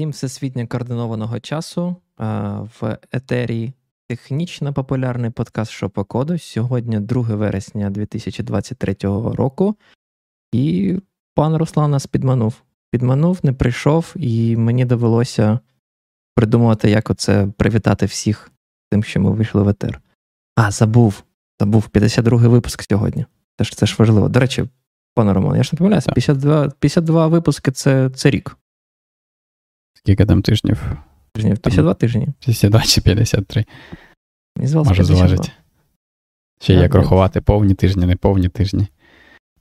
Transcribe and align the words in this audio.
Всім 0.00 0.10
всесвітньо 0.10 0.66
координованого 0.66 1.40
часу 1.40 1.96
в 2.80 2.98
етері 3.12 3.72
технічно 4.08 4.72
популярний 4.72 5.30
подкаст 5.30 5.70
«Що 5.70 5.90
по 5.90 6.04
коду». 6.04 6.38
Сьогодні 6.38 7.00
2 7.00 7.22
вересня 7.22 7.90
2023 7.90 8.96
року, 9.34 9.76
і 10.52 10.96
пан 11.34 11.56
Руслан 11.56 11.90
нас 11.90 12.06
підманув. 12.06 12.62
Підманув, 12.90 13.38
не 13.42 13.52
прийшов, 13.52 14.14
і 14.16 14.56
мені 14.56 14.84
довелося 14.84 15.58
придумувати, 16.34 16.90
як 16.90 17.10
оце 17.10 17.46
привітати 17.56 18.06
всіх 18.06 18.52
тим, 18.90 19.04
що 19.04 19.20
ми 19.20 19.30
вийшли 19.30 19.62
в 19.62 19.68
етер. 19.68 20.00
А, 20.56 20.70
забув. 20.70 21.24
Забув 21.60 21.88
52-й 21.92 22.46
випуск 22.46 22.82
сьогодні. 22.82 23.26
Це 23.58 23.64
ж 23.64 23.76
це 23.76 23.86
ж 23.86 23.96
важливо. 23.98 24.28
До 24.28 24.40
речі, 24.40 24.64
пане 25.14 25.32
Роман, 25.32 25.56
я 25.56 25.62
ж 25.62 25.70
не 25.72 25.76
помиляюся, 25.76 26.12
52 26.12 26.68
52 26.68 27.26
випуски 27.26 27.72
це, 27.72 28.10
це 28.10 28.30
рік. 28.30 28.56
Скільки 29.94 30.26
там 30.26 30.42
тижнів? 30.42 30.92
Тижнів 31.32 31.58
52 31.58 31.94
тижні. 31.94 32.28
52 32.40 32.80
чи 32.80 33.00
53. 33.00 33.64
Мені 34.56 34.74
Може 34.74 35.04
зважить. 35.04 35.52
Ще 36.62 36.74
як 36.74 36.94
рахувати 36.94 37.40
повні 37.40 37.74
тижні, 37.74 38.06
не 38.06 38.16
повні 38.16 38.48
тижні. 38.48 38.86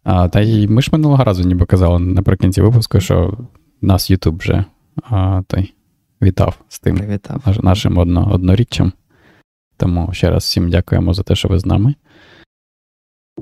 А, 0.03 0.27
Та 0.27 0.41
й 0.41 0.67
ми 0.67 0.81
ж 0.81 0.89
минулого 0.91 1.23
разу 1.23 1.43
ніби 1.43 1.65
казали 1.65 1.99
наприкінці 1.99 2.61
випуску, 2.61 2.99
що 2.99 3.37
нас 3.81 4.09
Ютуб 4.09 4.37
вже 4.37 4.65
а, 5.03 5.41
той, 5.47 5.73
вітав 6.21 6.59
з 6.67 6.79
тим 6.79 6.97
Привітав. 6.97 7.57
нашим 7.63 7.97
одно, 7.97 8.31
одноріччям. 8.31 8.93
Тому 9.77 10.13
ще 10.13 10.29
раз 10.29 10.43
всім 10.43 10.69
дякуємо 10.69 11.13
за 11.13 11.23
те, 11.23 11.35
що 11.35 11.47
ви 11.47 11.59
з 11.59 11.65
нами. 11.65 11.95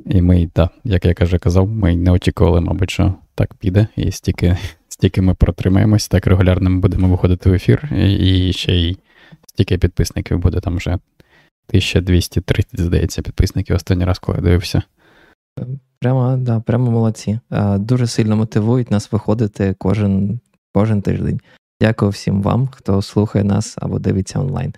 І 0.05 0.21
ми, 0.21 0.47
так, 0.53 0.71
як 0.83 1.05
я 1.05 1.15
вже 1.19 1.37
казав, 1.37 1.67
ми 1.69 1.95
не 1.95 2.11
очікували, 2.11 2.61
мабуть, 2.61 2.89
що 2.89 3.13
так 3.35 3.53
піде, 3.53 3.87
і 3.95 4.11
стільки 4.11 4.57
стільки 4.97 5.21
ми 5.21 5.33
протримаємось, 5.33 6.07
так 6.07 6.27
регулярно 6.27 6.69
ми 6.69 6.79
будемо 6.79 7.07
виходити 7.09 7.49
в 7.49 7.53
ефір, 7.53 7.89
і 7.95 8.53
ще 8.53 8.75
й 8.75 8.97
стільки 9.47 9.77
підписників 9.77 10.39
буде 10.39 10.59
там 10.59 10.77
вже 10.77 10.89
1230, 10.89 12.79
здається, 12.79 13.21
підписників 13.21 13.75
останній 13.75 14.05
раз, 14.05 14.19
коли 14.19 14.37
дивився. 14.37 14.81
Прямо, 15.99 16.37
да, 16.37 16.59
прямо 16.59 16.91
молодці. 16.91 17.39
Дуже 17.77 18.07
сильно 18.07 18.35
мотивують 18.35 18.91
нас 18.91 19.11
виходити 19.11 19.75
кожен, 19.77 20.39
кожен 20.73 21.01
тиждень. 21.01 21.41
Дякую 21.81 22.11
всім 22.11 22.41
вам, 22.41 22.67
хто 22.67 23.01
слухає 23.01 23.43
нас 23.43 23.77
або 23.81 23.99
дивиться 23.99 24.39
онлайн. 24.39 24.73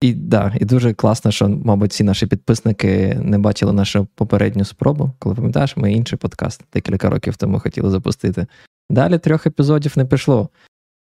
І 0.00 0.14
да, 0.14 0.54
і 0.60 0.64
дуже 0.64 0.94
класно, 0.94 1.30
що, 1.30 1.48
мабуть, 1.48 1.90
всі 1.90 2.04
наші 2.04 2.26
підписники 2.26 3.18
не 3.22 3.38
бачили 3.38 3.72
нашу 3.72 4.06
попередню 4.14 4.64
спробу. 4.64 5.10
Коли 5.18 5.34
пам'ятаєш, 5.34 5.76
ми 5.76 5.92
інший 5.92 6.18
подкаст 6.18 6.64
декілька 6.72 7.10
років 7.10 7.36
тому 7.36 7.60
хотіли 7.60 7.90
запустити. 7.90 8.46
Далі 8.90 9.18
трьох 9.18 9.46
епізодів 9.46 9.92
не 9.96 10.04
пішло. 10.04 10.48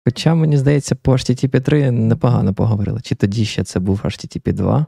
Хоча, 0.05 0.35
мені 0.35 0.57
здається, 0.57 0.95
по 0.95 1.11
HTTP 1.11 1.61
3 1.61 1.91
непогано 1.91 2.53
поговорили. 2.53 2.99
Чи 3.03 3.15
тоді 3.15 3.45
ще 3.45 3.63
це 3.63 3.79
був 3.79 4.01
HTTP 4.03 4.53
2? 4.53 4.85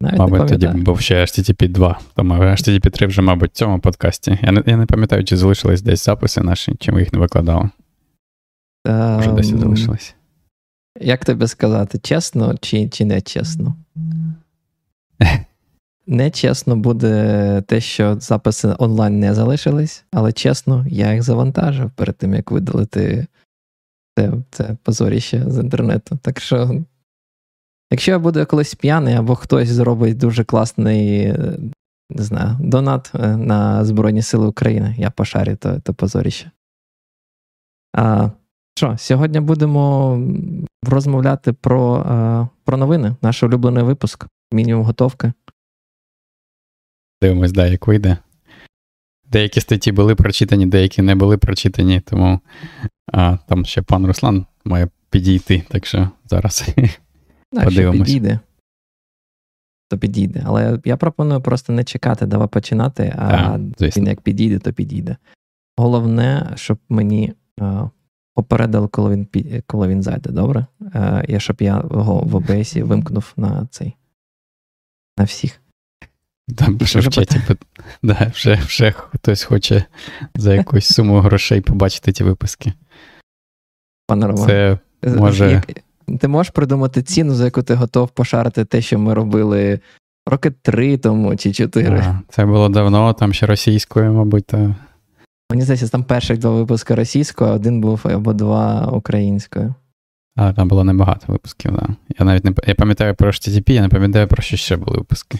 Навіть 0.00 0.18
Мабуть, 0.18 0.40
не 0.40 0.46
тоді 0.46 0.66
був 0.66 1.00
ще 1.00 1.20
HTTP 1.20 1.68
2, 1.68 2.00
тому 2.14 2.34
HTTP 2.34 2.90
3 2.90 3.06
вже, 3.06 3.22
мабуть, 3.22 3.50
в 3.50 3.54
цьому 3.54 3.80
подкасті. 3.80 4.38
Я 4.42 4.52
не 4.52 4.62
я 4.66 4.76
не 4.76 4.86
пам'ятаю, 4.86 5.24
чи 5.24 5.36
залишились 5.36 5.82
десь 5.82 6.04
записи 6.04 6.40
наші, 6.40 6.74
чи 6.80 6.92
ми 6.92 7.00
їх 7.00 7.12
не 7.12 7.18
викладали. 7.18 7.70
Um, 8.88 9.16
Може, 9.16 9.32
десь 9.32 9.46
залишились. 9.46 10.14
Як 11.00 11.24
тобі 11.24 11.46
сказати, 11.46 11.98
чесно 11.98 12.54
чи 12.60 12.88
чи 12.88 13.04
не 13.04 13.20
чесно? 13.20 13.74
Нечесно 16.06 16.76
буде 16.76 17.62
те, 17.66 17.80
що 17.80 18.16
записи 18.20 18.74
онлайн 18.78 19.20
не 19.20 19.34
залишились, 19.34 20.04
але 20.12 20.32
чесно, 20.32 20.86
я 20.88 21.12
їх 21.12 21.22
завантажив 21.22 21.90
перед 21.90 22.16
тим, 22.16 22.34
як 22.34 22.50
видалити 22.50 23.26
це 24.18 24.32
це 24.50 24.76
позоріще 24.82 25.44
з 25.46 25.58
інтернету. 25.58 26.18
Так 26.22 26.40
що, 26.40 26.84
якщо 27.90 28.10
я 28.10 28.18
буду 28.18 28.46
колись 28.46 28.74
п'яний, 28.74 29.14
або 29.14 29.34
хтось 29.34 29.68
зробить 29.68 30.18
дуже 30.18 30.44
класний 30.44 31.34
не 32.10 32.22
знаю, 32.22 32.56
донат 32.60 33.12
е, 33.14 33.36
на 33.36 33.84
Збройні 33.84 34.22
Сили 34.22 34.46
України, 34.46 34.94
я 34.98 35.10
пошарю 35.10 35.56
то, 35.56 35.80
то 35.80 35.94
позоріще. 35.94 36.50
А, 37.96 38.30
Що, 38.78 38.98
сьогодні 38.98 39.40
будемо 39.40 40.18
розмовляти 40.88 41.52
про, 41.52 41.96
е, 41.96 42.48
про 42.64 42.76
новини, 42.76 43.16
наш 43.22 43.42
улюблений 43.42 43.84
випуск, 43.84 44.26
мінімум 44.52 44.84
готовки. 44.84 45.32
Дивимось, 47.24 47.52
да, 47.52 47.66
як 47.66 47.86
вийде. 47.86 48.16
Деякі 49.24 49.60
статті 49.60 49.92
були 49.92 50.14
прочитані, 50.14 50.66
деякі 50.66 51.02
не 51.02 51.14
були 51.14 51.38
прочитані, 51.38 52.00
тому 52.00 52.40
а, 53.12 53.36
там 53.48 53.64
ще 53.64 53.82
пан 53.82 54.06
Руслан 54.06 54.46
має 54.64 54.88
підійти, 55.10 55.62
так 55.68 55.86
що 55.86 56.10
зараз 56.24 56.68
да, 57.52 57.64
подивимось. 57.64 58.08
підійде. 58.08 58.40
То 59.90 59.98
підійде. 59.98 60.42
Але 60.46 60.80
я 60.84 60.96
пропоную 60.96 61.40
просто 61.40 61.72
не 61.72 61.84
чекати, 61.84 62.26
давай 62.26 62.48
починати, 62.48 63.14
а, 63.18 63.26
а 63.26 63.58
він 63.80 64.06
як 64.06 64.20
підійде, 64.20 64.58
то 64.58 64.72
підійде. 64.72 65.16
Головне, 65.76 66.52
щоб 66.54 66.78
мені 66.88 67.32
а, 67.60 67.88
попередили, 68.34 68.88
коли 68.88 69.10
він 69.10 69.28
коли 69.66 69.88
він 69.88 70.02
зайде, 70.02 70.30
добре? 70.30 70.66
А, 70.92 71.22
я 71.28 71.40
щоб 71.40 71.56
я 71.60 71.84
його 71.90 72.20
в 72.20 72.34
ОБСі 72.34 72.82
вимкнув 72.82 73.32
на 73.36 73.66
цей 73.70 73.96
на 75.18 75.24
всіх. 75.24 75.63
Там 76.56 76.78
вже 76.78 77.00
в 77.00 77.08
чаті, 77.08 77.40
да, 78.02 78.30
вже, 78.34 78.54
вже 78.54 78.90
хтось 78.92 79.42
хоче 79.42 79.84
за 80.34 80.54
якусь 80.54 80.86
суму 80.86 81.20
грошей 81.20 81.60
побачити 81.60 82.12
ті 82.12 82.24
випуски. 82.24 82.72
Пане 84.06 84.26
Роман, 84.26 84.46
Це 84.46 84.78
може... 85.04 85.62
Ти 86.20 86.28
можеш 86.28 86.50
придумати 86.50 87.02
ціну, 87.02 87.34
за 87.34 87.44
яку 87.44 87.62
ти 87.62 87.74
готов 87.74 88.10
пошарити 88.10 88.64
те, 88.64 88.82
що 88.82 88.98
ми 88.98 89.14
робили 89.14 89.80
роки 90.26 90.50
три 90.50 90.98
тому 90.98 91.36
чи 91.36 91.52
чотири. 91.52 91.98
А, 91.98 92.20
Це 92.28 92.46
було 92.46 92.68
давно, 92.68 93.12
там 93.12 93.32
ще 93.32 93.46
російською, 93.46 94.12
мабуть. 94.12 94.46
Та... 94.46 94.74
Мені 95.50 95.62
здається, 95.62 95.88
там 95.88 96.04
перших 96.04 96.38
два 96.38 96.50
випуски 96.50 96.94
російською, 96.94 97.50
а 97.50 97.54
один 97.54 97.80
був 97.80 98.00
або 98.04 98.32
два 98.32 98.86
українською. 98.86 99.74
А 100.36 100.52
там 100.52 100.68
було 100.68 100.84
небагато 100.84 101.32
випусків, 101.32 101.72
так. 101.76 101.88
Да. 101.88 101.94
Я 102.18 102.26
навіть 102.26 102.44
не 102.44 102.54
я 102.66 102.74
пам'ятаю 102.74 103.14
про 103.14 103.28
HTTP, 103.28 103.72
я 103.72 103.82
не 103.82 103.88
пам'ятаю, 103.88 104.28
про 104.28 104.42
що 104.42 104.56
ще 104.56 104.76
були 104.76 104.98
випуски. 104.98 105.38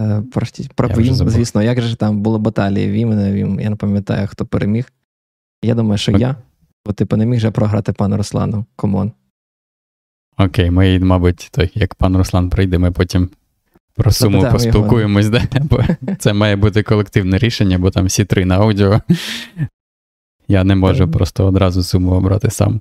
Е, 0.00 0.22
про 0.32 0.46
про 0.74 0.88
Вім, 0.88 1.14
звісно, 1.14 1.62
як 1.62 1.80
же 1.80 1.96
там 1.96 2.20
були 2.20 2.38
баталії 2.38 2.90
Вім 2.90 3.12
і 3.12 3.14
не 3.14 3.32
Вім. 3.32 3.60
Я 3.60 3.70
не 3.70 3.76
пам'ятаю, 3.76 4.28
хто 4.28 4.46
переміг. 4.46 4.92
Я 5.62 5.74
думаю, 5.74 5.98
що 5.98 6.12
Ок. 6.12 6.20
я, 6.20 6.36
бо 6.86 6.92
типу 6.92 7.16
не 7.16 7.26
міг 7.26 7.40
же 7.40 7.50
програти 7.50 7.92
пану 7.92 8.16
Руслану. 8.16 8.64
Комон. 8.76 9.12
Окей, 10.38 10.70
ми, 10.70 10.98
мабуть, 10.98 11.48
той, 11.52 11.70
як 11.74 11.94
пан 11.94 12.16
Руслан 12.16 12.50
прийде, 12.50 12.78
ми 12.78 12.90
потім 12.90 13.30
про 13.94 14.12
суму 14.12 14.40
Запитаємо 14.40 14.72
поспілкуємось, 14.72 15.28
да? 15.28 15.42
бо 15.60 15.84
це 16.18 16.32
має 16.32 16.56
бути 16.56 16.82
колективне 16.82 17.38
рішення, 17.38 17.78
бо 17.78 17.90
там 17.90 18.06
всі 18.06 18.24
три 18.24 18.44
на 18.44 18.56
аудіо. 18.56 19.00
Я 20.48 20.64
не 20.64 20.74
можу 20.74 21.08
просто 21.08 21.46
одразу 21.46 21.82
суму 21.82 22.10
обрати 22.10 22.50
сам. 22.50 22.80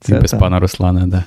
Це 0.00 0.20
без 0.20 0.30
так. 0.30 0.40
пана 0.40 0.60
Руслана, 0.60 1.06
да. 1.06 1.24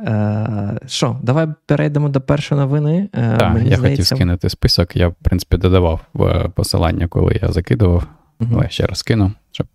Е, 0.00 0.78
що, 0.86 1.16
давай 1.22 1.48
перейдемо 1.66 2.08
до 2.08 2.20
першої 2.20 2.60
новини. 2.60 3.08
Е, 3.12 3.36
так, 3.36 3.54
Мені 3.54 3.70
я 3.70 3.76
здається... 3.76 4.02
хотів 4.02 4.16
скинути 4.16 4.48
список. 4.48 4.96
Я, 4.96 5.08
в 5.08 5.14
принципі, 5.22 5.56
додавав 5.56 6.00
в 6.14 6.48
посилання, 6.48 7.08
коли 7.08 7.38
я 7.42 7.52
закидував. 7.52 8.06
Угу. 8.40 8.50
Але 8.54 8.68
ще 8.68 8.86
раз 8.86 9.02
кину, 9.02 9.32
щоб 9.52 9.66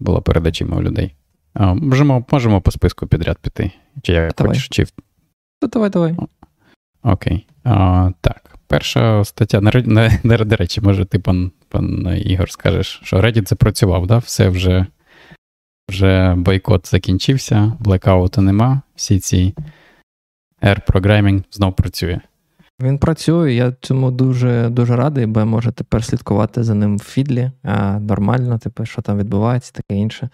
було 0.00 0.22
перед 0.22 0.46
очима 0.46 0.76
у 0.76 0.82
людей. 0.82 1.14
А, 1.54 1.74
Можемо 1.74 2.24
можемо 2.32 2.60
по 2.60 2.70
списку 2.70 3.06
підряд 3.06 3.38
піти. 3.38 3.70
Чи 4.02 4.12
я 4.12 4.30
давай. 4.38 4.50
хочеш, 4.50 4.68
чи... 4.68 4.86
Ну, 5.62 5.68
давай, 5.68 5.90
давай. 5.90 6.16
Окей. 7.02 7.46
А, 7.64 8.10
Так. 8.20 8.36
Перша 8.66 9.24
стаття, 9.24 9.60
на, 9.60 9.70
на, 9.84 10.10
на, 10.22 10.36
до 10.38 10.56
речі, 10.56 10.80
може, 10.80 11.04
ти, 11.04 11.18
пан 11.18 11.50
пан 11.68 12.18
Ігор, 12.24 12.50
скажеш, 12.50 13.00
що 13.04 13.16
Reddit 13.16 13.48
запрацював, 13.48 14.06
да? 14.06 14.18
все 14.18 14.48
вже 14.48 14.86
вже 15.90 16.34
бойкот 16.34 16.90
закінчився, 16.90 17.72
блекауту 17.80 18.40
нема. 18.40 18.82
Всі 18.94 19.20
ці 19.20 19.54
програмінг 20.86 21.42
знов 21.50 21.76
працює. 21.76 22.20
Він 22.82 22.98
працює, 22.98 23.52
я 23.52 23.72
цьому 23.80 24.10
дуже 24.10 24.68
дуже 24.68 24.96
радий, 24.96 25.26
бо 25.26 25.46
можу 25.46 25.72
тепер 25.72 26.04
слідкувати 26.04 26.64
за 26.64 26.74
ним 26.74 26.98
в 26.98 27.02
фідлі. 27.02 27.50
А, 27.62 28.00
Нормально, 28.00 28.58
типу, 28.58 28.86
що 28.86 29.02
там 29.02 29.18
відбувається, 29.18 29.72
таке 29.72 30.00
інше. 30.00 30.28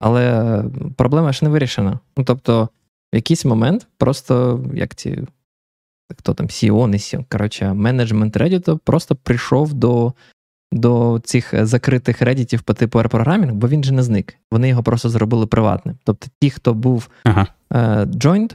Але 0.00 0.64
проблема 0.96 1.32
ж 1.32 1.44
не 1.44 1.50
вирішена. 1.50 1.98
Ну, 2.16 2.24
тобто, 2.24 2.68
в 3.12 3.16
якийсь 3.16 3.44
момент 3.44 3.86
просто 3.98 4.64
як 4.74 4.94
ці. 4.94 5.22
Хто 6.18 6.34
там, 6.34 6.46
CEO, 6.46 6.86
не 6.86 6.96
CEO, 6.96 7.24
коротше, 7.28 7.72
менеджмент 7.72 8.36
Reddit 8.36 8.78
просто 8.78 9.14
прийшов 9.14 9.74
до 9.74 10.12
до 10.72 11.20
цих 11.24 11.66
закритих 11.66 12.22
редітів 12.22 12.62
по 12.62 12.74
типу 12.74 12.98
R-програмінг, 12.98 13.52
бо 13.52 13.68
він 13.68 13.84
же 13.84 13.92
не 13.92 14.02
зник. 14.02 14.36
Вони 14.50 14.68
його 14.68 14.82
просто 14.82 15.08
зробили 15.08 15.46
приватним. 15.46 15.96
Тобто, 16.04 16.26
ті, 16.40 16.50
хто 16.50 16.74
був 16.74 17.08
ага. 17.24 17.46
е, 17.72 18.04
joined, 18.04 18.54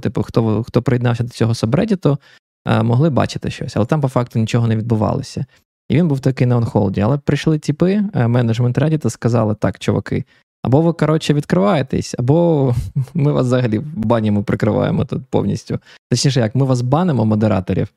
типу, 0.00 0.22
хто 0.22 0.62
хто 0.62 0.82
приєднався 0.82 1.24
до 1.24 1.30
цього 1.30 1.54
сабредіту, 1.54 2.18
е, 2.66 2.82
могли 2.82 3.10
бачити 3.10 3.50
щось, 3.50 3.76
але 3.76 3.86
там 3.86 4.00
по 4.00 4.08
факту 4.08 4.38
нічого 4.38 4.66
не 4.66 4.76
відбувалося. 4.76 5.46
І 5.88 5.96
він 5.96 6.08
був 6.08 6.20
такий 6.20 6.46
на 6.46 6.56
онхолді. 6.56 7.00
Але 7.00 7.18
прийшли 7.18 7.58
тіпи, 7.58 8.02
е, 8.14 8.28
менеджмент 8.28 8.78
Reddit, 8.78 9.10
сказали: 9.10 9.54
так, 9.54 9.78
чуваки, 9.78 10.24
Або 10.62 10.80
ви, 10.80 10.92
коротше, 10.92 11.34
відкриваєтесь, 11.34 12.14
або 12.18 12.74
ми 13.14 13.32
вас 13.32 13.46
взагалі 13.46 13.78
в 13.78 13.96
бані 13.96 14.30
ми 14.30 14.42
прикриваємо 14.42 15.04
тут 15.04 15.22
повністю. 15.30 15.78
Точніше, 16.10 16.40
як 16.40 16.54
ми 16.54 16.64
вас 16.64 16.80
банимо, 16.80 17.24
модераторів, 17.24 17.88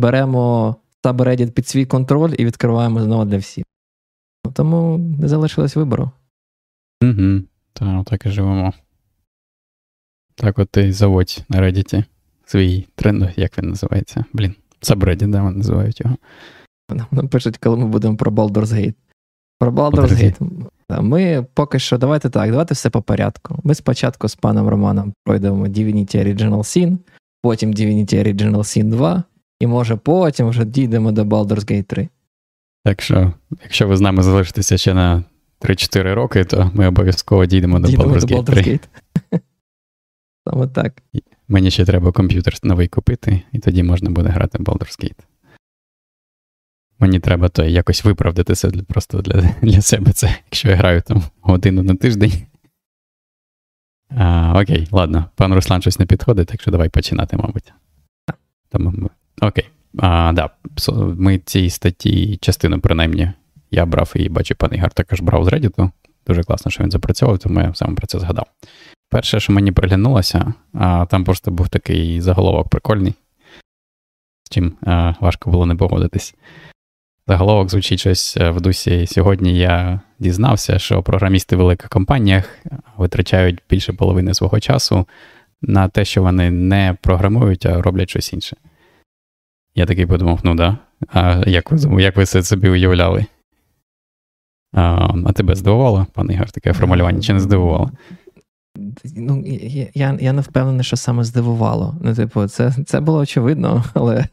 беремо 0.00 0.76
subreddit 1.04 1.50
під 1.50 1.68
свій 1.68 1.86
контроль 1.86 2.34
і 2.38 2.44
відкриваємо 2.44 3.02
знову 3.02 3.24
для 3.24 3.38
всіх. 3.38 3.64
Тому 4.52 4.98
не 4.98 5.28
залишилось 5.28 5.76
вибору. 5.76 6.10
Угу. 7.02 7.40
Так, 7.72 8.04
так 8.04 8.26
і 8.26 8.30
живемо. 8.30 8.72
Так 10.34 10.58
от 10.58 10.70
ти 10.70 10.92
заводь 10.92 11.44
на 11.48 11.60
Reddit 11.60 12.04
свій 12.44 12.86
тренд, 12.94 13.24
як 13.36 13.58
він 13.58 13.68
називається? 13.68 14.24
Блін, 14.32 14.54
Subreddit, 14.82 15.30
да, 15.30 15.42
вони 15.42 15.56
називають 15.56 16.00
його. 16.00 16.16
Нам 17.10 17.28
пишуть, 17.28 17.58
коли 17.58 17.76
ми 17.76 17.86
будемо 17.86 18.16
про 18.16 18.30
Baldur's 18.30 18.66
Gate. 18.66 18.94
Про 19.58 19.70
Baldur's 19.70 20.12
Gate. 20.12 20.66
Ми 21.02 21.46
поки 21.54 21.78
що, 21.78 21.98
давайте 21.98 22.30
так, 22.30 22.50
давайте 22.50 22.74
все 22.74 22.90
по 22.90 23.02
порядку. 23.02 23.60
Ми 23.64 23.74
спочатку 23.74 24.28
з 24.28 24.34
паном 24.34 24.68
Романом 24.68 25.14
пройдемо 25.24 25.66
Divinity 25.66 26.16
Original 26.16 26.58
Sin, 26.58 26.98
потім 27.42 27.74
Divinity 27.74 28.14
Original 28.14 28.56
Sin 28.56 28.84
2, 28.84 29.24
і 29.62 29.66
може 29.66 29.96
потім 29.96 30.48
вже 30.48 30.64
дійдемо 30.64 31.12
до 31.12 31.24
Baldur's 31.24 31.70
Gate 31.70 31.84
3. 31.84 32.08
Так 32.84 33.02
що, 33.02 33.32
якщо 33.62 33.88
ви 33.88 33.96
з 33.96 34.00
нами 34.00 34.22
залишитеся 34.22 34.78
ще 34.78 34.94
на 34.94 35.24
3-4 35.60 36.14
роки, 36.14 36.44
то 36.44 36.70
ми 36.74 36.86
обов'язково 36.86 37.46
дійдемо 37.46 37.80
до 37.80 37.88
дійдемо 37.88 38.14
Baldur's, 38.14 38.26
до 38.26 38.36
Baldur's 38.36 38.42
Gate 38.42 38.62
3. 38.62 38.62
Gate. 39.32 39.40
Саме 40.48 40.66
так. 40.66 41.02
Мені 41.48 41.70
ще 41.70 41.84
треба 41.84 42.12
комп'ютер 42.12 42.54
новий 42.62 42.88
купити, 42.88 43.42
і 43.52 43.58
тоді 43.58 43.82
можна 43.82 44.10
буде 44.10 44.28
грати 44.28 44.58
в 44.58 44.60
Baldur's 44.60 45.04
Gate. 45.04 45.20
Мені 46.98 47.20
треба 47.20 47.48
то 47.48 47.64
якось 47.64 48.04
виправдати 48.04 48.68
для, 48.68 48.82
просто 48.82 49.22
для 49.22 49.54
для 49.62 49.82
себе 49.82 50.12
це, 50.12 50.36
якщо 50.46 50.70
я 50.70 50.76
граю 50.76 51.02
там 51.02 51.22
годину 51.40 51.82
на 51.82 51.94
тиждень. 51.94 52.32
А, 54.10 54.60
Окей, 54.62 54.88
ладно. 54.90 55.24
Пан 55.34 55.54
Руслан 55.54 55.80
щось 55.80 55.98
не 55.98 56.06
підходить, 56.06 56.48
так 56.48 56.62
що 56.62 56.70
давай 56.70 56.88
починати, 56.88 57.36
мабуть. 57.36 57.72
Там, 58.68 59.10
окей. 59.42 59.68
А, 59.98 60.32
да, 60.32 60.50
Ми 60.96 61.38
цій 61.38 61.70
статті 61.70 62.36
частину, 62.36 62.80
принаймні, 62.80 63.32
я 63.70 63.86
брав 63.86 64.12
і 64.14 64.28
бачу, 64.28 64.54
пан 64.54 64.74
Ігор 64.74 64.90
також 64.90 65.20
брав 65.20 65.44
з 65.44 65.48
Reddit. 65.48 65.90
Дуже 66.26 66.42
класно, 66.42 66.70
що 66.70 66.84
він 66.84 66.90
запрацьовував, 66.90 67.38
тому 67.38 67.60
я 67.60 67.74
саме 67.74 67.94
про 67.94 68.06
це 68.06 68.18
згадав. 68.18 68.46
Перше, 69.10 69.40
що 69.40 69.52
мені 69.52 69.72
приглянулося, 69.72 70.54
а, 70.74 71.06
там 71.06 71.24
просто 71.24 71.50
був 71.50 71.68
такий 71.68 72.20
заголовок 72.20 72.68
прикольний, 72.68 73.14
з 74.44 74.50
чим 74.50 74.72
а, 74.82 75.14
важко 75.20 75.50
було 75.50 75.66
не 75.66 75.74
погодитись. 75.74 76.34
Заголовок 77.26 77.70
звучить 77.70 78.00
щось 78.00 78.36
е, 78.36 78.50
в 78.50 78.60
дусі. 78.60 79.06
Сьогодні 79.06 79.58
я 79.58 80.00
дізнався, 80.18 80.78
що 80.78 81.02
програмісти 81.02 81.56
в 81.56 81.58
великих 81.58 81.88
компаніях 81.88 82.58
витрачають 82.96 83.62
більше 83.70 83.92
половини 83.92 84.34
свого 84.34 84.60
часу 84.60 85.06
на 85.62 85.88
те, 85.88 86.04
що 86.04 86.22
вони 86.22 86.50
не 86.50 86.96
програмують, 87.00 87.66
а 87.66 87.82
роблять 87.82 88.10
щось 88.10 88.32
інше. 88.32 88.56
Я 89.74 89.86
такий 89.86 90.06
подумав: 90.06 90.40
ну 90.44 90.54
да. 90.54 90.78
А 91.08 91.42
як 91.46 91.72
ви 91.72 92.02
як 92.02 92.16
ви 92.16 92.26
це 92.26 92.42
собі 92.42 92.68
уявляли? 92.68 93.26
А 94.72 95.08
а 95.26 95.32
тебе 95.32 95.54
здивувало, 95.54 96.06
пан 96.12 96.30
Ігор, 96.30 96.50
таке 96.50 96.72
формулювання, 96.72 97.20
чи 97.20 97.32
не 97.32 97.40
здивувало? 97.40 97.90
Ну, 99.16 99.44
Я 99.94 100.18
я 100.20 100.32
не 100.32 100.40
впевнений, 100.40 100.84
що 100.84 100.96
саме 100.96 101.24
здивувало. 101.24 101.96
Ну, 102.00 102.14
типу, 102.14 102.46
це 102.46 102.72
це 102.86 103.00
було 103.00 103.18
очевидно, 103.18 103.84
але. 103.94 104.26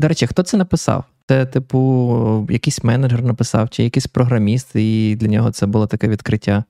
До 0.00 0.08
речі, 0.08 0.26
хто 0.26 0.42
це 0.42 0.56
написав? 0.56 1.04
Це, 1.28 1.46
типу, 1.46 2.46
якийсь 2.50 2.84
менеджер 2.84 3.22
написав, 3.22 3.70
чи 3.70 3.84
якийсь 3.84 4.06
програміст, 4.06 4.76
і 4.76 5.16
для 5.20 5.28
нього 5.28 5.50
це 5.50 5.66
було 5.66 5.86
таке 5.86 6.08
відкриття. 6.08 6.64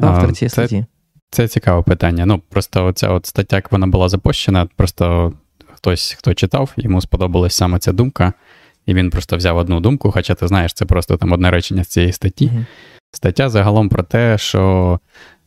Автор 0.00 0.32
цієї 0.32 0.50
статті. 0.50 0.86
Це 1.30 1.48
цікаве 1.48 1.82
питання. 1.82 2.26
Ну, 2.26 2.42
просто 2.48 2.86
оця 2.86 3.08
от 3.08 3.26
стаття, 3.26 3.56
як 3.56 3.72
вона 3.72 3.86
була 3.86 4.08
запущена, 4.08 4.66
просто 4.76 5.32
хтось, 5.84 6.16
хто 6.18 6.34
читав, 6.34 6.72
йому 6.76 7.00
сподобалась 7.00 7.54
саме 7.54 7.78
ця 7.78 7.92
думка, 7.92 8.32
і 8.86 8.94
він 8.94 9.10
просто 9.10 9.36
взяв 9.36 9.56
одну 9.56 9.80
думку, 9.80 10.10
хоча 10.10 10.34
ти 10.34 10.48
знаєш, 10.48 10.72
це 10.72 10.84
просто 10.84 11.16
там 11.16 11.32
одне 11.32 11.50
речення 11.50 11.84
з 11.84 11.88
цієї 11.88 12.12
статті. 12.12 12.46
Mm-hmm. 12.46 12.64
Стаття 13.12 13.48
загалом 13.48 13.88
про 13.88 14.02
те, 14.02 14.38
що 14.38 15.00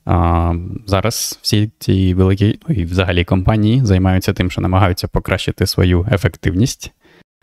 а, 0.05 0.53
зараз 0.85 1.39
всі 1.41 1.71
ці 1.79 2.13
великі 2.13 2.59
ну, 2.67 2.75
і 2.75 2.85
взагалі 2.85 3.23
компанії 3.23 3.85
займаються 3.85 4.33
тим, 4.33 4.51
що 4.51 4.61
намагаються 4.61 5.07
покращити 5.07 5.67
свою 5.67 6.07
ефективність 6.11 6.91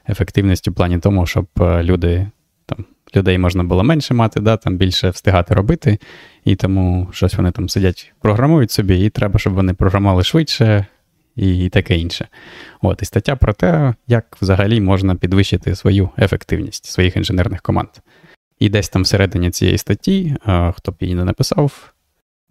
ефективність 0.08 0.68
у 0.68 0.72
плані 0.72 0.98
тому, 0.98 1.26
щоб 1.26 1.46
е, 1.60 1.82
люди 1.82 2.26
там. 2.66 2.84
Людей 3.16 3.38
можна 3.38 3.64
було 3.64 3.84
менше 3.84 4.14
мати, 4.14 4.40
да, 4.40 4.56
там 4.56 4.76
більше 4.76 5.10
встигати 5.10 5.54
робити, 5.54 5.98
і 6.44 6.56
тому 6.56 7.08
щось 7.12 7.34
вони 7.34 7.50
там 7.50 7.68
сидять, 7.68 8.12
програмують 8.20 8.70
собі, 8.70 9.04
і 9.04 9.10
треба, 9.10 9.38
щоб 9.38 9.54
вони 9.54 9.74
програмували 9.74 10.24
швидше 10.24 10.86
і 11.36 11.68
таке 11.68 11.98
інше. 11.98 12.28
От, 12.82 13.02
І 13.02 13.04
стаття 13.04 13.36
про 13.36 13.52
те, 13.52 13.94
як 14.06 14.36
взагалі 14.40 14.80
можна 14.80 15.14
підвищити 15.14 15.74
свою 15.74 16.10
ефективність 16.18 16.84
своїх 16.84 17.16
інженерних 17.16 17.62
команд. 17.62 17.88
І 18.58 18.68
десь 18.68 18.88
там 18.88 19.02
всередині 19.02 19.50
цієї 19.50 19.78
статті, 19.78 20.36
е, 20.46 20.72
хто 20.76 20.92
б 20.92 20.94
її 21.00 21.14
не 21.14 21.24
написав, 21.24 21.94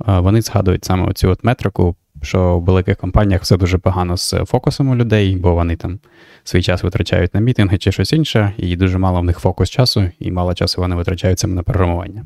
е, 0.07 0.19
вони 0.19 0.41
згадують 0.41 0.85
саме 0.85 1.07
оцю 1.07 1.30
от 1.30 1.44
метрику 1.44 1.95
що 2.24 2.59
в 2.59 2.63
великих 2.63 2.97
компаніях 2.97 3.41
все 3.41 3.57
дуже 3.57 3.77
погано 3.77 4.18
з 4.18 4.33
фокусом 4.45 4.89
у 4.89 4.95
людей, 4.95 5.35
бо 5.35 5.56
вони 5.56 5.75
там 5.75 6.00
свій 6.44 6.62
час 6.62 6.83
витрачають 6.83 7.33
на 7.33 7.39
мітинги 7.39 7.77
чи 7.77 7.91
щось 7.91 8.13
інше, 8.13 8.53
і 8.57 8.75
дуже 8.75 8.97
мало 8.97 9.21
в 9.21 9.24
них 9.24 9.39
фокус 9.39 9.69
часу, 9.69 10.09
і 10.19 10.31
мало 10.31 10.53
часу 10.53 10.81
вони 10.81 10.95
витрачають 10.95 11.39
саме 11.39 11.56
на 11.56 11.63
програмування. 11.63 12.25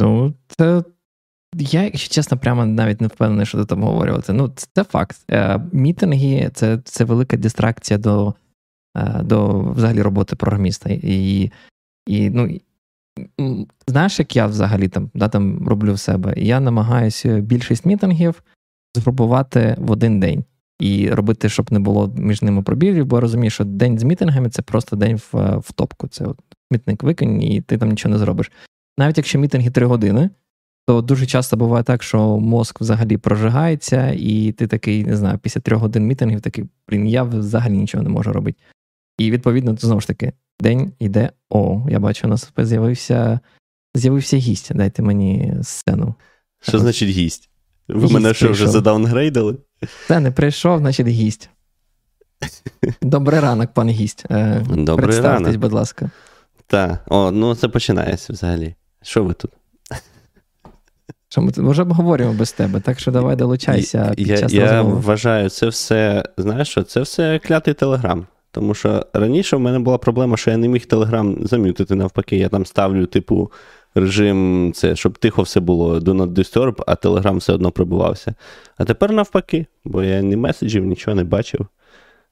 Ну, 0.00 0.34
це. 0.48 0.82
Я, 1.56 1.82
якщо 1.82 2.14
чесно, 2.14 2.38
прямо 2.38 2.66
навіть 2.66 3.00
не 3.00 3.06
впевнений, 3.06 3.46
що 3.46 3.58
ти 3.58 3.64
там 3.64 3.82
говорювати. 3.82 4.32
Ну, 4.32 4.52
це, 4.56 4.84
факт. 4.84 5.16
Е, 5.30 5.60
мітинги 5.72 6.50
це 6.54 6.78
це 6.84 7.04
велика 7.04 7.36
дистракція 7.36 7.98
до 7.98 8.34
е, 8.96 9.22
до 9.22 9.60
взагалі 9.60 10.02
роботи 10.02 10.36
програміста. 10.36 10.90
І 10.92 11.50
і 12.06 12.30
ну, 12.30 12.58
Знаєш, 13.86 14.18
як 14.18 14.36
я 14.36 14.46
взагалі 14.46 14.88
там 14.88 15.10
да, 15.14 15.28
там 15.28 15.68
роблю 15.68 15.92
в 15.92 15.98
себе? 15.98 16.34
Я 16.36 16.60
намагаюся 16.60 17.40
більшість 17.40 17.86
мітингів 17.86 18.42
згрупувати 18.94 19.76
в 19.78 19.90
один 19.90 20.20
день 20.20 20.44
і 20.80 21.10
робити, 21.10 21.48
щоб 21.48 21.72
не 21.72 21.78
було 21.78 22.14
між 22.16 22.42
ними 22.42 22.62
пробілів, 22.62 23.06
бо 23.06 23.16
я 23.16 23.20
розумію, 23.20 23.50
що 23.50 23.64
день 23.64 23.98
з 23.98 24.02
мітингами 24.02 24.50
це 24.50 24.62
просто 24.62 24.96
день 24.96 25.16
в 25.16 25.56
в 25.56 25.72
топку. 25.72 26.08
Це 26.08 26.24
от 26.24 26.38
мітник 26.70 27.02
викинь, 27.02 27.42
і 27.42 27.60
ти 27.60 27.78
там 27.78 27.88
нічого 27.88 28.12
не 28.12 28.18
зробиш. 28.18 28.52
Навіть 28.98 29.16
якщо 29.16 29.38
мітинги 29.38 29.70
три 29.70 29.86
години, 29.86 30.30
то 30.86 31.00
дуже 31.02 31.26
часто 31.26 31.56
буває 31.56 31.84
так, 31.84 32.02
що 32.02 32.38
мозк 32.38 32.80
взагалі 32.80 33.16
прожигається, 33.16 34.14
і 34.18 34.52
ти 34.52 34.66
такий, 34.66 35.04
не 35.04 35.16
знаю, 35.16 35.38
після 35.38 35.60
трьох 35.60 35.80
годин 35.80 36.06
мітингів 36.06 36.40
такий, 36.40 36.64
блін, 36.88 37.08
я 37.08 37.22
взагалі 37.22 37.72
нічого 37.72 38.04
не 38.04 38.10
можу 38.10 38.32
робити. 38.32 38.58
І 39.18 39.30
відповідно, 39.30 39.76
знову 39.76 40.00
ж 40.00 40.06
таки, 40.06 40.32
день 40.60 40.92
іде. 40.98 41.30
О, 41.50 41.86
я 41.90 41.98
бачу, 41.98 42.26
у 42.26 42.30
нас 42.30 42.52
з'явився 42.58 43.40
з'явився 43.94 44.36
гість. 44.36 44.74
Дайте 44.74 45.02
мені 45.02 45.54
сцену. 45.62 46.14
Що 46.60 46.78
значить 46.78 47.08
гість? 47.08 47.50
Ви 47.88 48.02
гість 48.04 48.12
мене 48.12 48.34
що 48.34 48.52
вже 48.52 48.68
задаунгрейдили? 48.68 49.56
Це 50.08 50.20
не 50.20 50.30
прийшов, 50.30 50.78
значить 50.78 51.06
гість. 51.06 51.50
Добрий 53.02 53.40
ранок, 53.40 53.74
пан 53.74 53.88
гість. 53.88 54.24
Е, 54.30 54.64
Добрий 54.68 55.06
Представтесь, 55.06 55.46
ранок. 55.46 55.60
будь 55.60 55.72
ласка. 55.72 56.10
Так, 56.66 57.04
о, 57.06 57.30
ну 57.30 57.54
це 57.54 57.68
починається 57.68 58.32
взагалі. 58.32 58.74
Що 59.02 59.24
ви 59.24 59.32
тут? 59.32 59.50
Що 61.32 61.42
ми 61.42 61.70
вже 61.70 61.82
обговорюємо 61.82 62.34
без 62.34 62.52
тебе, 62.52 62.80
так 62.80 63.00
що 63.00 63.10
давай 63.10 63.36
долучайся. 63.36 64.12
під 64.16 64.28
Я 64.28 64.38
час 64.38 64.52
я 64.52 64.76
розмови. 64.76 65.00
вважаю, 65.00 65.48
це 65.48 65.66
все, 65.66 66.24
знаєш 66.36 66.68
що, 66.68 66.82
це 66.82 67.00
все 67.00 67.38
клятий 67.38 67.74
телеграм. 67.74 68.26
Тому 68.50 68.74
що 68.74 69.06
раніше 69.12 69.56
в 69.56 69.60
мене 69.60 69.78
була 69.78 69.98
проблема, 69.98 70.36
що 70.36 70.50
я 70.50 70.56
не 70.56 70.68
міг 70.68 70.86
Телеграм 70.86 71.36
зам'ютити 71.46 71.94
навпаки. 71.94 72.36
Я 72.36 72.48
там 72.48 72.66
ставлю, 72.66 73.06
типу, 73.06 73.50
режим, 73.94 74.72
це, 74.74 74.96
щоб 74.96 75.18
тихо 75.18 75.42
все 75.42 75.60
було 75.60 75.98
do 75.98 76.14
not 76.14 76.32
disturb, 76.32 76.82
а 76.86 76.94
Телеграм 76.94 77.36
все 77.36 77.52
одно 77.52 77.70
пробувався. 77.70 78.34
А 78.76 78.84
тепер 78.84 79.12
навпаки, 79.12 79.66
бо 79.84 80.02
я 80.02 80.20
ні 80.20 80.36
меседжів, 80.36 80.84
нічого 80.84 81.14
не 81.14 81.24
бачив. 81.24 81.66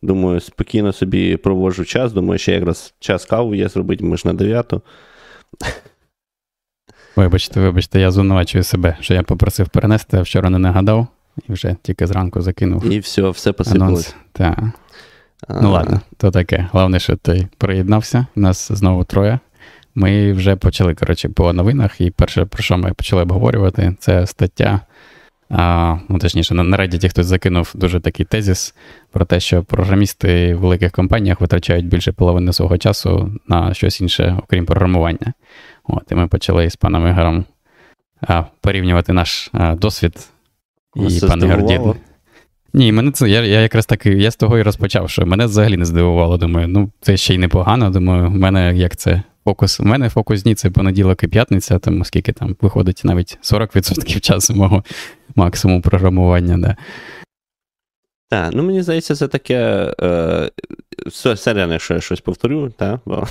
Думаю, 0.02 0.40
спокійно 0.40 0.92
собі 0.92 1.36
проводжу 1.36 1.84
час. 1.84 2.12
Думаю, 2.12 2.38
ще 2.38 2.52
якраз 2.52 2.94
час 2.98 3.24
каву 3.24 3.54
є 3.54 3.68
зробити, 3.68 4.04
ми 4.04 4.16
ж 4.16 4.22
на 4.26 4.32
дев'яту. 4.32 4.82
Вибачте, 7.16 7.60
вибачте, 7.60 8.00
я 8.00 8.10
звинувачую 8.10 8.64
себе, 8.64 8.96
що 9.00 9.14
я 9.14 9.22
попросив 9.22 9.68
перенести, 9.68 10.16
а 10.16 10.22
вчора 10.22 10.50
не 10.50 10.58
нагадав 10.58 11.06
і 11.48 11.52
вже 11.52 11.76
тільки 11.82 12.06
зранку 12.06 12.40
закинув. 12.40 12.92
І 12.92 12.98
все, 12.98 13.30
все 13.30 13.52
посипалось. 13.52 14.14
Так. 14.32 14.58
Ну 15.48 15.72
ладно, 15.72 16.00
то 16.16 16.30
таке. 16.30 16.68
Головне, 16.72 17.00
що 17.00 17.16
ти 17.16 17.48
приєднався. 17.58 18.26
Нас 18.36 18.72
знову 18.72 19.04
троє. 19.04 19.38
Ми 19.94 20.32
вже 20.32 20.56
почали 20.56 20.94
коротше, 20.94 21.28
по 21.28 21.52
новинах, 21.52 22.00
і 22.00 22.10
перше, 22.10 22.44
про 22.44 22.62
що 22.62 22.78
ми 22.78 22.92
почали 22.92 23.22
обговорювати, 23.22 23.96
це 23.98 24.26
стаття 24.26 24.80
А, 25.50 25.96
ну, 26.08 26.18
Точніше, 26.18 26.54
на 26.54 26.76
Reddit 26.76 27.08
хтось 27.08 27.26
закинув 27.26 27.72
дуже 27.74 28.00
такий 28.00 28.26
тезіс 28.26 28.74
про 29.12 29.24
те, 29.24 29.40
що 29.40 29.62
програмісти 29.62 30.54
в 30.54 30.58
великих 30.58 30.92
компаніях 30.92 31.40
витрачають 31.40 31.86
більше 31.86 32.12
половини 32.12 32.52
свого 32.52 32.78
часу 32.78 33.32
на 33.48 33.74
щось 33.74 34.00
інше, 34.00 34.38
окрім 34.42 34.66
програмування. 34.66 35.32
От, 35.84 36.02
І 36.10 36.14
ми 36.14 36.26
почали 36.26 36.70
з 36.70 36.76
паном 36.76 37.08
Ігорем 37.08 37.44
а, 38.20 38.42
порівнювати 38.60 39.12
наш 39.12 39.50
а, 39.52 39.74
досвід. 39.74 40.28
І 40.96 41.20
пан 41.28 41.44
Ігор 41.44 41.96
Ні, 42.72 42.92
мене 42.92 43.10
це 43.10 43.30
я 43.30 43.44
я 43.44 43.60
якраз 43.60 43.86
так 43.86 44.06
я 44.06 44.30
з 44.30 44.36
того 44.36 44.58
і 44.58 44.62
розпочав, 44.62 45.10
що 45.10 45.26
мене 45.26 45.46
взагалі 45.46 45.76
не 45.76 45.84
здивувало. 45.84 46.36
Думаю, 46.36 46.68
ну 46.68 46.90
це 47.00 47.16
ще 47.16 47.34
й 47.34 47.38
непогано. 47.38 47.90
Думаю, 47.90 48.28
в 48.28 48.34
мене 48.34 48.76
як 48.76 48.96
це 48.96 49.22
фокус. 49.44 49.80
У 49.80 49.84
мене 49.84 50.08
фокус 50.08 50.42
дні 50.42 50.54
це 50.54 50.70
понеділок 50.70 51.22
і 51.22 51.28
п'ятниця, 51.28 51.78
тому 51.78 52.04
скільки 52.04 52.32
там 52.32 52.56
виходить 52.60 53.02
навіть 53.04 53.38
40% 53.42 54.20
часу 54.20 54.54
мого 54.54 54.84
максимум 55.40 55.82
програмування. 55.82 56.58
Да. 56.58 56.76
Так, 58.28 58.50
ну 58.54 58.62
мені 58.62 58.82
здається, 58.82 59.14
це 59.14 59.28
таке. 59.28 59.92
Е, 60.02 60.50
серйозно, 61.10 61.72
якщо 61.72 61.94
я 61.94 62.00
щось 62.00 62.20
повторю, 62.20 62.72
та, 62.76 63.00
бо, 63.04 63.26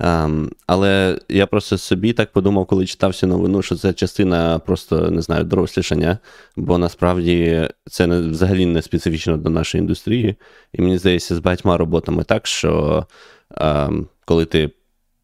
um, 0.00 0.50
але 0.66 1.18
я 1.28 1.46
просто 1.46 1.78
собі 1.78 2.12
так 2.12 2.32
подумав, 2.32 2.66
коли 2.66 2.86
читав 2.86 3.14
цю 3.14 3.26
новину, 3.26 3.62
що 3.62 3.76
це 3.76 3.92
частина 3.92 4.58
просто 4.58 5.10
не 5.10 5.22
знаю, 5.22 5.44
дорослішання, 5.44 6.18
бо 6.56 6.78
насправді 6.78 7.68
це 7.90 8.06
не, 8.06 8.20
взагалі 8.20 8.66
не 8.66 8.82
специфічно 8.82 9.36
до 9.36 9.50
нашої 9.50 9.80
індустрії. 9.80 10.36
І 10.72 10.82
мені 10.82 10.98
здається, 10.98 11.34
з 11.34 11.38
багатьма 11.38 11.76
роботами 11.76 12.24
так, 12.24 12.46
що 12.46 13.06
um, 13.50 14.06
коли 14.24 14.44
ти 14.44 14.70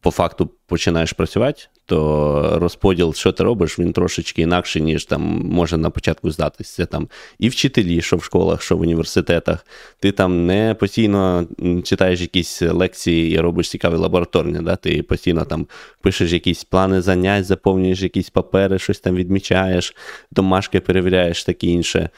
по 0.01 0.11
факту 0.11 0.49
починаєш 0.67 1.13
працювати, 1.13 1.61
то 1.89 2.59
розподіл, 2.61 3.13
що 3.13 3.31
ти 3.31 3.43
робиш, 3.43 3.79
він 3.79 3.93
трошечки 3.93 4.41
інакший, 4.41 4.81
ніж 4.81 5.05
там 5.05 5.21
може 5.45 5.77
на 5.77 5.89
початку 5.89 6.31
здатись. 6.31 6.69
Це 6.69 6.85
там 6.85 7.07
і 7.39 7.49
вчителі, 7.49 8.01
що 8.01 8.17
в 8.17 8.23
школах, 8.23 8.61
що 8.61 8.77
в 8.77 8.81
університетах. 8.81 9.65
Ти 9.99 10.11
там 10.11 10.45
не 10.45 10.75
постійно 10.79 11.47
читаєш 11.83 12.21
якісь 12.21 12.61
лекції 12.61 13.35
і 13.35 13.39
робиш 13.39 13.69
цікаві 13.69 13.95
лабораторні. 13.95 14.59
Да? 14.59 14.75
Ти 14.75 15.03
постійно 15.03 15.45
там 15.45 15.67
пишеш 16.01 16.31
якісь 16.31 16.63
плани 16.63 17.01
занять, 17.01 17.45
заповнюєш 17.45 18.01
якісь 18.01 18.29
папери, 18.29 18.79
щось 18.79 18.99
там 18.99 19.15
відмічаєш, 19.15 19.95
домашки 20.31 20.79
перевіряєш, 20.79 21.43
таке 21.43 21.67
інше. 21.67 22.09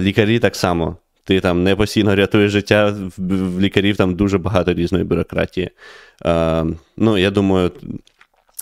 Лікарі 0.00 0.38
так 0.38 0.56
само. 0.56 0.96
Ти 1.26 1.40
там 1.40 1.62
не 1.62 1.76
постійно 1.76 2.16
рятуєш 2.16 2.52
життя, 2.52 2.94
в 3.18 3.60
лікарів 3.60 3.96
там 3.96 4.14
дуже 4.14 4.38
багато 4.38 4.74
різної 4.74 5.04
бюрократії. 5.04 5.70
Е, 6.24 6.64
Ну, 6.96 7.18
я 7.18 7.30
думаю, 7.30 7.70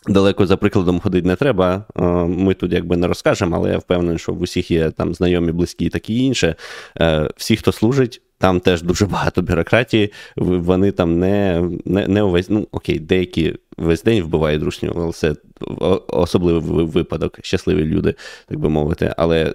далеко 0.06 0.46
за 0.46 0.56
прикладом 0.56 1.00
ходити 1.00 1.28
не 1.28 1.36
треба. 1.36 1.84
Е, 1.96 2.02
ми 2.24 2.54
тут 2.54 2.72
якби 2.72 2.96
не 2.96 3.06
розкажемо, 3.06 3.56
але 3.56 3.70
я 3.70 3.78
впевнений, 3.78 4.18
що 4.18 4.32
в 4.32 4.42
усіх 4.42 4.70
є 4.70 4.90
там 4.90 5.14
знайомі, 5.14 5.52
близькі 5.52 5.88
такі 5.88 6.24
інше. 6.24 6.54
Е, 7.00 7.28
Всі, 7.36 7.56
хто 7.56 7.72
служить, 7.72 8.22
там 8.38 8.60
теж 8.60 8.82
дуже 8.82 9.06
багато 9.06 9.42
бюрократії. 9.42 10.12
Вони 10.36 10.92
там 10.92 11.18
не 11.18 11.64
не, 11.84 12.08
не 12.08 12.22
увесь, 12.22 12.50
ну 12.50 12.68
окей, 12.72 12.98
деякі 12.98 13.54
весь 13.76 14.02
день 14.02 14.22
вбивають 14.22 14.60
дружню, 14.60 14.92
але 14.96 15.12
це 15.12 15.34
особливий 16.08 16.86
випадок, 16.86 17.38
щасливі 17.42 17.84
люди, 17.84 18.14
так 18.48 18.58
би 18.58 18.68
мовити. 18.68 19.14
Але 19.16 19.54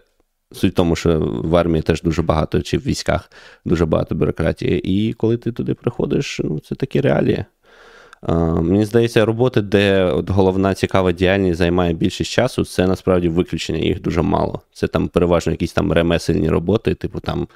Суть 0.52 0.72
в 0.72 0.76
тому, 0.76 0.96
що 0.96 1.20
в 1.20 1.56
армії 1.56 1.82
теж 1.82 2.02
дуже 2.02 2.22
багато, 2.22 2.62
чи 2.62 2.78
в 2.78 2.82
військах 2.82 3.32
дуже 3.66 3.86
багато 3.86 4.16
бюрократії. 4.16 4.92
І 4.92 5.14
коли 5.14 5.38
ти 5.38 5.52
туди 5.52 5.74
приходиш, 5.74 6.42
ну 6.44 6.60
це 6.60 6.76
такі 6.76 7.02
реалії. 7.02 7.46
Мені 8.62 8.86
здається, 8.86 9.26
роботи, 9.26 9.62
де 9.62 10.04
от 10.04 10.30
головна 10.30 10.74
цікава 10.74 11.12
діяльність 11.12 11.58
займає 11.58 11.94
більшість 11.94 12.32
часу, 12.32 12.66
це 12.66 12.88
насправді 12.88 13.30
виключення, 13.30 13.80
їх 13.80 14.02
дуже 14.02 14.22
мало. 14.22 14.62
Це 14.74 14.88
там 14.88 15.08
переважно 15.08 15.52
якісь 15.52 15.74
там 15.74 15.92
ремесельні 15.92 16.50
роботи, 16.50 16.96
типу 16.96 17.20
там, 17.20 17.48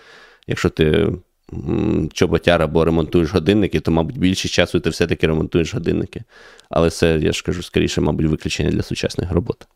якщо 0.47 0.69
ти 0.69 1.07
чоботяр 2.13 2.61
або 2.61 2.85
ремонтуєш 2.85 3.33
годинники, 3.33 3.79
то, 3.79 3.91
мабуть, 3.91 4.17
більшість 4.17 4.53
часу 4.53 4.79
ти 4.79 4.89
все-таки 4.89 5.27
ремонтуєш 5.27 5.73
годинники. 5.73 6.23
Але 6.69 6.89
це, 6.89 7.19
я 7.19 7.31
ж 7.31 7.43
кажу, 7.43 7.63
скоріше, 7.63 8.01
мабуть, 8.01 8.25
виключення 8.25 8.69
для 8.69 8.83
сучасних 8.83 9.31
робот. 9.31 9.67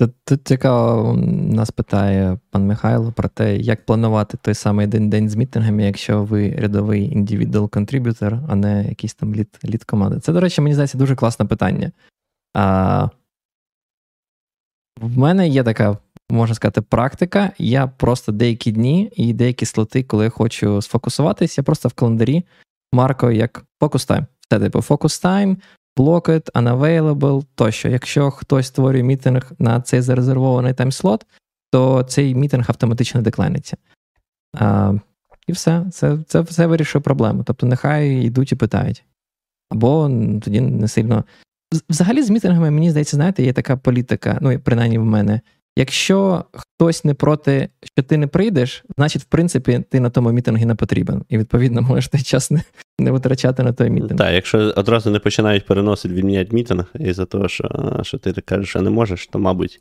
Тут, 0.00 0.40
цікаво, 0.44 1.14
нас 1.52 1.70
питає 1.70 2.38
пан 2.50 2.66
Михайло 2.66 3.12
про 3.12 3.28
те, 3.28 3.56
як 3.56 3.86
планувати 3.86 4.38
той 4.42 4.54
самий 4.54 4.86
день 4.86 5.10
день 5.10 5.28
з 5.28 5.36
мітингами, 5.36 5.84
якщо 5.84 6.24
ви 6.24 6.50
рядовий 6.50 7.12
individual 7.12 7.70
contributor, 7.70 8.38
а 8.48 8.54
не 8.54 8.88
якийсь 8.88 9.14
там 9.14 9.34
lead, 9.34 9.58
lead 9.64 9.84
команди. 9.84 10.20
Це, 10.20 10.32
до 10.32 10.40
речі, 10.40 10.60
мені 10.60 10.74
здається, 10.74 10.98
дуже 10.98 11.16
класне 11.16 11.46
питання. 11.46 11.92
А, 12.54 13.08
В 15.00 15.18
мене 15.18 15.48
є 15.48 15.64
така, 15.64 15.98
можна 16.30 16.54
сказати, 16.54 16.80
практика. 16.80 17.50
Я 17.58 17.86
просто 17.86 18.32
деякі 18.32 18.72
дні 18.72 19.12
і 19.16 19.32
деякі 19.32 19.66
слоти, 19.66 20.02
коли 20.02 20.24
я 20.24 20.30
хочу 20.30 20.82
сфокусуватись, 20.82 21.58
я 21.58 21.64
просто 21.64 21.88
в 21.88 21.92
календарі 21.92 22.44
маркою 22.92 23.36
як 23.36 23.64
focus 23.80 24.06
time. 24.06 24.26
Це 24.50 24.60
типу 24.60 24.82
focus 24.82 25.18
time, 25.18 25.56
blocked, 25.96 26.52
unavailable 26.52 27.44
тощо. 27.54 27.88
Якщо 27.88 28.30
хтось 28.30 28.66
створює 28.66 29.02
мітинг 29.02 29.52
на 29.58 29.80
цей 29.80 30.00
зарезервований 30.00 30.74
таймслот, 30.74 31.26
то 31.70 32.02
цей 32.02 32.34
мітинг 32.34 32.64
автоматично 32.68 33.22
деклайниться. 33.22 33.76
А, 34.58 34.94
І 35.46 35.52
все, 35.52 35.86
це 35.92 36.18
це 36.26 36.40
все 36.40 36.66
вирішує 36.66 37.02
проблему. 37.02 37.42
Тобто, 37.44 37.66
нехай 37.66 38.10
йдуть 38.10 38.52
і 38.52 38.56
питають. 38.56 39.04
Або 39.70 40.10
тоді 40.42 40.60
не 40.60 40.88
сильно. 40.88 41.24
Взагалі, 41.88 42.22
з 42.22 42.30
мітингами, 42.30 42.70
мені 42.70 42.90
здається, 42.90 43.16
знаєте, 43.16 43.42
є 43.42 43.52
така 43.52 43.76
політика, 43.76 44.38
ну, 44.40 44.58
принаймні 44.58 44.98
в 44.98 45.04
мене. 45.04 45.40
Якщо 45.76 46.44
хтось 46.52 47.04
не 47.04 47.14
проти, 47.14 47.68
що 47.82 48.02
ти 48.02 48.16
не 48.16 48.26
прийдеш, 48.26 48.84
значить, 48.98 49.22
в 49.22 49.24
принципі, 49.24 49.84
ти 49.90 50.00
на 50.00 50.10
тому 50.10 50.32
мітингі 50.32 50.64
не 50.64 50.74
потрібен. 50.74 51.24
І 51.28 51.38
відповідно 51.38 51.82
можеш 51.82 52.08
той 52.08 52.22
час 52.22 52.50
не, 52.50 52.62
не 52.98 53.10
витрачати 53.10 53.62
на 53.62 53.72
той 53.72 53.90
мітинг. 53.90 54.18
Так, 54.18 54.34
якщо 54.34 54.58
одразу 54.58 55.10
не 55.10 55.18
починають 55.18 55.66
переносити 55.66 56.14
відміняти 56.14 56.56
мітинг, 56.56 56.84
і 56.98 57.12
за 57.12 57.24
того, 57.24 57.48
що 57.48 58.00
що 58.02 58.18
ти 58.18 58.32
кажеш, 58.32 58.68
що 58.68 58.82
не 58.82 58.90
можеш, 58.90 59.26
то, 59.26 59.38
мабуть, 59.38 59.80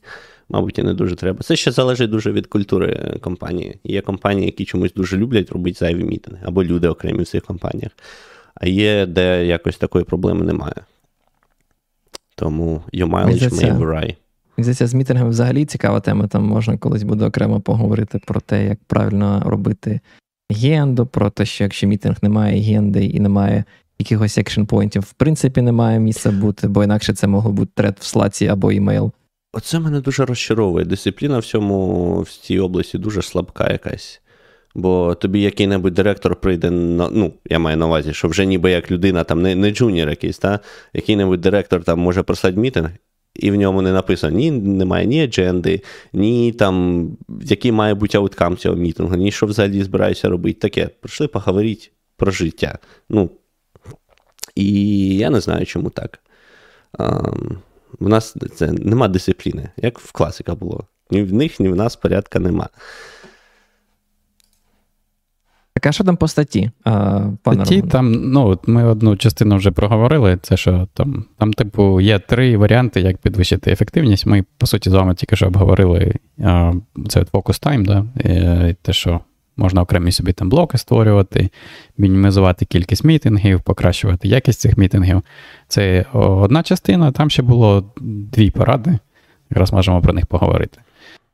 мабуть, 0.50 0.80
і 0.80 0.84
не 0.84 0.94
дуже 0.94 1.16
треба. 1.16 1.40
Це 1.44 1.56
ще 1.56 1.72
залежить 1.72 2.10
дуже 2.10 2.32
від 2.32 2.48
культури 2.48 3.18
компанії. 3.22 3.80
Є 3.84 4.02
компанії, 4.02 4.46
які 4.46 4.66
чомусь 4.66 4.94
дуже 4.94 5.18
люблять 5.18 5.52
робити 5.52 5.78
зайві 5.80 6.04
мітинги, 6.04 6.42
або 6.46 6.64
люди 6.64 6.88
окремі 6.88 7.24
в 7.24 7.28
цих 7.28 7.44
компаніях. 7.44 7.92
А 8.56 8.68
є, 8.68 9.06
де 9.06 9.46
якось 9.46 9.78
такої 9.78 10.06
проблеми 10.06 10.46
немає. 10.46 10.76
Тому 12.36 12.84
your 12.94 13.10
mileage 13.10 13.50
may 13.50 13.78
vary. 13.78 14.16
Здається, 14.64 14.88
з 14.88 14.94
мітингами 14.94 15.30
взагалі 15.30 15.66
цікава 15.66 16.00
тема. 16.00 16.28
Там 16.28 16.44
можна 16.44 16.78
колись 16.78 17.04
буде 17.04 17.26
окремо 17.26 17.60
поговорити 17.60 18.20
про 18.26 18.40
те, 18.42 18.66
як 18.66 18.80
правильно 18.88 19.44
робити 19.46 20.00
agenda 20.50 20.92
у, 20.92 21.06
про 21.06 21.30
те, 21.30 21.46
що 21.46 21.64
якщо 21.64 21.88
мітинг 21.88 22.18
нема 22.22 22.62
адженди 22.62 23.06
і 23.06 23.20
немає 23.20 23.64
якихось 24.00 24.38
action 24.38 24.64
point 24.64 24.88
ів, 24.88 25.02
в 25.02 25.14
принципі, 25.14 25.62
немає 25.62 26.00
місця 26.00 26.32
бути, 26.32 26.68
бо 26.68 26.84
інакше 26.84 27.14
це 27.14 27.28
могло 27.28 27.52
бути 27.52 27.72
thread 27.76 27.98
в 28.00 28.06
Slack 28.06 28.41
і 28.41 28.48
або 28.48 28.72
email. 28.72 29.12
Оце 29.54 29.80
мене 29.80 30.02
дуже 30.02 30.26
розчаровує. 30.26 30.86
Дисципліна 30.86 31.40
в 31.40 31.46
цьому 31.46 32.22
в 32.22 32.30
цій 32.30 32.60
області 32.60 32.98
дуже 32.98 33.22
слабка 33.22 33.72
якась. 33.72 34.22
Бо 34.76 35.16
тобі 35.16 35.42
який-небудь 35.42 35.94
директор 35.94 36.36
прийде 36.36 36.70
на 36.70 37.10
ну, 37.10 37.34
я 37.46 37.60
маю 37.60 37.78
на 37.78 37.86
увазі, 37.86 38.14
що 38.14 38.28
вже 38.28 38.46
ніби 38.46 38.72
як 38.72 38.92
людина, 38.92 39.24
там 39.24 39.42
не 39.42 39.56
не 39.56 39.72
джуніор 39.72 40.10
якийсь, 40.10 40.38
та 40.38 40.60
який-небудь 40.94 41.42
директор 41.42 41.84
там 41.84 42.00
може 42.00 42.24
прислати 42.24 42.58
мітинг, 42.58 42.90
і 43.40 43.52
в 43.52 43.56
ньому 43.56 43.82
не 43.82 43.92
написано 43.92 44.38
ні, 44.38 44.52
немає 44.52 45.06
ні 45.06 45.24
адженди, 45.24 45.82
ні 46.14 46.52
там, 46.52 47.08
який 47.42 47.72
має 47.72 47.94
бути 47.94 48.18
ауткам 48.18 48.58
цього 48.58 48.76
мітингу, 48.76 49.16
ні 49.16 49.32
що 49.32 49.46
взагалі 49.46 49.84
збираюся 49.84 50.30
робити. 50.30 50.60
Таке. 50.60 50.88
Прийшли 50.88 51.28
поговорити 51.28 51.90
про 52.18 52.32
життя. 52.32 52.78
Ну, 53.10 53.30
І 54.56 55.18
я 55.18 55.30
не 55.30 55.40
знаю, 55.40 55.66
чому 55.66 55.90
так. 55.90 56.20
В 58.00 58.10
нас 58.10 58.36
це 58.56 58.72
нема 58.72 59.08
дисципліни, 59.08 59.70
як 59.78 60.00
в 60.00 60.12
класика 60.12 60.56
було. 60.56 60.84
Ні 61.12 61.24
в 61.24 61.34
них, 61.34 61.60
ні 61.60 61.70
в 61.70 61.76
нас 61.76 61.96
порядка 61.96 62.40
нема. 62.40 62.70
Так, 65.80 65.86
а 65.90 65.92
що 65.92 66.04
там 66.04 66.18
по 66.18 66.28
статті? 66.28 66.72
Статті 67.42 67.82
там, 67.82 68.12
ну, 68.12 68.48
от 68.48 68.68
ми 68.68 68.84
одну 68.84 69.16
частину 69.16 69.56
вже 69.56 69.72
проговорили. 69.72 70.38
Це 70.42 70.58
що 70.58 70.88
там, 70.94 71.26
там, 71.38 71.54
типу, 71.54 72.02
є 72.02 72.20
три 72.20 72.58
варіанти, 72.58 73.02
як 73.02 73.18
підвищити 73.18 73.72
ефективність. 73.72 74.26
Ми, 74.26 74.44
по 74.58 74.68
суті, 74.68 74.90
з 74.90 74.94
вами 74.94 75.16
тільки 75.16 75.36
що 75.36 75.48
обговорили 75.48 76.14
а, 76.44 76.74
це 77.10 77.26
фокус 77.26 77.60
тайм, 77.60 77.86
да? 77.86 78.06
І 78.70 78.76
те, 78.82 78.94
що 78.94 79.20
можна 79.58 79.82
окремі 79.82 80.12
собі 80.12 80.34
там 80.34 80.50
блоки 80.50 80.78
створювати, 80.78 81.50
мінімізувати 81.98 82.66
кількість 82.66 83.04
мітингів, 83.04 83.62
покращувати 83.62 84.28
якість 84.28 84.60
цих 84.60 84.78
мітингів. 84.78 85.22
Це 85.68 86.06
одна 86.14 86.64
частина, 86.64 87.12
там 87.12 87.30
ще 87.30 87.42
було 87.42 87.94
дві 88.02 88.52
поради. 88.52 89.00
Якраз 89.50 89.74
можемо 89.74 90.02
про 90.02 90.14
них 90.14 90.26
поговорити. 90.26 90.80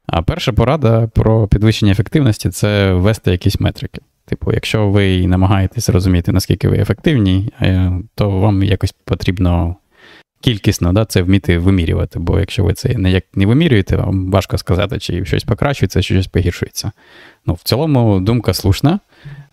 А 0.08 0.22
перша 0.22 0.54
порада 0.54 1.08
про 1.08 1.48
підвищення 1.48 1.92
ефективності 1.92 2.50
це 2.50 2.94
ввести 2.94 3.32
якісь 3.32 3.60
метрики. 3.60 4.02
Типу, 4.26 4.52
якщо 4.54 4.90
ви 4.90 5.28
намагаєтесь 5.28 5.90
розуміти, 5.90 6.32
наскільки 6.32 6.70
ви 6.70 6.78
ефективні, 6.78 7.50
е, 7.62 7.92
то 8.16 8.30
вам 8.30 8.64
якось 8.64 8.92
потрібно 8.92 9.76
кількісно 10.42 10.94
да, 10.94 11.06
це 11.06 11.22
вміти 11.22 11.58
вимірювати, 11.58 12.20
бо 12.20 12.40
якщо 12.40 12.64
ви 12.64 12.74
це 12.74 12.98
не, 12.98 13.12
як 13.12 13.24
не 13.36 13.46
вимірюєте, 13.46 13.96
вам 13.96 14.32
важко 14.32 14.58
сказати, 14.58 15.00
чи 15.00 15.26
щось 15.26 15.44
покращується, 15.44 16.02
чи 16.02 16.14
щось 16.14 16.28
погіршується. 16.28 16.92
Ну, 17.46 17.54
В 17.54 17.64
цілому 17.64 18.20
думка 18.20 18.54
слушна. 18.54 19.00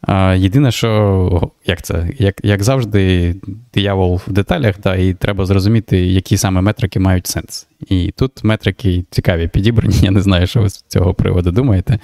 А, 0.03 0.35
Єдине, 0.35 0.71
що 0.71 1.51
як 1.67 1.83
це, 1.83 2.09
як 2.19 2.41
як 2.43 2.63
завжди, 2.63 3.35
диявол 3.75 4.21
в 4.27 4.33
деталях, 4.33 4.81
да, 4.83 4.95
і 4.95 5.15
треба 5.15 5.47
зрозуміти, 5.47 5.99
які 6.07 6.37
саме 6.37 6.61
метрики 6.61 7.01
мають 7.01 7.27
сенс. 7.27 7.67
І 7.89 8.13
тут 8.17 8.45
метрики 8.45 9.05
цікаві 9.11 9.49
підібрані. 9.49 9.95
Я 10.03 10.11
не 10.11 10.21
знаю, 10.21 10.47
що 10.47 10.61
ви 10.61 10.69
з 10.69 10.85
цього 10.89 11.15
приводу 11.15 11.51
думаєте. 11.51 11.99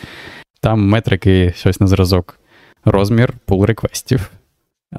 Там 0.60 0.88
метрики 0.88 1.52
щось 1.56 1.80
на 1.80 1.86
зразок, 1.86 2.40
розмір 2.90 3.32
пул 3.44 3.64
реквестів. 3.64 4.30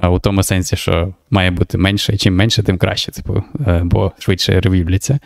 У 0.03 0.19
тому 0.19 0.43
сенсі, 0.43 0.75
що 0.75 1.13
має 1.29 1.51
бути 1.51 1.77
менше, 1.77 2.17
чим 2.17 2.35
менше, 2.35 2.63
тим 2.63 2.77
краще, 2.77 3.11
типу, 3.11 3.43
е, 3.67 3.81
бо 3.83 4.11
швидше 4.19 4.61
ревівляться. 4.61 5.19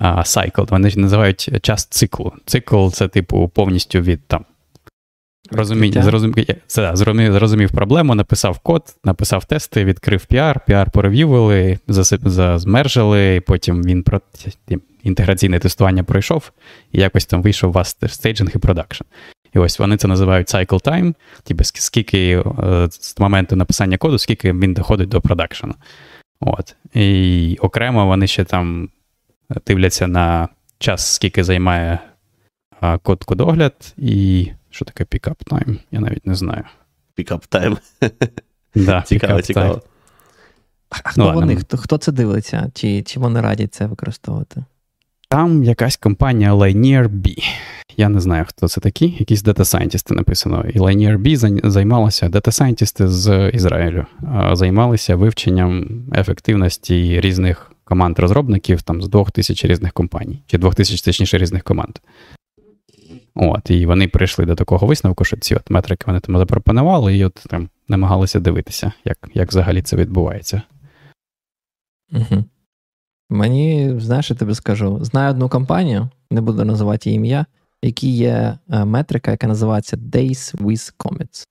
А 0.00 0.18
cycle, 0.18 0.70
вони 0.70 0.90
ж 0.90 0.98
називають 0.98 1.50
час 1.62 1.86
циклу. 1.86 2.32
Цикл 2.44 2.88
це, 2.88 3.08
типу, 3.08 3.48
повністю 3.48 4.00
від 4.00 4.26
там. 4.26 4.44
Розуміння, 5.50 6.02
зрозумів, 6.02 6.46
це, 6.66 6.96
зрозумів 6.96 7.70
проблему, 7.70 8.14
написав 8.14 8.58
код, 8.58 8.82
написав 9.04 9.44
тести, 9.44 9.84
відкрив 9.84 10.26
PR, 10.26 10.60
PR 10.66 10.90
порев'ювали, 10.90 11.78
змержили, 12.56 13.40
потім 13.40 13.82
він 13.82 14.02
про 14.02 14.20
інтеграційне 15.02 15.58
тестування 15.58 16.04
пройшов, 16.04 16.50
і 16.92 17.00
якось 17.00 17.26
там 17.26 17.42
вийшов 17.42 17.70
у 17.70 17.72
вас 17.72 17.96
staging 18.06 18.50
і 18.54 18.58
production. 18.58 19.04
І 19.54 19.58
ось 19.58 19.78
вони 19.78 19.96
це 19.96 20.08
називають 20.08 20.54
cycle 20.54 20.84
time, 20.84 21.14
типу 21.44 21.64
скільки 21.64 22.44
е, 22.62 22.88
з 22.90 23.18
моменту 23.18 23.56
написання 23.56 23.98
коду, 23.98 24.18
скільки 24.18 24.52
він 24.52 24.74
доходить 24.74 25.08
до 25.08 25.20
продакшену. 25.20 25.74
От. 26.40 26.76
І 26.94 27.56
окремо 27.60 28.06
вони 28.06 28.26
ще 28.26 28.44
там 28.44 28.88
дивляться 29.66 30.06
на 30.06 30.48
час, 30.78 31.14
скільки 31.14 31.44
займає 31.44 31.98
код 33.02 33.24
кодогляд, 33.24 33.94
і 33.96 34.48
що 34.70 34.84
таке 34.84 35.04
pickup 35.04 35.36
time? 35.46 35.78
Я 35.90 36.00
навіть 36.00 36.26
не 36.26 36.34
знаю. 36.34 36.64
Pickup 37.18 37.48
time. 37.50 37.78
Да, 38.74 39.02
Цікаво, 39.02 39.42
цікаво. 39.42 39.82
А 40.90 41.08
хто 41.08 41.24
ну, 41.24 41.32
вони? 41.32 41.56
Хто, 41.56 41.76
хто 41.76 41.98
це 41.98 42.12
дивиться? 42.12 42.70
Чи, 42.74 43.02
Чи 43.02 43.20
вони 43.20 43.40
радять 43.40 43.74
це 43.74 43.86
використовувати? 43.86 44.64
Там 45.28 45.64
якась 45.64 45.96
компанія 45.96 46.54
Linear 46.54 47.08
B. 47.08 47.36
Я 47.96 48.08
не 48.08 48.20
знаю, 48.20 48.44
хто 48.48 48.68
це 48.68 48.80
такі. 48.80 49.16
Якісь 49.18 49.42
дата-сайентісти 49.42 50.14
написано. 50.14 50.64
І 50.74 50.78
Linear 50.78 51.18
B 51.18 51.36
займалася 51.70 52.28
дата-сайентісти 52.28 53.08
з 53.08 53.50
Ізраїлю, 53.54 54.06
займалися 54.52 55.16
вивченням 55.16 55.88
ефективності 56.14 57.20
різних 57.20 57.72
команд 57.84 58.18
розробників 58.18 58.82
там 58.82 59.02
з 59.02 59.08
двох 59.08 59.30
тисяч 59.30 59.64
різних 59.64 59.92
компаній, 59.92 60.42
чи 60.46 60.58
двох 60.58 60.74
тисяч 60.74 61.02
точніше 61.02 61.38
різних 61.38 61.64
команд. 61.64 61.98
От, 63.34 63.70
І 63.70 63.86
вони 63.86 64.08
прийшли 64.08 64.46
до 64.46 64.54
такого 64.54 64.86
висновку, 64.86 65.24
що 65.24 65.36
ці 65.36 65.54
от 65.54 65.70
метрики 65.70 66.04
вони 66.06 66.20
там 66.20 66.38
запропонували, 66.38 67.16
і 67.16 67.24
от 67.24 67.34
там 67.34 67.68
намагалися 67.88 68.40
дивитися, 68.40 68.92
як 69.04 69.18
як 69.34 69.48
взагалі 69.48 69.82
це 69.82 69.96
відбувається. 69.96 70.62
Угу. 72.12 72.44
Мені, 73.30 73.94
знаєш, 74.00 74.30
я 74.30 74.36
тобі 74.36 74.54
скажу, 74.54 75.04
знаю 75.04 75.30
одну 75.30 75.48
компанію, 75.48 76.08
не 76.30 76.40
буду 76.40 76.64
називати 76.64 77.10
її 77.10 77.16
ім'я, 77.16 77.46
в 77.82 77.86
якій 77.86 78.16
є 78.16 78.58
е, 78.70 78.84
метрика, 78.84 79.30
яка 79.30 79.46
називається 79.46 79.96
Days 79.96 80.56
with 80.56 80.92
Comets. 80.98 81.46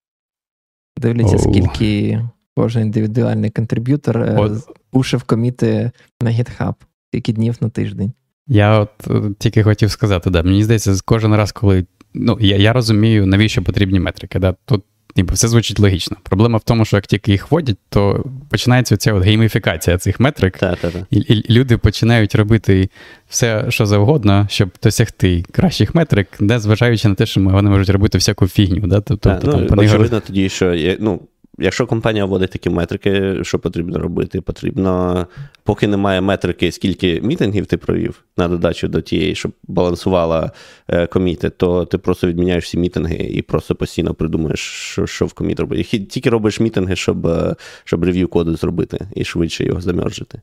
Дивляться, 0.97 1.37
oh. 1.37 1.39
скільки 1.39 2.21
кожен 2.55 2.81
індивідуальний 2.81 3.49
contributor 3.49 4.17
oh. 4.17 4.61
пушив 4.91 5.23
коміти 5.23 5.91
на 6.21 6.31
GitHub, 6.31 6.75
скільки 7.09 7.33
днів 7.33 7.57
на 7.61 7.69
тиждень. 7.69 8.13
Я 8.47 8.79
от 8.79 9.07
е, 9.09 9.21
тільки 9.39 9.63
хотів 9.63 9.91
сказати, 9.91 10.29
да, 10.29 10.43
мені 10.43 10.63
здається, 10.63 10.95
кожен 11.05 11.35
раз, 11.35 11.51
коли. 11.51 11.85
Ну, 12.15 12.37
я 12.41 12.57
я 12.57 12.73
розумію, 12.73 13.25
навіщо 13.25 13.61
потрібні 13.61 13.99
метрики. 13.99 14.39
Да? 14.39 14.55
Тут 14.65 14.83
ніби 15.15 15.33
все 15.33 15.47
звучить 15.47 15.79
логічно. 15.79 16.17
Проблема 16.23 16.57
в 16.57 16.63
тому, 16.63 16.85
що 16.85 16.97
як 16.97 17.07
тільки 17.07 17.31
їх 17.31 17.51
вводять, 17.51 17.77
то 17.89 18.25
починається 18.49 18.97
ця 18.97 19.13
от 19.13 19.23
гейміфікація 19.23 19.97
цих 19.97 20.19
метрик, 20.19 20.57
та, 20.57 20.75
та, 20.75 20.91
та. 20.91 21.05
І, 21.09 21.17
і 21.17 21.53
люди 21.53 21.77
починають 21.77 22.35
робити 22.35 22.89
все, 23.29 23.65
що 23.69 23.85
завгодно, 23.85 24.47
щоб 24.49 24.69
досягти 24.83 25.43
кращих 25.51 25.95
метрик, 25.95 26.27
не 26.39 26.59
зважаючи 26.59 27.07
на 27.07 27.15
те, 27.15 27.25
що 27.25 27.41
вони 27.41 27.69
можуть 27.69 27.89
робити 27.89 28.17
всяку 28.17 28.47
фігню. 28.47 28.87
Да? 28.87 29.01
Тобто, 29.01 29.39
ну, 29.43 29.65
там, 29.65 29.79
Очевидно, 29.79 30.19
тоді, 30.19 30.49
що 30.49 30.95
ну, 30.99 31.21
Якщо 31.59 31.87
компанія 31.87 32.25
вводить 32.25 32.51
такі 32.51 32.69
метрики, 32.69 33.39
що 33.43 33.59
потрібно 33.59 33.99
робити? 33.99 34.41
Потрібно, 34.41 35.27
поки 35.63 35.87
немає 35.87 36.21
метрики, 36.21 36.71
скільки 36.71 37.21
мітингів 37.21 37.65
ти 37.65 37.77
провів 37.77 38.23
на 38.37 38.47
додачу 38.47 38.87
до 38.87 39.01
тієї, 39.01 39.35
щоб 39.35 39.51
балансувала 39.63 40.51
е, 40.87 41.07
коміти, 41.07 41.49
то 41.49 41.85
ти 41.85 41.97
просто 41.97 42.27
відміняєш 42.27 42.65
всі 42.65 42.77
мітинги 42.77 43.15
і 43.15 43.41
просто 43.41 43.75
постійно 43.75 44.13
придумаєш, 44.13 44.59
що 44.59 45.07
що 45.07 45.25
в 45.25 45.33
коміт 45.33 45.59
робити. 45.59 45.83
Тільки 45.83 46.29
робиш 46.29 46.59
мітинги, 46.59 46.95
щоб 46.95 47.27
е, 47.27 47.55
щоб 47.83 48.03
рев'ю 48.03 48.27
коду 48.27 48.55
зробити 48.55 49.07
і 49.15 49.23
швидше 49.23 49.65
його 49.65 49.81
замержити. 49.81 50.41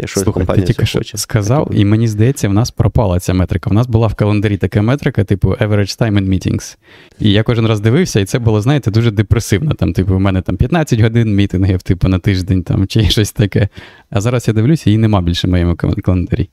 Якщо 0.00 0.20
Слухай, 0.20 0.40
компанія 0.40 0.66
ти 0.66 0.72
тільки 0.72 0.86
що 0.86 0.98
хоче. 0.98 1.18
сказав, 1.18 1.70
і 1.74 1.84
мені 1.84 2.08
здається, 2.08 2.48
в 2.48 2.52
нас 2.52 2.70
пропала 2.70 3.20
ця 3.20 3.34
метрика. 3.34 3.70
У 3.70 3.72
нас 3.72 3.86
була 3.86 4.06
в 4.06 4.14
календарі 4.14 4.56
така 4.56 4.82
метрика, 4.82 5.24
типу 5.24 5.48
average 5.48 6.00
time 6.00 6.18
in 6.18 6.28
meetings. 6.28 6.76
І 7.20 7.32
я 7.32 7.42
кожен 7.42 7.66
раз 7.66 7.80
дивився, 7.80 8.20
і 8.20 8.24
це 8.24 8.38
було, 8.38 8.60
знаєте, 8.60 8.90
дуже 8.90 9.10
депресивно. 9.10 9.74
Там, 9.74 9.92
типу, 9.92 10.14
у 10.14 10.18
мене 10.18 10.42
там 10.42 10.56
15 10.56 11.00
годин 11.00 11.34
мітингів, 11.34 11.82
типу, 11.82 12.08
на 12.08 12.18
тиждень 12.18 12.62
там, 12.62 12.86
чи 12.86 13.04
щось 13.10 13.32
таке. 13.32 13.68
А 14.10 14.20
зараз 14.20 14.48
я 14.48 14.54
дивлюся, 14.54 14.90
її 14.90 14.98
нема 14.98 15.20
більше 15.20 15.46
в 15.46 15.50
моєму 15.50 15.76
календарі. 15.76 16.48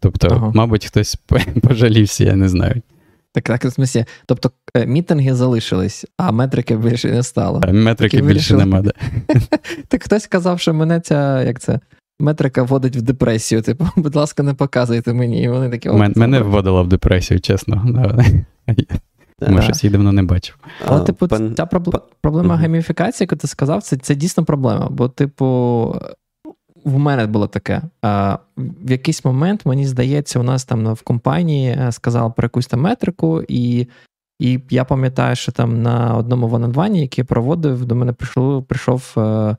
Тобто, 0.00 0.28
ага. 0.30 0.52
мабуть, 0.54 0.86
хтось 0.86 1.18
пожалівся, 1.62 2.24
я 2.24 2.36
не 2.36 2.48
знаю. 2.48 2.82
Так, 3.34 3.44
так, 3.44 3.64
в 3.64 3.68
смысле, 3.68 4.06
тобто 4.26 4.52
е, 4.76 4.86
мітинги 4.86 5.34
залишились, 5.34 6.06
а 6.16 6.32
метрики 6.32 6.76
більше 6.76 7.08
не 7.08 7.22
стало. 7.22 7.60
А 7.62 7.72
метрики 7.72 8.16
Такі 8.16 8.28
більше 8.28 8.54
нема, 8.54 8.82
да. 8.82 8.92
Так 9.88 10.02
хтось 10.02 10.22
сказав, 10.22 10.60
що 10.60 10.74
мене 10.74 11.00
ця, 11.00 11.42
як 11.42 11.60
це, 11.60 11.80
метрика 12.22 12.62
вводить 12.62 12.96
в 12.96 13.02
депресію. 13.02 13.62
Типу, 13.62 13.88
будь 13.96 14.16
ласка, 14.16 14.42
не 14.42 14.54
показуйте 14.54 15.12
мені. 15.12 15.42
І 15.42 15.48
вони 15.48 15.70
такі, 15.70 15.88
Мен, 15.88 16.12
Мене 16.16 16.40
вводила 16.40 16.82
в 16.82 16.88
депресію, 16.88 17.40
чесно. 17.40 17.84
Ми 19.48 19.62
щось 19.62 19.84
її 19.84 19.92
давно 19.92 20.12
не 20.12 20.22
бачив. 20.22 20.56
Але, 20.86 21.04
типу, 21.04 21.28
пан... 21.28 21.54
ця 21.54 21.66
проб... 21.66 22.02
проблема 22.20 22.56
гейміфікації, 22.56 23.24
яку 23.24 23.36
ти 23.36 23.46
сказав, 23.46 23.82
це 23.82 23.96
це 23.96 24.14
дійсно 24.14 24.44
проблема. 24.44 24.88
Бо, 24.90 25.08
типу, 25.08 25.46
в 26.84 26.98
мене 26.98 27.26
було 27.26 27.46
таке. 27.46 27.82
А, 28.02 28.38
В 28.56 28.90
якийсь 28.90 29.24
момент, 29.24 29.66
мені 29.66 29.86
здається, 29.86 30.40
у 30.40 30.42
нас 30.42 30.64
там 30.64 30.94
в 30.94 31.02
компанії 31.02 31.68
е, 31.70 31.92
сказали 31.92 32.32
про 32.36 32.44
якусь 32.44 32.66
там 32.66 32.80
метрику, 32.80 33.42
і 33.48 33.86
і 34.38 34.60
я 34.70 34.84
пам'ятаю, 34.84 35.36
що 35.36 35.52
там 35.52 35.82
на 35.82 36.16
одному 36.16 36.48
ванадвані, 36.48 37.00
який 37.00 37.22
я 37.22 37.26
проводив, 37.26 37.84
до 37.84 37.94
мене 37.94 38.12
прийшов 38.12 38.64
прийшов 38.64 39.14
е, 39.16 39.56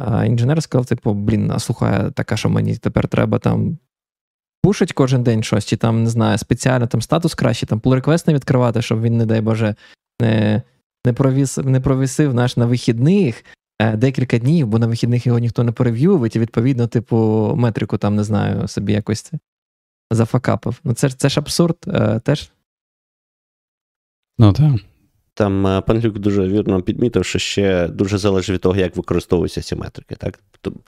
а 0.00 0.24
інженер 0.24 0.62
сказав: 0.62 0.86
типу, 0.86 1.14
блін, 1.14 1.50
а 1.50 1.58
слухай, 1.58 2.10
така, 2.10 2.36
що 2.36 2.48
мені 2.48 2.76
тепер 2.76 3.08
треба 3.08 3.38
там 3.38 3.78
пушить 4.62 4.92
кожен 4.92 5.22
день 5.22 5.42
щось, 5.42 5.64
чи 5.64 5.76
там, 5.76 6.02
не 6.04 6.10
знаю, 6.10 6.38
спеціально 6.38 6.86
там 6.86 7.02
статус 7.02 7.34
краще, 7.34 7.66
там 7.66 7.80
pull 7.80 8.04
request 8.04 8.28
не 8.28 8.34
відкривати, 8.34 8.82
щоб 8.82 9.02
він, 9.02 9.16
не 9.16 9.26
дай 9.26 9.40
Боже, 9.40 9.74
не 10.20 10.62
не, 11.06 11.12
провіс, 11.12 11.56
не 11.56 11.80
провісив 11.80 12.34
наш 12.34 12.56
на 12.56 12.66
вихідних 12.66 13.44
е, 13.82 13.96
декілька 13.96 14.38
днів, 14.38 14.66
бо 14.66 14.78
на 14.78 14.86
вихідних 14.86 15.26
його 15.26 15.38
ніхто 15.38 15.64
не 15.64 15.72
перев'ювить, 15.72 16.36
і 16.36 16.40
відповідно, 16.40 16.86
типу, 16.86 17.16
метрику 17.56 17.98
там, 17.98 18.16
не 18.16 18.24
знаю, 18.24 18.68
собі 18.68 18.92
якось 18.92 19.32
зафакапив. 20.10 20.80
Ну, 20.84 20.94
це 20.94 21.10
це 21.10 21.28
ж 21.28 21.40
абсурд 21.40 21.76
е, 21.86 22.20
теж. 22.20 22.52
Ну, 24.38 24.52
так. 24.52 24.72
Там 25.40 25.66
е, 25.66 25.80
пан 25.80 26.00
Люк 26.00 26.18
дуже 26.18 26.48
вірно 26.48 26.82
підмітив, 26.82 27.24
що 27.24 27.38
ще 27.38 27.88
дуже 27.88 28.18
залежить 28.18 28.50
від 28.50 28.60
того, 28.60 28.76
як 28.76 28.96
використовуються 28.96 29.62
ці 29.62 29.76
метрики. 29.76 30.14
Так? 30.14 30.38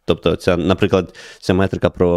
Тобто, 0.05 0.37
ця, 0.37 0.57
наприклад, 0.57 1.15
ця 1.41 1.55
метрика 1.55 1.91
про 1.91 2.09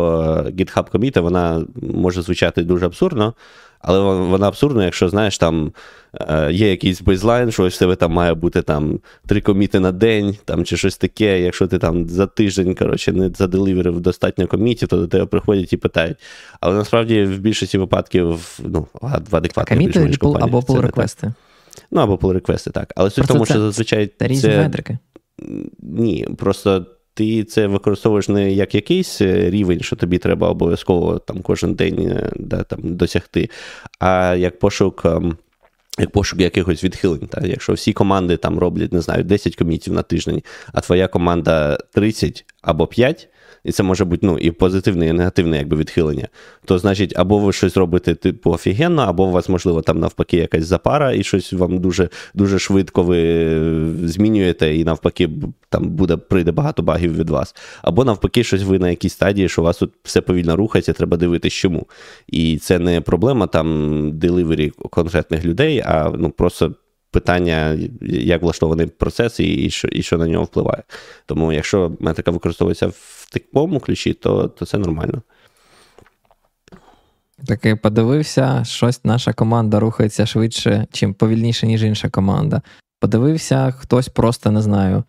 GitHub 0.43 0.91
коміти, 0.91 1.19
вона 1.19 1.65
може 1.75 2.21
звучати 2.21 2.63
дуже 2.63 2.85
абсурдно, 2.85 3.33
але 3.79 3.99
вона 3.99 4.47
абсурдна, 4.47 4.85
якщо 4.85 5.09
знаєш, 5.09 5.37
там 5.37 5.71
е, 6.13 6.51
є 6.51 6.69
якийсь 6.69 7.01
бейзлайн, 7.01 7.51
що 7.51 7.63
ось 7.63 7.77
тебе 7.77 7.95
там 7.95 8.11
має 8.11 8.33
бути 8.33 8.61
там 8.61 8.99
три 9.27 9.41
коміти 9.41 9.79
на 9.79 9.91
день, 9.91 10.37
там 10.45 10.65
чи 10.65 10.77
щось 10.77 10.97
таке. 10.97 11.41
Якщо 11.41 11.67
ти 11.67 11.77
там 11.77 12.09
за 12.09 12.27
тиждень 12.27 12.75
коротше, 12.75 13.11
не 13.11 13.29
заделіверив 13.29 13.99
достатньо 13.99 14.47
комітів, 14.47 14.87
то 14.87 14.97
до 14.97 15.07
тебе 15.07 15.25
приходять 15.25 15.73
і 15.73 15.77
питають. 15.77 16.17
Але 16.59 16.75
насправді 16.75 17.23
в 17.23 17.39
більшості 17.39 17.77
випадків 17.77 18.59
ну, 18.59 18.87
в 19.31 19.35
адекватних 19.35 19.79
більш 19.79 20.17
або 20.21 20.59
pull 20.59 20.81
реквести 20.81 21.33
Ну, 21.91 22.01
або 22.01 22.15
pull 22.15 22.33
реквести 22.33 22.71
так. 22.71 22.93
Але 22.95 23.09
суть 23.09 23.25
в 23.25 23.27
тому, 23.27 23.45
що 23.45 23.59
зазвичай. 23.59 24.11
Це 24.19 24.27
різні 24.27 24.49
метрики. 24.49 24.97
Ні, 25.79 26.27
просто. 26.37 26.85
Ти 27.17 27.43
це 27.43 27.67
використовуєш 27.67 28.29
не 28.29 28.51
як 28.51 28.75
якийсь 28.75 29.21
е, 29.21 29.49
рівень, 29.49 29.81
що 29.81 29.95
тобі 29.95 30.17
треба 30.17 30.49
обов'язково 30.49 31.19
там 31.19 31.41
кожен 31.41 31.73
день 31.73 31.99
е, 31.99 32.31
да, 32.35 32.63
там, 32.63 32.79
досягти, 32.83 33.49
а 33.99 34.35
як 34.35 34.59
пошук 34.59 35.01
ем, 35.05 35.37
як 35.99 36.09
пошук 36.11 36.39
якихось 36.39 36.83
відхилень. 36.83 37.27
Так? 37.27 37.43
Якщо 37.45 37.73
всі 37.73 37.93
команди 37.93 38.37
там 38.37 38.59
роблять, 38.59 38.93
не 38.93 39.01
знаю, 39.01 39.23
10 39.23 39.55
комітів 39.55 39.93
на 39.93 40.01
тиждень, 40.01 40.43
а 40.73 40.81
твоя 40.81 41.07
команда 41.07 41.77
30 41.93 42.45
або 42.61 42.87
5, 42.87 43.29
і 43.65 43.71
це 43.71 43.83
може 43.83 44.05
бути 44.05 44.25
ну, 44.25 44.37
і 44.37 44.51
позитивне, 44.51 45.07
і 45.07 45.13
негативне 45.13 45.57
якби, 45.57 45.77
відхилення, 45.77 46.27
то 46.65 46.77
значить, 46.79 47.13
або 47.15 47.39
ви 47.39 47.53
щось 47.53 47.77
робите 47.77 48.15
типу 48.15 48.51
офігенно, 48.51 49.01
або 49.01 49.25
у 49.25 49.31
вас, 49.31 49.49
можливо, 49.49 49.81
там 49.81 49.99
навпаки 49.99 50.37
якась 50.37 50.65
запара, 50.65 51.13
і 51.13 51.23
щось 51.23 51.53
вам 51.53 51.77
дуже 51.77 52.09
дуже 52.33 52.59
швидко 52.59 53.03
ви 53.03 53.19
змінюєте, 54.07 54.75
і 54.75 54.83
навпаки, 54.83 55.29
там 55.69 55.89
буде 55.89 56.17
прийде 56.17 56.51
багато 56.51 56.83
багів 56.83 57.17
від 57.17 57.29
вас. 57.29 57.55
Або 57.81 58.05
навпаки, 58.05 58.43
щось 58.43 58.63
ви 58.63 58.79
на 58.79 58.89
якійсь 58.89 59.13
стадії, 59.13 59.49
що 59.49 59.61
у 59.61 59.65
вас 59.65 59.77
тут 59.77 59.93
все 60.03 60.21
повільно 60.21 60.55
рухається, 60.55 60.93
треба 60.93 61.17
дивитися 61.17 61.55
чому. 61.55 61.87
І 62.27 62.57
це 62.57 62.79
не 62.79 63.01
проблема 63.01 63.47
там 63.47 64.11
деливері 64.13 64.69
конкретних 64.69 65.45
людей, 65.45 65.83
а 65.85 66.11
ну 66.17 66.29
просто 66.29 66.75
питання, 67.15 67.77
як 68.01 68.41
влаштований 68.41 68.87
процес 68.87 69.39
і, 69.39 69.53
і 69.53 69.69
що 69.69 69.87
і 69.87 70.01
що 70.01 70.17
на 70.17 70.27
нього 70.27 70.43
впливає. 70.43 70.83
Тому, 71.25 71.53
якщо 71.53 71.91
метрика 71.99 72.31
використовується 72.31 72.87
в 72.87 73.24
такому 73.39 73.79
ключі, 73.79 74.13
то, 74.13 74.47
то 74.47 74.65
це 74.65 74.77
нормально. 74.77 75.21
Такий 77.47 77.75
подивився, 77.75 78.63
щось 78.63 79.05
наша 79.05 79.33
команда 79.33 79.79
рухається 79.79 80.25
швидше, 80.25 80.87
чим 80.91 81.13
повільніше, 81.13 81.67
ніж 81.67 81.83
інша 81.83 82.09
команда. 82.09 82.61
Подивився, 82.99 83.71
хтось 83.71 84.09
просто 84.09 84.51
не 84.51 84.61
знаю, 84.61 85.03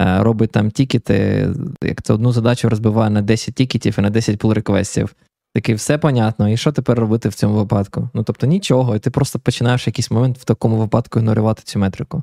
е, 0.00 0.22
робить 0.22 0.52
там 0.52 0.70
тікети, 0.70 1.48
як 1.82 2.02
це 2.02 2.12
одну 2.12 2.32
задачу 2.32 2.68
розбиває 2.68 3.10
на 3.10 3.22
10 3.22 3.54
тікетів 3.54 3.94
і 3.98 4.02
на 4.02 4.10
10 4.10 4.38
пул 4.38 4.52
реквестів. 4.52 5.14
Такий, 5.54 5.74
все 5.74 5.98
понятно, 5.98 6.48
і 6.48 6.56
що 6.56 6.72
тепер 6.72 6.98
робити 6.98 7.28
в 7.28 7.34
цьому 7.34 7.54
випадку? 7.54 8.08
Ну 8.14 8.22
тобто 8.22 8.46
нічого, 8.46 8.96
і 8.96 8.98
ти 8.98 9.10
просто 9.10 9.38
починаєш 9.38 9.86
якийсь 9.86 10.10
момент 10.10 10.38
в 10.38 10.44
такому 10.44 10.76
випадку 10.76 11.18
ігнорувати 11.18 11.62
цю 11.64 11.78
метрику. 11.78 12.22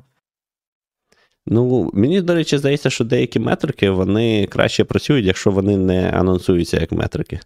Ну, 1.46 1.90
мені, 1.94 2.20
до 2.20 2.34
речі, 2.34 2.58
здається, 2.58 2.90
що 2.90 3.04
деякі 3.04 3.38
метрики 3.38 3.90
вони 3.90 4.46
краще 4.46 4.84
працюють, 4.84 5.26
якщо 5.26 5.50
вони 5.50 5.76
не 5.76 6.10
анонсуються 6.10 6.80
як 6.80 6.92
метрики. 6.92 7.40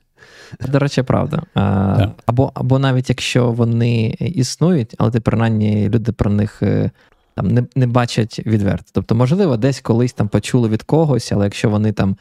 До 0.69 0.79
речі, 0.79 1.03
правда. 1.03 1.43
А, 1.55 2.09
або 2.27 2.53
або 2.55 2.79
навіть 2.79 3.09
якщо 3.09 3.53
вони 3.53 4.17
існують, 4.21 4.95
але 4.99 5.11
ти 5.11 5.21
принаймні 5.21 5.89
люди 5.89 6.13
про 6.13 6.31
них 6.31 6.63
е, 6.63 6.91
там 7.35 7.49
не 7.49 7.65
не 7.77 7.87
бачать 7.87 8.41
відверто. 8.47 8.91
Тобто, 8.93 9.15
можливо, 9.15 9.57
десь 9.57 9.81
колись 9.81 10.13
там 10.13 10.29
почули 10.29 10.69
від 10.69 10.83
когось, 10.83 11.33
але 11.33 11.45
якщо 11.45 11.71
вони 11.71 11.93
там 11.93 12.17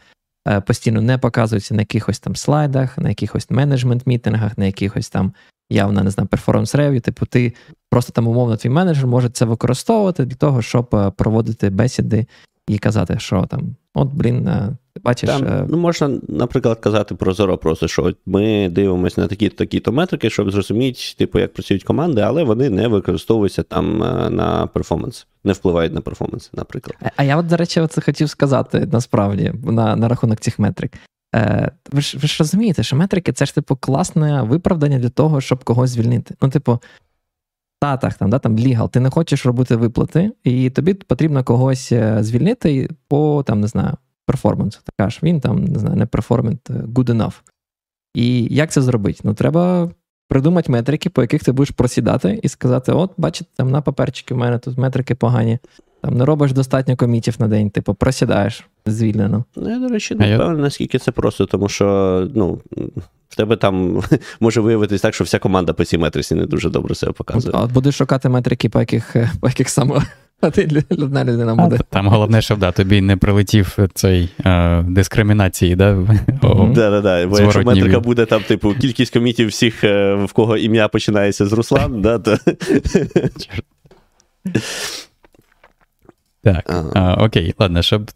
Е, 0.47 0.61
постійно 0.61 1.01
не 1.01 1.17
показуються 1.17 1.75
на 1.75 1.81
якихось 1.81 2.19
там 2.19 2.35
слайдах, 2.35 2.97
на 2.97 3.09
якихось 3.09 3.51
менеджмент-мітингах, 3.51 4.57
на 4.57 4.65
якихось 4.65 5.09
там 5.09 5.33
явно 5.69 6.03
не 6.03 6.09
знаю, 6.09 6.27
перформанс 6.27 6.75
рев'ю. 6.75 7.01
Типу, 7.01 7.25
ти 7.25 7.53
просто 7.89 8.11
там 8.11 8.27
умовно 8.27 8.57
твій 8.57 8.69
менеджер 8.69 9.07
може 9.07 9.29
це 9.29 9.45
використовувати 9.45 10.25
для 10.25 10.35
того, 10.35 10.61
щоб 10.61 10.89
е, 10.93 11.11
проводити 11.17 11.69
бесіди 11.69 12.25
і 12.67 12.77
казати, 12.77 13.19
що 13.19 13.45
там, 13.45 13.75
от, 13.93 14.09
блін, 14.13 14.47
е, 14.47 14.77
Бачиш, 15.03 15.29
Там, 15.29 15.43
е, 15.43 15.65
ну 15.69 15.77
можна, 15.77 16.19
наприклад, 16.27 16.79
казати 16.79 17.15
прозоро, 17.15 17.57
просто 17.57 17.87
що 17.87 18.03
от 18.03 18.17
ми 18.25 18.69
дивимося 18.69 19.21
на 19.21 19.27
такі 19.27 19.49
такі 19.49 19.79
то 19.79 19.91
метрики, 19.91 20.29
щоб 20.29 20.51
зрозуміти, 20.51 20.99
типу, 21.17 21.39
як 21.39 21.53
працюють 21.53 21.83
команди, 21.83 22.21
але 22.21 22.43
вони 22.43 22.69
не 22.69 22.87
використовуються 22.87 23.63
там 23.63 23.97
на 24.35 24.67
перформанс, 24.67 25.27
не 25.43 25.53
впливають 25.53 25.93
на 25.93 26.01
перформанс, 26.01 26.49
наприклад. 26.53 26.95
А 27.15 27.23
я, 27.23 27.37
от, 27.37 27.47
до 27.47 27.57
речі, 27.57 27.87
це 27.89 28.01
хотів 28.01 28.29
сказати 28.29 28.87
насправді 28.91 29.53
на 29.63 29.95
на 29.95 30.07
рахунок 30.07 30.39
цих 30.39 30.59
метрик. 30.59 30.91
Е, 31.35 31.71
Ви 31.91 32.01
ж 32.01 32.17
ви 32.17 32.27
ж 32.27 32.35
розумієте, 32.39 32.83
що 32.83 32.95
метрики 32.95 33.33
це 33.33 33.45
ж 33.45 33.55
типу 33.55 33.75
класне 33.75 34.41
виправдання 34.41 34.99
для 34.99 35.09
того, 35.09 35.41
щоб 35.41 35.63
когось 35.63 35.89
звільнити. 35.89 36.35
Ну, 36.41 36.49
типу, 36.49 36.79
Татах, 37.79 38.13
там, 38.13 38.29
да, 38.29 38.39
там 38.39 38.57
лігал, 38.57 38.89
ти 38.89 38.99
не 38.99 39.09
хочеш 39.09 39.45
робити 39.45 39.75
виплати, 39.75 40.31
і 40.43 40.69
тобі 40.69 40.93
потрібно 40.93 41.43
когось 41.43 41.91
е, 41.91 42.23
звільнити 42.23 42.89
по 43.07 43.43
там, 43.47 43.61
не 43.61 43.67
знаю, 43.67 43.97
перформансу. 44.25 44.79
Ти 44.85 44.91
кажеш, 44.97 45.23
він 45.23 45.39
там 45.41 45.65
не 45.65 45.79
знаю, 45.79 45.95
не 45.95 46.05
перформент, 46.05 46.69
good 46.69 47.09
enough. 47.09 47.41
І 48.13 48.55
як 48.55 48.71
це 48.71 48.81
зробити? 48.81 49.19
Ну, 49.23 49.33
треба 49.33 49.91
придумати 50.27 50.71
метрики, 50.71 51.09
по 51.09 51.21
яких 51.21 51.43
ти 51.43 51.51
будеш 51.51 51.71
просідати, 51.71 52.39
і 52.43 52.49
сказати: 52.49 52.91
от, 52.91 53.11
бачите, 53.17 53.49
там 53.55 53.71
на 53.71 53.81
паперчики 53.81 54.33
в 54.33 54.37
мене 54.37 54.59
тут 54.59 54.77
метрики 54.77 55.15
погані. 55.15 55.59
Там 56.03 56.17
не 56.17 56.25
робиш 56.25 56.51
достатньо 56.51 56.95
комітів 56.95 57.35
на 57.39 57.47
день, 57.47 57.69
типу, 57.69 57.93
просідаєш 57.93 58.63
звільнено. 58.85 59.45
Ну, 59.55 59.69
я, 59.69 59.79
до 59.79 59.87
речі, 59.87 60.15
не 60.15 60.35
впевнений, 60.35 60.61
наскільки 60.61 60.99
це 60.99 61.11
просто, 61.11 61.45
тому 61.45 61.69
що 61.69 62.27
ну, 62.35 62.59
в 63.29 63.35
тебе 63.35 63.55
там 63.55 64.03
може 64.39 64.61
виявитись 64.61 65.01
так, 65.01 65.13
що 65.13 65.23
вся 65.23 65.39
команда 65.39 65.73
по 65.73 65.85
цій 65.85 65.97
метриці 65.97 66.35
не 66.35 66.45
дуже 66.45 66.69
добре 66.69 66.95
себе 66.95 67.11
показує. 67.11 67.55
А 67.57 67.61
от 67.61 67.71
будеш 67.71 67.95
шукати 67.95 68.29
метрики, 68.29 68.69
по 68.69 68.79
яких 68.79 69.15
по 69.41 69.47
яких 69.47 69.69
саме 69.69 70.01
одна 70.89 71.23
людина 71.23 71.55
буде. 71.55 71.77
А, 71.79 71.83
там 71.83 72.07
головне, 72.07 72.41
щоб 72.41 72.59
да, 72.59 72.71
тобі 72.71 73.01
не 73.01 73.17
прилетів 73.17 73.77
цей 73.93 74.29
е, 74.45 74.83
дискримінації. 74.83 75.75
да? 75.75 76.07
Да, 76.75 77.01
да, 77.01 77.27
Бо 77.27 77.39
якщо 77.39 77.63
метрика 77.63 77.99
буде 77.99 78.25
там, 78.25 78.41
типу, 78.41 78.73
кількість 78.73 79.13
комітів 79.13 79.47
всіх, 79.47 79.83
е, 79.83 80.13
в 80.13 80.33
кого 80.33 80.57
ім'я 80.57 80.87
починається 80.87 81.45
з 81.45 81.53
Руслан, 81.53 82.01
да, 82.01 82.19
то. 82.19 82.37
Так, 86.43 86.91
а, 86.95 87.13
окей, 87.25 87.53
ладно, 87.59 87.81
щоб 87.81 88.11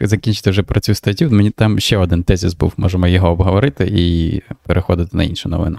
закінчити 0.00 0.50
вже 0.50 0.62
про 0.62 0.80
цю 0.80 0.94
статтю, 0.94 1.30
мені 1.30 1.50
там 1.50 1.78
ще 1.78 1.96
один 1.96 2.22
тезіс 2.22 2.54
був, 2.54 2.72
можемо 2.76 3.06
його 3.06 3.30
обговорити 3.30 3.88
і 3.92 4.42
переходити 4.66 5.16
на 5.16 5.24
іншу 5.24 5.48
новину. 5.48 5.78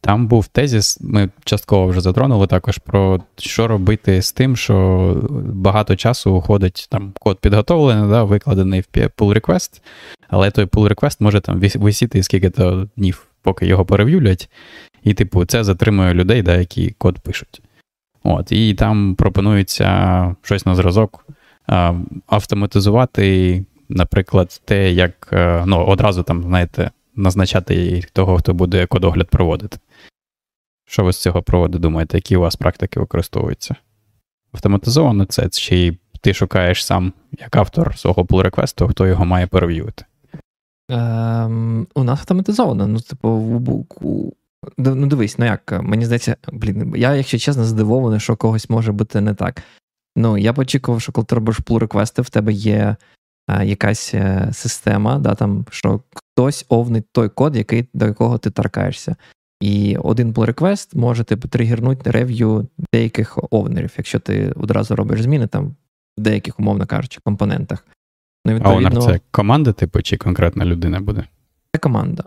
Там 0.00 0.26
був 0.26 0.46
тезіс, 0.46 0.98
ми 1.00 1.28
частково 1.44 1.86
вже 1.86 2.00
затронули 2.00 2.46
також 2.46 2.78
про 2.78 3.20
що 3.38 3.68
робити 3.68 4.22
з 4.22 4.32
тим, 4.32 4.56
що 4.56 5.16
багато 5.52 5.96
часу 5.96 6.32
уходить 6.34 6.86
там 6.90 7.12
код 7.20 7.38
підготовлений, 7.40 8.10
да, 8.10 8.24
викладений 8.24 8.80
в 8.80 8.84
pull 8.98 9.40
request, 9.40 9.80
але 10.28 10.50
той 10.50 10.64
pull 10.64 10.94
request 10.94 11.16
може 11.20 11.40
там 11.40 11.60
висіти 11.74 12.22
скільки-то 12.22 12.88
днів, 12.96 13.26
поки 13.42 13.66
його 13.66 13.84
перев'юлять, 13.84 14.50
і, 15.02 15.14
типу, 15.14 15.44
це 15.44 15.64
затримує 15.64 16.14
людей, 16.14 16.42
да, 16.42 16.56
які 16.56 16.90
код 16.98 17.18
пишуть. 17.18 17.62
От, 18.28 18.52
І 18.52 18.74
там 18.74 19.14
пропонується 19.14 20.36
щось 20.42 20.66
на 20.66 20.74
зразок 20.74 21.26
автоматизувати, 22.26 23.64
наприклад, 23.88 24.62
те, 24.64 24.92
як 24.92 25.28
е, 25.32 25.64
ну, 25.66 25.84
одразу 25.84 26.22
там, 26.22 26.42
знаєте, 26.42 26.90
назначати 27.16 28.02
того, 28.12 28.38
хто 28.38 28.54
буде 28.54 28.86
кодогляд 28.86 29.28
проводити. 29.28 29.78
Що 30.88 31.04
ви 31.04 31.12
з 31.12 31.22
цього 31.22 31.42
проводу 31.42 31.78
думаєте, 31.78 32.18
які 32.18 32.36
у 32.36 32.40
вас 32.40 32.56
практики 32.56 33.00
використовуються? 33.00 33.76
Автоматизовано 34.52 35.24
це, 35.24 35.48
чи 35.48 35.98
ти 36.20 36.34
шукаєш 36.34 36.84
сам 36.84 37.12
як 37.40 37.56
автор 37.56 37.98
свого 37.98 38.24
pull 38.24 38.42
реквесту 38.42 38.88
хто 38.88 39.06
його 39.06 39.24
має 39.24 39.46
перев'ювати? 39.46 40.04
Ем, 40.88 41.86
У 41.94 42.04
нас 42.04 42.20
автоматизовано. 42.20 42.86
Ну, 42.86 43.00
типу, 43.00 43.28
ну 44.78 45.06
дивись, 45.06 45.38
ну 45.38 45.44
як, 45.44 45.80
мені 45.82 46.04
здається, 46.04 46.36
блін, 46.52 46.92
я, 46.96 47.14
якщо 47.14 47.38
чесно, 47.38 47.64
здивований, 47.64 48.20
що 48.20 48.36
когось 48.36 48.70
може 48.70 48.92
бути 48.92 49.20
не 49.20 49.34
так. 49.34 49.62
Ну, 50.16 50.38
я 50.38 50.52
б 50.52 50.58
очікував, 50.58 51.00
що 51.00 51.12
коли 51.12 51.24
ти 51.24 51.34
робиш 51.34 51.60
pull 51.60 51.78
реквести 51.78 52.22
в 52.22 52.30
тебе 52.30 52.52
є 52.52 52.96
а, 53.46 53.64
якась 53.64 54.14
е, 54.14 54.48
система, 54.52 55.18
да, 55.18 55.34
там, 55.34 55.66
що 55.70 56.00
хтось 56.14 56.66
овнить 56.68 57.06
той 57.12 57.28
код, 57.28 57.56
який, 57.56 57.88
до 57.94 58.06
якого 58.06 58.38
ти 58.38 58.50
торкаєшся. 58.50 59.16
І 59.60 59.96
один 59.96 60.32
pull 60.32 60.54
request 60.54 60.96
може 60.96 61.24
типу, 61.24 61.48
тригернути 61.48 62.10
рев'ю 62.10 62.68
деяких 62.92 63.38
овнерів, 63.50 63.94
якщо 63.96 64.18
ти 64.18 64.52
одразу 64.56 64.96
робиш 64.96 65.22
зміни 65.22 65.46
там 65.46 65.76
в 66.18 66.20
деяких, 66.22 66.60
умовно 66.60 66.86
кажучи, 66.86 67.20
компонентах. 67.24 67.86
Ну, 68.46 68.54
відповідно, 68.54 68.86
А 68.86 68.98
овнер 68.98 69.02
це 69.02 69.20
команда, 69.30 69.72
типу, 69.72 70.02
чи 70.02 70.16
конкретна 70.16 70.64
людина 70.64 71.00
буде? 71.00 71.24
Це 71.74 71.78
команда. 71.78 72.24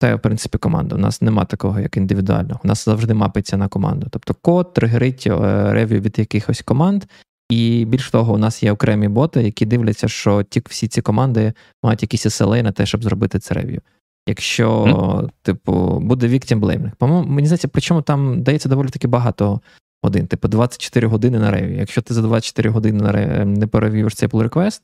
Це, 0.00 0.14
в 0.14 0.20
принципі, 0.20 0.58
команда. 0.58 0.96
У 0.96 0.98
нас 0.98 1.22
нема 1.22 1.44
такого, 1.44 1.80
як 1.80 1.96
індивідуального. 1.96 2.60
У 2.64 2.68
нас 2.68 2.84
завжди 2.84 3.14
мапиться 3.14 3.56
на 3.56 3.68
команду. 3.68 4.06
Тобто 4.10 4.34
код 4.34 4.72
тригерить 4.72 5.26
е, 5.26 5.72
рев'ю 5.72 6.00
від 6.00 6.18
якихось 6.18 6.62
команд, 6.62 7.04
і 7.50 7.84
більш 7.84 8.10
того, 8.10 8.34
у 8.34 8.38
нас 8.38 8.62
є 8.62 8.72
окремі 8.72 9.08
боти, 9.08 9.42
які 9.42 9.66
дивляться, 9.66 10.08
що 10.08 10.42
ті 10.42 10.62
всі 10.68 10.88
ці 10.88 11.02
команди 11.02 11.52
мають 11.82 12.02
якісь 12.02 12.26
SLA 12.26 12.62
на 12.62 12.72
те, 12.72 12.86
щоб 12.86 13.04
зробити 13.04 13.38
це 13.38 13.54
рев'ю. 13.54 13.80
Якщо, 14.28 14.84
mm. 14.84 15.30
типу, 15.42 16.00
буде 16.00 16.28
victim 16.28 16.60
blaming. 16.60 16.92
По-моєму, 16.98 17.28
мені 17.28 17.46
здається, 17.46 17.68
причому 17.68 18.02
там 18.02 18.42
дається 18.42 18.68
доволі 18.68 18.88
таки 18.88 19.08
багато 19.08 19.60
годин, 20.02 20.26
типу 20.26 20.48
24 20.48 21.06
години 21.06 21.38
на 21.38 21.50
рев'ю. 21.50 21.76
Якщо 21.76 22.02
ти 22.02 22.14
за 22.14 22.22
24 22.22 22.70
години 22.70 23.02
на 23.02 23.12
рев'ю 23.12 23.46
не 23.46 23.66
перевівш 23.66 24.14
цей 24.14 24.28
pull 24.28 24.48
request, 24.48 24.80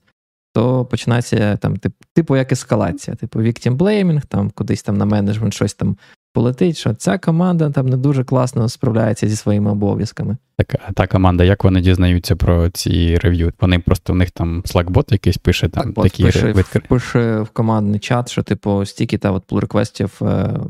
то 0.56 0.84
починається 0.84 1.56
там, 1.56 1.76
типу, 2.14 2.36
як 2.36 2.52
ескалація. 2.52 3.16
Типу, 3.16 3.38
victim 3.38 3.76
blaming, 3.76 4.22
там 4.28 4.50
кудись 4.50 4.82
там 4.82 4.96
на 4.96 5.04
менеджмент 5.04 5.54
щось 5.54 5.74
там 5.74 5.96
полетить, 6.32 6.76
що 6.76 6.94
ця 6.94 7.18
команда 7.18 7.70
там 7.70 7.88
не 7.88 7.96
дуже 7.96 8.24
класно 8.24 8.68
справляється 8.68 9.28
зі 9.28 9.36
своїми 9.36 9.70
обов'язками. 9.70 10.36
Так, 10.58 10.76
а 10.88 10.92
та 10.92 11.06
команда, 11.06 11.44
як 11.44 11.64
вони 11.64 11.80
дізнаються 11.80 12.36
про 12.36 12.70
ці 12.70 13.16
рев'ю? 13.16 13.52
Вони 13.60 13.78
просто 13.78 14.12
в 14.12 14.16
них 14.16 14.30
там 14.30 14.62
Slack-бот 14.62 15.12
якийсь 15.12 15.36
пише 15.36 15.68
там 15.68 15.92
так, 15.92 16.04
такі 16.04 16.24
пише, 16.24 16.52
в, 16.52 16.80
пише 16.88 17.40
в 17.40 17.48
командний 17.48 18.00
чат, 18.00 18.30
що, 18.30 18.42
типу, 18.42 18.86
стільки 18.86 19.18
та 19.18 19.30
от 19.30 19.52
pull 19.52 19.60
реквестів 19.60 20.18
е, 20.22 20.60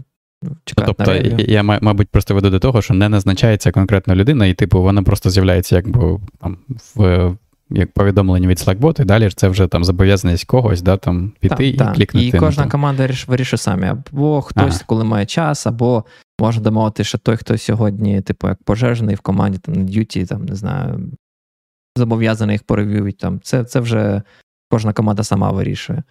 чекають 0.65 0.97
тобто, 0.97 1.13
на. 1.13 1.17
Я, 1.39 1.63
мабуть, 1.63 2.09
просто 2.09 2.35
веду 2.35 2.51
до 2.51 2.59
того, 2.59 2.83
що 2.83 2.95
не 2.95 3.09
назначається 3.09 3.73
конкретна 3.73 4.15
людина, 4.15 4.47
і, 4.47 4.55
типу, 4.55 4.83
вона 4.83 5.03
просто 5.03 5.31
з'являється 5.31 5.77
якби 5.77 6.21
там 6.41 6.59
в 6.95 7.35
як 7.71 7.93
повідомлення 7.93 8.49
від 8.49 8.59
Slackbot, 8.59 9.03
і 9.03 9.05
далі 9.05 9.31
це 9.31 9.49
вже 9.49 9.67
там 9.67 9.85
зобов'язаність 9.85 10.45
когось 10.45 10.83
да, 10.83 10.97
там, 10.97 11.33
піти 11.41 11.55
так, 11.57 11.67
і 11.67 11.73
так. 11.73 11.95
клікнути. 11.95 12.27
І 12.27 12.33
кожна 12.33 12.63
там. 12.63 12.71
команда 12.71 13.09
вирішує 13.27 13.59
самі. 13.59 13.87
Або 13.87 14.43
хтось, 14.43 14.75
ага. 14.75 14.85
коли 14.87 15.05
має 15.05 15.27
час, 15.27 15.67
або 15.67 16.05
можна 16.41 16.63
домовити, 16.63 17.05
що 17.05 17.19
той, 17.19 17.37
хто 17.37 17.59
сьогодні, 17.59 18.23
типу, 18.23 18.49
як 18.49 18.63
пожежний 18.63 19.17
в 19.17 19.21
команді, 19.21 19.59
там 19.59 19.75
на 19.75 19.83
duty, 19.83 20.27
там, 20.27 20.45
не 20.45 20.55
знаю, 20.55 21.13
зобов'язаний 21.97 22.55
їх 22.55 22.63
порев'ювать. 22.63 23.19
Там. 23.19 23.41
Це, 23.41 23.65
це 23.65 23.81
вже 23.81 24.23
кожна 24.71 24.93
команда 24.93 25.23
сама 25.23 25.51
вирішує. 25.51 26.03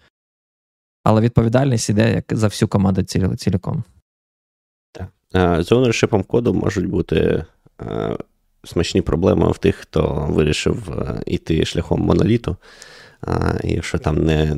Але 1.04 1.20
відповідальність 1.20 1.90
іде 1.90 2.14
як 2.14 2.24
за 2.30 2.46
всю 2.46 2.68
команду 2.68 3.02
ці, 3.02 3.28
целіком. 3.36 3.84
Так. 4.92 5.08
З 5.62 5.72
ownership 5.72 6.24
коду 6.24 6.54
можуть 6.54 6.86
бути 6.86 7.44
смачні 8.66 9.02
проблеми 9.02 9.50
в 9.50 9.58
тих, 9.58 9.76
хто 9.76 10.26
вирішив 10.30 10.90
йти 11.26 11.64
шляхом 11.64 12.00
моноліту. 12.00 12.56
А, 13.20 13.52
Якщо 13.64 13.98
там 13.98 14.24
не, 14.24 14.52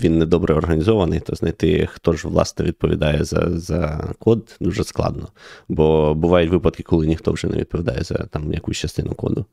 він 0.00 0.18
не 0.18 0.26
добре 0.26 0.54
організований, 0.54 1.20
то 1.20 1.34
знайти, 1.34 1.88
хто 1.92 2.12
ж 2.12 2.28
власне 2.28 2.64
відповідає 2.64 3.24
за 3.24 3.58
за 3.58 4.08
код, 4.18 4.56
дуже 4.60 4.84
складно. 4.84 5.28
Бо 5.68 6.14
бувають 6.14 6.50
випадки, 6.50 6.82
коли 6.82 7.06
ніхто 7.06 7.32
вже 7.32 7.48
не 7.48 7.56
відповідає 7.56 8.02
за 8.02 8.14
там 8.14 8.52
якусь 8.52 8.76
частину 8.76 9.14
коду. 9.14 9.44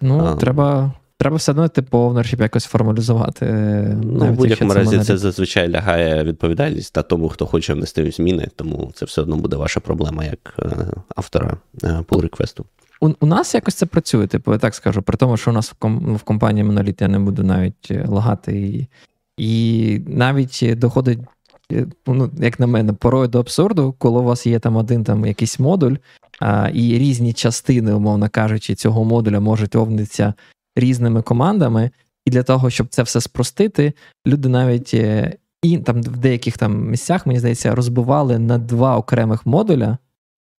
Ну, 0.00 0.24
а, 0.24 0.34
треба 0.34 0.92
треба 1.16 1.36
все 1.36 1.52
одно 1.52 1.68
типу 1.68 1.98
ownership 1.98 2.42
якось 2.42 2.64
формалізувати. 2.64 3.46
Ну, 4.04 4.26
В 4.26 4.30
будь-якому 4.30 4.74
разі 4.74 4.98
це 4.98 5.18
зазвичай 5.18 5.68
лягає 5.68 6.24
відповідальність 6.24 6.92
та 6.92 7.02
тому, 7.02 7.28
хто 7.28 7.46
хоче 7.46 7.74
внести 7.74 8.10
зміни, 8.10 8.48
тому 8.56 8.92
це 8.94 9.04
все 9.04 9.22
одно 9.22 9.36
буде 9.36 9.56
ваша 9.56 9.80
проблема 9.80 10.24
як 10.24 10.54
е, 10.58 10.86
автора 11.16 11.56
е, 11.84 11.86
pull 11.86 12.20
реквесту 12.20 12.66
у, 13.04 13.14
у 13.20 13.26
нас 13.26 13.54
якось 13.54 13.74
це 13.74 13.86
працює, 13.86 14.26
типу, 14.26 14.52
я 14.52 14.58
так 14.58 14.74
скажу, 14.74 15.02
при 15.02 15.16
тому, 15.16 15.36
що 15.36 15.50
у 15.50 15.54
нас 15.54 15.70
в 15.70 15.74
ком, 15.74 16.16
в 16.16 16.22
компанії 16.22 16.66
Monolith 16.66 17.02
я 17.02 17.08
не 17.08 17.18
буду 17.18 17.42
навіть 17.42 17.90
е, 17.90 18.04
лагати. 18.08 18.60
І, 18.60 18.88
і 19.36 19.98
навіть 20.06 20.64
доходить, 20.76 21.18
е, 21.72 21.86
ну, 22.06 22.30
як 22.38 22.60
на 22.60 22.66
мене, 22.66 22.92
порою 22.92 23.28
до 23.28 23.40
абсурду, 23.40 23.94
коли 23.98 24.20
у 24.20 24.24
вас 24.24 24.46
є 24.46 24.58
там 24.58 24.76
один 24.76 25.04
там 25.04 25.26
якийсь 25.26 25.58
модуль, 25.58 25.96
а, 26.40 26.70
і 26.74 26.98
різні 26.98 27.32
частини, 27.32 27.92
умовно 27.92 28.28
кажучи, 28.28 28.74
цього 28.74 29.04
модуля 29.04 29.40
можуть 29.40 29.76
овнитися 29.76 30.34
різними 30.76 31.22
командами. 31.22 31.90
І 32.24 32.30
для 32.30 32.42
того, 32.42 32.70
щоб 32.70 32.88
це 32.88 33.02
все 33.02 33.20
спростити, 33.20 33.92
люди 34.26 34.48
навіть 34.48 34.94
е, 34.94 35.36
і 35.62 35.78
там 35.78 36.02
в 36.02 36.16
деяких 36.16 36.58
там 36.58 36.90
місцях, 36.90 37.26
мені 37.26 37.38
здається, 37.38 37.74
розбивали 37.74 38.38
на 38.38 38.58
два 38.58 38.96
окремих 38.96 39.46
модуля. 39.46 39.98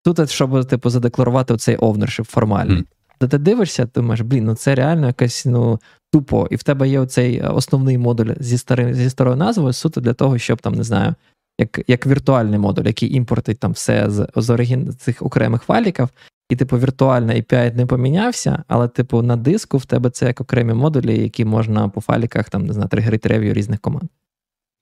Тут, 0.06 0.30
щоб 0.30 0.65
типу, 0.65 0.89
задекларувати 0.89 1.54
оцей 1.54 1.78
ownership 1.78 2.24
формальний. 2.24 2.78
Mm. 2.78 2.86
То 3.20 3.28
ти 3.28 3.38
дивишся, 3.38 3.86
ти 3.86 4.02
думаєш, 4.02 4.22
блін, 4.22 4.46
ну 4.46 4.56
це 4.56 4.76
реально 4.76 5.08
якась 5.08 5.46
ну, 5.46 5.80
тупо. 6.12 6.48
І 6.52 6.56
в 6.56 6.63
тебе 6.63 6.89
є 6.89 7.00
оцей 7.00 7.41
основний 7.41 7.98
модуль 7.98 8.34
зі 8.39 8.58
старим, 8.58 8.94
зі 8.94 9.10
старою 9.10 9.38
назвою, 9.38 9.74
суто 9.74 10.02
для 10.02 10.13
того, 10.13 10.38
щоб 10.38 10.62
там, 10.62 10.74
не 10.74 10.84
знаю, 10.84 11.15
як 11.60 11.82
як 11.88 12.08
віртуальний 12.08 12.60
модуль, 12.60 12.84
який 12.84 13.15
імпортить 13.15 13.60
там 13.60 13.72
все 13.72 14.10
з 14.10 14.28
з 14.36 14.50
оригін... 14.50 14.94
цих 14.94 15.22
окремих 15.22 15.62
файліків, 15.62 16.10
і, 16.50 16.56
типу, 16.56 16.78
віртуальний 16.78 17.41
API 17.41 17.76
не 17.76 17.86
помінявся, 17.86 18.63
але, 18.68 18.88
типу, 18.88 19.22
на 19.22 19.36
диску 19.36 19.78
в 19.78 19.86
тебе 19.86 20.10
це 20.10 20.26
як 20.26 20.41
окремі 20.41 20.74
модулі, 20.74 21.20
які 21.20 21.46
можна 21.46 21.89
по 21.89 22.02
файліках 22.02 22.50
там, 22.50 22.65
не 22.65 22.74
знаю, 22.74 22.89
тригерити 22.89 23.30
рев'ю 23.30 23.54
різних 23.54 23.80
команд. 23.80 24.10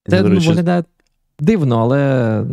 Це 0.09 0.21
ну, 0.21 0.39
виглядає 0.39 0.83
дивно, 1.39 1.79
але 1.79 2.45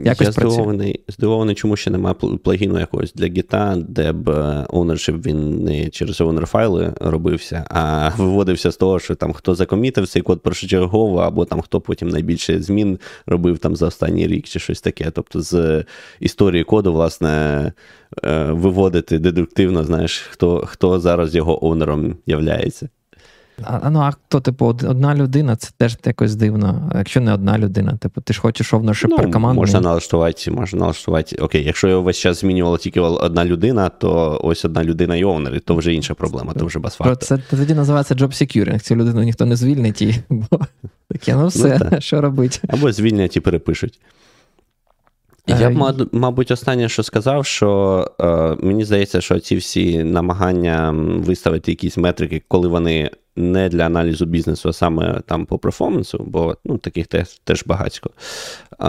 Якось 0.00 0.26
Я 0.26 0.32
здивований, 0.32 1.00
здивований, 1.08 1.54
чому 1.54 1.76
ще 1.76 1.90
немає 1.90 2.14
плагіну 2.14 2.78
якогось 2.78 3.12
для 3.12 3.26
гіта, 3.26 3.76
де 3.88 4.12
б 4.12 4.28
ownership 4.68 5.22
він 5.26 5.64
не 5.64 5.88
через 5.88 6.20
owner 6.20 6.46
файли 6.46 6.94
робився, 7.00 7.64
а 7.70 8.10
виводився 8.18 8.70
з 8.70 8.76
того, 8.76 8.98
що 8.98 9.14
там 9.14 9.32
хто 9.32 9.54
закомітив 9.54 10.08
цей 10.08 10.22
код 10.22 10.42
першочергово, 10.42 11.18
або 11.18 11.44
там 11.44 11.60
хто 11.60 11.80
потім 11.80 12.08
найбільше 12.08 12.62
змін 12.62 12.98
робив 13.26 13.58
там 13.58 13.76
за 13.76 13.86
останній 13.86 14.26
рік 14.26 14.48
чи 14.48 14.58
щось 14.58 14.80
таке. 14.80 15.10
Тобто 15.10 15.40
з 15.40 15.84
історії 16.20 16.64
коду, 16.64 16.92
власне, 16.92 17.28
е, 18.24 18.44
виводити 18.44 19.18
дедуктивно, 19.18 19.84
знаєш, 19.84 20.18
хто 20.18 20.62
хто 20.66 21.00
зараз 21.00 21.34
його 21.34 21.66
оунером 21.66 22.16
являється. 22.26 22.88
А 23.62 23.90
ну, 23.90 24.00
а 24.00 24.10
хто, 24.10 24.40
типу, 24.40 24.66
одна 24.66 25.14
людина, 25.14 25.56
це 25.56 25.70
теж 25.76 25.98
якось 26.04 26.34
дивно. 26.34 26.92
Якщо 26.94 27.20
не 27.20 27.34
одна 27.34 27.58
людина, 27.58 27.96
типу, 27.96 28.20
ти 28.20 28.32
ж 28.32 28.40
хочеш 28.40 28.74
ownership 28.74 29.06
ну, 29.10 29.16
перкомандний. 29.16 29.60
Можна 29.60 29.80
налаштувати, 29.80 30.50
можна 30.50 30.80
налаштувати. 30.80 31.36
Окей, 31.36 31.64
якщо 31.64 31.88
його 31.88 32.02
весь 32.02 32.18
час 32.18 32.40
змінювала 32.40 32.78
тільки 32.78 33.00
одна 33.00 33.44
людина, 33.44 33.88
то 33.88 34.40
ось 34.42 34.64
одна 34.64 34.84
людина 34.84 35.16
і 35.16 35.24
овнер, 35.24 35.60
то 35.60 35.74
вже 35.74 35.94
інша 35.94 36.14
проблема, 36.14 36.52
то 36.52 36.66
вже 36.66 36.78
без 36.78 36.98
Це 37.20 37.38
тоді 37.50 37.74
називається 37.74 38.14
job 38.14 38.28
securing. 38.28 38.80
Цю 38.80 38.96
людину 38.96 39.22
ніхто 39.22 39.46
не 39.46 39.56
звільнить, 39.56 40.02
і 40.02 40.14
бо 40.28 40.60
таке, 41.08 41.34
ну 41.34 41.46
все, 41.46 41.90
ну, 41.92 42.00
що 42.00 42.20
робити. 42.20 42.58
Або 42.68 42.92
звільнять 42.92 43.36
і 43.36 43.40
перепишуть. 43.40 44.00
Я 45.48 45.70
б, 45.70 46.08
мабуть, 46.12 46.50
останнє, 46.50 46.88
що 46.88 47.02
сказав, 47.02 47.46
що 47.46 48.10
е, 48.20 48.56
мені 48.66 48.84
здається, 48.84 49.20
що 49.20 49.40
ці 49.40 49.56
всі 49.56 50.04
намагання 50.04 50.90
виставити 51.18 51.70
якісь 51.72 51.96
метрики, 51.96 52.42
коли 52.48 52.68
вони 52.68 53.10
не 53.38 53.68
для 53.68 53.86
аналізу 53.86 54.26
бізнесу, 54.26 54.68
а 54.68 54.72
саме 54.72 55.20
там 55.26 55.46
по 55.46 55.58
перформансу, 55.58 56.24
бо 56.26 56.56
ну, 56.64 56.78
таких 56.78 57.06
теж, 57.06 57.28
теж 57.44 57.64
багатько 57.66 58.10
а, 58.78 58.88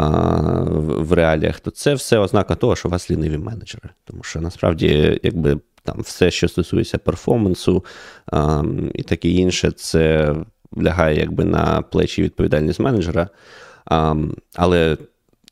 в, 0.69 1.13
реаліях, 1.13 1.59
то 1.59 1.71
це 1.71 1.93
все 1.93 2.17
ознака 2.17 2.55
того, 2.55 2.75
що 2.75 2.89
у 2.89 2.91
вас 2.91 3.11
ліниві 3.11 3.37
менеджери. 3.37 3.89
Тому 4.05 4.23
що 4.23 4.41
насправді, 4.41 5.19
якби 5.23 5.59
там 5.83 6.01
все, 6.01 6.31
що 6.31 6.47
стосується 6.47 6.97
перформансу 6.97 7.85
а, 8.31 8.63
і 8.93 9.03
таке 9.03 9.29
інше, 9.29 9.71
це 9.71 10.35
лягає 10.77 11.19
якби 11.19 11.45
на 11.45 11.81
плечі 11.81 12.23
відповідальність 12.23 12.79
менеджера. 12.79 13.29
А, 13.85 14.15
але 14.55 14.97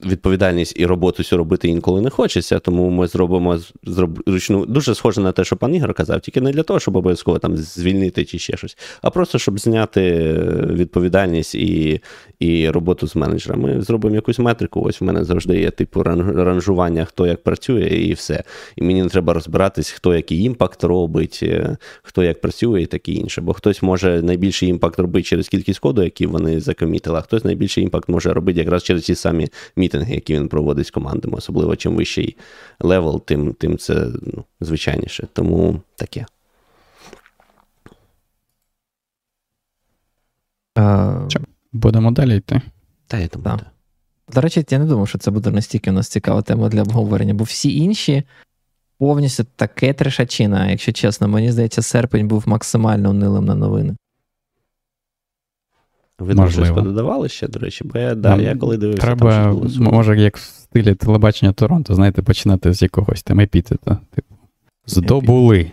відповідальність 0.06 0.74
і 0.80 0.86
роботу 0.86 1.24
цю 1.24 1.38
робити 1.38 1.68
інколи 1.68 2.02
не 2.02 2.10
хочеться, 2.10 2.60
тому 2.60 2.90
ми 2.90 3.08
зробимо 3.08 3.60
зроб, 3.84 4.24
ручну 4.26 4.66
дуже 4.66 4.96
схоже 4.96 5.22
на 5.22 5.32
те, 5.32 5.44
що 5.44 5.56
пан 5.56 5.76
Ігор 5.76 5.94
казав, 5.94 6.22
тільки 6.22 6.42
не 6.42 6.52
для 6.52 6.64
того, 6.64 6.80
щоб 6.80 6.96
обов'язково 6.96 7.40
там 7.40 7.58
звільнити 7.58 8.26
чи 8.26 8.40
ще 8.40 8.58
щось, 8.58 8.78
а 9.02 9.10
просто 9.10 9.40
щоб 9.40 9.60
зняти 9.60 10.34
відповідальність 10.70 11.56
і 11.56 12.02
і 12.40 12.70
роботу 12.70 13.08
з 13.08 13.16
менеджером. 13.16 13.62
Ми 13.62 13.82
зробимо 13.82 14.16
якусь 14.16 14.40
метрику. 14.40 14.82
Ось 14.82 15.02
в 15.02 15.04
мене 15.04 15.24
завжди 15.24 15.60
є 15.60 15.72
типу 15.72 16.04
ранжування, 16.04 17.06
хто 17.06 17.28
як 17.28 17.44
працює, 17.44 17.88
і 17.88 18.14
все. 18.14 18.44
І 18.76 18.84
мені 18.84 19.04
не 19.04 19.10
треба 19.10 19.34
розбиратись, 19.34 19.90
хто 19.90 20.16
який 20.16 20.44
impact 20.44 20.84
робить, 20.84 21.40
е, 21.44 21.78
хто 22.04 22.24
як 22.24 22.42
працює, 22.42 22.82
і 22.82 22.86
таке 22.86 23.12
інше. 23.12 23.42
Бо 23.42 23.54
хтось 23.54 23.82
може 23.82 24.22
найбільший 24.22 24.70
impact 24.70 25.00
робити 25.00 25.24
через 25.24 25.48
кількість 25.48 25.80
коду, 25.80 26.04
які 26.04 26.26
вони 26.26 26.60
закомітили, 26.60 27.18
а 27.18 27.22
хтось 27.22 27.44
найбільший 27.44 27.84
impact 27.84 28.10
може 28.10 28.34
робити 28.34 28.60
якраз 28.60 28.84
через 28.84 29.04
ті 29.04 29.16
самі 29.16 29.48
мітинги, 29.88 30.16
які 30.16 30.34
він 30.34 30.48
проводить 30.48 30.88
з 30.88 30.92
командами, 30.92 31.38
особливо 31.38 31.76
чим 31.76 31.96
вищий 31.96 32.38
level, 32.80 33.26
тим 33.26 33.54
тим 33.54 33.78
це 33.78 34.08
ну, 34.22 34.44
звичайніше. 34.62 35.28
Тому 35.34 35.82
таке. 35.96 36.26
А... 40.76 41.28
Будемо 41.74 42.12
далі 42.12 42.38
йти. 42.38 42.62
Та 43.08 43.18
я 43.18 43.28
думаю, 43.28 43.58
так. 43.58 43.68
До 44.34 44.42
речі, 44.42 44.66
я 44.70 44.80
не 44.80 44.86
думав, 44.86 45.08
що 45.08 45.18
це 45.18 45.32
буде 45.32 45.52
настільки 45.52 45.90
у 45.90 45.94
нас 45.94 46.08
цікава 46.08 46.42
тема 46.42 46.70
для 46.70 46.82
обговорення, 46.82 47.34
бо 47.34 47.44
всі 47.44 47.78
інші 47.78 48.24
повністю 48.98 49.46
таке 49.56 49.94
трешачина, 49.94 50.72
якщо 50.72 50.92
чесно, 50.92 51.28
мені 51.28 51.52
здається, 51.52 51.82
серпень 51.82 52.28
був 52.28 52.44
максимально 52.48 53.10
унилим 53.10 53.46
на 53.46 53.56
новини. 53.56 53.96
Ви 56.20 56.36
там 56.36 56.52
щось 56.52 56.70
пододавали 56.70 57.30
ще, 57.30 57.48
до 57.48 57.60
речі, 57.60 57.84
бо 57.84 58.00
я 58.00 58.16
да, 58.16 58.36
я 58.36 58.56
коли 58.56 58.78
дивився. 58.78 59.02
Треба, 59.02 59.30
там 59.30 59.84
може, 59.84 60.20
як 60.20 60.38
в 60.38 60.42
стилі 60.42 60.96
телебачення 60.96 61.54
Торонто, 61.54 61.96
знаєте, 61.96 62.22
починати 62.22 62.74
з 62.74 62.82
якогось 62.82 63.24
там 63.24 63.40
епітета. 63.40 63.98
Типу, 64.16 64.36
здобули. 64.86 65.72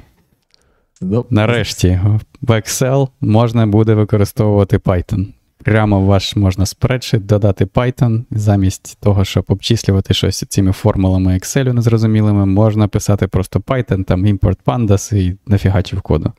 Здоб... 1.01 1.27
Нарешті 1.31 2.01
в 2.43 2.51
Excel 2.51 3.09
можна 3.21 3.67
буде 3.67 3.95
використовувати 3.95 4.79
Python 4.79 5.27
прямо 5.65 6.01
в 6.01 6.05
ваш 6.05 6.37
можна 6.37 6.67
спредшит 6.67 7.27
додати 7.27 7.65
Python, 7.65 8.23
замість 8.31 8.99
того, 9.01 9.25
щоб 9.25 9.45
обчислювати 9.49 10.15
щось 10.15 10.45
цими 10.49 10.73
формулами 10.73 11.33
Excel 11.33 11.73
незрозумілими, 11.73 12.47
можна 12.47 12.89
писати 12.89 13.27
просто 13.27 13.59
Python, 13.59 14.05
там 14.05 14.27
import 14.27 14.57
pandas 14.67 15.17
і 15.17 15.37
нафігачив 15.47 16.01
коду. 16.01 16.33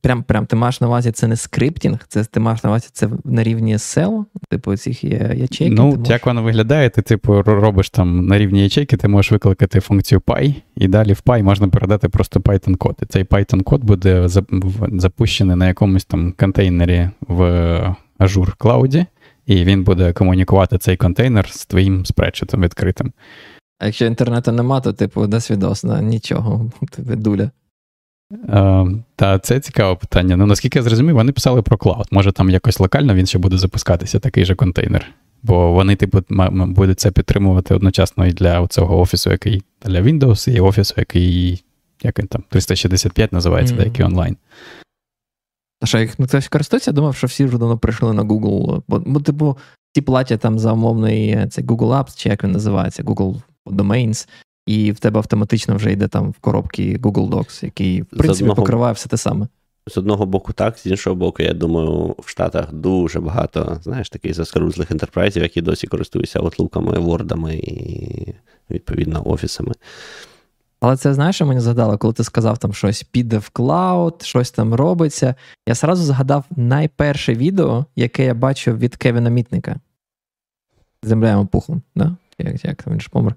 Прям 0.00 0.22
прям 0.22 0.46
ти 0.46 0.56
маєш 0.56 0.80
на 0.80 0.86
увазі 0.86 1.12
це 1.12 1.26
не 1.26 1.36
скриптінг, 1.36 1.98
це 2.08 2.24
ти 2.24 2.40
маєш 2.40 2.64
на 2.64 2.70
увазі 2.70 2.88
це 2.92 3.08
на 3.24 3.42
рівні 3.42 3.76
SEL, 3.76 4.24
типу 4.50 4.76
цих 4.76 5.04
ячейки. 5.04 5.74
Ну, 5.74 5.86
можеш... 5.86 6.08
як 6.08 6.26
воно 6.26 6.42
виглядає, 6.42 6.90
ти 6.90 7.02
типу 7.02 7.42
робиш 7.42 7.90
там 7.90 8.26
на 8.26 8.38
рівні 8.38 8.62
ячейки, 8.62 8.96
ти 8.96 9.08
можеш 9.08 9.32
викликати 9.32 9.80
функцію 9.80 10.20
py, 10.20 10.54
і 10.76 10.88
далі 10.88 11.12
в 11.12 11.22
py 11.26 11.42
можна 11.42 11.68
передати 11.68 12.08
просто 12.08 12.40
Python 12.40 12.76
код. 12.76 12.96
І 13.02 13.06
цей 13.06 13.24
Python 13.24 13.62
код 13.62 13.84
буде 13.84 14.28
запущений 14.92 15.56
на 15.56 15.68
якомусь 15.68 16.04
там 16.04 16.34
контейнері 16.38 17.10
в 17.28 17.96
Azure 18.22 18.52
клауді, 18.58 19.06
і 19.46 19.64
він 19.64 19.84
буде 19.84 20.12
комунікувати 20.12 20.78
цей 20.78 20.96
контейнер 20.96 21.48
з 21.50 21.66
твоїм 21.66 22.06
спредшитом 22.06 22.60
відкритим. 22.60 23.12
А 23.78 23.86
якщо 23.86 24.06
інтернету 24.06 24.52
нема, 24.52 24.80
то 24.80 24.92
типу 24.92 25.26
досвідосно, 25.26 26.00
нічого, 26.02 26.70
тобі 26.96 27.16
дуля. 27.16 27.50
Е, 28.48 28.86
Та 29.16 29.38
це 29.38 29.60
цікаве 29.60 29.94
питання. 29.94 30.36
Ну, 30.36 30.46
наскільки 30.46 30.78
я 30.78 30.82
зрозумів, 30.82 31.14
вони 31.14 31.32
писали 31.32 31.62
про 31.62 31.76
клауд. 31.76 32.06
Може, 32.10 32.32
там 32.32 32.50
якось 32.50 32.80
локально 32.80 33.14
він 33.14 33.26
ще 33.26 33.38
буде 33.38 33.58
запускатися, 33.58 34.18
такий 34.18 34.44
же 34.44 34.54
контейнер. 34.54 35.06
Бо 35.42 35.72
вони, 35.72 35.96
типу, 35.96 36.22
будуть 36.50 37.00
це 37.00 37.10
підтримувати 37.10 37.74
одночасно 37.74 38.26
і 38.26 38.32
для 38.32 38.66
цього 38.66 39.00
офісу, 39.00 39.30
який 39.30 39.62
для 39.84 40.00
Windows, 40.02 40.50
і 40.50 40.60
офісу, 40.60 40.94
який 40.96 41.62
як 42.02 42.18
він 42.18 42.26
там, 42.26 42.44
365 42.48 43.32
називається, 43.32 43.74
mm-hmm. 43.74 43.78
деякий 43.78 44.04
онлайн. 44.04 44.36
А 45.82 45.86
що, 45.86 45.98
їх 45.98 46.10
хтось 46.10 46.48
користується? 46.48 46.90
Я 46.90 46.94
думав, 46.94 47.16
що 47.16 47.26
всі 47.26 47.44
вже 47.44 47.58
давно 47.58 47.78
прийшли 47.78 48.12
на 48.12 48.22
Google. 48.22 48.82
Бо, 48.88 49.02
бо 49.06 49.20
типу, 49.20 49.56
всі 49.92 50.02
платять 50.02 50.40
там 50.40 50.58
за 50.58 50.72
умовний 50.72 51.28
е, 51.28 51.48
цей 51.50 51.64
Google 51.64 51.88
Apps, 51.88 52.16
чи 52.16 52.28
як 52.28 52.44
він 52.44 52.50
називається, 52.50 53.02
Google 53.02 53.42
Domains, 53.66 54.28
і 54.66 54.92
в 54.92 54.98
тебе 54.98 55.18
автоматично 55.18 55.76
вже 55.76 55.92
йде 55.92 56.08
там 56.08 56.30
в 56.30 56.38
коробці 56.38 56.96
Google 56.96 57.28
Docs, 57.28 57.64
який, 57.64 58.02
в 58.02 58.06
принципі, 58.06 58.44
одного... 58.44 58.54
покриває 58.54 58.94
все 58.94 59.08
те 59.08 59.16
саме. 59.16 59.48
З 59.86 59.98
одного 59.98 60.26
боку, 60.26 60.52
так, 60.52 60.78
з 60.78 60.86
іншого 60.86 61.16
боку, 61.16 61.42
я 61.42 61.54
думаю, 61.54 62.14
в 62.18 62.28
Штатах 62.28 62.72
дуже 62.72 63.20
багато, 63.20 63.78
знаєш, 63.82 64.10
таких 64.10 64.34
заскорузлих 64.34 64.90
ентерпрайзів, 64.90 65.42
які 65.42 65.60
досі 65.60 65.86
користуються 65.86 66.40
Outlook'ами, 66.40 66.98
вордами 66.98 67.54
і, 67.56 68.34
відповідно, 68.70 69.22
офісами. 69.24 69.72
Але 70.82 70.96
це 70.96 71.14
знаєш, 71.14 71.36
що 71.36 71.46
мені 71.46 71.60
згадало, 71.60 71.98
коли 71.98 72.14
ти 72.14 72.24
сказав 72.24 72.58
там 72.58 72.74
щось 72.74 73.02
піде 73.02 73.38
в 73.38 73.48
клауд, 73.48 74.22
щось 74.22 74.50
там 74.50 74.74
робиться. 74.74 75.34
Я 75.68 75.74
сразу 75.74 76.04
згадав 76.04 76.44
найперше 76.56 77.34
відео, 77.34 77.84
яке 77.96 78.24
я 78.24 78.34
бачив 78.34 78.78
від 78.78 78.96
Кевіна 78.96 79.30
Мітника. 79.30 79.76
Земля 81.02 81.30
йому 81.30 81.46
пухом, 81.46 81.82
да? 81.94 82.16
як, 82.38 82.64
як 82.64 82.86
він 82.86 83.00
ж 83.00 83.08
помер. 83.10 83.34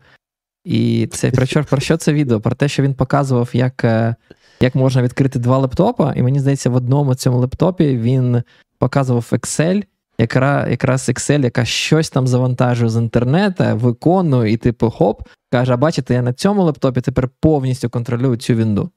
І 0.64 1.08
це 1.12 1.32
про 1.32 1.46
що, 1.46 1.64
про 1.64 1.80
що 1.80 1.98
це 1.98 2.14
відео? 2.14 2.40
Про 2.40 2.56
те, 2.56 2.68
що 2.68 2.84
він 2.84 2.94
показував, 2.94 3.50
як 3.54 3.84
е, 3.84 4.16
як 4.60 4.76
можна 4.76 5.02
відкрити 5.02 5.40
два 5.40 5.58
лептопа, 5.58 6.14
і 6.14 6.24
мені 6.24 6.40
здається, 6.40 6.70
в 6.70 6.76
одному 6.76 7.16
цьому 7.16 7.38
лептопі 7.38 7.98
він 7.98 8.44
показував 8.78 9.30
Excel, 9.32 9.84
якраз 10.18 10.70
якраз 10.70 11.10
Excel, 11.10 11.44
яка 11.44 11.66
щось 11.66 12.10
там 12.10 12.28
завантажує 12.28 12.90
з 12.90 12.96
інтернету, 12.96 13.64
виконує, 13.74 14.52
і 14.52 14.58
типу 14.58 14.90
хоп, 14.90 15.22
каже: 15.52 15.74
а 15.74 15.78
бачите, 15.78 16.14
я 16.14 16.22
на 16.22 16.34
цьому 16.34 16.64
лептопі 16.64 17.02
тепер 17.02 17.30
повністю 17.40 17.90
контролюю 17.90 18.38
цю 18.38 18.54
вінду. 18.54 18.90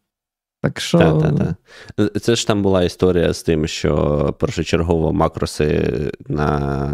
Так 0.63 0.81
що... 0.81 0.99
Та, 0.99 1.21
та, 1.21 1.55
та. 1.97 2.21
Це 2.21 2.37
ж 2.37 2.47
там 2.47 2.63
була 2.63 2.85
історія 2.85 3.33
з 3.33 3.43
тим, 3.43 3.67
що 3.67 4.35
першочергово 4.39 5.13
макроси 5.13 5.93
на 6.29 6.91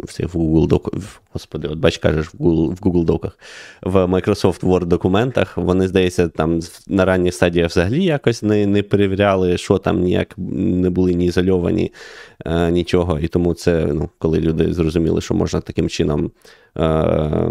в 0.00 0.36
Google 0.36 0.68
Doc, 0.68 1.02
господи, 1.32 1.68
от 1.68 1.78
бач, 1.78 1.98
кажеш 1.98 2.34
в 2.34 2.36
Google 2.36 2.74
в 2.74 2.80
Google 2.80 3.04
Доках, 3.04 3.38
в 3.82 3.96
Microsoft 3.96 4.60
Word 4.60 4.84
документах, 4.84 5.56
вони, 5.56 5.88
здається, 5.88 6.28
там 6.28 6.60
на 6.88 7.04
ранніх 7.04 7.34
стадіях 7.34 7.70
взагалі 7.70 8.04
якось 8.04 8.42
не 8.42 8.66
не 8.66 8.82
перевіряли, 8.82 9.58
що 9.58 9.78
там 9.78 10.00
ніяк 10.00 10.34
не 10.38 10.90
були 10.90 11.14
ні 11.14 11.26
ізольовані, 11.26 11.92
е, 12.46 12.70
нічого. 12.70 13.18
І 13.18 13.28
тому 13.28 13.54
це, 13.54 13.86
ну, 13.86 14.10
коли 14.18 14.40
люди 14.40 14.74
зрозуміли, 14.74 15.20
що 15.20 15.34
можна 15.34 15.60
таким 15.60 15.88
чином. 15.88 16.30
Е, 16.78 17.50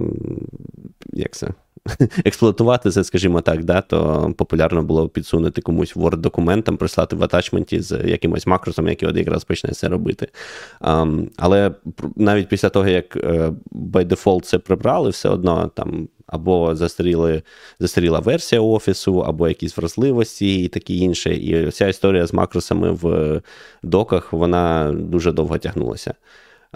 як 1.14 1.32
це? 1.32 1.48
експлуатувати 2.26 2.92
це, 2.92 3.04
скажімо 3.04 3.42
так, 3.42 3.64
да, 3.64 3.82
то 3.82 4.34
популярно 4.38 4.84
було 4.84 5.10
підсунути 5.10 5.62
комусь 5.62 5.96
Word-документам, 5.96 6.78
прислати 6.78 7.16
в 7.16 7.24
атачменті 7.24 7.80
з 7.80 8.08
якимось 8.08 8.48
макросом, 8.48 8.88
який 8.88 9.18
якраз 9.18 9.44
почне 9.44 9.72
це 9.72 9.88
робити. 9.88 10.28
Um, 10.82 11.28
але 11.38 11.72
навіть 12.16 12.50
після 12.50 12.70
того, 12.70 12.88
як 12.88 13.16
uh, 13.16 13.56
by 13.72 14.08
default 14.08 14.42
це 14.42 14.60
прибрали, 14.60 15.10
все 15.10 15.30
одно 15.30 15.72
там. 15.76 16.08
Або 16.32 16.76
застаріли, 16.76 17.42
застаріла 17.80 18.20
версія 18.20 18.62
офісу, 18.62 19.20
або 19.20 19.48
якісь 19.48 19.78
вразливості 19.78 20.64
і 20.64 20.68
таке 20.68 20.94
інше. 20.94 21.34
І 21.34 21.72
ця 21.72 21.88
історія 21.88 22.28
з 22.28 22.34
макросами 22.34 22.92
в 22.92 23.42
доках 23.84 24.34
вона 24.34 24.92
дуже 24.92 25.32
довго 25.32 25.58
тягнулася. 25.58 26.14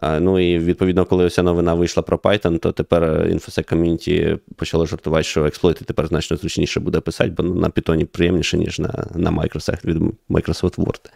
Ну 0.02 0.40
і 0.40 0.60
відповідно, 0.60 1.06
коли 1.06 1.30
ця 1.30 1.44
новина 1.44 1.74
вийшла 1.74 2.04
про 2.04 2.18
Python, 2.18 2.60
то 2.60 2.72
тепер 2.72 3.04
InfoSec 3.04 3.70
ком'юніті 3.70 4.38
почало 4.56 4.86
жартувати, 4.86 5.24
що 5.24 5.46
експлойти 5.46 5.86
тепер 5.86 6.08
значно 6.08 6.38
зручніше 6.38 6.80
буде 6.80 7.00
писати, 7.00 7.34
бо 7.38 7.44
на 7.44 7.70
Python 7.70 8.06
приємніше, 8.06 8.58
ніж 8.58 8.80
на 8.80 9.08
на 9.16 9.32
Microsoft 9.32 9.86
від 9.86 9.98
Microsoft 10.30 10.76
Word. 10.76 11.10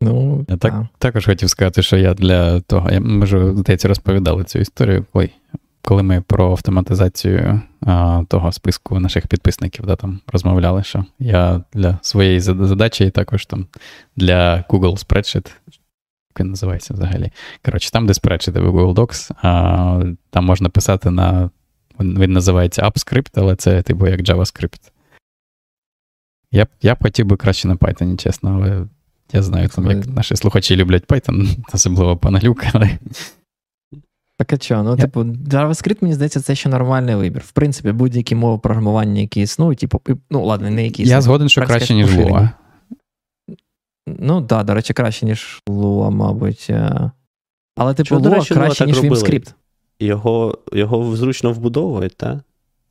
Ну, 0.00 0.44
Я 0.48 0.56
так, 0.56 0.74
також 0.98 1.26
хотів 1.26 1.50
сказати, 1.50 1.82
що 1.82 1.96
я 1.96 2.14
для 2.14 2.60
того, 2.60 2.90
я 2.90 3.00
можу 3.00 3.56
здається, 3.56 3.88
розповідали 3.88 4.44
цю 4.44 4.58
історію, 4.58 5.04
коли 5.12 5.30
коли 5.84 6.02
ми 6.02 6.20
про 6.20 6.50
автоматизацію 6.50 7.60
а, 7.80 8.22
того 8.28 8.52
списку 8.52 9.00
наших 9.00 9.26
підписників 9.26 9.86
да, 9.86 9.96
там 9.96 10.20
розмовляли, 10.32 10.82
що 10.82 11.04
я 11.18 11.62
для 11.72 11.98
своєї 12.02 12.40
задачі 12.40 13.04
і 13.04 13.10
також 13.10 13.46
там 13.46 13.66
для 14.16 14.64
Google 14.68 15.06
Spreadsheet 15.06 15.50
він 16.40 16.50
називається 16.50 16.94
взагалі. 16.94 17.30
Коротше, 17.64 17.90
там, 17.90 18.06
де 18.06 18.14
сперечити 18.14 18.60
в 18.60 18.68
Google 18.68 18.94
Docs, 18.94 19.32
а, 19.42 20.14
там 20.30 20.44
можна 20.44 20.68
писати 20.68 21.10
на. 21.10 21.50
Він 22.00 22.32
називається 22.32 22.82
AppScript, 22.82 23.30
але 23.34 23.56
це 23.56 23.82
типу 23.82 24.06
як 24.06 24.20
JavaScript. 24.20 24.90
Я 26.52 26.66
я 26.82 26.94
б 26.94 26.98
хотів 27.02 27.26
би 27.26 27.36
краще 27.36 27.68
на 27.68 27.76
Python, 27.76 28.16
чесно, 28.16 28.54
але 28.54 28.86
я 29.32 29.42
знаю, 29.42 29.68
там, 29.68 29.90
як 29.90 30.06
наші 30.06 30.36
слухачі 30.36 30.76
люблять 30.76 31.06
Python, 31.06 31.56
особливо 31.72 32.16
паналюк, 32.16 32.64
але. 32.72 32.98
Так 34.38 34.52
а 34.52 34.58
що? 34.58 34.82
Ну, 34.82 34.90
я... 34.90 34.96
типу, 34.96 35.20
JavaScript, 35.24 35.98
мені 36.00 36.14
здається, 36.14 36.40
це 36.40 36.54
ще 36.54 36.68
нормальний 36.68 37.14
вибір. 37.14 37.42
В 37.46 37.52
принципі, 37.52 37.92
будь-які 37.92 38.34
мови 38.34 38.58
програмування, 38.58 39.20
які 39.20 39.40
існують, 39.40 39.78
типу, 39.78 40.00
ну, 40.30 40.44
ладно, 40.44 40.70
не 40.70 40.84
які 40.84 41.02
існують. 41.02 41.10
Я 41.10 41.22
згоден, 41.22 41.48
що 41.48 41.62
краще, 41.62 41.94
ніж 41.94 42.16
Lua. 42.16 42.50
Ну 44.06 44.42
так, 44.42 44.46
да, 44.46 44.62
до 44.62 44.74
речі, 44.74 44.92
краще, 44.92 45.26
ніж 45.26 45.62
Lua, 45.68 46.10
мабуть. 46.10 46.66
Е. 46.70 47.10
Але 47.76 47.94
типу, 47.94 48.14
Lua 48.14 48.30
речі, 48.30 48.54
краще, 48.54 48.86
ніж 48.86 48.98
VimScript. 48.98 49.54
Його 50.00 50.58
його 50.72 51.16
зручно 51.16 51.52
вбудовують, 51.52 52.16
так? 52.16 52.38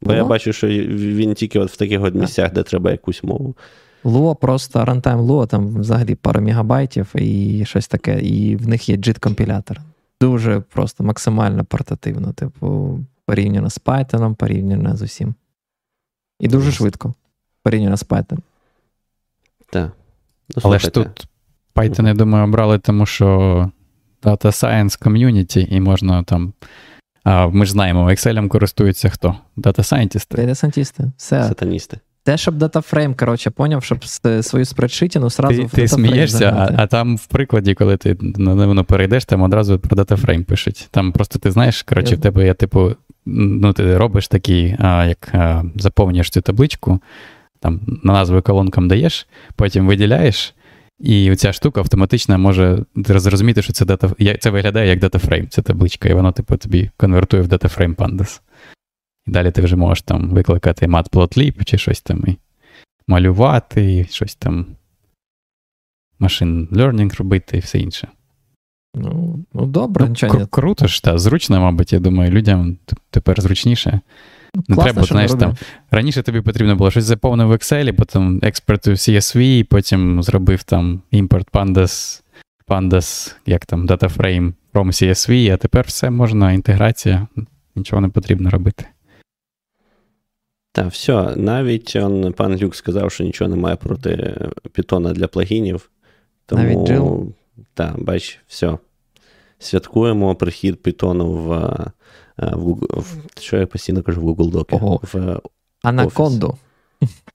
Бо 0.02 0.12
Lua? 0.12 0.15
я 0.15 0.26
бачу, 0.26 0.54
що 0.54 0.67
він 0.67 1.34
тільки 1.34 1.60
от 1.60 1.71
в 1.71 1.78
таких 1.78 2.04
от 2.04 2.15
місцях, 2.15 2.54
де 2.54 2.63
треба 2.63 2.91
якусь 2.91 3.24
мову. 3.24 3.56
Lua 4.04 4.36
просто 4.36 4.86
рантайм 4.86 5.19
Lua, 5.19 5.47
там 5.47 5.80
взагалі 5.80 6.15
пару 6.15 6.41
мегабайтів 6.41 7.12
і 7.15 7.63
щось 7.65 7.88
таке, 7.88 8.21
і 8.21 8.56
в 8.56 8.67
них 8.67 8.89
є 8.89 8.95
JIT-компілятор. 8.95 9.82
Дуже 10.21 10.60
просто 10.60 11.04
максимально 11.04 11.65
портативно, 11.65 12.34
типу, 12.34 13.00
порівняно 13.26 13.69
з 13.69 13.80
Python, 13.80 14.36
порівняно 14.36 14.95
з 14.95 15.02
усім. 15.02 15.36
І 16.39 16.47
дуже 16.47 16.71
швидко 16.71 17.13
порівняно 17.63 17.97
з 17.97 18.06
Python. 18.06 18.38
Так. 19.69 19.91
Ну, 20.55 20.61
Але 20.65 20.79
ж 20.79 20.89
тут 20.89 21.27
Python, 21.75 22.07
я 22.07 22.13
думаю, 22.13 22.43
обрали, 22.43 22.79
тому 22.79 23.05
що 23.05 23.27
Data 24.23 24.45
Science 24.45 25.03
Community, 25.07 25.67
і 25.69 25.79
можна 25.79 26.23
там. 26.23 26.53
А 27.23 27.47
Ми 27.47 27.65
ж 27.65 27.71
знаємо, 27.71 28.09
Excel 28.09 28.47
користуються 28.47 29.09
хто? 29.09 29.35
Data 29.57 29.79
Scientist. 29.79 30.35
Data 30.37 30.49
Scientist. 30.49 31.11
Все. 31.17 31.43
Сатаністи. 31.43 31.99
Те, 32.23 32.37
щоб 32.37 32.55
датафрейм, 32.55 33.15
коротше, 33.15 33.49
поняв, 33.49 33.83
щоб 33.83 34.05
свою 34.41 34.65
спредшитіну 34.65 35.29
сразу 35.29 35.61
ти, 35.61 35.65
в 35.65 35.71
Ти 35.71 35.87
смієшся, 35.87 36.55
а, 36.57 36.83
а 36.83 36.87
там 36.87 37.17
в 37.17 37.25
прикладі, 37.25 37.73
коли 37.73 37.97
ти 37.97 38.17
на 38.37 38.83
перейдеш, 38.83 39.25
там 39.25 39.41
одразу 39.41 39.79
про 39.79 39.95
датафрейм 39.95 40.43
пишуть. 40.43 40.87
Там 40.91 41.11
просто 41.11 41.39
ти 41.39 41.51
знаєш, 41.51 41.83
коротше, 41.83 42.15
в 42.15 42.21
тебе 42.21 42.45
є, 42.45 42.53
типу, 42.53 42.91
ну, 43.25 43.73
ти 43.73 43.97
робиш 43.97 44.27
такий, 44.27 44.75
а, 44.79 45.05
як 45.05 45.29
а, 45.33 45.63
заповнюєш 45.75 46.29
цю 46.29 46.41
табличку, 46.41 46.99
там 47.62 47.80
на 48.04 48.13
назви 48.13 48.41
колонкам 48.41 48.88
даєш, 48.88 49.28
потім 49.56 49.88
виділяєш, 49.88 50.56
і 51.00 51.36
ця 51.36 51.54
штука 51.54 51.82
автоматично 51.82 52.38
може 52.38 52.86
зрозуміти, 52.95 53.62
що 53.62 53.74
це 53.74 53.86
дата, 53.86 54.12
це 54.39 54.50
виглядає 54.50 54.89
як 54.89 55.00
data 54.99 55.19
frame, 55.19 55.47
це 55.50 55.62
табличка, 55.62 56.10
і 56.10 56.13
воно 56.13 56.32
типу, 56.32 56.58
тобі 56.58 56.91
конвертує 56.97 57.43
в 57.43 57.47
data 57.47 57.68
frame 57.68 57.93
pandas. 57.95 58.41
І 59.28 59.32
далі 59.32 59.52
ти 59.52 59.62
вже 59.62 59.76
можеш 59.76 60.02
там 60.02 60.30
викликати 60.30 60.88
matplotlib 60.88 61.63
чи 61.63 61.78
щось 61.78 62.02
там 62.02 62.24
і 62.28 62.38
малювати, 63.08 63.97
і 63.97 64.06
щось 64.06 64.36
там 64.36 64.65
machine 66.19 66.67
learning 66.71 67.17
робити 67.17 67.58
і 67.58 67.60
все 67.60 67.80
інше. 67.80 68.08
Ну, 68.95 69.39
ну 69.54 69.65
добре, 69.65 70.08
ну, 70.08 70.13
кру- 70.13 70.47
Круто 70.47 70.88
ж, 70.88 71.04
та, 71.04 71.17
зручно, 71.17 71.60
мабуть, 71.60 71.93
я 71.93 72.00
думаю, 72.00 72.32
людям 72.32 72.78
тепер 73.10 73.41
зручніше. 73.41 74.02
Ну, 74.55 74.75
треба, 74.75 75.03
знаєш, 75.03 75.31
там. 75.31 75.55
Раніше 75.91 76.23
тобі 76.23 76.41
потрібно 76.41 76.75
було 76.75 76.91
щось 76.91 77.03
заповнив 77.03 77.47
в 77.47 77.51
Excel, 77.51 77.91
потім 77.91 78.39
експерту 78.43 78.91
CSV, 78.91 79.63
потім 79.63 80.23
зробив 80.23 80.63
там 80.63 81.01
імпорт 81.11 81.51
pandas, 81.51 82.21
pandas, 82.67 83.36
як 83.45 83.65
там, 83.65 83.88
DataFrame 83.88 84.53
from 84.73 84.86
CSV, 84.86 85.53
а 85.53 85.57
тепер 85.57 85.86
все 85.88 86.09
можна, 86.09 86.51
інтеграція, 86.51 87.28
нічого 87.76 88.01
не 88.01 88.09
потрібно 88.09 88.49
робити. 88.49 88.86
Так, 90.73 90.88
все, 90.91 91.36
навіть 91.36 91.95
он, 91.95 92.34
пан 92.34 92.57
Люк 92.57 92.76
сказав, 92.76 93.11
що 93.11 93.23
нічого 93.23 93.49
немає 93.49 93.76
проти 93.76 94.38
Python 94.76 95.13
для 95.13 95.28
плагінів. 95.28 95.89
Тому, 96.45 96.63
навіть 96.63 96.88
Джил. 96.88 97.34
Так, 97.73 98.03
бач, 98.03 98.39
все. 98.47 98.78
Святкуємо 99.59 100.36
прихід 100.36 100.80
Python 100.84 101.23
в 101.23 101.76
Е, 102.30 102.30
в 102.41 102.67
Google, 102.67 102.99
в, 102.99 103.15
що 103.39 103.57
я 103.57 103.67
постійно 103.67 104.03
кажу 104.03 104.21
в 104.21 104.29
Google 104.29 104.51
Доки. 104.51 104.75
В 105.13 105.41
Анаконду. 105.83 106.57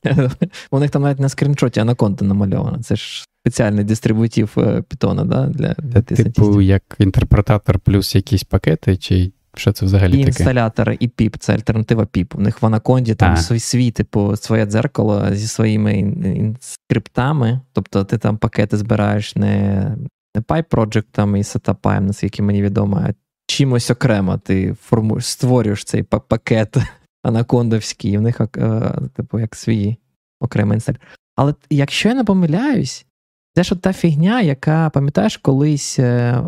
У 0.71 0.79
них 0.79 0.91
там 0.91 1.03
навіть 1.03 1.21
на 1.21 1.29
скріншоті 1.29 1.81
анаконда 1.81 2.25
намальовано. 2.25 2.79
Це 2.83 2.97
ж 2.97 3.25
спеціальний 3.43 3.85
дистрибутив 3.85 4.49
питона, 4.89 5.25
да, 5.25 5.47
для, 5.47 5.75
для 5.79 6.03
Типу, 6.03 6.61
як 6.61 6.83
інтерпретатор 6.99 7.79
плюс 7.79 8.15
якісь 8.15 8.45
пакети, 8.45 8.97
чи 8.97 9.33
що 9.57 9.73
це 9.73 9.87
взагалі 9.87 10.13
і 10.13 10.25
таке? 10.25 10.27
інсталятори, 10.27 10.97
і 11.01 11.09
піп, 11.09 11.37
це 11.39 11.55
альтернатива 11.55 12.07
піп. 12.07 12.35
У 12.35 12.41
них 12.41 12.63
в 12.63 12.67
Анаконді 12.67 13.15
там 13.15 13.37
свій, 13.37 13.61
свій, 13.61 13.91
типу, 13.91 14.37
своє 14.37 14.67
дзеркало 14.67 15.35
зі 15.35 15.47
своїми 15.47 16.15
скриптами. 16.61 17.61
Тобто 17.73 18.05
ти 18.05 18.19
там 18.19 18.39
пакети 18.39 18.77
збираєш 18.77 19.37
не 19.37 19.97
не 20.35 20.43
Pipe 20.43 20.69
Project 20.69 21.37
і 21.37 21.43
Setup, 21.43 22.01
наскільки 22.01 22.43
мені 22.43 22.63
відомо, 22.63 23.03
а 23.05 23.13
чимось 23.57 23.91
окремо 23.91 24.39
ти 24.39 24.75
формуєш, 24.75 25.27
створюєш 25.27 25.85
цей 25.85 26.03
пакет 26.03 26.77
анакондовський, 27.23 28.13
і 28.13 28.19
в 28.19 28.21
них, 28.21 28.41
е, 28.41 28.95
типу, 29.15 29.39
як 29.39 29.55
свій 29.55 29.97
окремий 30.41 30.77
інсталятор. 30.77 31.09
Але 31.37 31.55
якщо 31.71 32.09
я 32.09 32.15
не 32.15 32.25
помиляюсь, 32.25 33.07
це 33.55 33.63
ж 33.63 33.75
та 33.75 33.93
фігня, 33.93 34.41
яка, 34.41 34.91
пам'ятаєш, 34.91 35.37
колись 35.37 35.99
е, 35.99 36.43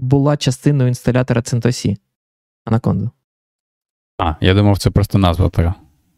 була 0.00 0.36
частиною 0.36 0.88
інсталятора 0.88 1.40
CentOS. 1.40 1.96
Анаконду. 2.64 3.10
А, 4.18 4.34
я 4.40 4.54
думав, 4.54 4.78
це 4.78 4.90
просто 4.90 5.18
назва 5.18 5.48
така. 5.48 5.74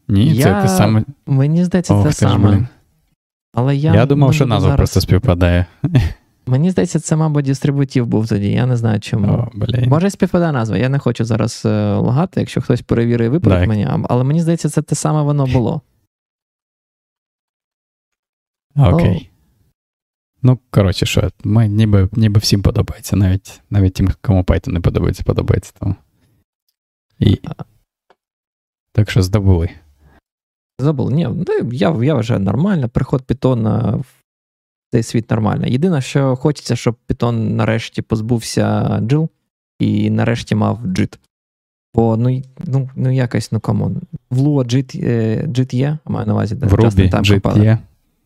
Ні, 0.08 0.34
я... 0.34 0.44
це 0.44 0.62
те 0.62 0.68
саме. 0.68 1.04
Мені 1.26 1.64
здається, 1.64 1.94
Ох, 1.94 2.06
те 2.06 2.12
саме. 2.12 2.68
Але 3.54 3.76
я 3.76 3.94
я 3.94 4.06
думав, 4.06 4.34
що 4.34 4.46
назва 4.46 4.60
зараз... 4.60 4.76
просто 4.76 5.00
співпадає. 5.00 5.66
Мені 6.46 6.70
здається, 6.70 7.00
це, 7.00 7.16
мабуть, 7.16 7.44
дистрибутив 7.44 8.06
був 8.06 8.28
тоді, 8.28 8.50
я 8.50 8.66
не 8.66 8.76
знаю 8.76 9.00
чому. 9.00 9.32
О, 9.32 9.50
блін. 9.54 9.88
Може, 9.88 10.10
співпадає 10.10 10.52
назва. 10.52 10.76
Я 10.76 10.88
не 10.88 10.98
хочу 10.98 11.24
зараз 11.24 11.62
е, 11.64 11.94
лагати, 11.94 12.40
якщо 12.40 12.60
хтось 12.60 12.82
перевірить 12.82 13.30
виправить 13.30 13.68
мені, 13.68 13.88
але 14.08 14.24
мені 14.24 14.40
здається, 14.40 14.68
це 14.68 14.82
те 14.82 14.94
саме 14.94 15.22
воно 15.22 15.46
було. 15.46 15.80
Окей. 18.76 19.30
Ну, 20.42 20.58
коротше, 20.70 21.06
що, 21.06 21.30
ми 21.44 21.68
ніби 21.68 22.08
ніби 22.12 22.40
всім 22.40 22.62
подобається, 22.62 23.16
навіть 23.16 23.60
навіть 23.70 23.94
тим, 23.94 24.08
кому 24.20 24.42
Python 24.42 24.72
не 24.72 24.80
подобається, 24.80 25.22
подобається. 25.24 25.72
Тому. 25.78 25.94
І... 27.18 27.40
Так 28.92 29.10
що 29.10 29.22
здобули. 29.22 29.70
Забули. 30.78 31.14
Ні, 31.14 31.28
ну, 31.28 31.70
я 31.72 31.96
я 32.02 32.14
вважаю 32.14 32.40
нормально. 32.40 32.88
Приход 32.88 33.22
Python 33.22 33.96
в 33.98 34.23
цей 34.94 35.02
світ 35.02 35.30
нормально. 35.30 35.66
Єдине, 35.66 36.00
що 36.00 36.36
хочеться, 36.36 36.76
щоб 36.76 36.96
Python 37.08 37.32
нарешті 37.32 38.02
позбувся 38.02 38.98
GIL 39.02 39.28
і 39.78 40.10
нарешті 40.10 40.54
мав 40.54 40.86
JIT. 40.86 41.18
Бо 41.94 42.16
ну 42.16 42.42
ну, 42.64 42.90
ну 42.96 43.10
якось, 43.10 43.52
ну 43.52 43.60
come 43.60 43.83
on. 43.83 44.00
В 44.30 44.38
Lua 44.38 44.64
JIT, 44.64 44.96
JIT 45.48 45.74
є, 45.74 45.98
маю 46.04 46.26
на 46.26 46.32
увазі, 46.32 46.54
в 46.54 46.58
Ruby 46.58 47.10
JIT 47.10 47.62
є. 47.64 47.78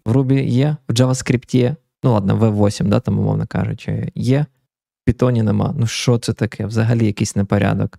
В 0.06 0.16
Ruby 0.16 0.44
є, 0.44 0.76
в 0.88 0.92
JavaScript 0.92 1.56
є. 1.56 1.76
Ну, 2.02 2.12
ладно, 2.12 2.36
V8, 2.36 2.88
да, 2.88 3.00
там, 3.00 3.18
умовно 3.18 3.46
кажучи, 3.46 4.12
є. 4.14 4.46
В 5.06 5.10
Python 5.10 5.42
нема. 5.42 5.74
Ну, 5.78 5.86
що 5.86 6.18
це 6.18 6.32
таке? 6.32 6.66
Взагалі 6.66 7.06
якийсь 7.06 7.36
непорядок. 7.36 7.98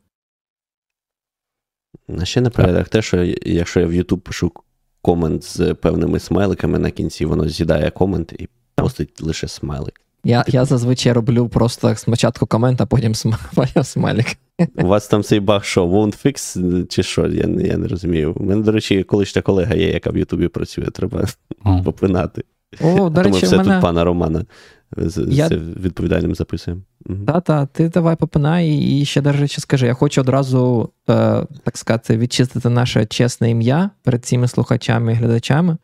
А 2.19 2.25
ще 2.25 2.41
непорядок 2.41 2.89
те, 2.89 3.01
що 3.01 3.23
якщо 3.45 3.79
я 3.79 3.87
в 3.87 3.91
YouTube 3.91 4.19
пишу 4.19 4.51
комент 5.01 5.43
з 5.43 5.73
певними 5.73 6.19
смайликами 6.19 6.79
на 6.79 6.91
кінці, 6.91 7.25
воно 7.25 7.49
з'їдає 7.49 7.91
комент 7.91 8.33
і 8.33 8.49
постить 8.81 9.21
лише 9.21 9.47
смайлик. 9.47 10.01
Я 10.23 10.43
я 10.47 10.65
зазвичай 10.65 11.13
роблю 11.13 11.47
просто 11.47 11.95
спочатку 11.95 12.45
комент, 12.45 12.81
а 12.81 12.85
потім 12.85 13.15
смайлик. 13.83 14.37
У 14.75 14.87
вас 14.87 15.07
там 15.07 15.23
цей 15.23 15.39
баг, 15.39 15.63
що 15.63 15.87
won't 15.87 16.25
fix, 16.25 16.87
чи 16.87 17.03
що? 17.03 17.27
Я 17.27 17.45
я 17.65 17.77
не 17.77 17.87
розумію. 17.87 18.33
У 18.33 18.43
мене, 18.43 18.61
до 18.61 18.71
речі, 18.71 19.03
колишня 19.03 19.41
колега 19.41 19.75
є, 19.75 19.91
яка 19.91 20.09
в 20.09 20.17
Ютубі 20.17 20.47
працює, 20.47 20.85
треба 20.85 21.25
oh. 21.65 21.83
попинати. 21.83 22.43
О, 22.81 23.09
до 23.09 23.23
речі, 23.23 23.33
Тому 23.33 23.45
все 23.45 23.57
мене... 23.57 23.73
тут 23.73 23.81
пана 23.81 24.03
Романа 24.03 24.45
з, 24.97 25.25
я... 25.29 25.47
з 25.47 25.51
відповідальним 25.57 26.35
записуємо. 26.35 26.81
Та-та, 27.27 27.65
ти 27.65 27.89
давай 27.89 28.15
попинай 28.15 28.77
і 28.77 29.05
ще 29.05 29.21
до 29.21 29.31
речі, 29.31 29.61
скажи. 29.61 29.87
Я 29.87 29.93
хочу 29.93 30.21
одразу, 30.21 30.89
е, 31.09 31.45
так 31.63 31.77
сказати, 31.77 32.17
відчистити 32.17 32.69
наше 32.69 33.05
чесне 33.05 33.49
ім'я 33.49 33.89
перед 34.03 34.25
цими 34.25 34.47
слухачами 34.47 35.11
і 35.11 35.15
глядачами. 35.15 35.77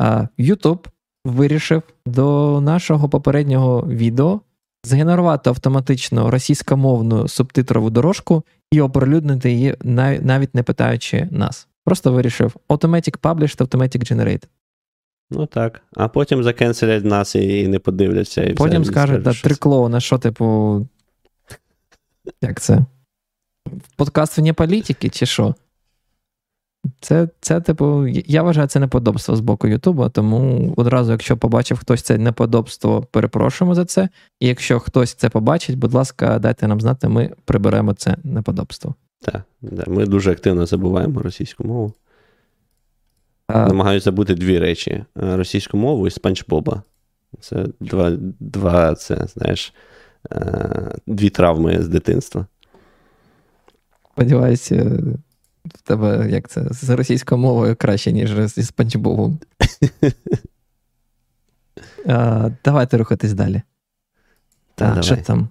Е, 0.00 0.28
YouTube 0.38 0.86
вирішив 1.24 1.82
до 2.06 2.60
нашого 2.60 3.08
попереднього 3.08 3.86
відео 3.88 4.40
згенерувати 4.84 5.50
автоматично 5.50 6.30
російськомовну 6.30 7.28
субтитрову 7.28 7.90
дорожку 7.90 8.42
і 8.72 8.80
оприлюднити 8.80 9.50
її, 9.50 9.76
навіть 10.20 10.54
не 10.54 10.62
питаючи 10.62 11.28
нас. 11.30 11.68
Просто 11.84 12.12
вирішив 12.12 12.56
Automatic 12.68 13.18
Published, 13.18 13.66
Automatic 13.66 14.12
Generated. 14.12 14.44
Ну 15.30 15.46
так. 15.46 15.82
А 15.96 16.08
потім 16.08 16.42
закенселять 16.42 17.04
нас 17.04 17.34
і 17.34 17.68
не 17.68 17.78
подивляться. 17.78 18.42
І 18.44 18.54
Потім 18.54 18.84
скажуть, 18.84 19.22
да, 19.22 19.32
три 19.32 19.54
клоуна, 19.54 20.00
що, 20.00 20.18
типу. 20.18 20.86
Як 22.42 22.60
це? 22.60 22.78
Подкаст 23.96 24.38
вне 24.38 24.52
політики, 24.52 25.08
чи 25.08 25.26
що? 25.26 25.54
Це, 27.00 27.28
це, 27.40 27.60
типу, 27.60 28.06
я 28.06 28.42
вважаю, 28.42 28.68
це 28.68 28.80
неподобство 28.80 29.36
з 29.36 29.40
боку 29.40 29.68
Ютуба, 29.68 30.08
тому 30.08 30.72
одразу, 30.76 31.12
якщо 31.12 31.36
побачив 31.36 31.78
хтось 31.78 32.02
це 32.02 32.18
неподобство, 32.18 33.02
перепрошуємо 33.10 33.74
за 33.74 33.84
це. 33.84 34.08
І 34.40 34.46
якщо 34.46 34.80
хтось 34.80 35.14
це 35.14 35.28
побачить, 35.28 35.78
будь 35.78 35.94
ласка, 35.94 36.38
дайте 36.38 36.68
нам 36.68 36.80
знати, 36.80 37.08
ми 37.08 37.30
приберемо 37.44 37.94
це 37.94 38.16
неподобство. 38.24 38.94
Так, 39.20 39.42
ми 39.86 40.06
дуже 40.06 40.32
активно 40.32 40.66
забуваємо 40.66 41.22
російську 41.22 41.64
мову. 41.64 41.92
Намагаюся 43.48 44.04
забути 44.04 44.34
дві 44.34 44.58
речі: 44.58 44.90
е, 44.90 45.04
російську 45.36 45.76
мову 45.76 46.06
і 46.06 46.10
спанч 46.10 46.44
Боба. 46.48 46.82
Це 47.40 47.66
два, 47.80 48.12
два 48.40 48.94
це, 48.94 49.26
знаєш, 49.26 49.74
е, 50.32 50.92
дві 51.06 51.30
травми 51.30 51.82
з 51.82 51.88
дитинства. 51.88 52.46
Сподіваюся, 54.12 55.00
в 55.64 55.82
тебе 55.82 56.30
як 56.30 56.48
це 56.48 56.66
з 56.70 56.90
російською 56.90 57.40
мовою 57.40 57.76
краще, 57.76 58.12
ніж 58.12 58.46
зі 58.46 58.62
спанч 58.62 58.96
Бобом. 58.96 59.38
Давайте 62.64 62.96
рухатись 62.96 63.32
далі. 63.32 63.62
Так, 64.74 65.04
що 65.04 65.16
там? 65.16 65.48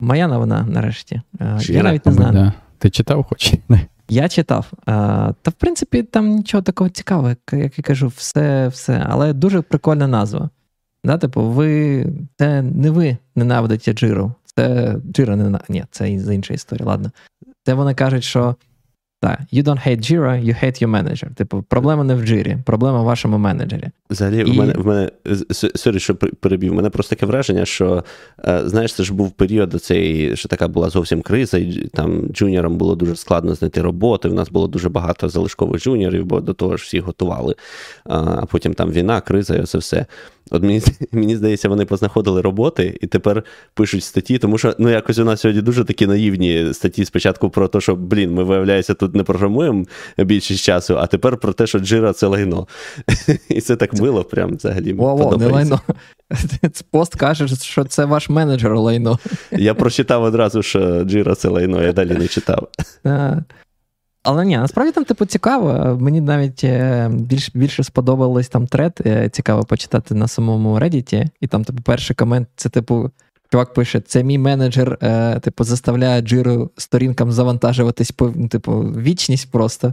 Моя 0.00 0.28
новина 0.28 0.66
нарешті. 0.68 1.22
Я 1.60 1.82
навіть 1.82 2.06
не 2.06 2.12
знаю. 2.12 2.52
Ти 2.78 2.90
читав 2.90 3.24
хоч? 3.24 3.54
Я 4.08 4.28
читав. 4.28 4.72
А, 4.86 5.32
Та, 5.42 5.50
в 5.50 5.54
принципі, 5.54 6.02
там 6.02 6.28
нічого 6.28 6.62
такого 6.62 6.90
цікавого, 6.90 7.28
як 7.52 7.78
я 7.78 7.84
кажу, 7.84 8.08
все, 8.08 8.68
все. 8.68 9.06
Але 9.08 9.32
дуже 9.32 9.62
прикольна 9.62 10.06
назва. 10.06 10.50
Да, 11.04 11.18
Типу, 11.18 11.42
ви 11.42 12.06
це 12.36 12.62
не 12.62 12.90
ви 12.90 13.16
ненавидите 13.36 13.92
Джиру. 13.92 14.32
Це 14.56 14.96
Джира 15.12 15.36
не 15.36 15.58
Ні, 15.68 15.84
це 15.90 16.18
з 16.18 16.34
іншої 16.34 16.54
історії, 16.54 16.86
ладно. 16.86 17.10
Це 17.66 17.74
вони 17.74 17.94
кажуть, 17.94 18.24
що 18.24 18.56
так, 19.20 19.40
you 19.52 19.62
don't 19.62 19.86
hate 19.86 20.00
Jira, 20.00 20.44
you 20.44 20.64
hate 20.64 20.82
your 20.82 20.90
manager. 20.90 21.34
Типу, 21.34 21.62
проблема 21.62 22.04
не 22.04 22.14
в 22.14 22.20
Jira, 22.20 22.62
проблема 22.62 23.00
в 23.02 23.04
вашому 23.04 23.38
менеджері. 23.38 23.90
Взагалі, 24.10 24.40
І... 24.40 24.44
в 24.44 24.54
мене 24.54 24.72
в 24.72 24.86
мене 24.86 25.10
sorry, 25.74 26.00
що 26.00 26.14
перебів. 26.14 26.72
У 26.72 26.74
мене 26.74 26.90
просто 26.90 27.10
таке 27.10 27.26
враження, 27.26 27.64
що 27.64 28.04
е, 28.44 28.62
знаєш, 28.64 28.94
це 28.94 29.04
ж 29.04 29.14
був 29.14 29.30
період 29.30 29.82
цей, 29.82 30.36
що 30.36 30.48
така 30.48 30.68
була 30.68 30.90
зовсім 30.90 31.22
криза, 31.22 31.58
і 31.58 31.90
там 31.94 32.28
джуніорам 32.28 32.76
було 32.76 32.94
дуже 32.94 33.16
складно 33.16 33.54
знайти 33.54 33.82
роботи. 33.82 34.28
У 34.28 34.34
нас 34.34 34.50
було 34.50 34.68
дуже 34.68 34.88
багато 34.88 35.28
залишкових 35.28 35.82
джуніорів, 35.82 36.24
бо 36.24 36.40
до 36.40 36.54
того 36.54 36.76
ж 36.76 36.84
всі 36.84 37.00
готували. 37.00 37.54
А 38.04 38.46
потім 38.46 38.74
там 38.74 38.90
війна, 38.90 39.20
криза 39.20 39.56
і 39.56 39.62
це 39.62 39.78
все. 39.78 40.06
От 40.50 40.62
мені 40.62 40.82
мені 41.12 41.36
здається, 41.36 41.68
вони 41.68 41.84
познаходили 41.84 42.40
роботи 42.40 42.98
і 43.00 43.06
тепер 43.06 43.44
пишуть 43.74 44.04
статті, 44.04 44.38
тому 44.38 44.58
що 44.58 44.74
ну 44.78 44.90
якось 44.90 45.18
у 45.18 45.24
нас 45.24 45.40
сьогодні 45.40 45.62
дуже 45.62 45.84
такі 45.84 46.06
наївні 46.06 46.74
статті 46.74 47.04
спочатку 47.04 47.50
про 47.50 47.68
те, 47.68 47.80
що 47.80 47.96
блін, 47.96 48.34
ми 48.34 48.44
виявляється, 48.44 48.94
тут 48.94 49.14
не 49.14 49.22
програмуємо 49.22 49.84
більшість 50.18 50.64
часу, 50.64 50.98
а 50.98 51.06
тепер 51.06 51.36
про 51.36 51.52
те, 51.52 51.66
що 51.66 51.78
джира 51.78 52.12
це 52.12 52.26
лайно. 52.26 52.66
І 53.48 53.60
це 53.60 53.76
так 53.76 53.94
мило, 54.00 54.24
прям 54.24 54.56
взагалі. 54.56 54.92
Во-во, 54.92 55.36
не 55.36 55.46
лайно. 55.46 55.80
Пост 56.90 57.16
каже, 57.16 57.48
що 57.48 57.84
це 57.84 58.04
ваш 58.04 58.28
менеджер 58.28 58.78
лайно. 58.78 59.18
Я 59.52 59.74
прочитав 59.74 60.22
одразу, 60.22 60.62
що 60.62 61.04
джира 61.04 61.34
це 61.34 61.48
лайно, 61.48 61.82
я 61.82 61.92
далі 61.92 62.14
не 62.14 62.28
читав. 62.28 62.68
Але 64.22 64.44
ні, 64.44 64.56
насправді 64.56 64.92
там, 64.92 65.04
типу, 65.04 65.26
цікаво. 65.26 65.98
Мені 66.00 66.20
навіть 66.20 66.64
е, 66.64 67.10
більш, 67.12 67.50
більше 67.54 67.84
сподобалось 67.84 68.48
там 68.48 68.66
тред. 68.66 69.00
Е, 69.06 69.28
цікаво 69.28 69.64
почитати 69.64 70.14
на 70.14 70.28
самому 70.28 70.78
Reddit. 70.78 71.28
І 71.40 71.46
там, 71.46 71.64
типу, 71.64 71.82
перший 71.82 72.16
комент 72.16 72.48
це, 72.56 72.68
типу, 72.68 73.10
чувак 73.52 73.74
пише: 73.74 74.00
це 74.00 74.24
мій 74.24 74.38
менеджер, 74.38 74.98
е, 75.02 75.40
типу, 75.40 75.64
заставляє 75.64 76.22
джиру 76.22 76.70
сторінкам 76.76 77.32
завантажуватись 77.32 78.10
по 78.10 78.28
типу, 78.50 78.72
вічність 78.80 79.50
просто. 79.50 79.92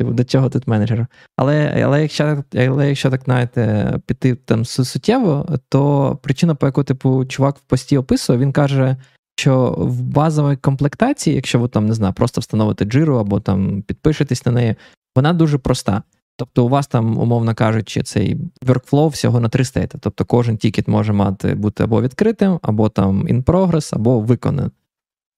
Типу, 0.00 0.12
до 0.12 0.24
чого 0.24 0.48
тут 0.48 0.66
менеджер? 0.66 1.06
Але 1.36 1.82
але, 1.84 2.02
якщо 2.02 2.44
але 2.54 2.88
якщо 2.88 3.10
так 3.10 3.22
знаєте, 3.24 3.92
піти 4.06 4.34
там 4.34 4.64
суттєво, 4.64 5.58
то 5.68 6.18
причина, 6.22 6.54
по 6.54 6.66
яку, 6.66 6.84
типу, 6.84 7.24
чувак 7.24 7.56
в 7.56 7.60
пості 7.60 7.98
описує, 7.98 8.38
він 8.38 8.52
каже, 8.52 8.96
що 9.36 9.74
в 9.78 10.02
базовій 10.02 10.56
комплектації, 10.56 11.36
якщо 11.36 11.58
ви 11.58 11.68
там 11.68 11.86
не 11.86 11.94
знаю, 11.94 12.14
просто 12.14 12.40
встановите 12.40 12.84
джиру 12.84 13.16
або 13.16 13.40
там 13.40 13.82
підпишетесь 13.82 14.46
на 14.46 14.52
неї, 14.52 14.74
вона 15.16 15.32
дуже 15.32 15.58
проста. 15.58 16.02
Тобто, 16.36 16.64
у 16.64 16.68
вас 16.68 16.86
там, 16.86 17.18
умовно 17.18 17.54
кажучи, 17.54 18.02
цей 18.02 18.36
workflow 18.66 19.08
всього 19.08 19.40
на 19.40 19.48
три 19.48 19.64
стейти. 19.64 19.98
Тобто 20.00 20.24
кожен 20.24 20.56
тікет 20.56 20.88
може 20.88 21.12
мати 21.12 21.54
бути 21.54 21.82
або 21.82 22.02
відкритим, 22.02 22.58
або 22.62 22.88
там 22.88 23.28
in 23.28 23.44
progress, 23.44 23.94
або 23.94 24.20
виконаний. 24.20 24.70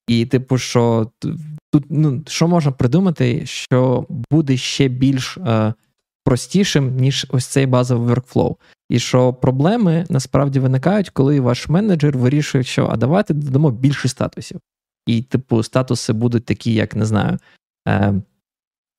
І, 0.08 0.26
типу, 0.26 0.58
що 0.58 1.10
тут 1.72 1.84
ну, 1.90 2.22
що 2.26 2.48
можна 2.48 2.72
придумати, 2.72 3.46
що 3.46 4.06
буде 4.30 4.56
ще 4.56 4.88
більш 4.88 5.36
е, 5.36 5.74
простішим, 6.24 6.96
ніж 6.96 7.26
ось 7.30 7.46
цей 7.46 7.66
базовий 7.66 8.14
workflow. 8.14 8.56
І 8.88 8.98
що 8.98 9.32
проблеми 9.32 10.06
насправді 10.08 10.60
виникають, 10.60 11.10
коли 11.10 11.40
ваш 11.40 11.68
менеджер 11.68 12.18
вирішує, 12.18 12.64
що 12.64 12.86
а 12.86 12.96
давайте 12.96 13.34
додамо 13.34 13.70
більше 13.70 14.08
статусів. 14.08 14.60
І, 15.06 15.22
типу, 15.22 15.62
статуси 15.62 16.12
будуть 16.12 16.44
такі, 16.44 16.74
як 16.74 16.96
не 16.96 17.04
знаю, 17.04 17.38
е, 17.88 18.14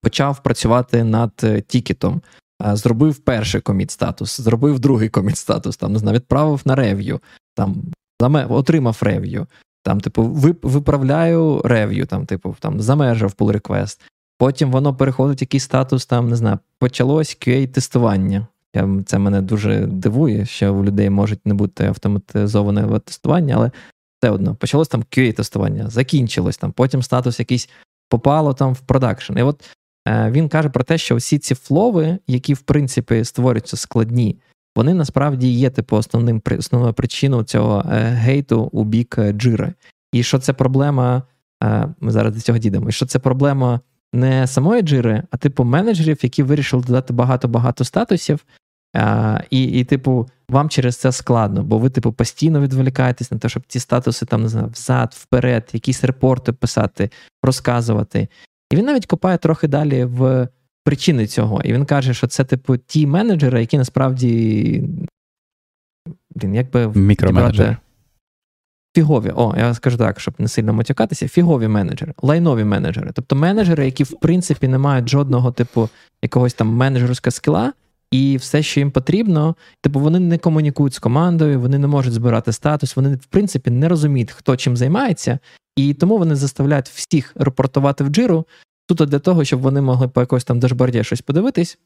почав 0.02 0.44
працювати 0.44 1.04
над 1.04 1.32
е, 1.44 1.62
тікетом, 1.62 2.22
е, 2.66 2.76
зробив 2.76 3.18
перший 3.18 3.62
коміт 3.62 3.92
статус, 3.92 4.42
зробив 4.42 4.80
другий 4.80 5.10
коміт 5.10 5.38
статус, 5.38 5.78
там 5.78 5.94
не 5.94 6.00
знаю, 6.00 6.16
відправив 6.16 6.62
на 6.66 6.76
рев'ю, 6.76 7.20
там 7.56 7.84
отримав 8.50 8.98
рев'ю. 9.02 9.48
Там, 9.84 10.02
типу, 10.02 10.24
виправляю 10.64 11.62
рев'ю, 11.64 12.06
там, 12.06 12.26
типу, 12.26 12.56
там, 12.60 12.82
замежав 12.82 13.34
pull 13.38 13.62
request. 13.62 14.00
Потім 14.38 14.72
воно 14.72 14.96
переходить 14.96 15.42
в 15.42 15.44
якийсь 15.44 15.64
статус, 15.64 16.06
там, 16.06 16.30
не 16.30 16.36
знаю, 16.36 16.60
почалось 16.80 17.38
QA-тестування. 17.42 18.48
Це 19.06 19.20
мене 19.20 19.42
дуже 19.42 19.86
дивує, 19.86 20.46
що 20.46 20.74
у 20.74 20.84
людей 20.84 21.10
можуть 21.10 21.46
не 21.46 21.54
бути 21.54 21.86
автоматизоване 21.86 23.00
тестування, 23.00 23.56
але 23.58 23.72
все 24.20 24.30
одно 24.30 24.56
почалось 24.56 24.88
там 24.88 25.04
QA-тестування, 25.04 25.90
закінчилось 25.90 26.58
там, 26.58 26.72
потім 26.72 27.04
статус 27.04 27.40
якийсь 27.40 27.70
попало 28.10 28.54
там 28.54 28.74
в 28.74 28.80
продакшн. 28.80 29.38
І 29.38 29.42
от 29.42 29.70
е, 30.08 30.32
він 30.32 30.50
каже 30.50 30.70
про 30.70 30.84
те, 30.84 30.98
що 30.98 31.16
всі 31.16 31.40
ці 31.40 31.56
флови, 31.56 32.18
які 32.28 32.54
в 32.54 32.62
принципі 32.62 33.24
створюються 33.24 33.78
складні, 33.78 34.38
вони 34.76 34.94
насправді 34.94 35.54
є 35.54 35.70
типу 35.70 35.98
основним 35.98 36.42
основною 36.60 36.94
причиною 36.94 37.44
цього 37.44 37.86
е, 37.92 38.00
гейту 38.00 38.62
у 38.62 38.84
бік 38.84 39.16
е, 39.18 39.32
джири. 39.32 39.74
І 40.12 40.24
що 40.24 40.40
це 40.40 40.54
проблема, 40.54 41.24
е, 41.64 41.88
ми 42.00 42.12
зараз 42.12 42.34
до 42.34 42.42
цього 42.42 42.58
дійдемо, 42.58 42.90
і 42.90 42.92
що 42.92 43.06
це 43.06 43.20
проблема 43.20 43.80
не 44.14 44.48
самої 44.48 44.82
джири, 44.82 45.24
а 45.32 45.38
типу 45.38 45.64
менеджерів, 45.64 46.20
які 46.24 46.44
вирішили 46.44 46.84
додати 46.84 47.14
багато-багато 47.14 47.84
статусів. 47.84 48.46
І, 49.50 49.64
і, 49.64 49.84
типу, 49.84 50.30
вам 50.50 50.70
через 50.70 50.98
це 50.98 51.12
складно, 51.12 51.64
бо 51.64 51.78
ви, 51.78 51.90
типу, 51.90 52.12
постійно 52.12 52.62
відволікаєтесь 52.62 53.32
на 53.32 53.38
те, 53.38 53.50
щоб 53.50 53.64
ці 53.68 53.80
статуси 53.80 54.26
там 54.26 54.42
не 54.42 54.50
знаю, 54.50 54.68
взад, 54.74 55.16
вперед, 55.18 55.70
якісь 55.74 56.04
репорти 56.04 56.52
писати, 56.52 57.10
розказувати. 57.44 58.28
І 58.72 58.76
він 58.76 58.86
навіть 58.86 59.06
копає 59.06 59.38
трохи 59.38 59.68
далі 59.68 60.06
в 60.06 60.48
причини 60.84 61.28
цього. 61.28 61.62
І 61.62 61.74
він 61.74 61.86
каже, 61.86 62.14
що 62.14 62.28
це, 62.28 62.44
типу, 62.44 62.78
ті 62.78 63.08
менеджери, 63.08 63.60
які 63.60 63.78
насправді. 63.78 64.84
Блін, 66.36 66.56
якби 66.56 66.88
Мікроменеджери. 66.88 67.78
Фігові, 68.96 69.32
о, 69.36 69.54
я 69.58 69.74
скажу 69.74 69.98
так, 69.98 70.20
щоб 70.20 70.34
не 70.38 70.48
сильно 70.48 70.74
матюкатися, 70.74 71.28
фігові 71.28 71.68
менеджери, 71.68 72.14
лайнові 72.22 72.64
менеджери. 72.64 73.12
Тобто 73.14 73.36
менеджери, 73.36 73.86
які 73.86 74.04
в 74.04 74.20
принципі 74.20 74.68
не 74.68 74.78
мають 74.78 75.10
жодного 75.10 75.52
типу 75.52 75.90
якогось 76.22 76.54
там 76.54 76.68
менеджерського 76.68 77.32
скіла, 77.32 77.74
і 78.12 78.38
все, 78.38 78.64
що 78.64 78.80
їм 78.80 78.92
потрібно, 78.92 79.56
типу 79.82 80.00
вони 80.00 80.20
не 80.20 80.38
комунікують 80.38 80.94
з 80.94 81.00
командою, 81.00 81.60
вони 81.60 81.78
не 81.78 81.88
можуть 81.88 82.14
збирати 82.14 82.52
статус, 82.52 82.96
вони 82.96 83.16
в 83.16 83.26
принципі 83.26 83.72
не 83.72 83.88
розуміють, 83.90 84.32
хто 84.32 84.58
чим 84.58 84.78
займається, 84.78 85.40
і 85.76 85.94
тому 85.94 86.18
вони 86.18 86.36
заставляють 86.36 86.90
всіх 86.90 87.34
репортувати 87.36 88.04
в 88.04 88.08
джиру 88.08 88.46
суто 88.90 89.06
для 89.06 89.20
того, 89.20 89.46
щоб 89.46 89.62
вони 89.62 89.82
могли 89.82 90.08
по 90.08 90.22
якось 90.22 90.44
там 90.44 90.60
дашборді 90.60 91.04
щось 91.04 91.22
подивитись 91.22 91.78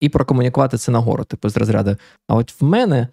і 0.00 0.08
прокомунікувати 0.08 0.78
це 0.78 0.92
нагору, 0.92 1.24
типу 1.24 1.48
з 1.48 1.56
розряду. 1.56 1.96
А 2.28 2.34
от 2.34 2.60
в 2.60 2.64
мене 2.64 3.08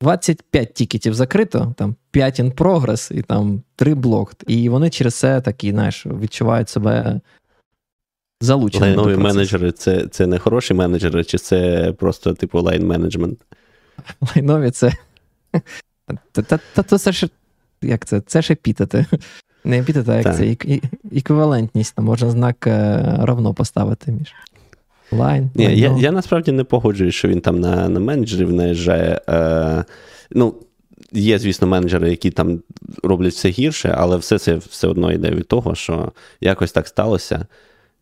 25 0.00 0.74
тікетів 0.74 1.14
закрито, 1.14 1.74
там 1.76 1.96
5 2.10 2.40
in 2.40 2.52
progress 2.54 3.12
і 3.12 3.22
там 3.22 3.62
3 3.76 3.94
блок. 3.94 4.34
І 4.46 4.68
вони 4.68 4.90
через 4.90 5.14
це 5.14 5.40
такі, 5.40 5.70
знаєш, 5.70 6.06
відчувають 6.06 6.68
себе 6.68 7.20
залученими. 8.40 8.96
Лайнові 8.96 9.16
менеджери 9.16 9.72
це 9.72 10.08
це 10.08 10.26
не 10.26 10.38
хороші 10.38 10.74
менеджери, 10.74 11.24
чи 11.24 11.38
це 11.38 11.92
просто, 11.92 12.34
типу, 12.34 12.60
лайн 12.60 12.86
менеджмент? 12.86 13.38
Лайнові 14.20 14.70
це. 14.70 14.92
Та 16.74 16.82
це 16.82 17.12
ще 17.12 17.28
як 17.82 18.04
це? 18.04 18.20
Це 18.20 18.42
ще 18.42 18.54
питати. 18.54 19.06
Не 19.64 19.78
епітет, 19.78 20.08
а 20.08 20.16
як 20.16 20.36
це 20.36 20.56
еквівалентність, 21.16 21.94
там 21.94 22.04
можна 22.04 22.30
знак 22.30 22.66
е, 22.66 23.02
равно 23.22 23.54
поставити 23.54 24.12
між. 24.12 24.34
Лайн. 25.12 25.50
Ні, 25.54 25.78
я 25.78 25.96
я 25.98 26.12
насправді 26.12 26.52
не 26.52 26.64
погоджуюсь, 26.64 27.14
що 27.14 27.28
він 27.28 27.40
там 27.40 27.60
на 27.60 27.88
на 27.88 28.00
менеджерів 28.00 28.52
наїжджає. 28.52 29.20
Е, 29.28 29.84
ну, 30.30 30.54
Є, 31.16 31.38
звісно, 31.38 31.66
менеджери, 31.66 32.10
які 32.10 32.30
там 32.30 32.62
роблять 33.02 33.32
все 33.32 33.48
гірше, 33.48 33.94
але 33.98 34.16
все 34.16 34.38
це 34.38 34.54
все 34.54 34.88
одно 34.88 35.12
йде 35.12 35.30
від 35.30 35.48
того, 35.48 35.74
що 35.74 36.12
якось 36.40 36.72
так 36.72 36.88
сталося, 36.88 37.46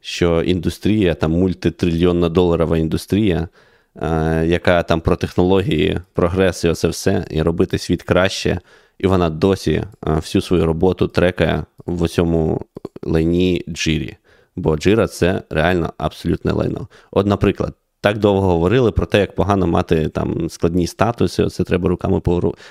що 0.01 0.43
індустрія, 0.43 1.15
там 1.15 1.33
мультитрильйонна 1.33 2.29
доларова 2.29 2.79
індустрія, 2.79 3.49
е, 3.97 4.45
яка 4.47 4.83
там 4.83 5.01
про 5.01 5.17
технології, 5.17 6.01
прогрес 6.13 6.65
і 6.65 6.69
оце 6.69 6.89
все, 6.89 7.25
і 7.31 7.43
робити 7.43 7.79
світ 7.79 8.03
краще 8.03 8.61
і 9.03 9.07
вона 9.07 9.31
досі 9.31 9.73
е, 9.73 9.87
всю 10.15 10.43
свою 10.43 10.67
роботу 10.67 11.09
трекає 11.09 11.65
в 11.87 12.09
цьому 12.09 12.61
лайні 13.03 13.65
джирі. 13.69 14.17
Бо 14.57 14.77
джира 14.77 15.07
це 15.07 15.43
реально 15.51 15.93
абсолютне 15.99 16.53
лайно. 16.53 16.89
От, 17.11 17.27
наприклад, 17.27 17.75
так 18.01 18.19
довго 18.19 18.47
говорили 18.47 18.93
про 18.93 19.07
те, 19.07 19.21
як 19.21 19.35
погано 19.35 19.67
мати 19.67 20.09
там 20.09 20.51
складні 20.51 20.87
статуси, 20.87 21.47
це 21.47 21.65
треба 21.65 21.89
руками 21.89 22.21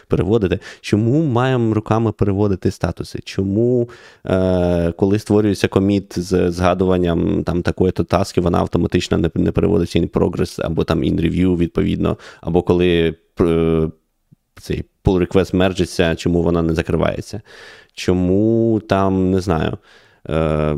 переводити. 0.08 0.60
Чому 0.82 1.24
маємо 1.24 1.74
руками 1.74 2.12
переводити 2.12 2.72
статуси? 2.72 3.20
Чому, 3.24 3.90
е, 4.26 4.92
коли 4.92 5.20
створюється 5.20 5.68
коміт 5.68 6.20
з 6.20 6.52
згадуванням 6.52 7.44
там 7.44 7.62
такої-то 7.62 8.04
таски, 8.04 8.42
вона 8.42 8.60
автоматично 8.60 9.18
не 9.18 9.32
не 9.36 9.52
переводиться 9.52 10.00
in 10.00 10.10
progress, 10.10 10.66
або 10.66 10.84
там 10.84 11.00
in 11.04 11.22
review, 11.22 11.58
відповідно, 11.58 12.18
або 12.42 12.62
коли 12.62 13.16
е, 13.42 13.88
цей 14.60 14.86
pull 15.04 15.28
request 15.28 15.56
мержиться, 15.56 16.16
чому 16.16 16.44
вона 16.44 16.62
не 16.62 16.74
закривається. 16.74 17.42
Чому 17.94 18.82
там, 18.88 19.32
не 19.32 19.42
знаю. 19.42 19.78
Е, 20.30 20.78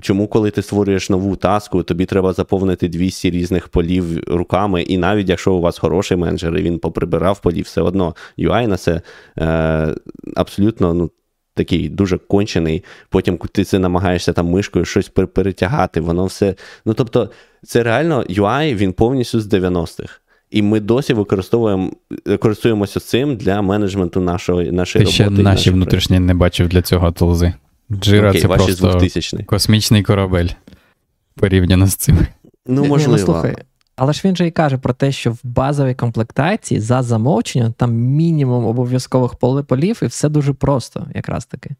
чому, 0.00 0.28
коли 0.28 0.50
ти 0.50 0.62
створюєш 0.62 1.10
нову 1.10 1.36
таску, 1.36 1.82
тобі 1.82 2.06
треба 2.06 2.32
заповнити 2.32 2.88
200 2.88 3.30
різних 3.30 3.68
полів 3.68 4.24
руками, 4.28 4.82
і 4.82 4.98
навіть 4.98 5.28
якщо 5.28 5.52
у 5.52 5.60
вас 5.60 5.78
хороший 5.78 6.16
менеджер, 6.16 6.56
і 6.56 6.62
він 6.62 6.78
поприбирав 6.78 7.40
полів, 7.40 7.64
все 7.64 7.80
одно 7.80 8.14
UI 8.38 8.66
на 8.66 8.76
це 8.76 9.00
е, 9.38 9.94
абсолютно 10.36 10.94
ну, 10.94 11.10
такий 11.54 11.88
дуже 11.88 12.18
кончений. 12.18 12.84
Потім 13.08 13.38
ти 13.38 13.64
це 13.64 13.78
намагаєшся 13.78 14.32
там 14.32 14.46
мишкою 14.46 14.84
щось 14.84 15.08
перетягати, 15.08 16.00
воно 16.00 16.26
все. 16.26 16.54
Ну 16.86 16.94
тобто, 16.94 17.30
це 17.62 17.82
реально 17.82 18.22
UI, 18.22 18.74
він 18.74 18.92
повністю 18.92 19.40
з 19.40 19.46
90-х. 19.46 20.20
І 20.52 20.62
ми 20.62 20.80
досі 20.80 21.14
використовуємо 21.14 21.90
користуємося 22.40 23.00
цим 23.00 23.36
для 23.36 23.62
менеджменту 23.62 24.20
нашої 24.20 24.72
нашої 24.72 25.04
Ти 25.04 25.10
роботи. 25.10 25.34
Ще 25.34 25.42
наші 25.42 25.70
внутрішні 25.70 26.18
не 26.18 26.34
бачив 26.34 26.68
для 26.68 26.82
цього 26.82 27.12
толзи. 27.12 27.52
Джира 27.92 28.28
Окей, 28.28 28.40
це 28.40 28.48
просто 28.48 29.00
космічний 29.46 30.02
корабель 30.02 30.48
порівняно 31.34 31.86
з 31.86 31.94
цим. 31.94 32.18
Ну, 32.66 32.84
можливо. 32.84 33.12
Не, 33.12 33.18
ну, 33.18 33.24
слухай, 33.24 33.56
але 33.96 34.12
ж 34.12 34.22
він 34.24 34.36
же 34.36 34.46
і 34.46 34.50
каже 34.50 34.78
про 34.78 34.92
те, 34.92 35.12
що 35.12 35.32
в 35.32 35.38
базовій 35.44 35.94
комплектації 35.94 36.80
за 36.80 37.02
замовчення 37.02 37.74
там 37.76 37.94
мінімум 37.94 38.64
обов'язкових 38.64 39.34
полів, 39.66 40.00
і 40.02 40.06
все 40.06 40.28
дуже 40.28 40.52
просто, 40.52 41.06
якраз 41.14 41.46
таки. 41.46 41.70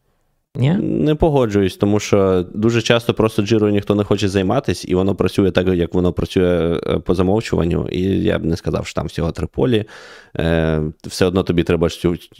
Ні? 0.57 0.73
Не 0.83 1.15
погоджуюсь, 1.15 1.77
тому 1.77 2.01
що 2.01 2.47
дуже 2.55 2.83
часто 2.83 3.15
просто 3.15 3.43
джирою 3.43 3.73
ніхто 3.73 3.95
не 3.95 4.05
хоче 4.05 4.29
займатися, 4.29 4.87
і 4.89 4.95
воно 4.95 5.15
працює 5.15 5.51
так, 5.51 5.69
як 5.69 5.95
воно 5.95 6.13
працює 6.13 6.81
е, 6.87 6.99
по 6.99 7.15
замовчуванню. 7.15 7.89
І 7.89 8.01
я 8.03 8.39
б 8.39 8.45
не 8.45 8.57
сказав, 8.57 8.87
що 8.87 8.95
там 8.95 9.07
всього 9.07 9.33
три 9.33 9.47
полі. 9.47 9.85
Е, 10.37 10.83
Все 11.07 11.27
одно 11.27 11.43
тобі 11.43 11.63
треба 11.63 11.89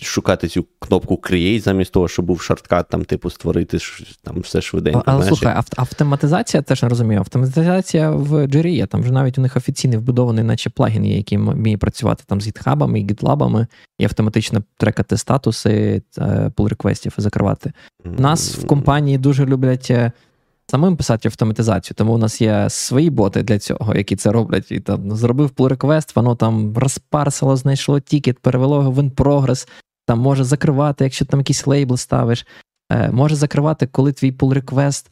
шукати 0.03 0.49
цю 0.49 0.67
кнопку 0.79 1.15
Create, 1.15 1.61
замість 1.61 1.93
того, 1.93 2.09
щоб 2.09 2.25
був 2.25 2.41
шорткат, 2.41 2.89
там, 2.89 3.05
типу, 3.05 3.31
створити 3.31 3.79
там 4.23 4.41
все 4.41 4.61
швиденько. 4.61 5.03
Але 5.07 5.23
знаєш. 5.23 5.39
слухай, 5.39 5.63
автоматизація 5.77 6.63
теж 6.63 6.83
не 6.83 6.89
розумію. 6.89 7.21
Автоматизація 7.21 8.11
в 8.11 8.47
джирі 8.47 8.75
є. 8.75 8.87
Там 8.87 9.01
вже 9.03 9.13
навіть 9.13 9.39
у 9.39 9.41
них 9.41 9.57
офіційний 9.57 9.99
вбудований, 9.99 10.45
наче 10.45 10.71
плагін 10.71 11.05
є, 11.05 11.17
який 11.17 11.39
вміє 11.39 11.77
працювати 11.77 12.25
там 12.27 12.41
з 12.41 12.47
гітхабами 12.47 13.01
і 13.01 13.03
гітлабами, 13.03 13.67
і 13.99 14.05
автоматично 14.05 14.63
трекати 14.77 15.17
статуси 15.17 16.03
pull 16.57 16.69
реквестів 16.69 17.15
і 17.19 17.21
закривати. 17.21 17.73
У 18.05 18.21
нас 18.23 18.59
в 18.59 18.67
компанії 18.67 19.19
дуже 19.19 19.47
люблять 19.47 19.91
е, 19.91 20.13
самим 20.67 20.97
писати 20.97 21.29
автоматизацію, 21.29 21.95
тому 21.99 22.13
у 22.13 22.19
нас 22.19 22.41
є 22.41 22.71
свої 22.71 23.11
боти 23.11 23.43
для 23.43 23.59
цього, 23.59 23.95
які 23.95 24.17
це 24.17 24.33
роблять. 24.33 24.73
І 24.73 24.81
там 24.81 25.17
зробив 25.17 25.51
pull 25.51 25.77
request, 25.77 26.13
воно 26.15 26.35
там 26.35 26.75
розпарсило, 26.77 27.57
знайшло 27.57 28.01
тікет, 28.01 28.39
перевело 28.39 28.77
його 28.77 28.91
в 28.91 28.99
in 28.99 29.67
там 30.07 30.19
може 30.19 30.45
закривати, 30.45 31.05
якщо 31.05 31.25
там 31.25 31.41
якийсь 31.41 31.67
лейбл 31.67 31.97
ставиш. 31.97 32.47
Е, 32.93 33.11
може 33.11 33.37
закривати, 33.37 33.87
коли 33.87 34.13
твій 34.13 34.33
pull 34.33 34.63
request 34.63 35.07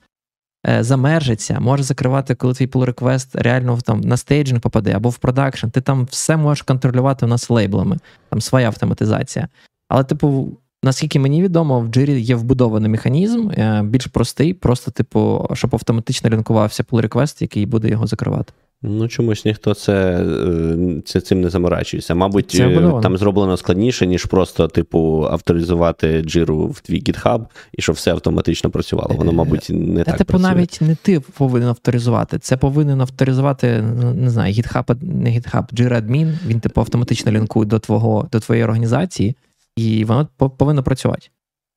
е, 0.66 0.84
замержиться, 0.84 1.60
може 1.60 1.82
закривати, 1.82 2.34
коли 2.34 2.54
твій 2.54 2.66
pull 2.66 2.94
request 2.94 3.42
реально 3.42 3.78
там 3.80 4.00
на 4.00 4.16
стейджинг 4.16 4.60
попаде 4.60 4.92
або 4.92 5.08
в 5.08 5.18
продакшн. 5.18 5.68
Ти 5.68 5.80
там 5.80 6.04
все 6.04 6.36
можеш 6.36 6.62
контролювати 6.62 7.26
у 7.26 7.28
нас 7.28 7.50
лейблами, 7.50 7.98
там 8.30 8.40
своя 8.40 8.66
автоматизація. 8.66 9.48
Але, 9.88 10.04
типу, 10.04 10.58
наскільки 10.82 11.18
мені 11.18 11.42
відомо, 11.42 11.80
в 11.80 11.88
Jira 11.88 12.18
є 12.18 12.34
вбудований 12.34 12.90
механізм, 12.90 13.50
е, 13.50 13.82
більш 13.84 14.06
простий, 14.06 14.54
просто, 14.54 14.90
типу, 14.90 15.48
щоб 15.54 15.74
автоматично 15.74 16.30
лінкувався 16.30 16.82
pull 16.82 17.08
request, 17.08 17.36
який 17.42 17.66
буде 17.66 17.88
його 17.88 18.06
закривати. 18.06 18.52
Ну, 18.82 19.08
чомусь 19.08 19.44
ніхто 19.44 19.74
це, 19.74 19.94
е, 20.22 21.02
це 21.04 21.20
цим 21.20 21.40
не 21.40 21.50
заморачується. 21.50 22.14
Мабуть, 22.14 22.50
Це 22.50 22.68
е, 22.68 23.00
там 23.02 23.16
зроблено 23.16 23.56
складніше, 23.56 24.06
ніж 24.06 24.24
просто, 24.24 24.68
типу, 24.68 25.28
авторизувати 25.30 26.22
джиру 26.22 26.66
в 26.66 26.80
твій 26.80 27.00
GitHub 27.00 27.44
і 27.72 27.82
щоб 27.82 27.94
все 27.94 28.10
автоматично 28.10 28.70
працювало. 28.70 29.14
Воно, 29.14 29.32
мабуть, 29.32 29.66
не 29.70 30.04
Та, 30.04 30.10
так 30.10 30.18
типу, 30.18 30.28
працює. 30.32 30.54
навіть 30.54 30.78
не 30.80 30.94
ти 31.02 31.20
повинен 31.20 31.68
авторизувати. 31.68 32.38
Це 32.38 32.56
повинен 32.56 33.00
авторизувати, 33.00 33.82
не 34.14 34.30
знаю, 34.30 34.54
GitHub, 34.54 34.96
не 35.02 35.30
GitHub, 35.30 35.64
Jira 35.74 36.06
Admin, 36.06 36.34
він 36.46 36.60
типу 36.60 36.80
автоматично 36.80 37.32
лінкує 37.32 37.66
до 37.66 37.78
твого, 37.78 38.28
до 38.32 38.40
твоєї 38.40 38.64
організації, 38.64 39.36
і 39.76 40.04
воно 40.04 40.28
по- 40.36 40.50
повинно 40.50 40.82
працювати. 40.82 41.28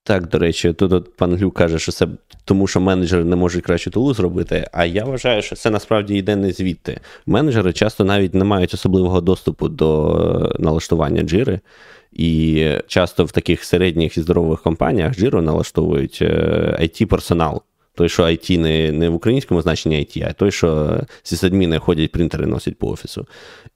Так, 0.06 0.30
до 0.30 0.40
речі, 0.40 0.74
тут 0.74 0.94
от 0.94 1.16
пан 1.16 1.36
Глюк 1.36 1.54
каже, 1.54 1.80
що 1.80 1.92
це 1.92 2.08
тому, 2.46 2.68
що 2.68 2.82
менеджери 2.82 3.24
не 3.24 3.36
можуть 3.36 3.64
краще 3.64 3.90
тулу 3.92 4.14
зробити. 4.14 4.68
А 4.74 4.86
я 4.86 5.06
вважаю, 5.06 5.42
що 5.42 5.56
це 5.56 5.70
насправді 5.70 6.16
йде 6.16 6.36
не 6.36 6.52
звідти. 6.52 7.00
Менеджери 7.26 7.74
часто 7.74 8.04
навіть 8.04 8.34
не 8.34 8.44
мають 8.44 8.74
особливого 8.74 9.22
доступу 9.22 9.70
до 9.70 10.12
е, 10.60 10.64
налаштування 10.64 11.22
джири. 11.22 11.60
І 12.12 12.68
часто 12.88 13.26
в 13.26 13.32
таких 13.32 13.64
середніх 13.64 14.18
і 14.18 14.22
здорових 14.22 14.62
компаніях 14.62 15.16
джиру 15.16 15.42
налаштовують 15.42 16.22
it 16.22 17.06
персонал 17.06 17.62
Той, 17.96 18.10
що 18.10 18.24
IT 18.24 18.58
не 18.58 18.92
не 18.92 19.10
в 19.10 19.14
українському 19.14 19.62
значенні 19.62 19.96
IT, 19.96 20.28
а 20.30 20.34
той, 20.34 20.52
що 20.52 21.00
сисадміни 21.24 21.80
ходять, 21.80 22.12
принтери 22.12 22.46
носять 22.46 22.78
по 22.78 22.88
офісу. 22.88 23.28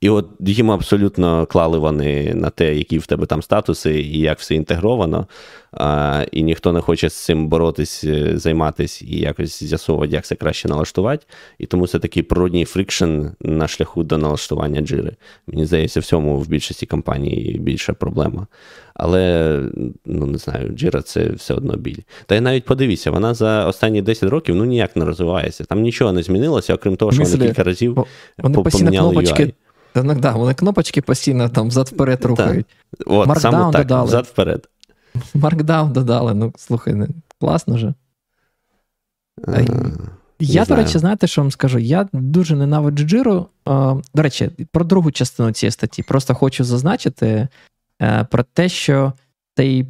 І 0.01 0.09
от 0.09 0.29
їм 0.39 0.71
абсолютно 0.71 1.45
клали 1.45 1.77
вони 1.77 2.33
на 2.33 2.49
те, 2.49 2.75
які 2.75 2.97
в 2.97 3.05
тебе 3.05 3.25
там 3.25 3.41
статуси 3.41 4.01
і 4.01 4.19
як 4.19 4.39
все 4.39 4.55
інтегровано. 4.55 5.27
А, 5.79 6.25
І 6.31 6.43
ніхто 6.43 6.73
не 6.73 6.81
хоче 6.81 7.09
з 7.09 7.13
цим 7.13 7.47
боротись, 7.47 8.05
займатися 8.33 9.05
і 9.07 9.19
якось 9.19 9.63
з'ясовувати, 9.63 10.13
як 10.13 10.25
це 10.25 10.35
краще 10.35 10.67
налаштувати. 10.67 11.25
І 11.59 11.65
тому 11.65 11.87
це 11.87 11.99
такий 11.99 12.23
природній 12.23 12.65
фрикшн 12.65 13.25
на 13.41 13.67
шляху 13.67 14.03
до 14.03 14.17
налаштування 14.17 14.81
джири. 14.81 15.15
Мені 15.47 15.65
здається, 15.65 15.99
в 15.99 16.03
цьому 16.03 16.39
в 16.39 16.47
більшості 16.47 16.85
компаній 16.85 17.57
більша 17.59 17.93
проблема. 17.93 18.47
Але 18.93 19.61
ну 20.05 20.25
не 20.25 20.37
знаю, 20.37 20.69
джира 20.69 21.01
це 21.01 21.29
все 21.29 21.53
одно 21.53 21.77
біль. 21.77 21.99
Та 22.25 22.35
й 22.35 22.41
навіть 22.41 22.65
подивіться, 22.65 23.11
вона 23.11 23.33
за 23.33 23.65
останні 23.65 24.01
10 24.01 24.29
років 24.29 24.55
ну 24.55 24.65
ніяк 24.65 24.95
не 24.95 25.05
розвивається. 25.05 25.63
Там 25.63 25.81
нічого 25.81 26.11
не 26.11 26.23
змінилося, 26.23 26.75
окрім 26.75 26.95
того, 26.95 27.11
що 27.11 27.21
мислі, 27.21 27.37
вони 27.37 27.47
кілька 27.47 27.63
разів 27.63 28.05
вони 28.37 28.63
поміняли 28.63 29.11
кнопочки. 29.11 29.43
UI. 29.43 29.53
Ну, 30.03 30.15
да, 30.15 30.31
вони 30.31 30.53
кнопочки 30.53 31.01
постійно 31.01 31.49
там 31.49 31.67
взад-вперед 31.67 32.25
рухають. 32.25 32.65
Так, 33.71 33.87
додали. 33.87 34.07
взад-вперед. 34.07 34.67
Маркдаун 35.33 35.93
додали. 35.93 36.33
Ну, 36.33 36.53
слухай, 36.57 36.93
не, 36.93 37.07
класно 37.39 37.77
же. 37.77 37.93
Е, 39.47 39.67
Я, 40.39 40.65
до 40.65 40.75
речі, 40.75 40.99
знаєте, 40.99 41.27
що 41.27 41.41
вам 41.41 41.51
скажу? 41.51 41.79
Я 41.79 42.07
дуже 42.13 42.55
ненавиджу 42.55 43.05
джиру. 43.05 43.47
До 44.15 44.21
речі, 44.21 44.49
про 44.71 44.85
другу 44.85 45.11
частину 45.11 45.51
цієї 45.51 45.71
статті. 45.71 46.03
Просто 46.03 46.35
хочу 46.35 46.63
зазначити 46.63 47.47
е, 48.01 48.23
про 48.23 48.43
те, 48.43 48.69
що 48.69 49.13
цей 49.55 49.87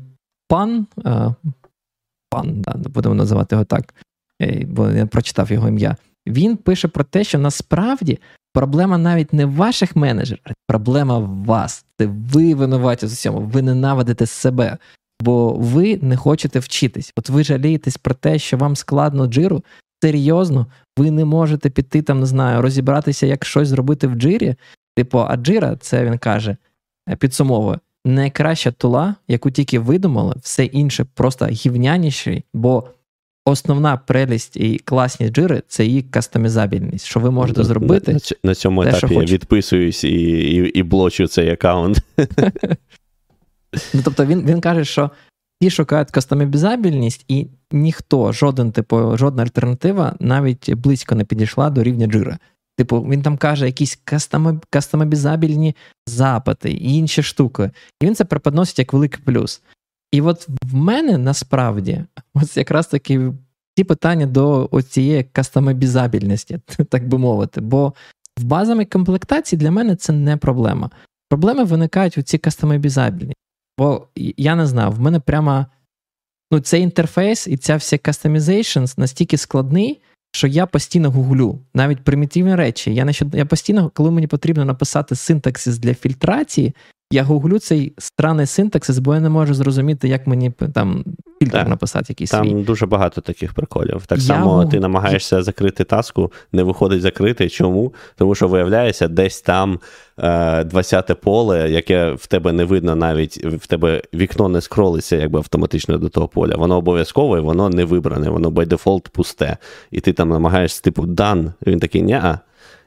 пан, 0.47 0.87
е, 1.05 1.35
пан, 2.29 2.61
да, 2.61 2.73
будемо 2.89 3.15
називати 3.15 3.55
його 3.55 3.65
так, 3.65 3.93
е, 4.41 4.65
бо 4.65 4.89
я 4.89 5.05
прочитав 5.05 5.51
його 5.51 5.67
ім'я. 5.67 5.95
Він 6.27 6.57
пише 6.57 6.87
про 6.87 7.03
те, 7.03 7.23
що 7.23 7.39
насправді 7.39 8.19
проблема 8.53 8.97
навіть 8.97 9.33
не 9.33 9.45
в 9.45 9.55
ваших 9.55 9.95
менеджерах, 9.95 10.55
проблема 10.67 11.17
в 11.17 11.45
вас. 11.45 11.85
Це 11.99 12.05
ви 12.05 12.55
винуваті 12.55 13.07
з 13.07 13.13
усьому, 13.13 13.39
ви 13.39 13.61
ненавидите 13.61 14.25
себе. 14.25 14.77
Бо 15.21 15.53
ви 15.53 15.99
не 16.01 16.17
хочете 16.17 16.59
вчитись. 16.59 17.13
От 17.15 17.29
ви 17.29 17.43
жалієтесь 17.43 17.97
про 17.97 18.13
те, 18.13 18.39
що 18.39 18.57
вам 18.57 18.75
складно 18.75 19.27
джиру. 19.27 19.63
Серйозно, 20.03 20.67
ви 20.97 21.11
не 21.11 21.25
можете 21.25 21.69
піти 21.69 22.01
там, 22.01 22.19
не 22.19 22.25
знаю, 22.25 22.61
розібратися, 22.61 23.25
як 23.25 23.45
щось 23.45 23.67
зробити 23.67 24.07
в 24.07 24.15
джирі. 24.15 24.55
Типу, 24.95 25.19
а 25.19 25.35
джира, 25.35 25.75
це 25.75 26.05
він 26.05 26.17
каже, 26.17 26.57
е, 27.09 27.15
підсумовує, 27.15 27.79
найкраща 28.05 28.71
тула, 28.71 29.15
яку 29.27 29.51
тільки 29.51 29.79
видумали, 29.79 30.35
все 30.41 30.65
інше 30.65 31.05
просто 31.13 31.45
гівняніший, 31.45 32.43
бо 32.53 32.83
основна 33.45 33.97
прелість 33.97 34.57
і 34.57 34.77
класність 34.77 35.33
джири 35.33 35.61
це 35.67 35.85
її 35.85 36.01
кастомізабільність, 36.01 37.05
що 37.05 37.19
ви 37.19 37.31
можете 37.31 37.63
зробити. 37.63 38.13
На, 38.13 38.19
на 38.43 38.55
цьому 38.55 38.83
те, 38.83 38.89
етапі 38.89 39.13
я 39.13 39.21
відписуюсь 39.21 40.03
і, 40.03 40.09
і, 40.09 40.55
і 40.55 40.83
блочу 40.83 41.27
цей 41.27 41.49
аккаунт. 41.49 41.97
Ну, 43.93 44.01
тобто 44.03 44.25
він, 44.25 44.41
він 44.41 44.61
каже, 44.61 44.85
що 44.85 45.11
ті 45.61 45.69
шукають 45.69 46.11
кастомізабільність, 46.11 47.25
і 47.27 47.47
ніхто, 47.71 48.31
жоден, 48.31 48.71
типу, 48.71 49.17
жодна 49.17 49.43
альтернатива 49.43 50.15
навіть 50.19 50.73
близько 50.73 51.15
не 51.15 51.25
підійшла 51.25 51.69
до 51.69 51.83
рівня 51.83 52.07
джира. 52.07 52.37
Типу, 52.77 53.01
він 53.01 53.21
там 53.21 53.37
каже 53.37 53.65
якісь 53.65 53.99
кастомізабільні 54.69 55.75
запити 56.07 56.71
і 56.71 56.93
інші 56.95 57.23
штуки. 57.23 57.71
І 58.01 58.05
він 58.05 58.15
це 58.15 58.25
преподносить 58.25 58.79
як 58.79 58.93
великий 58.93 59.23
плюс. 59.25 59.61
І 60.11 60.21
от 60.21 60.47
в 60.63 60.75
мене 60.75 61.17
насправді, 61.17 62.03
ось 62.33 62.57
якраз 62.57 62.87
таки 62.87 63.33
ті 63.75 63.83
питання 63.83 64.25
до 64.25 64.69
цієї 64.89 65.23
кастомізабільності, 65.23 66.59
так 66.89 67.07
би 67.07 67.17
мовити. 67.17 67.61
Бо 67.61 67.93
в 68.39 68.43
базовій 68.43 68.85
комплектації 68.85 69.59
для 69.59 69.71
мене 69.71 69.95
це 69.95 70.13
не 70.13 70.37
проблема. 70.37 70.89
Проблеми 71.29 71.63
виникають 71.63 72.17
у 72.17 72.21
цій 72.21 72.37
кастомізабільні. 72.37 73.33
Бо 73.77 74.07
я 74.37 74.55
не 74.55 74.67
знаю, 74.67 74.91
в 74.91 74.99
мене 74.99 75.19
прямо 75.19 75.65
ну, 76.51 76.59
цей 76.59 76.81
інтерфейс 76.81 77.47
і 77.47 77.57
ця 77.57 77.75
вся 77.75 77.95
customization 77.95 78.99
настільки 78.99 79.37
складний, 79.37 80.01
що 80.31 80.47
я 80.47 80.65
постійно 80.65 81.11
гуглю 81.11 81.59
навіть 81.73 82.03
примітивні 82.03 82.55
речі. 82.55 82.93
Я 82.93 83.11
я 83.33 83.45
постійно, 83.45 83.91
коли 83.93 84.11
мені 84.11 84.27
потрібно 84.27 84.65
написати 84.65 85.15
синтаксис 85.15 85.77
для 85.77 85.93
фільтрації, 85.93 86.73
я 87.11 87.23
гуглю 87.23 87.59
цей 87.59 87.93
странний 87.97 88.45
синтаксис, 88.45 88.99
бо 88.99 89.13
я 89.13 89.19
не 89.19 89.29
можу 89.29 89.53
зрозуміти, 89.53 90.07
як 90.07 90.27
мені 90.27 90.51
там 90.73 91.03
фільтр 91.39 91.51
Так. 91.51 91.67
написати 91.67 92.05
якийсь 92.09 92.29
свій. 92.29 92.37
Там 92.49 92.63
дуже 92.63 92.85
багато 92.85 93.21
таких 93.21 93.53
приколів. 93.53 94.05
Так 94.05 94.17
Я 94.17 94.23
само 94.23 94.45
мог- 94.45 94.69
ти 94.69 94.79
намагаєшся 94.79 95.41
закрити 95.43 95.83
таску, 95.83 96.31
не 96.51 96.63
виходить 96.63 97.01
закрити. 97.01 97.49
Чому? 97.49 97.93
Тому 98.15 98.35
що 98.35 98.47
виявляється, 98.47 99.07
десь 99.07 99.41
там 99.41 99.79
е, 100.19 100.63
20 100.63 101.21
поле, 101.21 101.69
яке 101.71 102.11
в 102.11 102.27
тебе 102.27 102.51
не 102.51 102.63
видно 102.63 102.95
навіть, 102.95 103.45
в 103.45 103.67
тебе 103.67 104.01
вікно 104.13 104.49
не 104.49 104.61
скролиться 104.61 105.15
якби 105.15 105.39
автоматично 105.39 105.97
до 105.97 106.09
того 106.09 106.27
поля. 106.27 106.55
Воно 106.55 106.77
обов'язкове, 106.77 107.39
воно 107.39 107.69
не 107.69 107.85
вибране, 107.85 108.29
воно 108.29 108.49
by 108.49 108.67
default 108.67 109.09
пусте. 109.09 109.57
І 109.91 109.99
ти 109.99 110.13
там 110.13 110.29
намагаєшся, 110.29 110.81
типу, 110.81 111.03
done. 111.03 111.53
І 111.65 111.69
він 111.69 111.79
такий, 111.79 112.01
ня. 112.01 112.39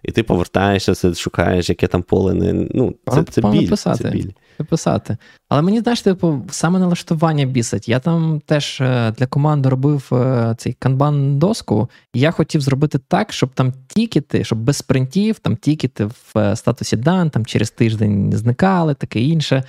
І 0.03 0.13
ти 0.13 0.23
повертаєшся, 0.23 0.95
це 0.95 1.15
шукаєш, 1.15 1.69
яке 1.69 1.87
там 1.87 2.03
поле 2.03 2.35
не. 2.35 2.53
Ну, 2.53 2.95
це, 3.15 3.23
це 3.23 3.41
біль. 3.41 3.69
писати. 3.69 4.05
Це 4.05 4.11
біль. 4.11 4.31
писати. 4.69 5.17
Але 5.49 5.63
мені, 5.63 5.81
знаєш, 5.81 6.03
типу, 6.03 6.47
саме 6.51 6.79
налаштування 6.79 7.47
бісить. 7.47 7.89
Я 7.89 8.01
там 8.01 8.41
теж 8.47 8.81
е, 8.81 9.15
для 9.19 9.27
команди 9.27 9.69
робив 9.69 10.09
е, 10.13 10.55
цей 10.59 10.73
канбан 10.73 11.39
доску, 11.39 11.91
і 12.15 12.21
я 12.21 12.31
хотів 12.31 12.61
зробити 12.61 12.99
так, 13.09 13.33
щоб 13.33 13.51
там 13.55 13.73
тікети, 13.89 14.45
щоб 14.45 14.59
без 14.59 14.77
спринтів, 14.77 15.39
там 15.39 15.57
тікети 15.57 16.05
в 16.05 16.39
е, 16.39 16.57
статусі 16.57 16.97
дан, 16.97 17.31
там 17.31 17.47
через 17.47 17.71
тиждень 17.71 18.33
зникали, 18.33 18.95
таке 18.95 19.21
інше. 19.21 19.65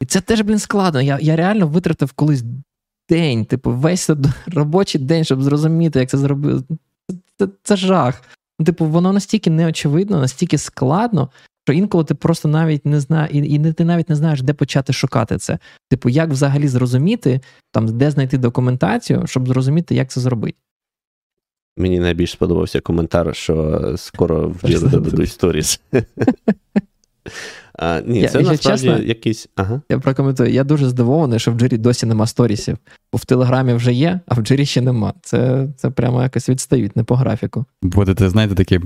І 0.00 0.06
це 0.06 0.20
теж, 0.20 0.40
блін, 0.40 0.58
складно. 0.58 1.02
Я, 1.02 1.18
я 1.22 1.36
реально 1.36 1.66
витратив 1.66 2.12
колись 2.12 2.44
день, 3.08 3.44
типу, 3.44 3.72
весь 3.72 4.10
робочий 4.46 5.00
день, 5.00 5.24
щоб 5.24 5.42
зрозуміти, 5.42 5.98
як 5.98 6.10
це 6.10 6.18
зробити. 6.18 6.64
Це, 7.08 7.16
це, 7.38 7.48
це 7.62 7.76
жах. 7.76 8.22
Ну, 8.58 8.64
Типу, 8.64 8.84
воно 8.84 9.12
настільки 9.12 9.50
неочевидно, 9.50 10.20
настільки 10.20 10.58
складно, 10.58 11.30
що 11.64 11.72
інколи 11.72 12.04
ти 12.04 12.14
просто 12.14 12.48
навіть 12.48 12.86
не 12.86 13.00
знаєш, 13.00 13.30
і, 13.34 13.38
і 13.38 13.58
не- 13.58 13.72
ти 13.72 13.84
навіть 13.84 14.08
не 14.08 14.16
знаєш, 14.16 14.42
де 14.42 14.52
почати 14.52 14.92
шукати 14.92 15.38
це. 15.38 15.58
Типу, 15.90 16.08
як 16.08 16.30
взагалі 16.30 16.68
зрозуміти, 16.68 17.40
там, 17.72 17.98
де 17.98 18.10
знайти 18.10 18.38
документацію, 18.38 19.22
щоб 19.26 19.48
зрозуміти, 19.48 19.94
як 19.94 20.10
це 20.10 20.20
зробити. 20.20 20.58
Мені 21.76 22.00
найбільш 22.00 22.30
сподобався 22.30 22.80
коментар, 22.80 23.36
що 23.36 23.94
скоро 23.96 24.48
в 24.48 24.62
дадуть 24.62 24.90
додадуть 24.90 25.30
сторіс. 25.30 25.80
А, 27.78 28.00
ні, 28.06 28.20
Я- 28.20 28.28
це 28.28 28.42
я 28.42 28.50
насправді 28.50 28.86
чесно- 28.88 29.02
якийсь. 29.06 29.48
Ага. 29.56 29.80
Я 29.90 29.98
прокоментую, 29.98 30.50
я 30.50 30.64
дуже 30.64 30.88
здивований, 30.88 31.38
що 31.38 31.52
в 31.52 31.54
джирі 31.58 31.76
досі 31.78 32.06
нема 32.06 32.26
сторісів. 32.26 32.78
Бо 33.12 33.18
в 33.18 33.24
Телеграмі 33.24 33.72
вже 33.72 33.92
є, 33.92 34.20
а 34.26 34.34
в 34.34 34.38
джирі 34.42 34.66
ще 34.66 34.80
нема. 34.80 35.12
Це, 35.22 35.68
це 35.76 35.90
прямо 35.90 36.22
якось 36.22 36.48
відстають, 36.48 36.96
не 36.96 37.04
по 37.04 37.14
графіку. 37.14 37.64
Будете, 37.82 38.28
знаєте, 38.30 38.54
такі 38.54 38.80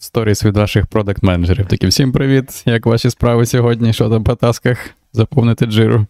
сторіс 0.00 0.44
від 0.44 0.56
ваших 0.56 0.86
продакт-менеджерів. 0.86 1.66
Такі 1.66 1.86
всім 1.86 2.12
привіт, 2.12 2.62
як 2.66 2.86
ваші 2.86 3.10
справи 3.10 3.46
сьогодні, 3.46 3.92
що 3.92 4.10
там 4.10 4.24
по 4.24 4.34
тасках, 4.34 4.78
заповнити 5.12 5.66
джиру. 5.66 6.06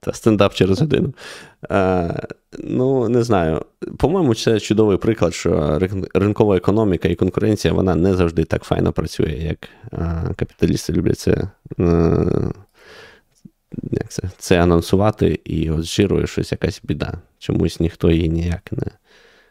Та 0.00 0.12
стендап 0.12 0.54
через 0.54 0.80
годину. 0.80 1.14
Е, 1.70 2.28
Ну, 2.58 3.08
не 3.08 3.22
знаю. 3.22 3.64
По-моєму, 3.98 4.34
це 4.34 4.60
чудовий 4.60 4.96
приклад, 4.96 5.34
що 5.34 5.80
ринкова 6.14 6.56
економіка 6.56 7.08
і 7.08 7.14
конкуренція 7.14 7.74
вона 7.74 7.94
не 7.94 8.14
завжди 8.14 8.44
так 8.44 8.62
файно 8.64 8.92
працює, 8.92 9.38
як 9.40 9.68
е, 9.92 10.34
капіталісти 10.36 10.92
люблять 10.92 11.18
це. 11.18 11.48
Е, 11.80 12.52
як 13.90 14.08
це 14.08 14.22
це 14.38 14.62
анонсувати, 14.62 15.40
і 15.44 15.70
от 15.70 15.82
з 15.82 15.86
жирою 15.86 16.26
щось 16.26 16.52
якась 16.52 16.80
біда. 16.84 17.18
Чомусь 17.38 17.80
ніхто 17.80 18.10
її 18.10 18.28
ніяк 18.28 18.72
не. 18.72 18.86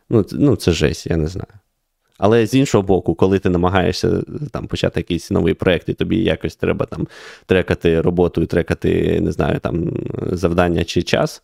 Ну, 0.10 0.26
ну 0.32 0.56
це 0.56 0.72
жесть, 0.72 1.08
я 1.08 1.18
не 1.18 1.28
знаю. 1.28 1.54
Але 2.22 2.46
з 2.46 2.54
іншого 2.54 2.82
боку, 2.82 3.16
коли 3.16 3.40
ти 3.40 3.50
намагаєшся 3.50 4.24
там 4.52 4.68
почати 4.68 5.00
якийсь 5.00 5.32
новий 5.32 5.54
проєкт, 5.54 5.90
і 5.90 5.94
тобі 5.94 6.18
якось 6.18 6.56
треба 6.56 6.86
там 6.86 7.08
трекати 7.46 8.02
роботу 8.02 8.42
і 8.42 8.46
трекати, 8.46 9.22
не 9.22 9.32
знаю, 9.32 9.60
там 9.60 9.92
завдання 10.32 10.84
чи 10.84 11.04
час, 11.04 11.44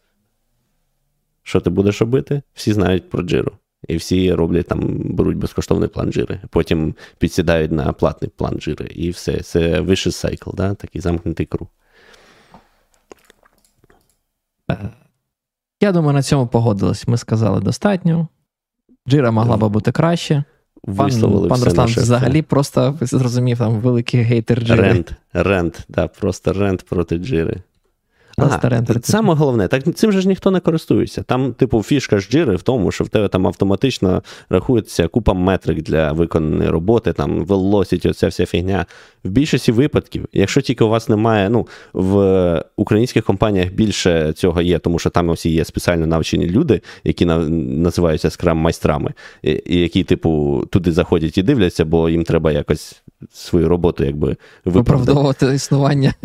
що 1.44 1.60
ти 1.60 1.70
будеш 1.70 2.02
робити? 2.02 2.42
Всі 2.54 2.74
знають 2.74 3.10
про 3.10 3.24
джиру. 3.24 3.52
І 3.88 3.98
всі 3.98 4.34
роблять 4.34 4.68
там, 4.68 4.80
беруть 5.04 5.38
безкоштовний 5.38 5.90
план 5.90 6.12
джири, 6.12 6.42
потім 6.50 6.96
підсідають 7.18 7.72
на 7.72 7.94
платний 7.94 8.32
план 8.36 8.60
джири. 8.60 8.86
І 8.86 9.10
все. 9.10 9.42
Це 9.42 9.82
вищий 9.82 10.12
сайкл, 10.12 10.50
да? 10.54 10.74
такий 10.74 11.02
замкнутий 11.02 11.46
круг. 11.46 11.68
Я 15.82 15.92
думаю, 15.92 16.14
на 16.14 16.22
цьому 16.22 16.48
погодились. 16.48 17.08
Ми 17.08 17.18
сказали 17.18 17.62
достатньо. 17.62 18.28
Джира 19.08 19.32
могла 19.32 19.58
би 19.58 19.70
бути 19.70 19.92
краще. 19.92 20.44
Пан, 20.96 21.12
пан 21.50 21.64
Руслан 21.64 21.88
взагалі 21.88 22.42
просто 22.42 22.96
зрозумів 23.02 23.58
там 23.58 23.80
великий 23.80 24.22
гейтер 24.22 24.64
джири. 24.64 24.82
Рент, 24.82 25.14
рент, 25.34 25.86
да, 25.90 26.08
просто 26.08 26.54
рент 26.54 26.86
проти 26.90 27.18
джири. 27.18 27.62
Ага, 28.40 28.84
Саме 29.02 29.34
головне, 29.34 29.68
так 29.68 29.96
цим 29.96 30.12
же 30.12 30.22
ж 30.22 30.28
ніхто 30.28 30.52
не 30.52 30.60
користується. 30.60 31.24
Там, 31.24 31.54
типу, 31.54 31.84
фішка 31.84 32.20
ж 32.20 32.30
джири 32.32 32.56
в 32.56 32.62
тому, 32.62 32.92
що 32.92 33.04
в 33.04 33.10
тебе 33.10 33.28
там 33.28 33.48
автоматично 33.48 34.24
рахується 34.50 35.08
купа 35.08 35.34
метрик 35.34 35.82
для 35.82 36.12
виконаної 36.12 36.70
роботи, 36.70 37.14
там 37.14 37.46
velocity, 37.46 38.10
оця 38.10 38.28
вся 38.28 38.46
фігня. 38.46 38.86
В 39.24 39.30
більшості 39.30 39.72
випадків, 39.72 40.26
якщо 40.34 40.62
тільки 40.62 40.84
у 40.84 40.90
вас 40.90 41.10
немає, 41.10 41.50
ну, 41.50 41.68
в 41.94 42.64
українських 42.76 43.24
компаніях 43.24 43.72
більше 43.72 44.34
цього 44.34 44.62
є, 44.62 44.80
тому 44.80 45.00
що 45.00 45.10
там 45.10 45.30
усі 45.30 45.50
є 45.50 45.66
спеціально 45.66 46.08
навчені 46.08 46.46
люди, 46.50 46.82
які 47.04 47.26
називаються 47.26 48.30
скрам-майстрами, 48.30 49.14
і 49.44 49.80
які, 49.80 50.04
типу, 50.04 50.64
туди 50.72 50.92
заходять 50.92 51.38
і 51.38 51.44
дивляться, 51.44 51.86
бо 51.86 52.10
їм 52.10 52.24
треба 52.24 52.52
якось 52.52 53.02
свою 53.34 53.70
роботу 53.70 54.04
якби 54.04 54.36
виправдовувати 54.66 55.56
існування. 55.56 56.14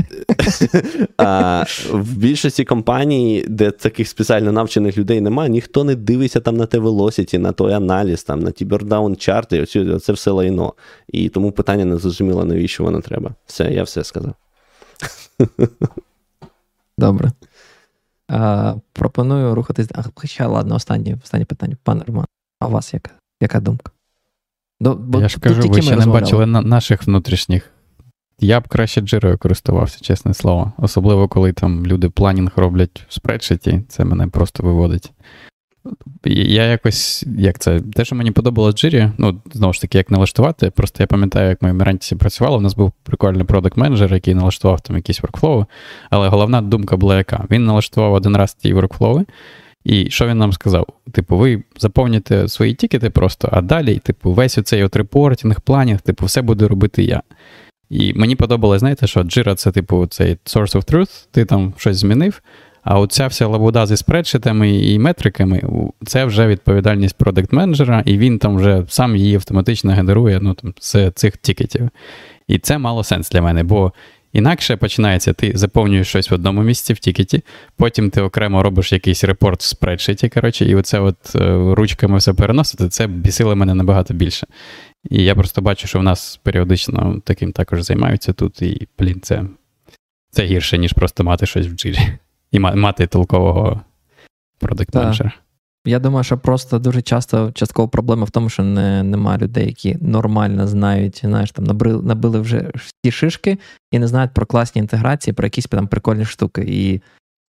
А 1.19 1.65
В 2.03 2.17
більшості 2.17 2.65
компаній, 2.65 3.45
де 3.49 3.71
таких 3.71 4.09
спеціально 4.09 4.53
навчених 4.53 4.99
людей 4.99 5.21
немає, 5.21 5.51
ніхто 5.51 5.85
не 5.85 5.95
дивиться 5.95 6.41
там 6.41 6.57
на 6.57 6.67
те 6.67 6.79
velocity, 6.79 7.39
на 7.39 7.53
той 7.53 7.73
аналіз, 7.73 8.25
там, 8.25 8.41
на 8.41 8.51
ті 8.51 8.65
бердаун 8.65 9.17
чарти, 9.17 9.67
це 10.01 10.13
все 10.13 10.31
лайно. 10.31 10.75
І 11.09 11.29
тому 11.29 11.53
питання 11.53 11.85
не 11.85 11.97
зрозуміло, 11.97 12.45
навіщо 12.45 12.85
воно 12.85 13.01
треба. 13.01 13.35
Все, 13.47 13.73
я 13.73 13.83
все 13.83 14.05
сказав. 14.05 14.35
Добре. 16.99 17.33
А, 18.29 18.75
Пропоную 18.93 19.55
рухатись. 19.55 19.89
А, 19.95 20.03
Хоча, 20.15 20.49
ладно, 20.49 20.75
останнє 20.75 21.19
останнє 21.25 21.45
питання. 21.45 21.77
Пане 21.83 22.05
Роман, 22.07 22.27
а 22.61 22.67
у 22.67 22.71
вас 22.71 22.95
яка, 22.95 23.11
яка 23.41 23.61
думка? 23.61 23.93
До, 24.81 24.95
бо 24.95 25.21
Я 25.21 25.29
ж 25.29 25.41
кажу, 25.41 25.69
ви 25.69 25.83
ще 25.83 25.97
не 25.97 26.07
бачили 26.07 26.47
на, 26.47 26.63
наших 26.63 27.07
внутрішніх. 27.07 27.71
Я 28.41 28.61
б 28.61 28.69
краще 28.69 29.01
джирою 29.01 29.39
користувався, 29.39 30.01
чесне 30.01 30.35
слово. 30.35 30.73
Особливо, 30.79 31.29
коли 31.29 31.53
там 31.53 31.87
люди 31.87 32.09
планінг 32.09 32.53
роблять 32.57 33.05
в 33.09 33.15
спредшиті, 33.15 33.83
це 33.89 34.05
мене 34.05 34.27
просто 34.27 34.63
виводить. 34.63 35.13
Я 36.25 36.65
якось, 36.65 37.25
як 37.39 37.59
це, 37.59 37.81
те, 37.81 38.05
що 38.05 38.17
мені 38.17 38.31
подобалось 38.31 38.75
Джирі, 38.75 39.09
ну, 39.19 39.41
знову 39.53 39.73
ж 39.73 39.81
таки, 39.81 39.99
як 39.99 40.11
налаштувати. 40.11 40.71
Просто 40.71 41.03
я 41.03 41.07
пам'ятаю, 41.07 41.49
як 41.49 41.63
ми 41.63 41.73
в 41.73 41.75
Мірантісі 41.75 42.17
працювали, 42.17 42.57
у 42.57 42.61
нас 42.61 42.75
був 42.75 42.93
прикольний 43.03 43.45
продакт 43.45 43.77
менеджер 43.77 44.15
який 44.15 44.35
налаштував 44.35 44.81
там 44.81 44.97
якісь 44.97 45.23
воркфлоу, 45.23 45.65
але 46.11 46.29
головна 46.29 46.63
думка 46.63 46.97
була 46.97 47.17
яка? 47.17 47.45
Він 47.51 47.65
налаштував 47.65 48.13
один 48.13 48.37
раз 48.37 48.55
ті 48.55 48.73
воркфлоуи, 48.73 49.25
і 49.85 50.11
що 50.11 50.27
він 50.27 50.39
нам 50.39 50.53
сказав? 50.53 50.87
Типу, 51.13 51.37
ви 51.37 51.63
заповните 51.79 52.49
свої 52.49 52.75
тікети 52.75 53.11
просто, 53.11 53.49
а 53.53 53.61
далі, 53.61 53.99
типу, 53.99 54.33
весь 54.33 54.59
оцей 54.59 54.85
от 54.85 54.97
репортінг, 54.97 55.61
планінг, 55.61 56.01
типу, 56.01 56.27
все 56.27 56.43
буду 56.43 56.69
робити 56.69 57.03
я. 57.03 57.23
І 57.93 58.15
мені 58.15 58.37
подобалось, 58.37 58.81
знаєте, 58.81 59.07
що 59.07 59.21
Jira 59.21 59.55
це, 59.55 59.73
типу, 59.73 60.07
цей 60.07 60.35
source 60.35 60.77
of 60.77 60.93
truth, 60.93 61.27
ти 61.31 61.45
там 61.45 61.75
щось 61.77 61.97
змінив. 61.97 62.43
А 62.85 62.99
оця 62.99 63.27
вся 63.27 63.47
лабуда 63.47 63.87
зі 63.87 63.97
спредшитами 63.97 64.77
і 64.77 64.99
метриками 64.99 65.63
це 66.07 66.25
вже 66.25 66.47
відповідальність 66.47 67.17
продакт 67.17 67.53
менеджера 67.53 68.03
і 68.07 68.19
він 68.19 68.39
там 68.39 68.57
вже 68.57 68.85
сам 68.89 69.17
її 69.17 69.35
автоматично 69.35 69.93
генерує 69.93 70.39
ну, 70.43 70.55
там, 70.55 70.75
з 70.81 71.11
цих 71.11 71.37
тікетів. 71.37 71.89
І 72.49 72.59
це 72.59 72.79
мало 72.79 73.05
сенс 73.05 73.31
для 73.31 73.43
мене, 73.43 73.63
бо 73.63 73.93
Інакше 74.33 74.77
починається, 74.77 75.33
ти 75.33 75.53
заповнюєш 75.55 76.09
щось 76.09 76.31
в 76.31 76.35
одному 76.35 76.63
місці 76.63 76.93
в 76.93 76.99
тікеті, 76.99 77.43
потім 77.77 78.11
ти 78.11 78.21
окремо 78.21 78.63
робиш 78.63 78.93
якийсь 78.93 79.25
репорт 79.25 79.61
в 79.61 79.65
спредшиті, 79.65 80.29
коротше, 80.29 80.65
і 80.65 80.75
оце 80.75 81.01
от 81.01 81.17
е, 81.35 81.75
ручками 81.75 82.19
все 82.19 82.33
переносити, 82.33 82.89
це 82.89 83.07
бісило 83.07 83.57
мене 83.57 83.75
набагато 83.75 84.15
більше. 84.15 84.47
І 85.11 85.25
я 85.25 85.35
просто 85.35 85.63
бачу, 85.63 85.87
що 85.87 85.99
в 85.99 86.03
нас 86.03 86.41
періодично 86.43 87.21
таким 87.25 87.53
також 87.53 87.83
займаються 87.83 88.33
тут, 88.33 88.63
і, 88.63 88.89
блін, 88.99 89.21
це 89.21 89.45
це 90.31 90.45
гірше, 90.45 90.79
ніж 90.79 90.93
просто 90.93 91.25
мати 91.25 91.47
щось 91.47 91.67
в 91.67 91.75
джилі. 91.75 92.19
І 92.51 92.59
мати 92.59 93.07
толкового 93.07 93.81
продакт 94.59 94.95
менеджера 94.95 95.33
я 95.85 95.99
думаю, 95.99 96.25
що 96.25 96.39
просто 96.39 96.79
дуже 96.79 97.03
часто 97.03 97.53
часткова 97.53 97.89
проблема 97.89 98.25
в 98.25 98.31
тому, 98.31 98.49
що 98.49 98.63
не, 98.63 99.03
немає 99.03 99.39
людей, 99.39 99.67
які 99.67 99.97
нормально 100.01 100.67
знають, 100.67 101.21
знаєш, 101.25 101.51
там 101.51 101.65
набили, 101.65 102.03
набили 102.03 102.41
вже 102.41 102.71
всі 102.75 103.13
шишки 103.13 103.59
і 103.91 103.99
не 103.99 104.07
знають 104.07 104.35
про 104.35 104.47
класні 104.47 104.81
інтеграції, 104.81 105.35
про 105.35 105.47
якісь 105.47 105.65
там 105.65 105.87
прикольні 105.87 106.25
штуки. 106.25 106.65
І 106.69 107.01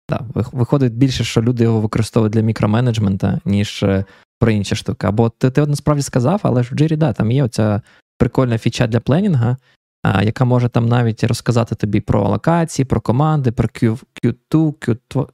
да, 0.10 0.22
виходить 0.34 0.94
більше, 0.94 1.24
що 1.24 1.42
люди 1.42 1.64
його 1.64 1.82
використовують 1.82 2.34
для 2.34 2.42
мікроменеджмента, 2.42 3.40
ніж 3.46 3.84
е, 3.84 4.06
про 4.42 4.52
інші 4.52 4.76
штуки. 4.76 5.08
Або 5.08 5.30
ти 5.30 5.50
ти 5.50 5.66
насправді 5.66 6.04
сказав, 6.04 6.40
але 6.44 6.64
ж 6.64 6.76
в 6.76 6.78
Jira, 6.78 6.98
да, 6.98 7.14
там 7.14 7.32
є 7.32 7.44
оця 7.44 7.82
прикольна 8.18 8.58
фіча 8.58 8.88
для 8.88 9.00
пленінга, 9.00 9.58
а, 10.04 10.24
яка 10.24 10.46
може 10.46 10.70
там 10.70 10.88
навіть 10.88 11.24
розказати 11.24 11.76
тобі 11.76 12.02
про 12.02 12.30
локації, 12.30 12.86
про 12.86 13.02
команди, 13.02 13.52
про 13.52 13.68
Q, 13.68 14.00
Q2, 14.24 14.74
Q2. 14.74 15.28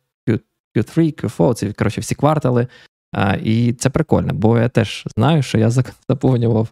Q3, 0.78 1.24
Q4, 1.24 1.54
це 1.54 1.74
коротше 1.74 2.02
всі 2.02 2.16
квартали. 2.16 2.68
А, 3.14 3.36
І 3.44 3.74
це 3.74 3.90
прикольно, 3.90 4.34
бо 4.34 4.58
я 4.58 4.70
теж 4.70 5.04
знаю, 5.18 5.44
що 5.44 5.58
я 5.58 5.70
заповнював 6.10 6.70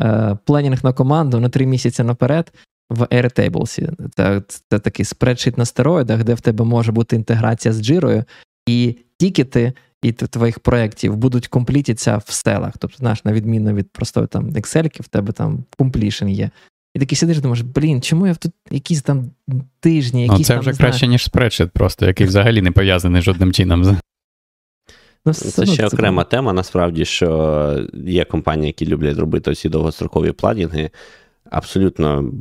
е, 0.00 0.38
пленінг 0.44 0.84
на 0.84 0.92
команду 0.92 1.40
на 1.40 1.48
три 1.48 1.66
місяці 1.66 2.02
наперед 2.02 2.52
в 2.90 3.02
Airtables. 3.02 3.90
Це, 4.16 4.42
це 4.68 4.78
такий 4.78 5.04
спредшит 5.04 5.58
на 5.58 5.64
стероїдах, 5.64 6.24
де 6.24 6.34
в 6.34 6.40
тебе 6.40 6.64
може 6.64 6.92
бути 6.92 7.16
інтеграція 7.16 7.74
з 7.74 7.82
джирою, 7.82 8.24
і 8.66 8.96
тікети 9.18 9.72
і 10.02 10.12
твоїх 10.12 10.58
проєктів 10.60 11.16
будуть 11.16 11.48
комплітитися 11.48 12.16
в 12.16 12.30
селах. 12.30 12.72
Тобто, 12.78 12.96
знаєш, 12.98 13.24
на 13.24 13.32
відміну 13.32 13.74
від 13.74 13.90
простої 13.90 14.26
там 14.26 14.50
Excel, 14.50 15.02
в 15.02 15.08
тебе 15.08 15.32
там 15.32 15.64
completion 15.78 16.28
є. 16.28 16.50
І 16.94 16.98
такий 16.98 17.16
сидиш, 17.16 17.40
думаєш, 17.40 17.60
блін, 17.60 18.02
чому 18.02 18.26
я 18.26 18.34
тут 18.34 18.52
якісь 18.70 19.02
там 19.02 19.30
тижні, 19.80 20.22
якісь. 20.22 20.38
Ну, 20.38 20.44
це 20.44 20.54
там, 20.54 20.60
вже 20.60 20.72
краще, 20.72 21.06
ніж 21.06 21.24
спредшит, 21.24 21.70
просто, 21.70 22.06
який 22.06 22.26
взагалі 22.26 22.62
не 22.62 22.70
пов'язаний 22.70 23.22
жодним 23.22 23.52
чином. 23.52 23.98
Ну, 25.26 25.34
Це 25.34 25.66
ще 25.66 25.86
окрема 25.86 26.24
тема, 26.24 26.52
насправді, 26.52 27.04
що 27.04 27.88
є 28.06 28.24
компанії, 28.24 28.66
які 28.66 28.86
люблять 28.86 29.18
робити 29.18 29.54
ці 29.54 29.68
довгострокові 29.68 30.32
планінги. 30.32 30.90
Абсолютно 31.50 32.32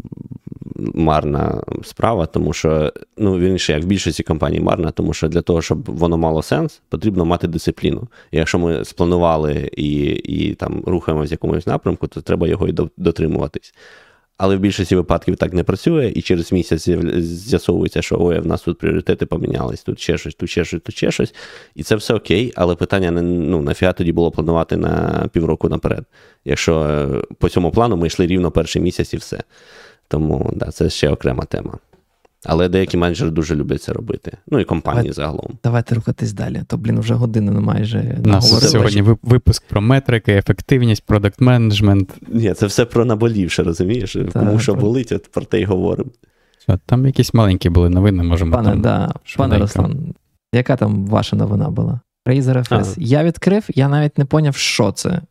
марна 0.93 1.63
справа, 1.83 2.25
тому 2.25 2.53
що, 2.53 2.93
ну, 3.17 3.39
вірніше, 3.39 3.73
як 3.73 3.83
в 3.83 3.85
більшості 3.85 4.23
компаній 4.23 4.59
марна, 4.59 4.91
тому 4.91 5.13
що 5.13 5.27
для 5.27 5.41
того, 5.41 5.61
щоб 5.61 5.85
воно 5.85 6.17
мало 6.17 6.41
сенс, 6.41 6.81
потрібно 6.89 7.25
мати 7.25 7.47
дисципліну. 7.47 8.07
І 8.31 8.37
якщо 8.37 8.59
ми 8.59 8.85
спланували 8.85 9.69
і 9.77 10.05
і 10.05 10.53
там 10.53 10.83
рухаємося 10.85 11.29
в 11.29 11.31
якомусь 11.31 11.67
напрямку, 11.67 12.07
то 12.07 12.21
треба 12.21 12.47
його 12.47 12.67
і 12.67 12.75
дотримуватись. 12.97 13.73
Але 14.37 14.55
в 14.55 14.59
більшості 14.59 14.95
випадків 14.95 15.35
так 15.35 15.53
не 15.53 15.63
працює, 15.63 16.11
і 16.15 16.21
через 16.21 16.51
місяць 16.51 16.89
з'ясовується, 17.19 18.01
що 18.01 18.17
ой, 18.19 18.39
в 18.39 18.45
нас 18.45 18.61
тут 18.61 18.77
пріоритети 18.77 19.25
помінялись, 19.25 19.83
тут 19.83 19.99
ще 19.99 20.17
щось, 20.17 20.35
тут 20.35 20.49
ще 20.49 20.65
щось, 20.65 20.81
тут 20.81 20.95
ще 20.95 21.11
щось. 21.11 21.33
І 21.75 21.83
це 21.83 21.95
все 21.95 22.13
окей, 22.13 22.53
але 22.55 22.75
питання 22.75 23.11
не 23.11 23.21
ну, 23.21 23.61
нафіга 23.61 23.93
тоді 23.93 24.11
було 24.11 24.31
планувати 24.31 24.77
на 24.77 25.23
півроку 25.33 25.69
наперед. 25.69 26.05
Якщо 26.45 26.81
е, 26.81 27.21
по 27.37 27.49
цьому 27.49 27.71
плану 27.71 27.97
ми 27.97 28.07
йшли 28.07 28.27
рівно 28.27 28.51
перший 28.51 28.81
місяць 28.81 29.13
і 29.13 29.17
все. 29.17 29.43
Тому 30.07 30.51
да, 30.55 30.71
це 30.71 30.89
ще 30.89 31.09
окрема 31.09 31.45
тема. 31.45 31.77
Але 32.45 32.69
деякі 32.69 32.97
менеджери 32.97 33.31
дуже 33.31 33.55
люблять 33.55 33.81
це 33.81 33.93
робити. 33.93 34.37
Ну 34.47 34.59
і 34.59 34.63
компанії 34.63 35.01
Давай, 35.01 35.13
загалом. 35.13 35.57
Давайте 35.63 35.95
рухатись 35.95 36.33
далі. 36.33 36.63
То, 36.67 36.77
блін, 36.77 36.99
вже 36.99 37.13
година 37.13 37.51
майже 37.51 38.17
У 38.25 38.27
нас 38.27 38.71
сьогодні 38.71 39.01
випуск 39.01 39.63
про 39.67 39.81
метрики, 39.81 40.33
ефективність, 40.33 41.03
продакт 41.05 41.41
менеджмент. 41.41 42.13
Ні, 42.27 42.53
це 42.53 42.65
все 42.65 42.85
про 42.85 43.05
наболівше, 43.05 43.63
розумієш? 43.63 44.13
Так, 44.13 44.33
Кому 44.33 44.59
що 44.59 44.75
болить, 44.75 45.11
от 45.11 45.31
про 45.31 45.45
те 45.45 45.61
й 45.61 45.65
говоримо. 45.65 46.09
Там 46.85 47.05
якісь 47.05 47.33
маленькі 47.33 47.69
були 47.69 47.89
новини, 47.89 48.23
можемо 48.23 48.51
Пане, 48.51 48.69
там. 48.69 48.81
да, 48.81 49.13
пане. 49.37 49.57
Руслан, 49.57 50.15
яка 50.53 50.75
там 50.75 51.05
ваша 51.05 51.35
новина 51.35 51.69
була? 51.69 51.99
Razer 52.25 52.69
FS. 52.69 52.93
А. 52.93 52.95
Я 52.97 53.23
відкрив, 53.23 53.67
я 53.75 53.89
навіть 53.89 54.17
не 54.17 54.25
поняв, 54.25 54.55
що 54.55 54.91
це. 54.91 55.21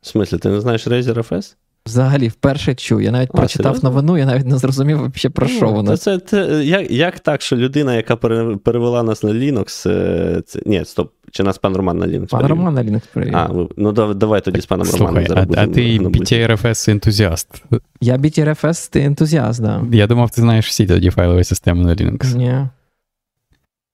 В 0.00 0.06
смислі, 0.06 0.38
ти 0.38 0.48
не 0.48 0.60
знаєш 0.60 0.86
Razer 0.86 1.14
FS? 1.14 1.54
Взагалі, 1.86 2.28
вперше 2.28 2.74
чую. 2.74 3.04
Я 3.04 3.10
навіть 3.10 3.30
А, 3.34 3.36
прочитав 3.36 3.64
серйозно? 3.76 3.90
новину, 3.90 4.18
я 4.18 4.26
навіть 4.26 4.46
не 4.46 4.58
зрозумів, 4.58 4.98
вообще, 4.98 5.30
про 5.30 5.46
що 5.48 5.66
Ну, 5.66 5.72
вона. 5.72 5.96
Це, 5.96 6.18
це, 6.18 6.64
як, 6.64 6.90
як 6.90 7.20
так, 7.20 7.42
що 7.42 7.56
людина, 7.56 7.94
яка 7.96 8.16
перевела 8.16 9.02
нас 9.02 9.22
на 9.22 9.30
Linux, 9.30 9.90
е, 9.90 10.42
це, 10.46 10.60
ні, 10.66 10.84
стоп, 10.84 11.12
чи 11.30 11.42
нас 11.42 11.58
пан 11.58 11.76
Роман 11.76 11.98
на 11.98 12.06
Linux 12.06 12.26
Пан 12.26 12.40
перевів? 12.40 12.48
Роман 12.64 12.74
на 12.74 12.82
Linux 12.82 13.02
перевів. 13.14 13.36
А, 13.36 13.46
ви- 13.46 13.68
ну 13.76 13.92
дав- 13.92 14.14
давай 14.14 14.40
тоді 14.40 14.60
з 14.60 14.66
паном 14.66 14.86
Романом 14.86 15.08
Слухай, 15.24 15.26
зараз 15.28 15.46
а, 15.58 15.62
а 15.62 15.66
ти. 15.74 15.98
BTRFS 15.98 16.90
ентузіаст. 16.90 17.64
Я 18.00 18.16
BTRFS, 18.16 18.90
ти 18.90 19.00
ентузіаст, 19.00 19.62
да. 19.62 19.82
Я 19.92 20.06
думав, 20.06 20.30
ти 20.30 20.40
знаєш 20.40 20.66
всі 20.68 20.86
тоді 20.86 21.10
файлові 21.10 21.44
системи 21.44 21.84
на 21.84 21.94
Linux. 21.94 22.36
Ні. 22.36 22.66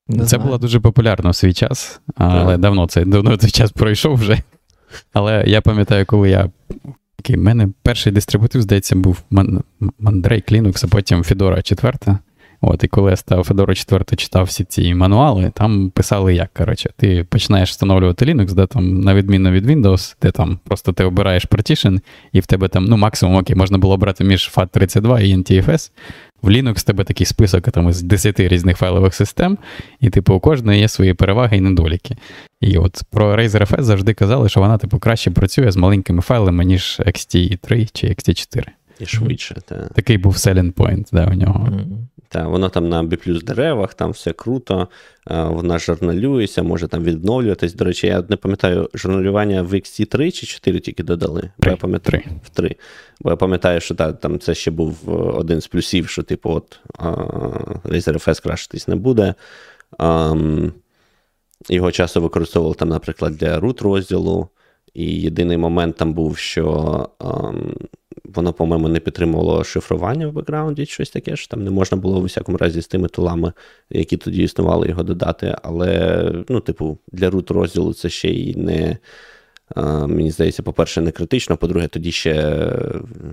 Не 0.09 0.19
це 0.19 0.25
знаю. 0.27 0.45
було 0.45 0.59
дуже 0.59 0.81
популярно 0.81 1.31
в 1.31 1.35
свій 1.35 1.53
час, 1.53 2.01
але 2.17 2.53
Так. 2.53 2.61
давно 2.61 2.87
цей 2.87 3.05
давно 3.05 3.37
цей 3.37 3.51
час 3.51 3.73
пройшов 3.73 4.15
вже. 4.15 4.39
Але 5.13 5.45
я 5.47 5.61
пам'ятаю, 5.61 6.07
коли 6.07 6.31
я. 6.31 6.51
Який 7.19 7.37
в 7.37 7.39
мене 7.39 7.69
перший 7.83 8.13
дистрибутив, 8.13 8.63
здається, 8.63 8.97
був 8.97 9.23
Man- 9.33 9.63
Mandrake 10.01 10.53
Linux, 10.53 10.85
а 10.85 10.89
потім 10.89 11.19
Fedora 11.23 11.63
4. 11.63 12.19
От, 12.61 12.85
і 12.85 12.89
коли 12.89 13.11
я 13.11 13.17
став 13.17 13.49
Fedora 13.49 13.75
4 13.75 14.05
читав 14.17 14.45
всі 14.45 14.65
ці 14.65 14.95
мануали, 14.95 15.53
там 15.55 15.91
писали 15.91 16.35
як. 16.35 16.55
Коротше, 16.55 16.91
ти 16.97 17.25
починаєш 17.25 17.71
встановлювати 17.71 18.25
Linux, 18.25 18.53
де 18.53 18.67
там, 18.67 19.01
на 19.01 19.15
відміну 19.15 19.51
від 19.51 19.67
Windows, 19.67 20.17
де 20.23 20.31
там 20.31 20.59
просто 20.65 20.93
ти 20.93 21.05
обираєш 21.05 21.47
partition, 21.47 22.01
і 22.33 22.41
в 22.41 22.47
тебе 22.47 22.69
там, 22.69 22.85
ну, 22.85 22.97
максимум, 22.97 23.37
окей, 23.37 23.57
можна 23.57 23.79
було 23.79 23.95
обрати 23.95 24.25
між 24.25 24.51
FAT32 24.57 25.21
і 25.21 25.37
NTFS. 25.37 25.91
В 26.43 26.49
Linux 26.49 26.79
в 26.79 26.83
тебе 26.83 27.05
такий 27.05 27.27
список 27.27 27.71
там, 27.71 27.89
із 27.89 28.03
10 28.03 28.41
різних 28.41 28.77
файлових 28.77 29.15
систем, 29.15 29.59
і, 30.01 30.11
типу, 30.11 30.35
у 30.35 30.41
кожної 30.41 30.81
є 30.81 30.89
свої 30.89 31.15
переваги 31.15 31.57
і 31.57 31.61
недоліки. 31.61 32.17
І 32.61 32.79
от 32.79 33.03
про 33.11 33.37
Razer 33.37 33.71
FS 33.71 33.83
завжди 33.83 34.15
казали, 34.15 34.49
що 34.49 34.61
вона, 34.61 34.79
типу, 34.79 34.99
краще 34.99 35.31
працює 35.31 35.71
з 35.71 35.77
маленькими 35.77 36.23
файлами, 36.23 36.65
ніж 36.65 37.01
XT3 37.07 37.89
чи 37.93 38.07
XT4. 38.07 38.65
І 39.01 39.07
швидше, 39.07 39.57
та. 39.67 39.89
Такий 39.95 40.19
був 40.19 40.35
selling 40.35 40.73
point 40.73 41.09
да, 41.13 41.27
у 41.27 41.35
нього. 41.35 41.69
Та, 42.29 42.49
воно 42.49 42.69
там 42.69 42.89
на 42.89 43.03
B+, 43.03 43.43
деревах, 43.43 43.95
там 43.95 44.11
все 44.11 44.33
круто, 44.33 44.89
вона 45.27 45.79
журналюється, 45.79 46.63
може 46.63 46.89
там 46.89 47.05
відновлюватись. 47.05 47.75
До 47.75 47.85
речі, 47.85 48.07
я 48.07 48.25
не 48.29 48.37
пам'ятаю, 48.37 48.91
журналювання 48.95 49.63
в 49.63 49.75
XT3 49.75 50.31
чи 50.31 50.47
4 50.47 50.81
тільки 50.81 51.03
додали. 51.03 51.51
Бо 51.59 51.71
я 51.71 51.77
пам'ятаю, 51.77 52.23
Три. 52.23 52.33
в 52.45 52.51
3. 52.51 52.77
Бо 53.21 53.31
я 53.31 53.37
пам'ятаю, 53.37 53.81
що 53.81 53.95
та, 53.95 54.13
там 54.13 54.39
це 54.39 54.55
ще 54.55 54.71
був 54.71 54.99
е, 55.09 55.11
один 55.13 55.61
з 55.61 55.67
плюсів, 55.67 56.09
що, 56.09 56.23
типу, 56.23 56.51
от 56.51 56.81
FS 57.85 58.43
кращитись 58.43 58.89
не 58.89 58.97
буде. 58.97 59.35
Ам, 59.99 60.73
його 61.69 61.91
часто 61.91 62.21
використовували 62.21 62.75
там, 62.75 62.89
наприклад, 62.89 63.37
для 63.37 63.61
root 63.61 63.83
розділу. 63.83 64.49
І 64.95 65.21
єдиний 65.21 65.57
момент 65.57 65.97
там 65.97 66.13
був, 66.15 66.39
що 66.39 67.09
ам, 67.19 67.75
воно, 68.25 68.53
по-моєму, 68.53 68.89
не 68.89 69.01
підтримувало 69.01 69.65
шифрування 69.65 70.29
в 70.29 70.33
бекграунді, 70.33 70.87
щось 70.87 71.11
таке, 71.11 71.37
що 71.37 71.49
там 71.49 71.65
не 71.65 71.71
можна 71.71 71.99
було 71.99 72.19
у 72.19 72.23
всякому 72.23 72.59
разі 72.59 72.83
з 72.83 72.87
тими 72.87 73.09
тулами, 73.09 73.53
які 73.91 74.17
тоді 74.17 74.43
існували, 74.43 74.89
його 74.89 75.03
додати. 75.03 75.57
Але, 75.63 76.33
ну, 76.49 76.61
типу, 76.61 76.99
для 77.13 77.31
root 77.31 77.53
розділу 77.53 77.95
це 77.95 78.09
ще 78.09 78.29
й 78.29 78.57
не. 78.57 78.97
Мені 80.07 80.31
здається, 80.31 80.63
по-перше, 80.63 81.01
не 81.01 81.11
критично, 81.11 81.57
по-друге, 81.57 81.89
тоді 81.89 82.13
ще 82.13 82.63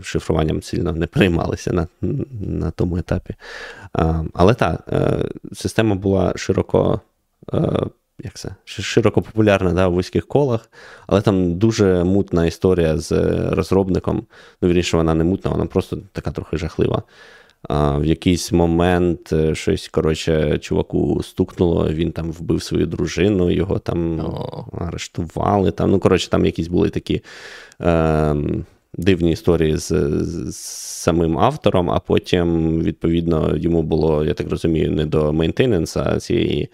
шифруванням 0.01 0.61
сильно 0.61 0.91
не 0.91 1.07
приймалися 1.07 1.73
на, 1.73 1.87
на 2.41 2.71
тому 2.71 2.97
етапі. 2.97 3.35
Але 4.33 4.53
так, 4.53 4.87
е, 4.91 5.29
система 5.53 5.95
була 5.95 6.33
широко 6.35 7.01
е, 7.53 7.79
як 8.23 8.33
це, 8.33 8.55
широко 8.65 9.21
популярна 9.21 9.73
да, 9.73 9.87
у 9.87 9.91
вузьких 9.91 10.27
колах, 10.27 10.69
але 11.07 11.21
там 11.21 11.57
дуже 11.57 12.03
мутна 12.03 12.45
історія 12.45 12.97
з 12.97 13.11
розробником. 13.51 14.25
Ну, 14.61 14.69
вірніше, 14.69 14.97
вона 14.97 15.13
не 15.13 15.23
мутна, 15.23 15.51
вона 15.51 15.65
просто 15.65 15.97
така 16.11 16.31
трохи 16.31 16.57
жахлива. 16.57 17.03
А, 17.69 17.97
в 17.97 18.05
якийсь 18.05 18.51
момент 18.51 19.33
е, 19.33 19.55
щось, 19.55 19.87
коротше, 19.87 20.57
чуваку 20.57 21.23
стукнуло, 21.23 21.89
він 21.89 22.11
там 22.11 22.31
вбив 22.31 22.63
свою 22.63 22.85
дружину, 22.85 23.51
його 23.51 23.79
там 23.79 24.19
О. 24.19 24.65
арештували. 24.77 25.71
Там, 25.71 25.91
ну, 25.91 25.99
коротше, 25.99 26.29
там 26.29 26.45
якісь 26.45 26.67
були 26.67 26.89
такі 26.89 27.21
е, 27.81 28.35
дивні 28.93 29.31
історії 29.31 29.77
з, 29.77 29.89
з 30.49 30.55
самим 31.05 31.37
автором, 31.37 31.91
а 31.91 31.99
потім, 31.99 32.79
відповідно, 32.81 33.57
йому 33.57 33.83
було, 33.83 34.25
я 34.25 34.33
так 34.33 34.49
розумію, 34.49 34.91
не 34.91 35.05
до 35.05 35.33
мейнтейненса 35.33 36.19
цієї 36.19 36.69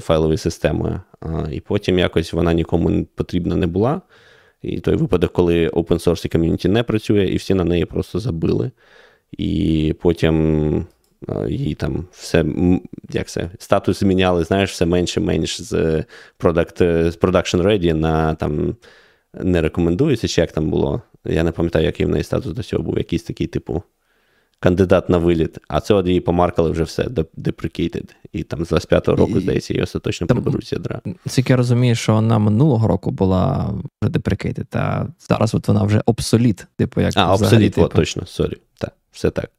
файлової 0.00 0.38
системи. 0.38 1.00
І 1.52 1.60
потім 1.60 1.98
якось 1.98 2.32
вона 2.32 2.52
нікому 2.52 3.06
потрібна 3.14 3.56
не 3.56 3.66
була. 3.66 4.00
І 4.62 4.80
той 4.80 4.96
випадок, 4.96 5.32
коли 5.32 5.68
open 5.68 6.06
source 6.06 6.26
і 6.26 6.28
ком'юніті 6.28 6.68
не 6.68 6.82
працює, 6.82 7.26
і 7.26 7.36
всі 7.36 7.54
на 7.54 7.64
неї 7.64 7.84
просто 7.84 8.18
забили. 8.18 8.70
І 9.32 9.94
потім 10.00 10.86
їй 11.48 11.74
там 11.74 12.06
все, 12.12 12.44
як 13.10 13.28
це, 13.28 13.50
статус 13.58 14.00
зміняли, 14.00 14.44
знаєш, 14.44 14.70
все 14.70 14.86
менше 14.86 15.20
менш 15.20 15.62
з 15.62 15.74
product, 16.38 17.10
з 17.10 17.18
production 17.18 17.62
ready 17.62 17.92
на 17.92 18.34
там 18.34 18.76
не 19.34 19.60
рекомендується, 19.62 20.28
чи 20.28 20.40
як 20.40 20.52
там 20.52 20.70
було. 20.70 21.02
Я 21.24 21.42
не 21.42 21.50
пам'ятаю, 21.50 21.86
який 21.86 22.06
в 22.06 22.08
неї 22.08 22.24
статус 22.24 22.52
до 22.52 22.62
цього 22.62 22.82
був, 22.82 22.98
якийсь 22.98 23.22
такий, 23.22 23.46
типу, 23.46 23.82
кандидат 24.60 25.08
на 25.08 25.18
виліт. 25.18 25.58
А 25.68 25.80
це 25.80 25.94
от 25.94 26.06
її 26.06 26.20
помаркали 26.20 26.70
вже 26.70 26.82
все, 26.84 27.02
de- 27.02 27.26
deprecated. 27.38 28.04
І 28.32 28.42
там 28.42 28.64
з 28.64 28.72
25-го 28.72 29.16
року, 29.16 29.32
і, 29.38 29.40
здається, 29.40 29.74
її 29.74 29.82
остаточно 29.84 30.26
приберуть 30.26 30.72
ядра. 30.72 31.00
Наскільки 31.26 31.52
я 31.52 31.56
розумію, 31.56 31.94
що 31.94 32.14
вона 32.14 32.38
минулого 32.38 32.88
року 32.88 33.10
була 33.10 33.70
вже 34.02 34.10
deprecated, 34.10 34.66
а 34.72 35.04
зараз 35.28 35.54
от 35.54 35.68
вона 35.68 35.82
вже 35.82 36.02
obsolete. 36.06 36.66
Типу, 36.76 37.00
як 37.00 37.12
А, 37.16 37.32
абсолютно, 37.32 37.84
типу. 37.84 37.96
точно, 37.96 38.26
сорі. 38.26 38.56
Так, 38.78 38.92
все 39.12 39.30
так. 39.30 39.50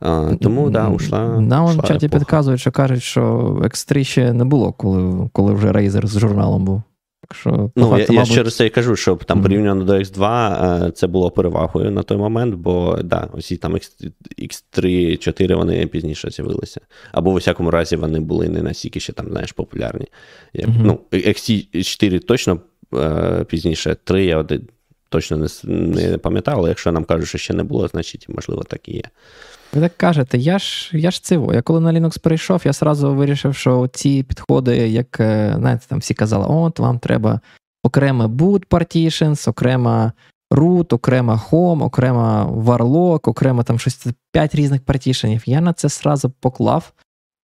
А, 0.00 0.32
тому, 0.40 0.70
да, 0.70 0.88
ушла. 0.88 1.40
Нам 1.40 1.66
в 1.66 1.82
чаті 1.88 2.06
епоха. 2.06 2.18
підказують, 2.20 2.60
що 2.60 2.72
кажуть, 2.72 3.02
що 3.02 3.22
X3 3.64 4.04
ще 4.04 4.32
не 4.32 4.44
було, 4.44 4.72
коли, 4.72 5.28
коли 5.32 5.52
вже 5.54 5.68
Razer 5.72 6.06
з 6.06 6.18
журналом 6.18 6.64
був. 6.64 6.82
Так 7.30 7.38
що, 7.38 7.70
Ну, 7.76 7.84
я, 7.84 7.96
факту, 7.96 8.12
я 8.12 8.20
мабуть, 8.20 8.34
через 8.34 8.56
це 8.56 8.66
і 8.66 8.70
кажу, 8.70 8.96
що 8.96 9.16
там 9.16 9.42
порівняно 9.42 9.84
до 9.84 9.92
X2 9.92 10.86
е, 10.86 10.90
це 10.90 11.06
було 11.06 11.30
перевагою 11.30 11.90
на 11.90 12.02
той 12.02 12.16
момент, 12.16 12.54
бо 12.54 12.98
да, 13.04 13.28
усі 13.32 13.56
там 13.56 13.74
X, 13.74 14.10
X3, 14.38 15.16
4 15.16 15.54
вони 15.54 15.86
пізніше 15.86 16.30
з'явилися. 16.30 16.80
Або 17.12 17.30
в 17.30 17.34
усякому 17.34 17.70
разі 17.70 17.96
вони 17.96 18.20
були 18.20 18.48
не 18.48 18.62
настільки 18.62 19.00
ще 19.00 19.12
там, 19.12 19.28
знаєш, 19.28 19.52
популярні. 19.52 20.06
Як, 20.52 20.68
Мгм. 20.68 20.82
Ну, 20.84 21.00
XT4 21.12 22.20
точно 22.20 22.60
е, 22.94 23.44
пізніше, 23.48 23.96
3 24.04 24.24
я 24.24 24.44
точно 25.08 25.36
не, 25.36 25.48
не 25.64 26.18
пам'ятав, 26.18 26.58
але 26.58 26.68
якщо 26.68 26.92
нам 26.92 27.04
кажуть, 27.04 27.28
що 27.28 27.38
ще 27.38 27.54
не 27.54 27.62
було, 27.62 27.88
значить, 27.88 28.26
можливо, 28.28 28.62
так 28.62 28.88
і 28.88 28.92
є. 28.92 29.02
Ви 29.72 29.80
так 29.80 29.96
кажете, 29.96 30.38
я 30.38 30.58
ж 30.58 30.90
я 30.92 31.10
ж 31.10 31.22
циво. 31.22 31.54
Я 31.54 31.62
коли 31.62 31.80
на 31.80 31.92
Linux 31.92 32.20
перейшов, 32.20 32.62
я 32.64 32.72
сразу 32.72 33.14
вирішив, 33.14 33.54
що 33.54 33.88
ці 33.92 34.22
підходи, 34.22 34.76
як 34.76 35.20
е, 35.20 35.54
знаєте, 35.58 35.84
там 35.88 35.98
всі 35.98 36.14
казали, 36.14 36.46
от 36.48 36.78
вам 36.78 36.98
треба 36.98 37.40
окремо 37.82 38.24
boot 38.24 38.66
partitions, 38.66 39.50
окрема 39.50 40.12
root, 40.50 40.94
окрема 40.94 41.42
home, 41.50 41.84
окрема 41.84 42.46
warlock, 42.46 43.30
окремо 43.30 43.62
там 43.62 43.78
щось 43.78 44.06
п'ять 44.32 44.54
різних 44.54 44.80
партішенів. 44.80 45.42
Я 45.46 45.60
на 45.60 45.72
це 45.72 45.88
сразу 45.88 46.30
поклав. 46.30 46.92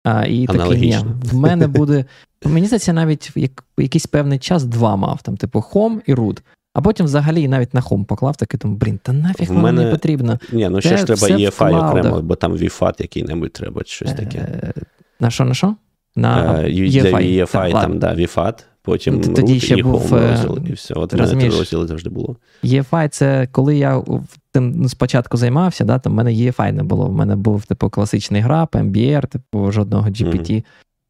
А, 0.04 0.26
і 0.26 0.46
такий, 0.46 0.80
ні, 0.80 0.98
в 1.24 1.36
мене 1.36 1.68
буде. 1.68 2.06
Мені 2.46 2.68
здається, 2.68 2.94
навіть 2.94 3.36
в 3.36 3.40
як, 3.40 3.64
якийсь 3.78 4.08
певний 4.08 4.40
час 4.40 4.64
два 4.64 4.96
мав, 4.96 5.22
там, 5.22 5.38
типу, 5.38 5.60
home 5.60 6.02
і 6.06 6.14
root. 6.14 6.42
А 6.76 6.82
потім 6.82 7.06
взагалі 7.06 7.48
навіть 7.48 7.74
на 7.74 7.82
home 7.82 8.06
поклав, 8.06 8.36
такий 8.36 8.60
тому, 8.60 8.76
блін, 8.76 9.00
та 9.04 9.14
нафіг 9.14 9.48
воно 9.48 9.62
мене 9.62 9.86
не 9.86 9.92
потрібно. 9.92 10.40
Ні, 10.52 10.70
ну 10.70 10.82
ще 10.82 10.90
Це 10.90 10.98
ж 10.98 11.06
треба 11.06 11.28
EFI 11.38 11.90
окремо, 11.90 12.22
бо 12.22 12.36
там 12.36 12.54
VFAT 12.54 12.94
який-небудь 13.00 13.54
треба, 13.54 13.84
чи 13.84 13.96
щось 13.96 14.14
таке. 14.14 14.38
Е, 14.38 14.74
На 15.20 15.30
що, 15.30 15.46
на 15.46 15.54
що? 15.54 15.76
На 16.16 16.62
Е, 16.62 16.68
EFI 16.68 17.72
там, 17.72 18.00
да, 18.00 18.16
VFAT, 18.16 18.64
потім 18.82 19.22
Ну, 19.28 19.34
тоді 19.34 19.60
ще 19.60 19.78
і 19.78 19.84
був, 19.84 20.16
е, 20.16 20.32
розділ, 20.32 20.60
і 20.70 20.74
все. 20.74 20.94
От 20.94 21.14
мене 21.14 21.28
три 21.28 21.50
розділи 21.50 21.88
завжди 21.88 22.10
було. 22.10 22.36
EFI 22.64 23.08
це 23.08 23.48
коли 23.52 23.78
я 23.78 24.04
тим 24.52 24.72
ну, 24.76 24.90
спочатку 24.90 25.38
займався, 25.38 25.86
да, 25.86 26.00
там 26.00 26.14
в 26.14 26.16
мене 26.16 26.32
EFI 26.32 26.72
не 26.72 26.84
було. 26.84 27.08
В 27.08 27.14
мене 27.14 27.36
був 27.36 27.66
типу 27.66 27.90
класичний 27.90 28.42
граб, 28.42 28.68
MBR, 28.74 29.28
типу 29.28 29.72
жодного 29.72 30.10
GPT 30.10 30.64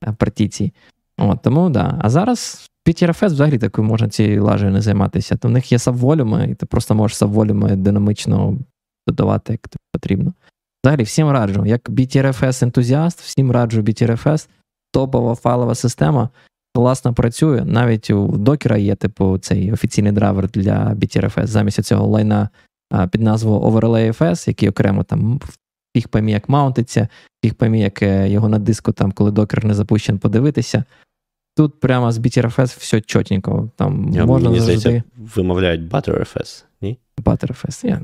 е, 0.08 0.14
партицій. 0.18 0.74
От, 1.18 1.42
тому 1.42 1.70
да. 1.70 2.00
А 2.02 2.10
зараз 2.10 2.70
PTRFS 2.86 3.26
взагалі 3.26 3.58
такою 3.58 3.88
можна 3.88 4.10
цією 4.10 4.44
лажею 4.44 4.72
не 4.72 4.82
займатися. 4.82 5.36
То 5.36 5.48
в 5.48 5.52
них 5.52 5.72
є 5.72 5.80
сабволюми, 5.80 6.48
і 6.52 6.56
ти 6.56 6.66
просто 6.66 6.96
можеш 6.96 7.18
сабволюми 7.18 7.76
динамічно 7.76 8.58
додавати, 9.08 9.54
як 9.54 9.62
тобі 9.62 9.82
потрібно. 9.94 10.34
Взагалі, 10.84 11.04
всім 11.04 11.30
раджу, 11.30 11.66
як 11.66 11.90
BTRFS 11.90 12.64
ентузіаст, 12.64 13.22
всім 13.22 13.52
раджу 13.52 13.82
BTRFS, 13.82 14.48
топова 14.92 15.36
файлова 15.36 15.76
система. 15.76 16.30
Класно 16.76 17.14
працює. 17.14 17.66
Навіть 17.66 18.10
у 18.10 18.28
докера 18.28 18.78
є, 18.78 18.96
типу, 18.96 19.38
цей 19.38 19.72
офіційний 19.72 20.12
драйвер 20.12 20.50
для 20.50 20.94
BTRFS 20.94 21.48
замість 21.48 21.84
цього 21.84 22.08
лайна 22.08 22.50
під 23.12 23.22
назвою 23.22 23.60
OverlayFS, 23.60 24.48
який 24.48 24.70
окремо 24.70 25.04
там 25.04 25.40
поймі, 26.10 26.32
як 26.32 26.50
маунтиться, 26.50 27.08
поймі, 27.58 27.82
як 27.82 28.02
е, 28.02 28.30
його 28.30 28.50
на 28.50 28.60
диску, 28.60 28.92
там, 28.92 29.12
коли 29.12 29.32
докер 29.32 29.66
не 29.66 29.74
запущен, 29.74 30.20
подивитися. 30.20 30.84
Тут 31.56 31.80
прямо 31.80 32.12
з 32.12 32.18
BTRFS 32.18 32.80
все 32.80 33.02
чотненько. 33.02 33.70
Там 33.76 34.10
Я, 34.14 34.26
можна 34.26 34.50
мені 34.50 34.60
завжди 34.62 34.80
здається, 34.80 35.10
вимовляють 35.36 35.82
ButterFS, 35.92 36.64
ні? 36.82 36.98
ButterFS. 37.18 37.86
Я 37.88 38.02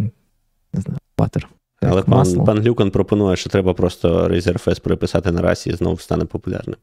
не 0.74 0.82
знаю, 0.82 1.00
Butter. 1.18 1.46
Але 1.82 1.96
Як 1.96 2.06
пан, 2.06 2.18
масло. 2.18 2.44
пан 2.44 2.60
Люкан 2.64 2.92
пропонує, 2.92 3.36
що 3.36 3.50
треба 3.50 3.74
просто 3.74 4.28
RazorFS 4.28 4.82
переписати 4.82 5.32
на 5.32 5.42
раз 5.42 5.68
і 5.68 5.74
знову 5.74 5.98
стане 5.98 6.26
популярним. 6.26 6.76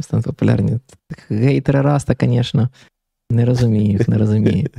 Стануть 0.00 0.24
популярні. 0.26 0.78
Гейтери 1.30 1.80
Раста, 1.80 2.14
звісно. 2.20 2.68
Не 3.30 3.44
розумію 3.44 3.90
їх, 3.90 4.08
не 4.08 4.18
розумію. 4.18 4.68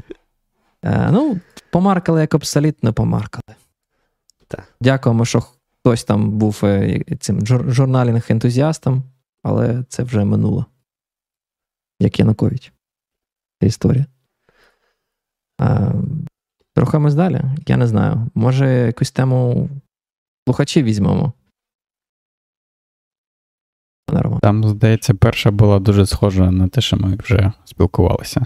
Ну, 1.11 1.39
помаркали 1.71 2.21
як 2.21 2.35
абсолютно 2.35 2.93
помаркали. 2.93 3.55
Так. 4.47 4.63
Дякуємо, 4.81 5.25
що 5.25 5.41
хтось 5.41 6.03
там 6.03 6.31
був 6.31 6.59
е, 6.63 7.01
цим 7.19 7.39
жур- 7.39 7.69
журналінг-ентузіастом, 7.69 9.01
але 9.43 9.83
це 9.89 10.03
вже 10.03 10.23
минуло. 10.25 10.65
Як 11.99 12.19
Янукович. 12.19 12.73
Ця 13.61 13.67
історія. 13.67 14.05
А, 15.59 15.91
рухаємось 16.75 17.15
далі. 17.15 17.41
Я 17.67 17.77
не 17.77 17.87
знаю. 17.87 18.29
Може, 18.35 18.67
якусь 18.69 19.11
тему 19.11 19.69
слухачі 20.47 20.83
візьмемо. 20.83 21.33
Там, 24.41 24.63
здається, 24.63 25.13
перша 25.13 25.51
була 25.51 25.79
дуже 25.79 26.05
схожа 26.05 26.51
на 26.51 26.67
те, 26.67 26.81
що 26.81 26.97
ми 26.97 27.15
вже 27.15 27.51
спілкувалися. 27.65 28.45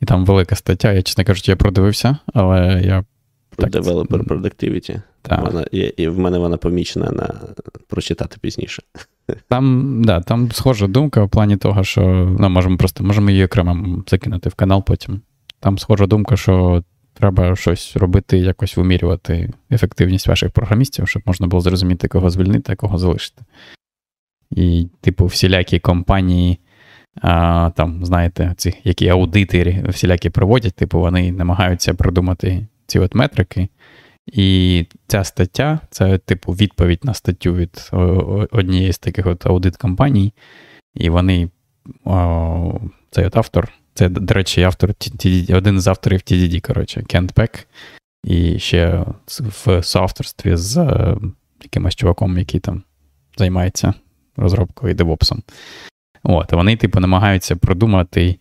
І 0.00 0.06
там 0.06 0.24
велика 0.26 0.56
стаття, 0.56 0.92
я, 0.92 1.02
чесно 1.02 1.24
кажучи, 1.24 1.52
я 1.52 1.56
продивився, 1.56 2.18
але 2.34 2.82
я. 2.84 3.04
Про 3.50 3.68
Так, 3.68 3.82
Developer 3.82 4.28
це- 4.28 4.34
Productivity. 4.34 5.02
Так. 5.22 5.40
Вона, 5.44 5.66
і, 5.72 5.78
і 5.78 6.08
в 6.08 6.18
мене 6.18 6.38
вона 6.38 6.56
помічена 6.56 7.10
на 7.10 7.26
прочитати 7.88 8.36
пізніше. 8.40 8.82
Там, 9.48 10.02
да, 10.04 10.20
там 10.20 10.52
схожа 10.52 10.86
думка 10.86 11.24
в 11.24 11.30
плані 11.30 11.56
того, 11.56 11.84
що 11.84 12.36
ну, 12.40 12.48
можемо 12.48 12.76
просто 12.76 13.04
можемо 13.04 13.30
її 13.30 13.44
окремо 13.44 14.02
закинути 14.06 14.48
в 14.48 14.54
канал 14.54 14.84
потім. 14.84 15.20
Там 15.60 15.78
схожа 15.78 16.06
думка, 16.06 16.36
що 16.36 16.84
треба 17.14 17.56
щось 17.56 17.96
робити, 17.96 18.38
якось 18.38 18.76
вимірювати 18.76 19.50
ефективність 19.70 20.26
ваших 20.26 20.50
програмістів, 20.50 21.08
щоб 21.08 21.22
можна 21.26 21.46
було 21.46 21.60
зрозуміти, 21.60 22.08
кого 22.08 22.30
звільнити, 22.30 22.72
а 22.72 22.76
кого 22.76 22.98
залишити. 22.98 23.42
І, 24.50 24.88
типу, 25.00 25.26
всілякі 25.26 25.78
компанії, 25.78 26.58
а, 27.20 27.70
там, 27.76 28.04
знаєте, 28.04 28.54
ці, 28.56 28.74
які 28.84 29.08
аудити 29.08 29.84
всілякі 29.88 30.30
проводять, 30.30 30.74
типу, 30.74 31.00
вони 31.00 31.32
намагаються 31.32 31.94
продумати 31.94 32.66
ці 32.86 32.98
от 32.98 33.14
метрики. 33.14 33.68
І 34.26 34.86
ця 35.06 35.24
стаття 35.24 35.80
це, 35.90 36.18
типу, 36.18 36.52
відповідь 36.52 37.04
на 37.04 37.14
статтю 37.14 37.54
від 37.54 37.90
однієї 38.50 38.92
з 38.92 38.98
таких 38.98 39.26
от 39.26 39.46
аудит-компаній. 39.46 40.32
І 40.94 41.10
вони, 41.10 41.50
о, 42.04 42.80
цей 43.10 43.26
от 43.26 43.36
автор, 43.36 43.72
це, 43.94 44.08
до 44.08 44.34
речі, 44.34 44.62
автор 44.62 44.90
один 45.50 45.80
з 45.80 45.86
авторів 45.86 46.20
TDD, 46.20 46.60
коротше, 46.60 47.02
Кент 47.02 47.32
Пек. 47.32 47.68
І 48.24 48.58
ще 48.58 49.04
в 49.38 49.82
соавторстві 49.82 50.56
з 50.56 50.76
е, 50.76 51.16
якимось 51.62 51.94
чуваком, 51.94 52.38
який 52.38 52.60
там 52.60 52.82
займається 53.36 53.94
розробкою 54.36 54.92
і 54.92 54.94
девопсом. 54.94 55.42
От, 56.22 56.52
вони, 56.52 56.76
типу, 56.76 57.00
намагаються 57.00 57.56
продумати 57.56 58.36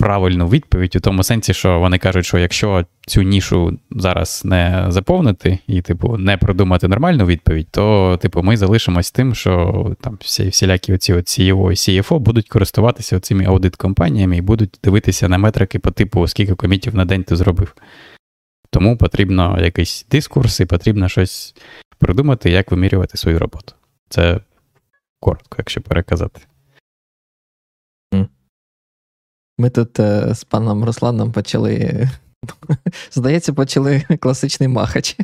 правильну 0.00 0.48
відповідь 0.48 0.96
у 0.96 1.00
тому 1.00 1.22
сенсі, 1.22 1.54
що 1.54 1.78
вони 1.78 1.98
кажуть, 1.98 2.26
що 2.26 2.38
якщо 2.38 2.86
цю 3.06 3.22
нішу 3.22 3.78
зараз 3.90 4.42
не 4.44 4.86
заповнити 4.88 5.58
і, 5.66 5.82
типу, 5.82 6.16
не 6.16 6.36
продумати 6.36 6.88
нормальну 6.88 7.26
відповідь, 7.26 7.68
то, 7.70 8.18
типу, 8.22 8.42
ми 8.42 8.56
залишимось 8.56 9.10
тим, 9.12 9.34
що 9.34 9.96
там 10.00 10.18
всі, 10.20 10.48
всілякі 10.48 10.94
оці 10.94 11.14
CEO 11.14 11.72
і 11.72 11.74
CFO 11.74 12.18
будуть 12.18 12.48
користуватися 12.48 13.20
цими 13.20 13.44
аудит-компаніями 13.44 14.36
і 14.36 14.40
будуть 14.40 14.78
дивитися 14.84 15.28
на 15.28 15.38
метрики 15.38 15.78
по 15.78 15.90
типу, 15.90 16.26
скільки 16.26 16.54
комітів 16.54 16.94
на 16.94 17.04
день 17.04 17.24
ти 17.24 17.36
зробив. 17.36 17.74
Тому 18.70 18.96
потрібно 18.96 19.60
якийсь 19.60 20.06
дискурс 20.10 20.60
і 20.60 20.66
потрібно 20.66 21.08
щось 21.08 21.54
придумати, 21.98 22.50
як 22.50 22.70
вимірювати 22.70 23.18
свою 23.18 23.38
роботу. 23.38 23.74
Це 24.08 24.40
коротко, 25.20 25.56
якщо 25.58 25.80
переказати. 25.80 26.40
Ми 29.60 29.70
тут 29.70 30.00
е, 30.00 30.34
з 30.34 30.44
паном 30.44 30.84
Русланом 30.84 31.32
почали. 31.32 32.08
Здається, 33.12 33.52
почали 33.52 34.02
класичний 34.20 34.68
махач. 34.68 35.16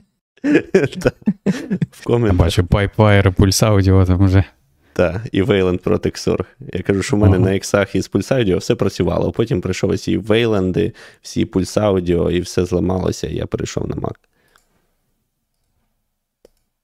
Бачу 2.33 2.63
PipeWire, 2.63 3.35
Pulse 3.35 3.71
Audio 3.71 4.07
там 4.07 4.25
вже. 4.25 4.45
Та, 4.93 5.25
і 5.33 5.43
Wayland 5.43 5.79
про 5.79 5.97
Xorg. 5.97 6.45
Я 6.73 6.83
кажу, 6.83 7.03
що 7.03 7.17
в 7.17 7.19
мене 7.19 7.39
на 7.39 7.53
іксах 7.53 7.95
із 7.95 8.11
Audio 8.33 8.57
все 8.57 8.75
працювало. 8.75 9.33
Потім 9.33 9.61
прийшов 9.61 9.91
всі 9.91 10.19
Wayland, 10.19 10.95
всі 11.23 11.45
Pulse 11.45 11.81
Audio, 11.81 12.31
і 12.31 12.41
все 12.41 12.65
зламалося, 12.65 13.27
і 13.27 13.35
я 13.35 13.47
перейшов 13.47 13.89
на 13.89 13.95
Mac. 13.95 14.15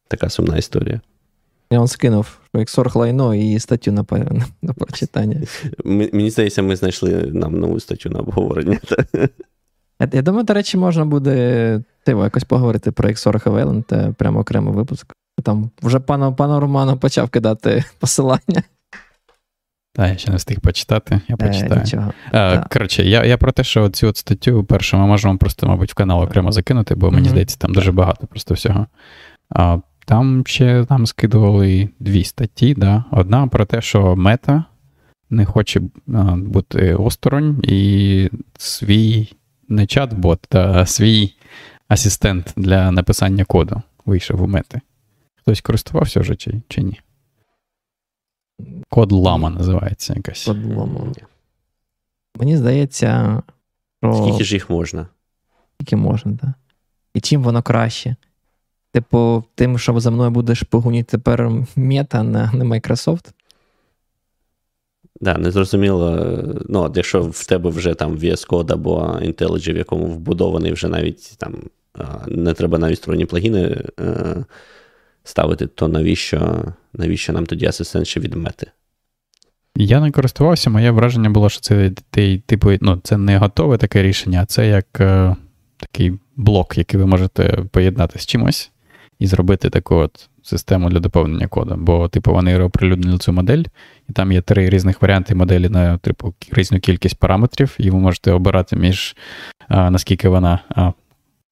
Така 0.08 0.28
сумна 0.28 0.58
історія. 0.58 1.00
Я 1.72 1.78
вам 1.78 1.88
скинув 1.88 2.38
Xorg 2.54 2.98
лайно 2.98 3.34
і 3.34 3.58
статтю 3.58 3.92
на, 3.92 4.04
пе- 4.04 4.30
на 4.62 4.72
прочитання. 4.72 5.36
Мені 5.84 6.30
здається, 6.30 6.62
ми 6.62 6.76
знайшли 6.76 7.12
нам 7.34 7.60
нову 7.60 7.80
статтю 7.80 8.10
на 8.10 8.18
обговорення. 8.20 8.78
Я, 10.00 10.08
я 10.12 10.22
думаю, 10.22 10.44
до 10.44 10.54
речі, 10.54 10.76
можна 10.78 11.04
буде 11.04 11.80
тиво, 12.04 12.24
якось 12.24 12.44
поговорити 12.44 12.92
про 12.92 13.08
Xorg 13.08 13.46
і 13.48 13.50
Wayland, 13.50 13.94
е, 13.94 14.12
прямо 14.18 14.40
окремо 14.40 14.72
випуск. 14.72 15.12
Там 15.42 15.70
вже 15.82 16.00
пану, 16.00 16.34
пану 16.34 16.60
Роману 16.60 16.96
почав 16.96 17.28
кидати 17.28 17.84
посилання. 17.98 18.62
Так, 19.94 20.08
я 20.10 20.16
ще 20.18 20.30
не 20.30 20.36
встиг 20.36 20.60
почитати, 20.60 21.20
я 21.28 21.34
Е, 21.40 21.46
почитаю. 21.46 21.80
нічого. 21.80 22.12
А, 22.32 22.64
коротше, 22.72 23.02
я, 23.04 23.24
я 23.24 23.36
про 23.38 23.52
те, 23.52 23.64
що 23.64 23.88
цю 23.88 24.08
от 24.08 24.16
статтю 24.16 24.64
першу 24.64 24.96
ми 24.96 25.06
можемо 25.06 25.38
просто, 25.38 25.66
мабуть, 25.66 25.90
в 25.92 25.94
канал 25.94 26.22
окремо 26.22 26.52
закинути, 26.52 26.94
бо 26.94 27.10
мені 27.10 27.20
Мгм. 27.22 27.30
здається, 27.30 27.56
там 27.58 27.72
дуже 27.72 27.92
багато 27.92 28.26
просто 28.26 28.54
всього. 28.54 28.86
А, 29.50 29.78
там 30.04 30.46
ще 30.46 30.86
нам 30.90 31.06
скидували 31.06 31.88
дві 31.98 32.24
статті. 32.24 32.74
Да? 32.74 33.04
Одна 33.10 33.46
про 33.46 33.64
те, 33.64 33.80
що 33.80 34.16
мета 34.16 34.64
не 35.30 35.44
хоче 35.44 35.80
а, 36.14 36.36
бути 36.36 36.94
осторонь, 36.94 37.60
і 37.64 38.30
свій 38.58 39.28
не 39.68 39.82
чат-бот, 39.82 40.56
а 40.56 40.86
свій 40.86 41.34
асистент 41.88 42.52
для 42.56 42.90
написання 42.90 43.44
коду 43.44 43.82
вийшов 44.04 44.42
у 44.42 44.46
мети. 44.46 44.80
Хтось 45.34 45.60
користувався 45.60 46.20
вже 46.20 46.36
чи, 46.36 46.62
чи 46.68 46.82
ні? 46.82 47.00
Код 48.88 49.12
лама 49.12 49.50
називається 49.50 50.14
якась. 50.16 50.44
Подлому. 50.44 51.12
Мені 52.38 52.56
здається, 52.56 53.42
що 54.02 54.14
Скільки 54.14 54.44
ж 54.44 54.54
їх 54.54 54.70
можна? 54.70 55.06
скільки 55.74 55.96
можна, 55.96 56.36
так. 56.36 56.50
І 57.14 57.20
чим 57.20 57.42
воно 57.42 57.62
краще? 57.62 58.16
Типу, 58.92 59.44
тим, 59.54 59.78
що 59.78 60.00
за 60.00 60.10
мною 60.10 60.30
будеш 60.30 60.62
погоніти 60.62 61.10
тепер 61.10 61.50
мета, 61.76 62.22
не, 62.22 62.50
не 62.54 62.64
Microsoft. 62.64 63.32
Да, 65.20 65.38
незрозуміло. 65.38 66.34
Ну, 66.68 66.92
якщо 66.94 67.22
в 67.22 67.46
тебе 67.46 67.70
вже 67.70 67.94
там 67.94 68.16
VS 68.16 68.48
Code 68.48 68.72
або 68.72 69.00
IntelliJ, 69.00 69.72
в 69.72 69.76
якому 69.76 70.06
вбудований 70.06 70.72
вже 70.72 70.88
навіть 70.88 71.34
там 71.38 71.54
не 72.26 72.52
треба 72.54 72.78
навіть 72.78 72.98
сторонні 72.98 73.26
плагіни 73.26 73.84
е, 74.00 74.44
ставити, 75.24 75.66
то 75.66 75.88
навіщо, 75.88 76.64
навіщо 76.92 77.32
нам 77.32 77.46
тоді 77.46 77.66
асистент 77.66 78.06
ще 78.06 78.20
від 78.20 78.34
мети? 78.34 78.66
Я 79.76 80.00
не 80.00 80.10
користувався, 80.10 80.70
моє 80.70 80.90
враження 80.90 81.30
було, 81.30 81.48
що 81.48 81.60
це 81.60 81.92
ти- 82.10 82.42
типу, 82.46 82.70
ну, 82.80 83.00
це 83.04 83.16
не 83.18 83.38
готове 83.38 83.78
таке 83.78 84.02
рішення, 84.02 84.42
а 84.42 84.46
це 84.46 84.68
як 84.68 85.00
е, 85.00 85.36
такий 85.76 86.12
блок, 86.36 86.78
який 86.78 87.00
ви 87.00 87.06
можете 87.06 87.64
поєднати 87.70 88.18
з 88.18 88.26
чимось 88.26 88.70
і 89.18 89.26
зробити 89.26 89.70
таку 89.70 89.94
от 89.94 90.28
систему 90.42 90.90
для 90.90 91.00
доповнення 91.00 91.46
коду. 91.46 91.74
Бо, 91.78 92.08
типу, 92.08 92.32
вони 92.32 92.58
оприлюднили 92.58 93.18
цю 93.18 93.32
модель, 93.32 93.64
і 94.08 94.12
там 94.12 94.32
є 94.32 94.40
три 94.40 94.70
різних 94.70 95.02
варіанти 95.02 95.34
моделі 95.34 95.68
на 95.68 95.98
типу, 95.98 96.34
різну 96.52 96.80
кількість 96.80 97.18
параметрів, 97.18 97.76
і 97.78 97.90
ви 97.90 97.98
можете 97.98 98.32
обирати 98.32 98.76
між 98.76 99.16
а, 99.68 99.90
наскільки 99.90 100.28
вона 100.28 100.58
а, 100.68 100.92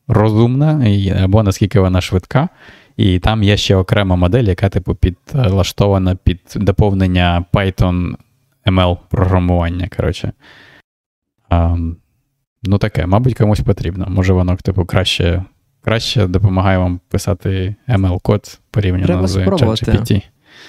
розумна, 0.09 0.87
і, 0.87 1.11
або 1.11 1.43
наскільки 1.43 1.81
вона 1.81 2.01
швидка. 2.01 2.49
І 2.97 3.19
там 3.19 3.43
є 3.43 3.57
ще 3.57 3.77
окрема 3.77 4.17
модель, 4.17 4.45
яка, 4.45 4.69
типу, 4.69 4.95
підлаштована 4.95 6.15
під 6.15 6.41
доповнення 6.57 7.45
Python 7.53 8.15
ML 8.67 8.99
програмування. 9.11 9.89
Коротше. 9.97 10.33
А, 11.49 11.77
ну, 12.63 12.79
таке, 12.79 13.07
мабуть, 13.07 13.35
комусь 13.35 13.61
потрібно. 13.61 14.07
Може, 14.09 14.33
воно, 14.33 14.57
типу, 14.57 14.85
краще, 14.85 15.45
краще 15.81 16.27
допомагає 16.27 16.79
вам 16.79 17.01
писати 17.09 17.75
ML-код 17.89 18.59
порівняно 18.71 19.07
Треба 19.07 19.27
з. 19.27 19.37
ChatGPT. 19.37 20.23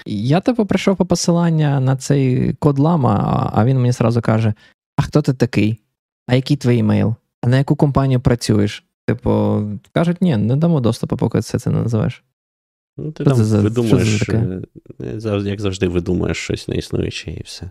Я 0.06 0.40
типу 0.40 0.66
прийшов 0.66 0.98
по 0.98 1.06
посилання 1.06 1.80
на 1.80 1.96
цей 1.96 2.54
код 2.54 2.80
лама, 2.80 3.52
а- 3.54 3.66
він 3.66 3.78
мені 3.78 3.92
зразу 3.92 4.22
каже: 4.22 4.54
А 4.98 5.02
хто 5.02 5.22
ти 5.22 5.34
такий? 5.34 5.80
А 6.28 6.36
який 6.36 6.58
твій 6.58 6.78
імейл? 6.78 7.16
А 7.42 7.48
на 7.48 7.58
яку 7.58 7.76
компанію 7.76 8.20
працюєш? 8.20 8.86
Типу, 9.08 9.64
кажуть, 9.94 10.22
ні, 10.22 10.38
не 10.38 10.56
дамо 10.56 10.80
доступу, 10.80 11.18
поки 11.18 11.42
це 11.42 11.60
це 11.60 11.70
не 11.70 11.82
називаєш. 11.82 12.24
Ну, 12.98 13.12
ти 13.12 13.24
там 13.24 13.36
за, 13.36 13.62
видумуєш, 13.62 14.30
е, 14.30 14.62
як 15.44 15.62
завжди, 15.62 15.88
видумуєш 15.88 16.38
щось 16.38 16.68
неіснуюче 16.68 17.32
і 17.32 17.44
все. 17.44 17.70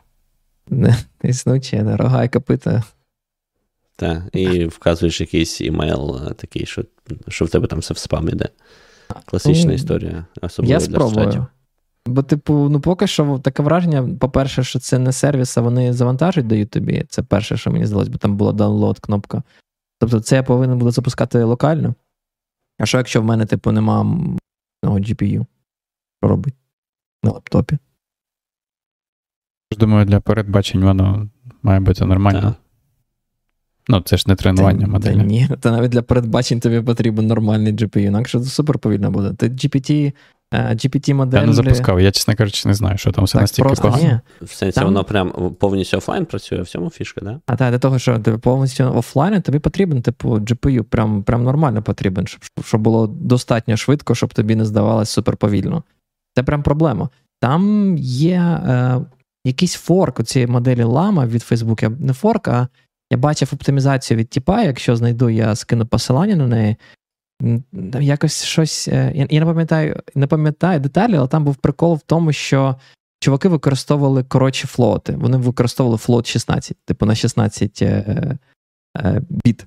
Не, 0.68 0.96
Існуюче, 1.22 1.82
не 1.82 1.96
рога 1.96 2.24
і 2.24 2.28
копита. 2.28 2.82
Так, 3.96 4.22
і 4.32 4.64
вказуєш 4.64 5.20
якийсь 5.20 5.60
імейл 5.60 6.20
е, 6.26 6.34
такий, 6.34 6.66
що 6.66 6.84
що 7.28 7.44
в 7.44 7.50
тебе 7.50 7.66
там 7.66 7.78
все 7.78 7.94
в 7.94 7.98
спам 7.98 8.28
іде. 8.28 8.48
Класична 9.24 9.72
історія. 9.72 10.26
особливо 10.42 10.72
Я 10.72 10.80
спробую. 10.80 11.46
Бо, 12.06 12.22
типу, 12.22 12.68
ну 12.70 12.80
поки 12.80 13.06
що 13.06 13.38
таке 13.38 13.62
враження, 13.62 14.16
по-перше, 14.20 14.64
що 14.64 14.78
це 14.78 14.98
не 14.98 15.12
сервіс, 15.12 15.58
а 15.58 15.60
вони 15.60 15.92
завантажують 15.92 16.46
дають 16.46 16.70
тобі. 16.70 17.04
Це 17.08 17.22
перше, 17.22 17.56
що 17.56 17.70
мені 17.70 17.86
здалося, 17.86 18.10
бо 18.10 18.18
там 18.18 18.36
була 18.36 18.52
download 18.52 19.00
кнопка. 19.00 19.42
Тобто, 19.98 20.20
це 20.20 20.36
я 20.36 20.42
повинен 20.42 20.78
буду 20.78 20.90
запускати 20.90 21.42
локально. 21.42 21.94
А 22.78 22.86
що, 22.86 22.98
якщо 22.98 23.22
в 23.22 23.24
мене, 23.24 23.46
типу, 23.46 23.72
нема 23.72 24.04
ну, 24.84 24.92
GPU? 24.92 25.46
Що 26.20 26.28
робить 26.28 26.54
на 27.22 27.30
лаптопі? 27.30 27.78
Думаю, 29.78 30.04
для 30.04 30.20
передбачень 30.20 30.84
воно 30.84 31.28
має 31.62 31.80
бути 31.80 32.04
нормально. 32.04 32.40
Так. 32.40 32.65
Ну, 33.88 34.00
це 34.00 34.16
ж 34.16 34.24
не 34.26 34.34
тренування 34.34 34.86
та, 34.86 34.92
моделі. 34.92 35.16
Та 35.16 35.22
ні, 35.22 35.48
та 35.60 35.70
навіть 35.70 35.90
для 35.90 36.02
передбачень 36.02 36.60
тобі 36.60 36.80
потрібен 36.80 37.26
нормальний 37.26 37.72
GPU, 37.72 37.98
інакше 37.98 38.40
це 38.40 38.46
супер 38.46 38.78
повільно 38.78 39.10
буде. 39.10 39.32
Ти 39.32 39.48
GPT 39.48 40.12
gpt 40.52 41.14
модель 41.14 41.40
Я 41.40 41.46
не 41.46 41.52
запускав, 41.52 42.00
я, 42.00 42.12
чесно 42.12 42.34
кажучи, 42.36 42.68
не 42.68 42.74
знаю, 42.74 42.98
що 42.98 43.12
там 43.12 43.24
все 43.24 43.40
настільки 43.40 43.74
погано. 43.74 44.20
В 44.42 44.50
сенсі 44.50 44.74
там... 44.74 44.84
воно 44.84 45.04
прям 45.04 45.54
повністю 45.58 45.96
офлайн 45.96 46.24
працює, 46.24 46.62
в 46.62 46.68
цьому 46.68 46.90
фішка, 46.90 47.20
да? 47.20 47.40
А 47.46 47.56
так, 47.56 47.70
для 47.70 47.78
того, 47.78 47.98
що 47.98 48.18
ти 48.18 48.32
повністю 48.32 48.84
офлайн, 48.84 49.42
тобі 49.42 49.58
потрібен, 49.58 50.02
типу, 50.02 50.30
GPU, 50.30 50.82
прям 50.82 51.22
прям 51.22 51.44
нормально 51.44 51.82
потрібен, 51.82 52.26
щоб 52.26 52.40
щоб 52.64 52.80
було 52.80 53.06
достатньо 53.06 53.76
швидко, 53.76 54.14
щоб 54.14 54.34
тобі 54.34 54.56
не 54.56 54.64
здавалось 54.64 55.10
супер 55.10 55.36
повільно. 55.36 55.82
Це 56.34 56.42
прям 56.42 56.62
проблема. 56.62 57.08
Там 57.40 57.94
є 57.98 58.36
е, 58.36 59.00
якийсь 59.44 59.74
форк 59.74 60.20
у 60.20 60.22
цієї 60.22 60.46
моделі 60.46 60.84
Lama 60.84 61.26
від 61.26 61.42
Facebook, 61.42 62.00
не 62.00 62.12
форк, 62.12 62.48
а 62.48 62.68
я 63.10 63.18
бачив 63.18 63.50
оптимізацію 63.52 64.18
від 64.18 64.28
тіпа, 64.28 64.62
якщо 64.62 64.96
знайду, 64.96 65.30
я 65.30 65.54
скину 65.54 65.86
посилання 65.86 66.36
на 66.36 66.46
неї. 66.46 66.76
Якось 68.00 68.44
щось. 68.44 68.88
Е, 68.88 69.26
я 69.30 69.40
не 69.40 69.46
пам'ятаю 69.46 70.02
не 70.14 70.26
пам'ятаю 70.26 70.80
деталі, 70.80 71.16
але 71.16 71.28
там 71.28 71.44
був 71.44 71.56
прикол 71.56 71.94
в 71.94 72.00
тому, 72.00 72.32
що 72.32 72.76
чуваки 73.20 73.48
використовували 73.48 74.24
коротші 74.24 74.66
флоти. 74.66 75.12
Вони 75.12 75.36
використовували 75.36 75.98
флот 75.98 76.26
16, 76.26 76.76
типу 76.84 77.06
на 77.06 77.14
16 77.14 77.82
е, 77.82 78.38
е, 78.98 79.22
біт. 79.28 79.66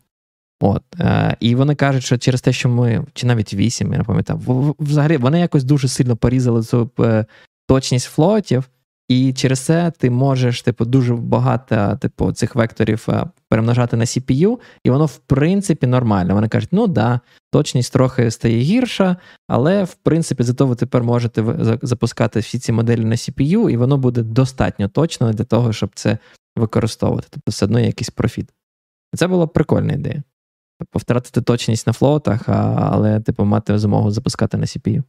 От. 0.61 0.83
Е, 0.99 1.37
І 1.39 1.55
вони 1.55 1.75
кажуть, 1.75 2.03
що 2.03 2.17
через 2.17 2.41
те, 2.41 2.53
що 2.53 2.69
ми, 2.69 3.05
чи 3.13 3.27
навіть 3.27 3.53
8, 3.53 3.91
я 3.91 3.97
не 3.97 4.03
пам'ятаю, 4.03 4.75
взагалі 4.79 5.17
вони 5.17 5.39
якось 5.39 5.63
дуже 5.63 5.87
сильно 5.87 6.15
порізали 6.15 6.63
цю 6.63 6.89
е, 6.99 7.25
точність 7.67 8.07
флотів. 8.07 8.69
І 9.09 9.33
через 9.33 9.59
це 9.59 9.91
ти 9.97 10.09
можеш, 10.09 10.61
типу, 10.61 10.85
дуже 10.85 11.15
багато 11.15 11.97
типу, 12.01 12.31
цих 12.31 12.55
векторів 12.55 13.05
е, 13.09 13.25
перемножати 13.49 13.97
на 13.97 14.05
CPU, 14.05 14.59
і 14.83 14.89
воно, 14.89 15.05
в 15.05 15.17
принципі, 15.17 15.87
нормально. 15.87 16.33
Вони 16.33 16.47
кажуть, 16.47 16.69
ну 16.71 16.87
да, 16.87 17.19
точність 17.51 17.93
трохи 17.93 18.31
стає 18.31 18.59
гірша, 18.59 19.17
але 19.47 19.83
в 19.83 19.93
принципі, 19.93 20.43
зато 20.43 20.67
ви 20.67 20.75
тепер 20.75 21.03
можете 21.03 21.43
запускати 21.81 22.39
всі 22.39 22.59
ці 22.59 22.71
моделі 22.71 23.05
на 23.05 23.15
CPU, 23.15 23.69
і 23.69 23.77
воно 23.77 23.97
буде 23.97 24.23
достатньо 24.23 24.87
точно 24.87 25.33
для 25.33 25.43
того, 25.43 25.73
щоб 25.73 25.89
це 25.95 26.17
використовувати. 26.55 27.27
Тобто, 27.29 27.51
все 27.51 27.65
одно 27.65 27.79
є 27.79 27.85
якийсь 27.85 28.09
профіт. 28.09 28.49
Це 29.15 29.27
була 29.27 29.47
прикольна 29.47 29.93
ідея. 29.93 30.23
Тобто, 30.79 30.99
втратити 30.99 31.41
точність 31.41 31.87
на 31.87 31.93
флотах, 31.93 32.49
але, 32.49 33.19
типу, 33.19 33.45
мати 33.45 33.79
змогу 33.79 34.11
запускати 34.11 34.57
на 34.57 34.65
CPU. 34.65 35.03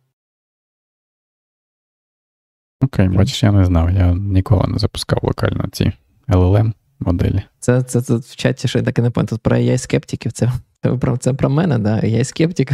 Окей, 2.81 3.09
okay, 3.09 3.17
бачиш, 3.17 3.43
я 3.43 3.53
не 3.53 3.65
знав. 3.65 3.91
Я 3.91 4.15
ніколи 4.15 4.69
не 4.69 4.79
запускав 4.79 5.19
локально 5.23 5.65
ці 5.73 5.93
LLM 6.29 6.73
моделі. 7.01 7.43
Це 7.59 7.83
це, 7.83 8.01
це 8.01 8.15
в 8.15 8.37
чаті 8.37 8.69
ще 8.69 8.83
таке 8.83 9.03
не 9.03 9.11
Тут 9.11 9.41
про 9.41 9.57
ai 9.57 9.79
скептиків. 9.79 10.33
Це 10.33 10.53
це, 10.83 10.91
про 10.91 11.17
це 11.17 11.33
про 11.33 11.51
мене, 11.51 11.79
да, 11.79 12.01
ai 12.01 12.25
скептик. 12.25 12.73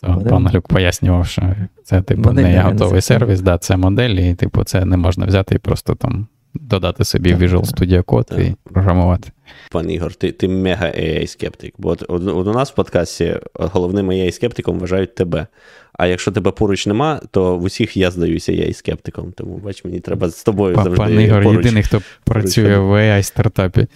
Пан 0.00 0.46
Глюк 0.46 0.68
пояснював, 0.68 1.26
що 1.26 1.54
це, 1.84 2.02
типу, 2.02 2.22
модель 2.22 2.42
не 2.42 2.62
готовий 2.62 3.00
сервіс, 3.00 3.40
да, 3.40 3.58
це 3.58 3.76
модель, 3.76 4.10
і, 4.10 4.34
типу, 4.34 4.64
це 4.64 4.84
не 4.84 4.96
можна 4.96 5.26
взяти 5.26 5.54
і 5.54 5.58
просто 5.58 5.94
там 5.94 6.26
додати 6.54 7.04
собі 7.04 7.30
так, 7.30 7.40
Visual 7.40 7.64
Studio 7.64 8.04
Code 8.04 8.24
так. 8.24 8.38
і 8.38 8.56
програмувати. 8.72 9.30
Пан 9.70 9.90
Ігор, 9.90 10.14
ти 10.14 10.32
ти 10.32 10.48
мега 10.48 10.86
ai 10.86 11.26
скептик 11.26 11.74
Бо 11.78 11.88
от, 11.88 12.02
от, 12.08 12.22
от 12.28 12.46
у 12.46 12.52
нас 12.52 12.70
в 12.70 12.74
подкасті 12.74 13.36
головним 13.54 14.10
ai 14.10 14.32
скептиком 14.32 14.78
вважають 14.78 15.14
тебе. 15.14 15.46
А 15.92 16.06
якщо 16.06 16.32
тебе 16.32 16.50
поруч 16.50 16.86
нема, 16.86 17.20
то 17.30 17.58
в 17.58 17.62
усіх 17.62 17.96
я 17.96 18.10
здаюся 18.10 18.52
ai 18.52 18.72
скептиком. 18.72 19.32
Тому 19.32 19.56
бач, 19.56 19.84
мені 19.84 20.00
треба 20.00 20.28
з 20.28 20.42
тобою 20.42 20.74
Пан, 20.74 20.84
завжди. 20.84 21.04
Пан 21.04 21.20
Ігор 21.20 21.42
поруч, 21.42 21.64
єдиний, 21.64 21.82
хто 21.82 22.02
працює 22.24 22.78
в 22.78 22.92
ai 22.92 23.22
стартапі. 23.22 23.86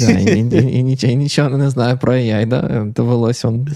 і, 0.00 0.04
і, 0.04 0.38
і, 0.78 0.82
нічого, 0.82 1.12
і 1.12 1.16
нічого 1.16 1.58
не 1.58 1.70
знаю 1.70 1.98
про 1.98 2.12
AI, 2.12 2.46
да? 2.46 2.84
довелося 2.96 3.48
он 3.48 3.68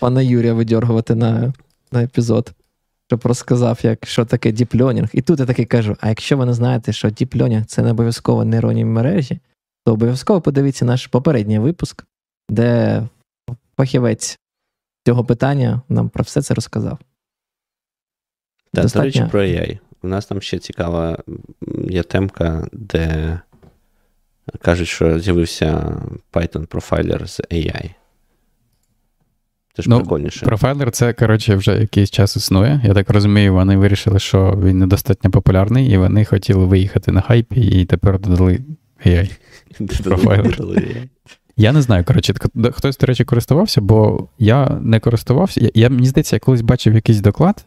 пана 0.00 0.22
Юрія 0.22 0.54
видергувати 0.54 1.14
на 1.14 1.52
на 1.92 2.02
епізод, 2.02 2.52
щоб 3.06 3.20
розказав, 3.24 3.78
як, 3.82 4.06
що 4.06 4.24
таке 4.24 4.52
діпльонінг. 4.52 5.08
І 5.12 5.22
тут 5.22 5.40
я 5.40 5.46
таки 5.46 5.64
кажу: 5.64 5.96
а 6.00 6.08
якщо 6.08 6.36
ви 6.36 6.46
не 6.46 6.54
знаєте, 6.54 6.92
що 6.92 7.10
діпльонінг 7.10 7.64
це 7.66 7.82
не 7.82 7.90
обов'язково 7.90 8.44
нейронні 8.44 8.84
мережі, 8.84 9.38
то 9.84 9.92
обов'язково 9.92 10.40
подивіться 10.40 10.84
наш 10.84 11.06
попередній 11.06 11.58
випуск, 11.58 12.04
де 12.48 13.02
фахівець 13.76 14.38
цього 15.06 15.24
питання 15.24 15.82
нам 15.88 16.08
про 16.08 16.22
все 16.22 16.42
це 16.42 16.54
розказав. 16.54 16.98
Так, 18.72 18.82
Достатньо... 18.82 19.00
до 19.00 19.06
речі, 19.06 19.30
про 19.30 19.40
AI. 19.40 19.78
У 20.02 20.08
нас 20.08 20.26
там 20.26 20.40
ще 20.40 20.58
цікава 20.58 21.18
є 21.88 22.02
темка, 22.02 22.68
де 22.72 23.40
кажуть, 24.62 24.88
що 24.88 25.18
з'явився 25.18 25.96
Python 26.32 26.66
профайлер 26.66 27.28
з 27.28 27.40
AI. 27.40 27.90
Це 29.74 29.82
ж 29.82 29.90
ну, 29.90 29.98
прикольніше. 29.98 30.46
Профайлер 30.46 30.90
це, 30.90 31.12
коротше, 31.12 31.56
вже 31.56 31.80
якийсь 31.80 32.10
час 32.10 32.36
існує. 32.36 32.80
Я 32.84 32.94
так 32.94 33.10
розумію, 33.10 33.54
вони 33.54 33.76
вирішили, 33.76 34.18
що 34.18 34.58
він 34.62 34.78
недостатньо 34.78 35.30
популярний, 35.30 35.90
і 35.90 35.96
вони 35.96 36.24
хотіли 36.24 36.64
виїхати 36.64 37.12
на 37.12 37.20
хайпі, 37.20 37.60
і 37.60 37.84
тепер 37.84 38.20
додали 38.20 38.60
AI. 39.06 39.30
Профайлер. 40.04 40.58
Я 41.56 41.72
не 41.72 41.82
знаю, 41.82 42.04
коротше, 42.04 42.34
хтось, 42.72 42.98
до 42.98 43.06
речі, 43.06 43.24
користувався, 43.24 43.80
бо 43.80 44.28
я 44.38 44.78
не 44.82 45.00
користувався. 45.00 45.60
Я, 45.60 45.70
я 45.74 45.90
мені 45.90 46.06
здається, 46.06 46.36
я 46.36 46.40
колись 46.40 46.60
бачив 46.60 46.94
якийсь 46.94 47.20
доклад 47.20 47.64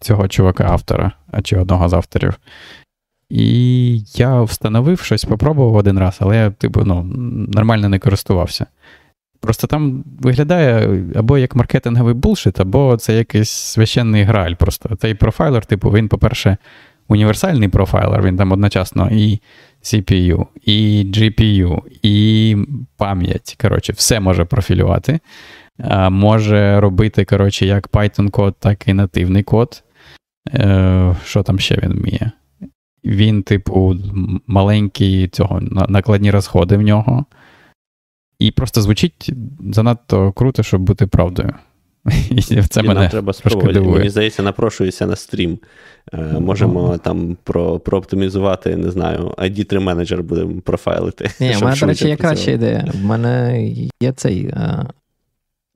цього 0.00 0.28
чувака-автора, 0.28 1.12
чи 1.42 1.56
одного 1.56 1.88
з 1.88 1.92
авторів. 1.92 2.38
І 3.28 3.98
я 4.14 4.42
встановив 4.42 5.00
щось, 5.00 5.20
спробував 5.20 5.74
один 5.74 5.98
раз, 5.98 6.16
але 6.20 6.36
я, 6.36 6.50
типу, 6.50 6.84
ну, 6.84 7.02
нормально 7.54 7.88
не 7.88 7.98
користувався. 7.98 8.66
Просто 9.40 9.66
там 9.66 10.04
виглядає 10.20 11.04
або 11.14 11.38
як 11.38 11.56
маркетинговий 11.56 12.14
булшит, 12.14 12.60
або 12.60 12.96
це 12.96 13.14
якийсь 13.14 13.50
священний 13.50 14.22
граль. 14.22 14.54
Просто 14.54 14.96
цей 14.96 15.14
профайлер, 15.14 15.66
типу, 15.66 15.90
він, 15.90 16.08
по-перше, 16.08 16.56
універсальний 17.08 17.68
профайлер, 17.68 18.22
він 18.22 18.36
там 18.36 18.52
одночасно 18.52 19.08
і 19.12 19.40
CPU, 19.84 20.46
і 20.62 21.04
GPU, 21.14 21.82
і 22.02 22.56
пам'ять. 22.96 23.56
Коротше, 23.60 23.92
все 23.92 24.20
може 24.20 24.44
профілювати. 24.44 25.20
Може 26.10 26.80
робити, 26.80 27.24
коротше, 27.24 27.66
як 27.66 27.88
Python-код, 27.88 28.54
так 28.58 28.88
і 28.88 28.94
нативний 28.94 29.42
код. 29.42 29.82
Е, 30.48 31.16
що 31.24 31.42
там 31.42 31.58
ще 31.58 31.78
він 31.82 31.92
вміє? 31.92 32.30
Він, 33.04 33.42
типу, 33.42 33.96
маленькі 34.46 35.28
цього, 35.28 35.60
накладні 35.88 36.30
розходи 36.30 36.76
в 36.76 36.82
нього. 36.82 37.24
І 38.38 38.50
просто 38.50 38.82
звучить 38.82 39.32
занадто 39.72 40.32
круто, 40.32 40.62
щоб 40.62 40.82
бути 40.82 41.06
правдою. 41.06 41.54
І 42.30 42.42
це 42.42 42.80
і 42.80 42.82
мене 42.82 43.00
нам 43.00 43.08
треба 43.08 43.32
спробувати. 43.32 43.80
Мені 43.80 44.10
здається, 44.10 44.42
напрошуюся 44.42 45.06
на 45.06 45.16
стрім. 45.16 45.58
Е, 46.12 46.18
можемо 46.22 46.98
там 46.98 47.36
про, 47.44 47.78
прооптимізувати, 47.78 48.76
не 48.76 48.90
знаю, 48.90 49.34
ID3 49.38 49.80
менеджер 49.80 50.22
будемо 50.22 50.60
профайлити. 50.60 51.30
Ні, 51.40 51.52
в 51.52 51.62
мене, 51.62 51.76
до 51.80 51.86
речі, 51.86 52.08
є 52.08 52.16
краща 52.16 52.50
ідея. 52.50 52.92
В 52.94 53.04
мене 53.04 53.66
є 54.02 54.12
цей. 54.12 54.46
Е, 54.46 54.86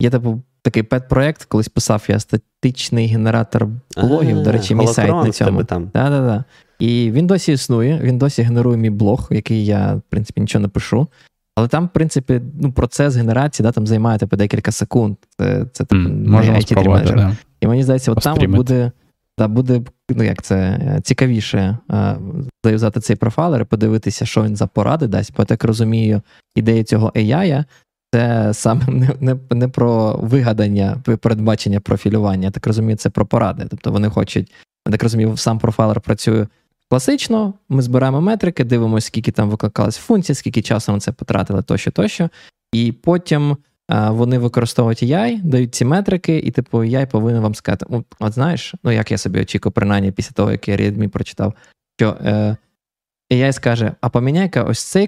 є 0.00 0.10
типу, 0.10 0.42
такий 0.62 0.82
пет-проект, 0.82 1.44
колись 1.44 1.68
писав 1.68 2.04
я 2.08 2.18
статичний 2.20 3.06
генератор 3.06 3.68
блогів. 3.96 4.42
До 4.42 4.52
речі, 4.52 4.74
мій 4.74 4.86
сайт 4.86 5.10
на 5.10 5.30
цьому. 5.30 5.64
Там. 5.64 5.90
Да, 5.94 6.10
да, 6.10 6.20
да. 6.20 6.44
І 6.78 7.10
він 7.10 7.26
досі 7.26 7.52
існує, 7.52 8.00
він 8.02 8.18
досі 8.18 8.42
генерує 8.42 8.76
мій 8.76 8.90
блог, 8.90 9.28
який 9.30 9.66
я, 9.66 9.94
в 9.94 10.02
принципі, 10.08 10.40
нічого 10.40 10.62
не 10.62 10.68
пишу. 10.68 11.08
Але 11.58 11.68
там, 11.68 11.86
в 11.86 11.88
принципі, 11.88 12.40
ну, 12.60 12.72
процес 12.72 13.16
генерації 13.16 13.64
да, 13.64 13.72
там 13.72 13.86
займає 13.86 14.18
типу, 14.18 14.36
декілька 14.36 14.72
секунд. 14.72 15.16
Це 15.38 15.66
це 15.72 15.84
mm, 15.84 16.30
IT 16.30 16.88
менеджер. 16.88 17.16
Да. 17.16 17.36
І 17.60 17.66
мені 17.66 17.82
здається, 17.82 18.12
от 18.12 18.20
там 18.20 18.52
буде 18.52 18.92
да, 19.38 19.48
буде 19.48 19.82
ну, 20.10 20.24
як 20.24 20.42
це, 20.42 20.80
цікавіше 21.02 21.78
а, 21.88 22.14
заюзати 22.64 23.00
цей 23.00 23.16
профайлер 23.16 23.60
і 23.60 23.64
подивитися, 23.64 24.26
що 24.26 24.42
він 24.42 24.56
за 24.56 24.66
поради 24.66 25.06
дасть. 25.06 25.32
Бо 25.36 25.42
я 25.42 25.46
так 25.46 25.64
розумію, 25.64 26.22
ідея 26.54 26.84
цього 26.84 27.10
AI 27.10 27.64
це 28.14 28.50
саме 28.54 28.86
не 28.88 29.10
не, 29.20 29.36
не 29.50 29.68
про 29.68 30.12
вигадання, 30.22 31.02
передбачення 31.20 31.80
профілювання. 31.80 32.44
Я 32.44 32.50
так 32.50 32.66
розумію, 32.66 32.96
це 32.96 33.10
про 33.10 33.26
поради. 33.26 33.66
Тобто 33.70 33.92
вони 33.92 34.08
хочуть, 34.10 34.52
я 34.86 34.92
так 34.92 35.02
розумію, 35.02 35.36
сам 35.36 35.58
профайлер 35.58 36.00
працює 36.00 36.46
класично. 36.90 37.54
Ми 37.68 37.82
збираємо 37.82 38.20
метрики, 38.20 38.64
дивимося, 38.64 39.06
скільки 39.06 39.32
там 39.32 39.50
викликалась 39.50 39.96
функцій, 39.96 40.34
скільки 40.34 40.62
часу 40.62 40.92
на 40.92 41.00
це 41.00 41.12
потратили, 41.12 41.62
тощо, 41.62 41.90
тощо. 41.90 42.30
І 42.72 42.92
потім 42.92 43.56
а, 43.88 44.10
вони 44.10 44.38
використовують 44.38 45.02
AI, 45.02 45.42
дають 45.42 45.74
ці 45.74 45.84
метрики, 45.84 46.38
і 46.38 46.50
типу 46.50 46.78
AI 46.78 47.10
повинен 47.10 47.42
вам 47.42 47.54
сказати: 47.54 47.86
от, 47.88 48.04
от 48.20 48.32
знаєш, 48.32 48.74
ну 48.84 48.90
як 48.90 49.10
я 49.10 49.18
собі 49.18 49.40
очікую, 49.40 49.72
принаймні 49.72 50.12
після 50.12 50.32
того, 50.32 50.52
як 50.52 50.68
я 50.68 50.76
Readme 50.76 51.08
прочитав, 51.08 51.54
що. 51.98 52.16
Е, 52.24 52.56
AI 53.32 53.52
скаже: 53.52 53.92
а 54.00 54.08
поміняй-ка 54.08 54.62
ось 54.62 54.84
цей 54.84 55.06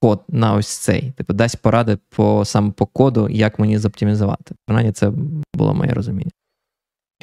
код 0.00 0.22
на 0.28 0.54
ось 0.54 0.68
цей. 0.68 1.12
Типу, 1.16 1.32
дасть 1.32 1.62
поради 1.62 1.98
по 2.16 2.44
саме 2.44 2.70
по 2.70 2.86
коду, 2.86 3.28
як 3.28 3.58
мені 3.58 3.78
зоптимізувати. 3.78 4.54
Принаймні, 4.66 4.92
це 4.92 5.12
було 5.54 5.74
моє 5.74 5.92
розуміння. 5.92 6.30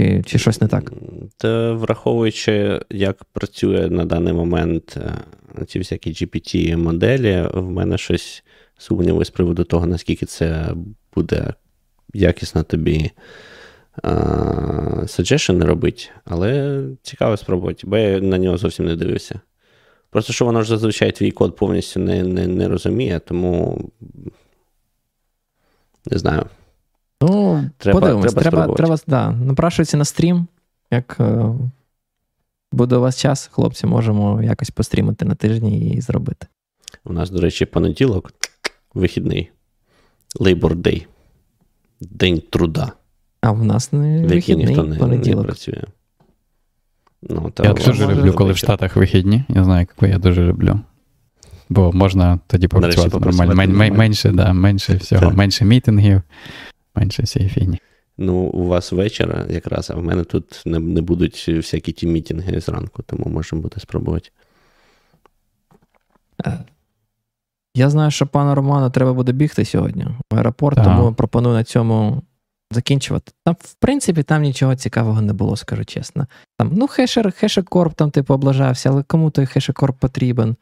Чи 0.02 0.24
чи 0.26 0.38
щось 0.38 0.62
не 0.62 0.68
так? 0.68 0.92
Та 1.38 1.74
враховуючи, 1.74 2.82
як 2.90 3.24
працює 3.24 3.90
на 3.90 4.06
даний 4.06 4.34
момент 4.34 4.98
е, 4.98 5.66
ці 5.66 5.80
всякі 5.80 6.12
GPT-моделі, 6.12 7.60
в 7.60 7.70
мене 7.70 7.98
щось 7.98 8.44
сумніви 8.78 9.26
з 9.26 9.30
приводу 9.30 9.64
того, 9.64 9.86
наскільки 9.86 10.26
це 10.26 10.74
буде 11.16 11.54
якісно 12.14 12.64
тобі 12.64 13.12
suggestion 15.04 15.66
робити, 15.66 16.04
але 16.26 16.82
цікаво 17.02 17.38
спробувати, 17.38 17.88
бо 17.88 17.98
я 17.98 18.20
на 18.20 18.38
нього 18.38 18.58
зовсім 18.58 18.86
не 18.86 18.96
дивився. 18.96 19.40
Просто 20.10 20.34
що 20.34 20.46
воно 20.46 20.62
ж 20.62 20.70
зазвичай 20.70 21.12
твій 21.12 21.32
код 21.32 21.56
повністю 21.56 22.00
не 22.00 22.24
не, 22.24 22.48
не 22.48 22.68
розуміє, 22.68 23.20
тому 23.20 23.82
не 26.06 26.18
знаю. 26.18 26.46
Ну, 27.22 27.70
треба, 27.78 28.00
подивимось, 28.00 28.34
треба, 28.34 28.50
треба, 28.50 28.74
треба 28.74 28.98
да, 29.08 29.32
напрашується 29.32 29.98
на 29.98 30.06
стрім. 30.06 30.48
Як 30.92 31.18
е, 31.20 31.46
буде 32.72 32.96
у 32.96 33.02
вас 33.02 33.18
час, 33.18 33.50
хлопці, 33.54 33.88
можемо 33.88 34.44
якось 34.44 34.70
пострімити 34.70 35.26
на 35.26 35.36
тижні 35.36 35.90
і 35.90 36.02
зробити. 36.02 36.48
У 37.06 37.14
нас, 37.14 37.30
до 37.30 37.42
речі, 37.42 37.66
понеділок 37.66 38.34
вихідний. 38.94 39.52
Labor 40.40 40.76
Day. 40.76 41.06
День 42.02 42.42
труда. 42.50 42.92
А 43.42 43.52
в 43.52 43.64
нас 43.64 43.94
не 43.94 44.28
вихідний 44.28 44.66
ніхто 44.66 44.84
не, 44.84 44.98
понеділок. 44.98 45.40
не 45.40 45.46
працює. 45.46 45.84
Ну, 47.22 47.52
та 47.54 47.64
Я 47.64 47.74
дуже 47.74 48.08
люблю, 48.08 48.34
коли 48.34 48.54
в 48.54 48.58
Штатах 48.58 48.96
вихідні. 48.96 49.44
Я 49.50 49.64
знаю, 49.64 49.88
яку 49.90 50.06
я 50.06 50.18
дуже 50.18 50.44
люблю. 50.44 50.80
Бо 51.70 51.92
можна 51.92 52.40
тоді 52.48 52.68
попрацювати 52.68 53.20
нормально. 53.20 53.56
Мен, 53.56 53.94
менше, 53.94 54.32
да, 54.32 54.54
менше 54.54 54.96
всього, 54.96 55.26
так. 55.26 55.36
менше 55.36 55.66
мітингів, 55.66 56.22
менше 56.96 57.26
фігні. 57.26 57.80
Ну, 58.18 58.36
у 58.36 58.66
вас 58.66 58.92
вечора 58.92 59.46
якраз, 59.50 59.90
а 59.90 59.96
в 59.96 60.04
мене 60.04 60.24
тут 60.24 60.62
не 60.66 60.80
не 60.80 61.02
будуть 61.02 61.50
всякі 61.50 61.92
ті 61.92 62.08
мітинги 62.08 62.60
зранку, 62.60 63.04
тому 63.04 63.26
можемо 63.26 63.62
буде 63.62 63.80
спробувати. 63.80 64.30
Е, 66.46 66.60
я 67.76 67.90
знаю, 67.90 68.12
що 68.12 68.28
пану 68.28 68.56
Роману 68.56 68.90
треба 68.90 69.14
буде 69.14 69.32
бігти 69.32 69.66
сьогодні 69.66 70.08
в 70.32 70.36
аеропорт, 70.36 70.76
так. 70.76 70.86
тому 70.86 71.14
пропоную 71.14 71.56
на 71.56 71.64
цьому 71.64 72.24
закінчувати. 72.72 73.32
Там, 73.46 73.56
в 73.60 73.74
принципі, 73.74 74.24
там 74.24 74.42
нічого 74.42 74.76
цікавого 74.76 75.22
не 75.22 75.34
було, 75.34 75.56
скажу 75.56 75.86
чесно. 75.86 76.28
Там, 76.58 76.72
ну, 76.74 76.88
Hasher, 76.88 77.32
HashiCorp 77.32 77.94
там, 77.94 78.12
типу, 78.12 78.34
облажався, 78.34 78.90
але 78.90 79.04
кому 79.04 79.30
той 79.30 79.46
HashiCorp 79.46 79.98
потрібен? 80.00 80.56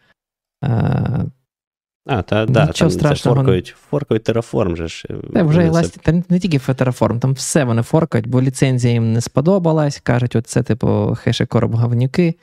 Е, 2.07 2.15
а, 2.15 2.21
та 2.21 2.45
да, 2.45 2.67
там 2.67 2.91
страшного. 2.91 3.35
форкають, 3.35 3.75
форкають 3.89 4.23
Terraform 4.23 4.75
же 4.75 4.87
ж. 4.87 5.07
Та, 5.33 5.43
вже 5.43 5.65
Elasti, 5.65 5.99
та 6.03 6.23
не 6.29 6.39
тільки 6.39 6.73
Terraform, 6.73 7.19
там 7.19 7.33
все 7.33 7.63
вони 7.63 7.81
форкають, 7.81 8.27
бо 8.27 8.41
ліцензія 8.41 8.93
їм 8.93 9.13
не 9.13 9.21
сподобалась, 9.21 9.99
кажуть, 9.99 10.35
от 10.35 10.47
це, 10.47 10.63
типу, 10.63 11.17
HashiCorp 11.21 11.73
говнюки. 11.73 12.35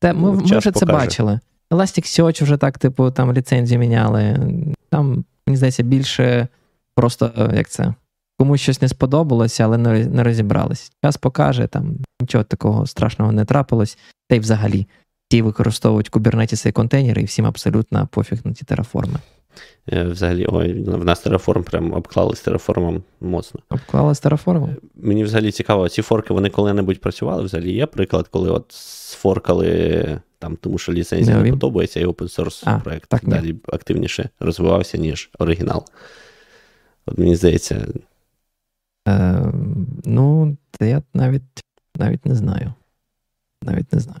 Та 0.00 0.12
ми, 0.12 0.32
ми 0.32 0.42
вже 0.58 0.70
це 0.70 0.86
бачили. 0.86 1.40
Elasticsearch 1.70 2.42
вже 2.42 2.56
так, 2.56 2.78
типу, 2.78 3.10
там 3.10 3.32
ліцензію 3.32 3.78
міняли. 3.78 4.38
Там, 4.90 5.24
мені 5.46 5.56
здається, 5.56 5.82
більше 5.82 6.48
просто 6.94 7.50
як 7.54 7.68
це 7.68 7.94
комусь 8.42 8.60
щось 8.60 8.82
не 8.82 8.88
сподобалося, 8.88 9.64
але 9.64 9.78
не 9.78 10.22
розібрались. 10.22 10.92
Час 11.04 11.16
покаже, 11.16 11.66
там 11.66 11.96
нічого 12.20 12.44
такого 12.44 12.86
страшного 12.86 13.32
не 13.32 13.44
трапилось, 13.44 13.98
та 14.28 14.36
й 14.36 14.38
взагалі 14.38 14.86
ті 15.32 15.42
використовують 15.42 16.10
Kubernetes 16.10 16.68
і 16.68 16.72
контейнери, 16.72 17.22
і 17.22 17.24
всім 17.24 17.46
абсолютно 17.46 18.08
пофіг 18.10 18.40
на 18.44 18.52
ті 18.52 18.64
тераформи. 18.64 19.18
Е, 19.92 20.04
взагалі, 20.04 20.46
ой, 20.48 20.82
в 20.82 21.04
нас 21.04 21.20
тераформ 21.20 21.64
прям 21.64 21.92
обклали 21.92 22.36
з 22.36 22.40
тераформом 22.40 23.02
моцно. 23.20 23.60
Обклали 23.70 24.14
з 24.14 24.20
тераформом? 24.20 24.70
Е, 24.70 24.76
мені 24.94 25.24
взагалі 25.24 25.52
цікаво, 25.52 25.88
ці 25.88 26.02
форки 26.02 26.34
вони 26.34 26.50
коли-небудь 26.50 27.00
працювали? 27.00 27.42
Взагалі 27.42 27.72
є 27.72 27.86
приклад, 27.86 28.28
коли 28.28 28.50
от 28.50 28.64
сфоркали 28.68 30.20
там, 30.38 30.56
тому 30.56 30.78
що 30.78 30.92
ліцензія 30.92 31.36
не, 31.36 31.42
не 31.42 31.50
подобається, 31.50 32.00
і 32.00 32.06
open 32.06 32.38
source 32.38 32.82
проект 32.82 33.08
так, 33.08 33.28
далі 33.28 33.56
активніше 33.72 34.28
розвивався, 34.40 34.98
ніж 34.98 35.30
оригінал. 35.38 35.84
От 37.06 37.18
мені 37.18 37.36
здається, 37.36 37.86
Е, 39.08 39.52
Ну, 40.04 40.56
я 40.80 41.02
навіть 41.14 41.64
навіть 41.96 42.26
не 42.26 42.34
знаю. 42.34 42.72
Навіть 43.62 43.92
не 43.92 44.00
знаю. 44.00 44.20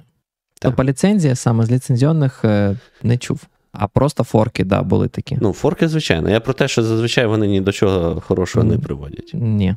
Тобто 0.62 0.84
ліцензія 0.84 1.34
саме 1.34 1.66
з 1.66 1.70
ліцензіонних 1.70 2.44
е, 2.44 2.76
не 3.02 3.18
чув. 3.18 3.46
А 3.72 3.86
просто 3.86 4.24
форки, 4.24 4.64
да, 4.64 4.82
були 4.82 5.08
такі. 5.08 5.38
Ну, 5.40 5.52
форки, 5.52 5.88
звичайно. 5.88 6.30
Я 6.30 6.40
про 6.40 6.52
те, 6.52 6.68
що 6.68 6.82
зазвичай 6.82 7.26
вони 7.26 7.46
ні 7.46 7.60
до 7.60 7.72
чого 7.72 8.20
хорошого 8.20 8.64
не 8.64 8.78
приводять. 8.78 9.30
Ні. 9.34 9.76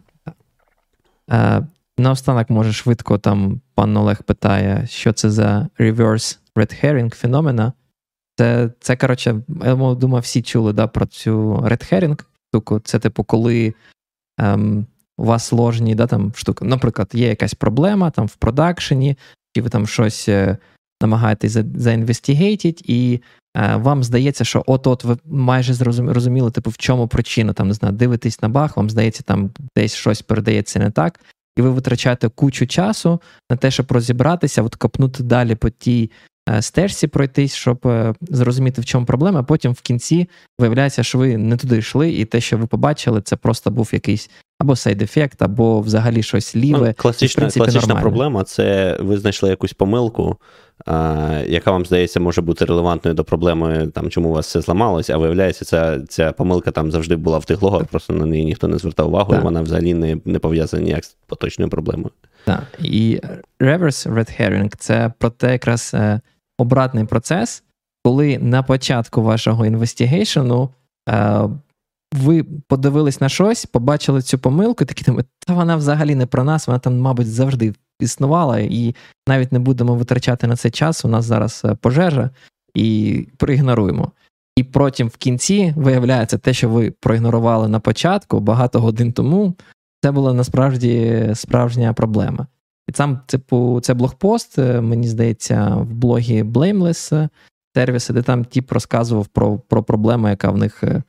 Е, 1.31 1.65
Наостанок, 1.97 2.49
може, 2.49 2.73
швидко 2.73 3.17
там 3.17 3.61
пан 3.75 3.97
Олег 3.97 4.23
питає, 4.23 4.87
що 4.89 5.13
це 5.13 5.29
за 5.29 5.67
reverse 5.79 6.39
red 6.55 6.85
herring 6.85 7.15
феномена. 7.15 7.73
Це, 8.37 8.69
це 8.79 8.95
коротше, 8.95 9.41
я 9.65 9.75
думаю, 9.75 10.21
всі 10.21 10.41
чули 10.41 10.73
да, 10.73 10.87
про 10.87 11.05
цю 11.05 11.53
red 11.53 11.93
herring 11.93 12.23
штуку. 12.49 12.79
Це, 12.79 12.99
типу, 12.99 13.23
коли 13.23 13.73
ем, 14.37 14.85
у 15.17 15.25
вас 15.25 15.45
сложні 15.45 15.95
да, 15.95 16.07
там, 16.07 16.33
штуки. 16.35 16.65
Наприклад, 16.65 17.09
є 17.13 17.27
якась 17.27 17.53
проблема 17.53 18.09
там 18.09 18.25
в 18.25 18.35
продакшені, 18.35 19.17
чи 19.55 19.61
ви 19.61 19.69
там 19.69 19.87
щось 19.87 20.29
е, 20.29 20.57
намагаєтесь 21.01 21.57
заінвестигейтіть, 21.75 22.89
і 22.89 23.21
е, 23.57 23.75
вам 23.75 24.03
здається, 24.03 24.43
що 24.43 24.63
от-от 24.67 25.03
ви 25.03 25.17
майже 25.25 25.73
зрозуміли, 25.73 26.51
типу, 26.51 26.69
в 26.69 26.77
чому 26.77 27.07
причина, 27.07 27.53
там, 27.53 27.67
не 27.67 27.73
знаю, 27.73 27.95
дивитесь 27.95 28.41
на 28.41 28.49
баг, 28.49 28.73
вам 28.75 28.89
здається, 28.89 29.23
там 29.23 29.49
десь 29.77 29.95
щось 29.95 30.21
передається 30.21 30.79
не 30.79 30.91
так, 30.91 31.19
і 31.57 31.61
ви 31.61 31.69
витрачаєте 31.69 32.29
кучу 32.29 32.67
часу 32.67 33.21
на 33.51 33.57
те, 33.57 33.71
щоб 33.71 33.91
розібратися, 33.91 34.63
от 34.63 34.75
копнути 34.75 35.23
далі 35.23 35.55
по 35.55 35.69
тій 35.69 36.11
Е, 36.49 36.61
стежці 36.61 37.07
пройтись, 37.07 37.55
щоб 37.55 37.87
е, 37.87 38.13
зрозуміти, 38.21 38.81
в 38.81 38.85
чому 38.85 39.05
проблема. 39.05 39.39
а 39.39 39.43
Потім 39.43 39.71
в 39.71 39.81
кінці 39.81 40.29
виявляється, 40.59 41.03
що 41.03 41.17
ви 41.17 41.37
не 41.37 41.57
туди 41.57 41.77
йшли, 41.77 42.11
і 42.11 42.25
те, 42.25 42.41
що 42.41 42.57
ви 42.57 42.67
побачили, 42.67 43.21
це 43.21 43.35
просто 43.35 43.71
був 43.71 43.89
якийсь 43.93 44.29
або 44.59 44.75
сейд-ефект, 44.75 45.41
або 45.41 45.81
взагалі 45.81 46.23
щось 46.23 46.55
ліве. 46.55 46.87
Ну, 46.87 46.93
класична 46.97 47.41
принципі, 47.41 47.65
класична 47.65 47.95
проблема 47.95 48.43
це 48.43 48.97
ви 49.01 49.17
знайшли 49.17 49.49
якусь 49.49 49.73
помилку, 49.73 50.37
яка 51.47 51.71
вам 51.71 51.85
здається 51.85 52.19
може 52.19 52.41
бути 52.41 52.65
релевантною 52.65 53.15
до 53.15 53.23
проблеми, 53.23 53.87
там, 53.93 54.09
чому 54.09 54.29
у 54.29 54.33
вас 54.33 54.47
все 54.47 54.61
зламалось, 54.61 55.09
а 55.09 55.17
виявляється, 55.17 55.65
ця 55.65 56.01
ця 56.01 56.31
помилка 56.31 56.71
там 56.71 56.91
завжди 56.91 57.15
була 57.15 57.37
в 57.37 57.45
тих 57.45 57.61
логах, 57.61 57.85
просто 57.85 58.13
на 58.13 58.25
неї 58.25 58.45
ніхто 58.45 58.67
не 58.67 58.77
звертав 58.77 59.07
увагу, 59.07 59.31
так. 59.31 59.41
і 59.41 59.43
вона 59.43 59.61
взагалі 59.61 59.93
не 59.93 60.17
не 60.25 60.39
пов'язана 60.39 60.83
ніяк 60.83 61.05
з 61.05 61.17
поточною 61.27 61.69
проблемою. 61.69 62.11
Так, 62.45 62.63
і 62.79 63.21
reverse 63.59 64.13
red 64.13 64.41
herring– 64.41 64.73
це 64.77 65.13
про 65.19 65.29
те, 65.29 65.51
якраз 65.51 65.91
е, 65.93 66.21
обратний 66.57 67.05
процес, 67.05 67.63
коли 68.03 68.37
на 68.37 68.63
початку 68.63 69.21
вашого 69.21 69.65
інвестигейшену 69.65 70.69
е, 71.09 71.41
ви 72.13 72.43
подивились 72.43 73.21
на 73.21 73.29
щось, 73.29 73.65
побачили 73.65 74.21
цю 74.21 74.39
помилку, 74.39 74.85
такі 74.85 75.03
думають, 75.03 75.27
та 75.47 75.53
вона 75.53 75.75
взагалі 75.75 76.15
не 76.15 76.25
про 76.25 76.43
нас, 76.43 76.67
вона 76.67 76.79
там, 76.79 76.99
мабуть, 76.99 77.27
завжди 77.27 77.73
існувала, 77.99 78.59
і 78.59 78.95
навіть 79.27 79.51
не 79.51 79.59
будемо 79.59 79.95
витрачати 79.95 80.47
на 80.47 80.55
це 80.55 80.69
час. 80.69 81.05
У 81.05 81.07
нас 81.07 81.25
зараз 81.25 81.61
е, 81.65 81.75
пожежа, 81.75 82.29
і 82.73 83.27
проігноруємо. 83.37 84.11
І 84.55 84.63
потім 84.63 85.07
в 85.07 85.17
кінці 85.17 85.73
виявляється, 85.77 86.37
те, 86.37 86.53
що 86.53 86.69
ви 86.69 86.91
проігнорували 86.91 87.67
на 87.67 87.79
початку 87.79 88.39
багато 88.39 88.79
годин 88.79 89.11
тому, 89.11 89.53
це 90.03 90.11
була 90.11 90.33
насправді 90.33 91.23
справжня 91.33 91.93
проблема. 91.93 92.47
І 92.89 92.93
сам, 92.93 93.19
типу, 93.25 93.79
це 93.83 93.93
блогпост, 93.93 94.59
е, 94.59 94.81
мені 94.81 95.07
здається, 95.07 95.75
в 95.75 95.93
блогі 95.93 96.43
Blameless 96.43 97.29
сервіси, 97.75 98.13
де 98.13 98.21
там 98.21 98.45
тіп 98.45 98.71
розказував 98.71 99.27
про 99.27 99.57
про 99.57 99.83
проблему, 99.83 100.29
яка 100.29 100.51
в 100.51 100.57
них 100.57 100.83
е, 100.83 101.03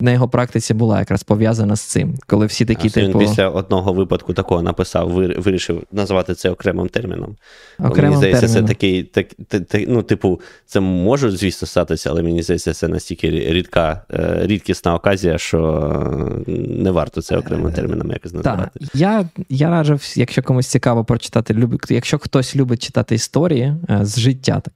на 0.00 0.12
його 0.12 0.28
практиці 0.28 0.74
була 0.74 0.98
якраз 0.98 1.22
пов'язана 1.22 1.76
з 1.76 1.80
цим, 1.80 2.14
коли 2.26 2.46
всі 2.46 2.64
такі, 2.64 2.88
А 2.88 2.90
типу, 2.90 3.18
Він 3.18 3.28
після 3.28 3.48
одного 3.48 3.92
випадку 3.92 4.32
такого 4.32 4.62
написав, 4.62 5.10
вирішив 5.10 5.82
назвати 5.92 6.34
це 6.34 6.50
окремим 6.50 6.88
терміном. 6.88 7.36
Окремим 7.78 8.04
мені 8.04 8.16
здається, 8.16 8.40
терміном. 8.40 8.68
це 8.68 8.74
такий, 8.74 9.02
так, 9.02 9.26
та- 9.48 9.60
та- 9.60 9.84
ну, 9.88 10.02
типу, 10.02 10.40
це 10.66 10.80
може, 10.80 11.30
звісно, 11.30 11.68
статися, 11.68 12.10
але 12.10 12.22
мені 12.22 12.42
здається, 12.42 12.74
це 12.74 12.88
настільки 12.88 13.30
рідка, 13.30 14.02
е, 14.12 14.40
рідкісна 14.42 14.94
оказія, 14.94 15.38
що 15.38 15.60
е, 16.48 16.50
не 16.56 16.90
варто 16.90 17.22
це 17.22 17.36
окремим 17.36 17.72
терміном 17.72 18.10
якось 18.10 18.32
Так, 18.32 18.70
я, 18.94 19.28
я 19.48 19.70
раджу, 19.70 19.98
якщо 20.14 20.42
комусь 20.42 20.66
цікаво 20.66 21.04
прочитати, 21.04 21.68
якщо 21.88 22.18
хтось 22.18 22.56
любить 22.56 22.82
читати 22.82 23.14
історії 23.14 23.74
е, 23.90 24.00
з 24.02 24.18
життя, 24.18 24.62
так 24.64 24.74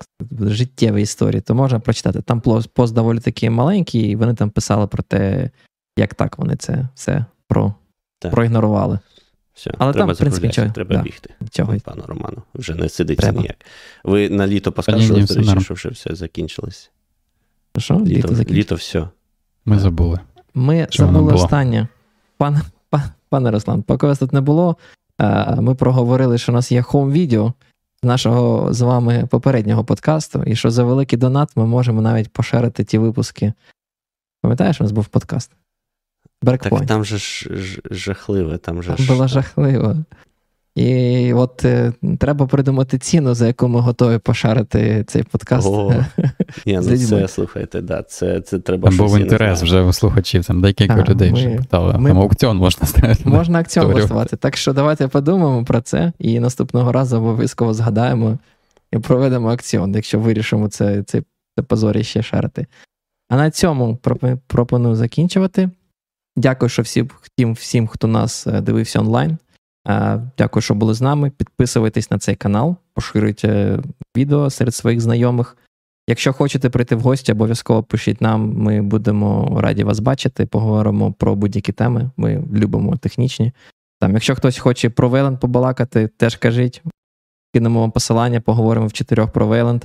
життєві 0.51 1.03
історії, 1.03 1.40
то 1.40 1.55
можна 1.55 1.81
прочитати. 1.81 2.23
Там 2.23 2.40
пост 2.74 2.94
доволі 2.94 3.19
такий 3.19 3.51
маленький, 3.51 4.01
і 4.01 4.16
вони 4.16 4.35
там 4.35 4.51
писали 4.51 4.86
про 4.86 5.03
те, 5.12 5.51
як 5.97 6.14
так 6.14 6.39
вони 6.39 6.56
це 6.56 6.89
все 6.94 7.24
про, 7.48 7.74
Так. 8.18 8.32
проігнорували. 8.32 8.98
Все, 9.55 9.74
Але 9.78 9.93
треба 9.93 10.06
там, 10.06 10.14
в 10.14 10.18
принципі, 10.18 10.47
нічого, 10.47 10.70
треба 10.70 10.97
да. 10.97 11.02
бігти. 11.02 11.30
Нічого. 11.40 11.76
Пану 11.84 12.02
Роману, 12.06 12.43
вже 12.55 12.74
не 12.74 12.89
сидиться 12.89 13.22
Треба. 13.22 13.40
ніяк. 13.40 13.56
Ви 14.05 14.28
на 14.28 14.47
літо 14.47 14.70
ні, 14.70 14.74
поскаржили, 14.74 15.24
до 15.24 15.34
речі, 15.34 15.60
що 15.60 15.74
вже 15.74 15.89
все 15.89 16.14
закінчилось. 16.14 16.90
Що? 17.78 18.01
Літо, 18.01 18.28
Літо 18.28 18.55
літо, 18.55 18.74
все. 18.74 19.09
Ми 19.64 19.78
забули. 19.78 20.18
Ми 20.55 20.86
Що 20.90 21.06
забули 21.06 21.32
останнє. 21.32 21.89
Пан, 22.36 22.60
пан, 22.90 23.02
пане 23.28 23.51
Руслан, 23.51 23.82
поки 23.82 24.06
вас 24.06 24.18
тут 24.18 24.32
не 24.32 24.40
було, 24.40 24.76
е, 25.20 25.56
ми 25.60 25.74
проговорили, 25.74 26.39
що 26.39 26.52
у 26.52 26.55
нас 26.55 26.72
є 26.72 26.82
хоум-відео 26.82 27.52
з 28.02 28.06
нашого 28.06 28.72
з 28.72 28.80
вами 28.80 29.26
попереднього 29.30 29.84
подкасту, 29.84 30.43
і 30.43 30.56
що 30.56 30.70
за 30.70 30.84
великий 30.84 31.18
донат 31.18 31.56
ми 31.56 31.66
можемо 31.66 32.02
навіть 32.02 32.32
поширити 32.32 32.84
ті 32.84 32.98
випуски. 32.98 33.52
Пам'ятаєш, 34.43 34.81
у 34.81 34.85
нас 34.85 34.93
був 34.93 35.06
подкаст? 35.06 35.51
Так 36.44 36.86
там 36.86 37.05
же 37.05 37.19
ж, 37.19 37.56
ж 37.56 37.81
жахливе, 37.90 38.59
там 38.59 38.82
же 38.82 38.89
Там 38.89 39.06
ж. 39.06 39.12
було 39.12 39.27
жахливо. 39.27 39.97
І 40.74 41.32
от 41.32 41.64
е, 41.64 41.93
треба 42.19 42.47
придумати 42.47 42.98
ціну, 42.98 43.35
за 43.35 43.47
яку 43.47 43.69
ми 43.69 43.81
готові 43.81 44.19
пошарити 44.19 45.05
цей 45.06 45.23
подкаст. 45.23 45.66
О, 45.69 45.94
Ні, 46.66 46.81
ну 46.82 46.97
це 46.97 47.28
слухайте, 47.28 47.81
да, 47.81 48.02
це, 48.02 48.40
це 48.40 48.59
треба 48.59 48.89
Там 48.89 48.98
був 48.98 49.19
інтерес 49.19 49.62
вже 49.62 49.81
у 49.81 49.93
слухачів, 49.93 50.44
там 50.44 50.60
декілька 50.60 50.94
А, 50.94 51.10
людей 51.10 51.32
ми- 51.32 51.39
вже 51.39 51.51
питали. 51.51 51.98
ми- 51.98 52.10
Там 52.10 52.19
аукціон 52.19 52.56
можна 52.56 52.86
ставити. 52.86 53.28
Можна 53.28 53.59
акціон 53.59 53.93
влаштувати. 53.93 54.36
Так 54.36 54.56
що 54.56 54.73
давайте 54.73 55.09
подумаємо 55.09 55.64
про 55.64 55.81
це 55.81 56.12
і 56.19 56.40
наступного 56.40 56.93
разу 56.93 57.16
обов'язково 57.16 57.74
згадаємо 57.74 58.39
і 58.93 58.98
проведемо 58.98 59.51
акціон, 59.51 59.94
якщо 59.94 60.19
вирішимо 60.19 60.69
це, 60.69 61.02
це, 61.02 61.23
це 61.56 61.62
позоріще 61.62 62.23
шарити. 62.23 62.66
А 63.32 63.36
на 63.36 63.50
цьому 63.50 63.98
пропоную 64.46 64.94
закінчувати. 64.94 65.70
Дякую, 66.36 66.68
що 66.68 66.82
всім, 66.82 67.10
всім, 67.38 67.86
хто 67.86 68.06
нас 68.06 68.46
е, 68.46 68.60
дивився 68.60 69.00
онлайн. 69.00 69.38
Е, 69.88 70.22
Дякую, 70.38 70.62
що 70.62 70.74
були 70.74 70.94
з 70.94 71.00
нами. 71.00 71.30
Підписуйтесь 71.30 72.10
на 72.10 72.18
цей 72.18 72.34
канал, 72.34 72.76
поширюйте 72.94 73.78
відео 74.16 74.50
серед 74.50 74.74
своїх 74.74 75.00
знайомих. 75.00 75.56
Якщо 76.09 76.32
хочете 76.32 76.70
прийти 76.70 76.94
в 76.94 77.00
гості, 77.00 77.32
обов'язково 77.32 77.82
пишіть 77.82 78.20
нам. 78.20 78.54
Ми 78.54 78.82
будемо 78.82 79.60
раді 79.60 79.84
вас 79.84 79.98
бачити. 79.98 80.46
Поговоримо 80.46 81.12
про 81.12 81.34
будь-які 81.34 81.72
теми. 81.72 82.10
Ми 82.16 82.44
любимо 82.54 82.96
технічні. 82.96 83.52
Там, 84.00 84.12
якщо 84.12 84.34
хтось 84.34 84.59
хоче 84.59 84.90
про 84.90 85.09
Вейленд 85.09 85.40
побалакати, 85.40 86.09
теж 86.16 86.36
кажіть. 86.36 86.82
Кинемо 87.54 87.80
вам 87.80 87.90
посилання, 87.90 88.40
поговоримо 88.40 88.86
в 88.86 88.92
чотирьох 88.92 89.30
про 89.30 89.46
Вейленд. 89.46 89.84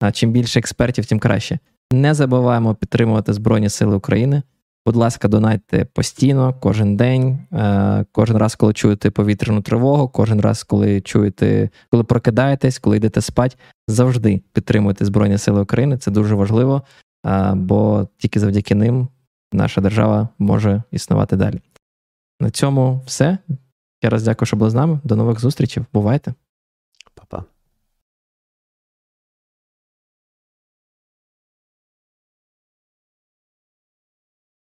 А 0.00 0.12
чим 0.12 0.32
більше 0.32 0.58
експертів, 0.58 1.06
тим 1.06 1.18
краще. 1.18 1.58
Не 1.92 2.14
забуваємо 2.14 2.74
підтримувати 2.74 3.32
Збройні 3.32 3.68
Сили 3.68 3.96
України. 3.96 4.42
Будь 4.86 4.96
ласка, 4.96 5.28
донайте 5.28 5.84
постійно, 5.84 6.54
кожен 6.60 6.96
день, 6.96 7.38
е, 7.52 8.04
кожен 8.12 8.36
раз, 8.36 8.54
коли 8.54 8.72
чуєте 8.72 9.10
повітряну 9.10 9.62
тривогу, 9.62 10.08
кожен 10.08 10.40
раз, 10.40 10.62
коли 10.62 11.00
чуєте, 11.00 11.70
коли 11.90 12.04
прокидаєтесь, 12.04 12.78
коли 12.78 12.96
йдете 12.96 13.20
спать, 13.20 13.58
завжди 13.88 14.42
підтримуйте 14.52 15.04
Збройні 15.04 15.38
Сили 15.38 15.60
України. 15.60 15.98
Це 15.98 16.10
дуже 16.10 16.34
важливо, 16.34 16.82
е, 17.26 17.52
бо 17.54 18.08
тільки 18.18 18.40
завдяки 18.40 18.74
ним 18.74 19.08
наша 19.52 19.80
держава 19.80 20.28
може 20.38 20.82
існувати 20.90 21.36
далі. 21.36 21.60
На 22.40 22.50
цьому 22.50 23.00
все. 23.06 23.38
Я 24.02 24.10
раз 24.10 24.22
дякую, 24.22 24.46
що 24.46 24.56
були 24.56 24.70
з 24.70 24.74
нами. 24.74 25.00
До 25.04 25.16
нових 25.16 25.40
зустрічей. 25.40 25.84
Бувайте! 25.92 26.34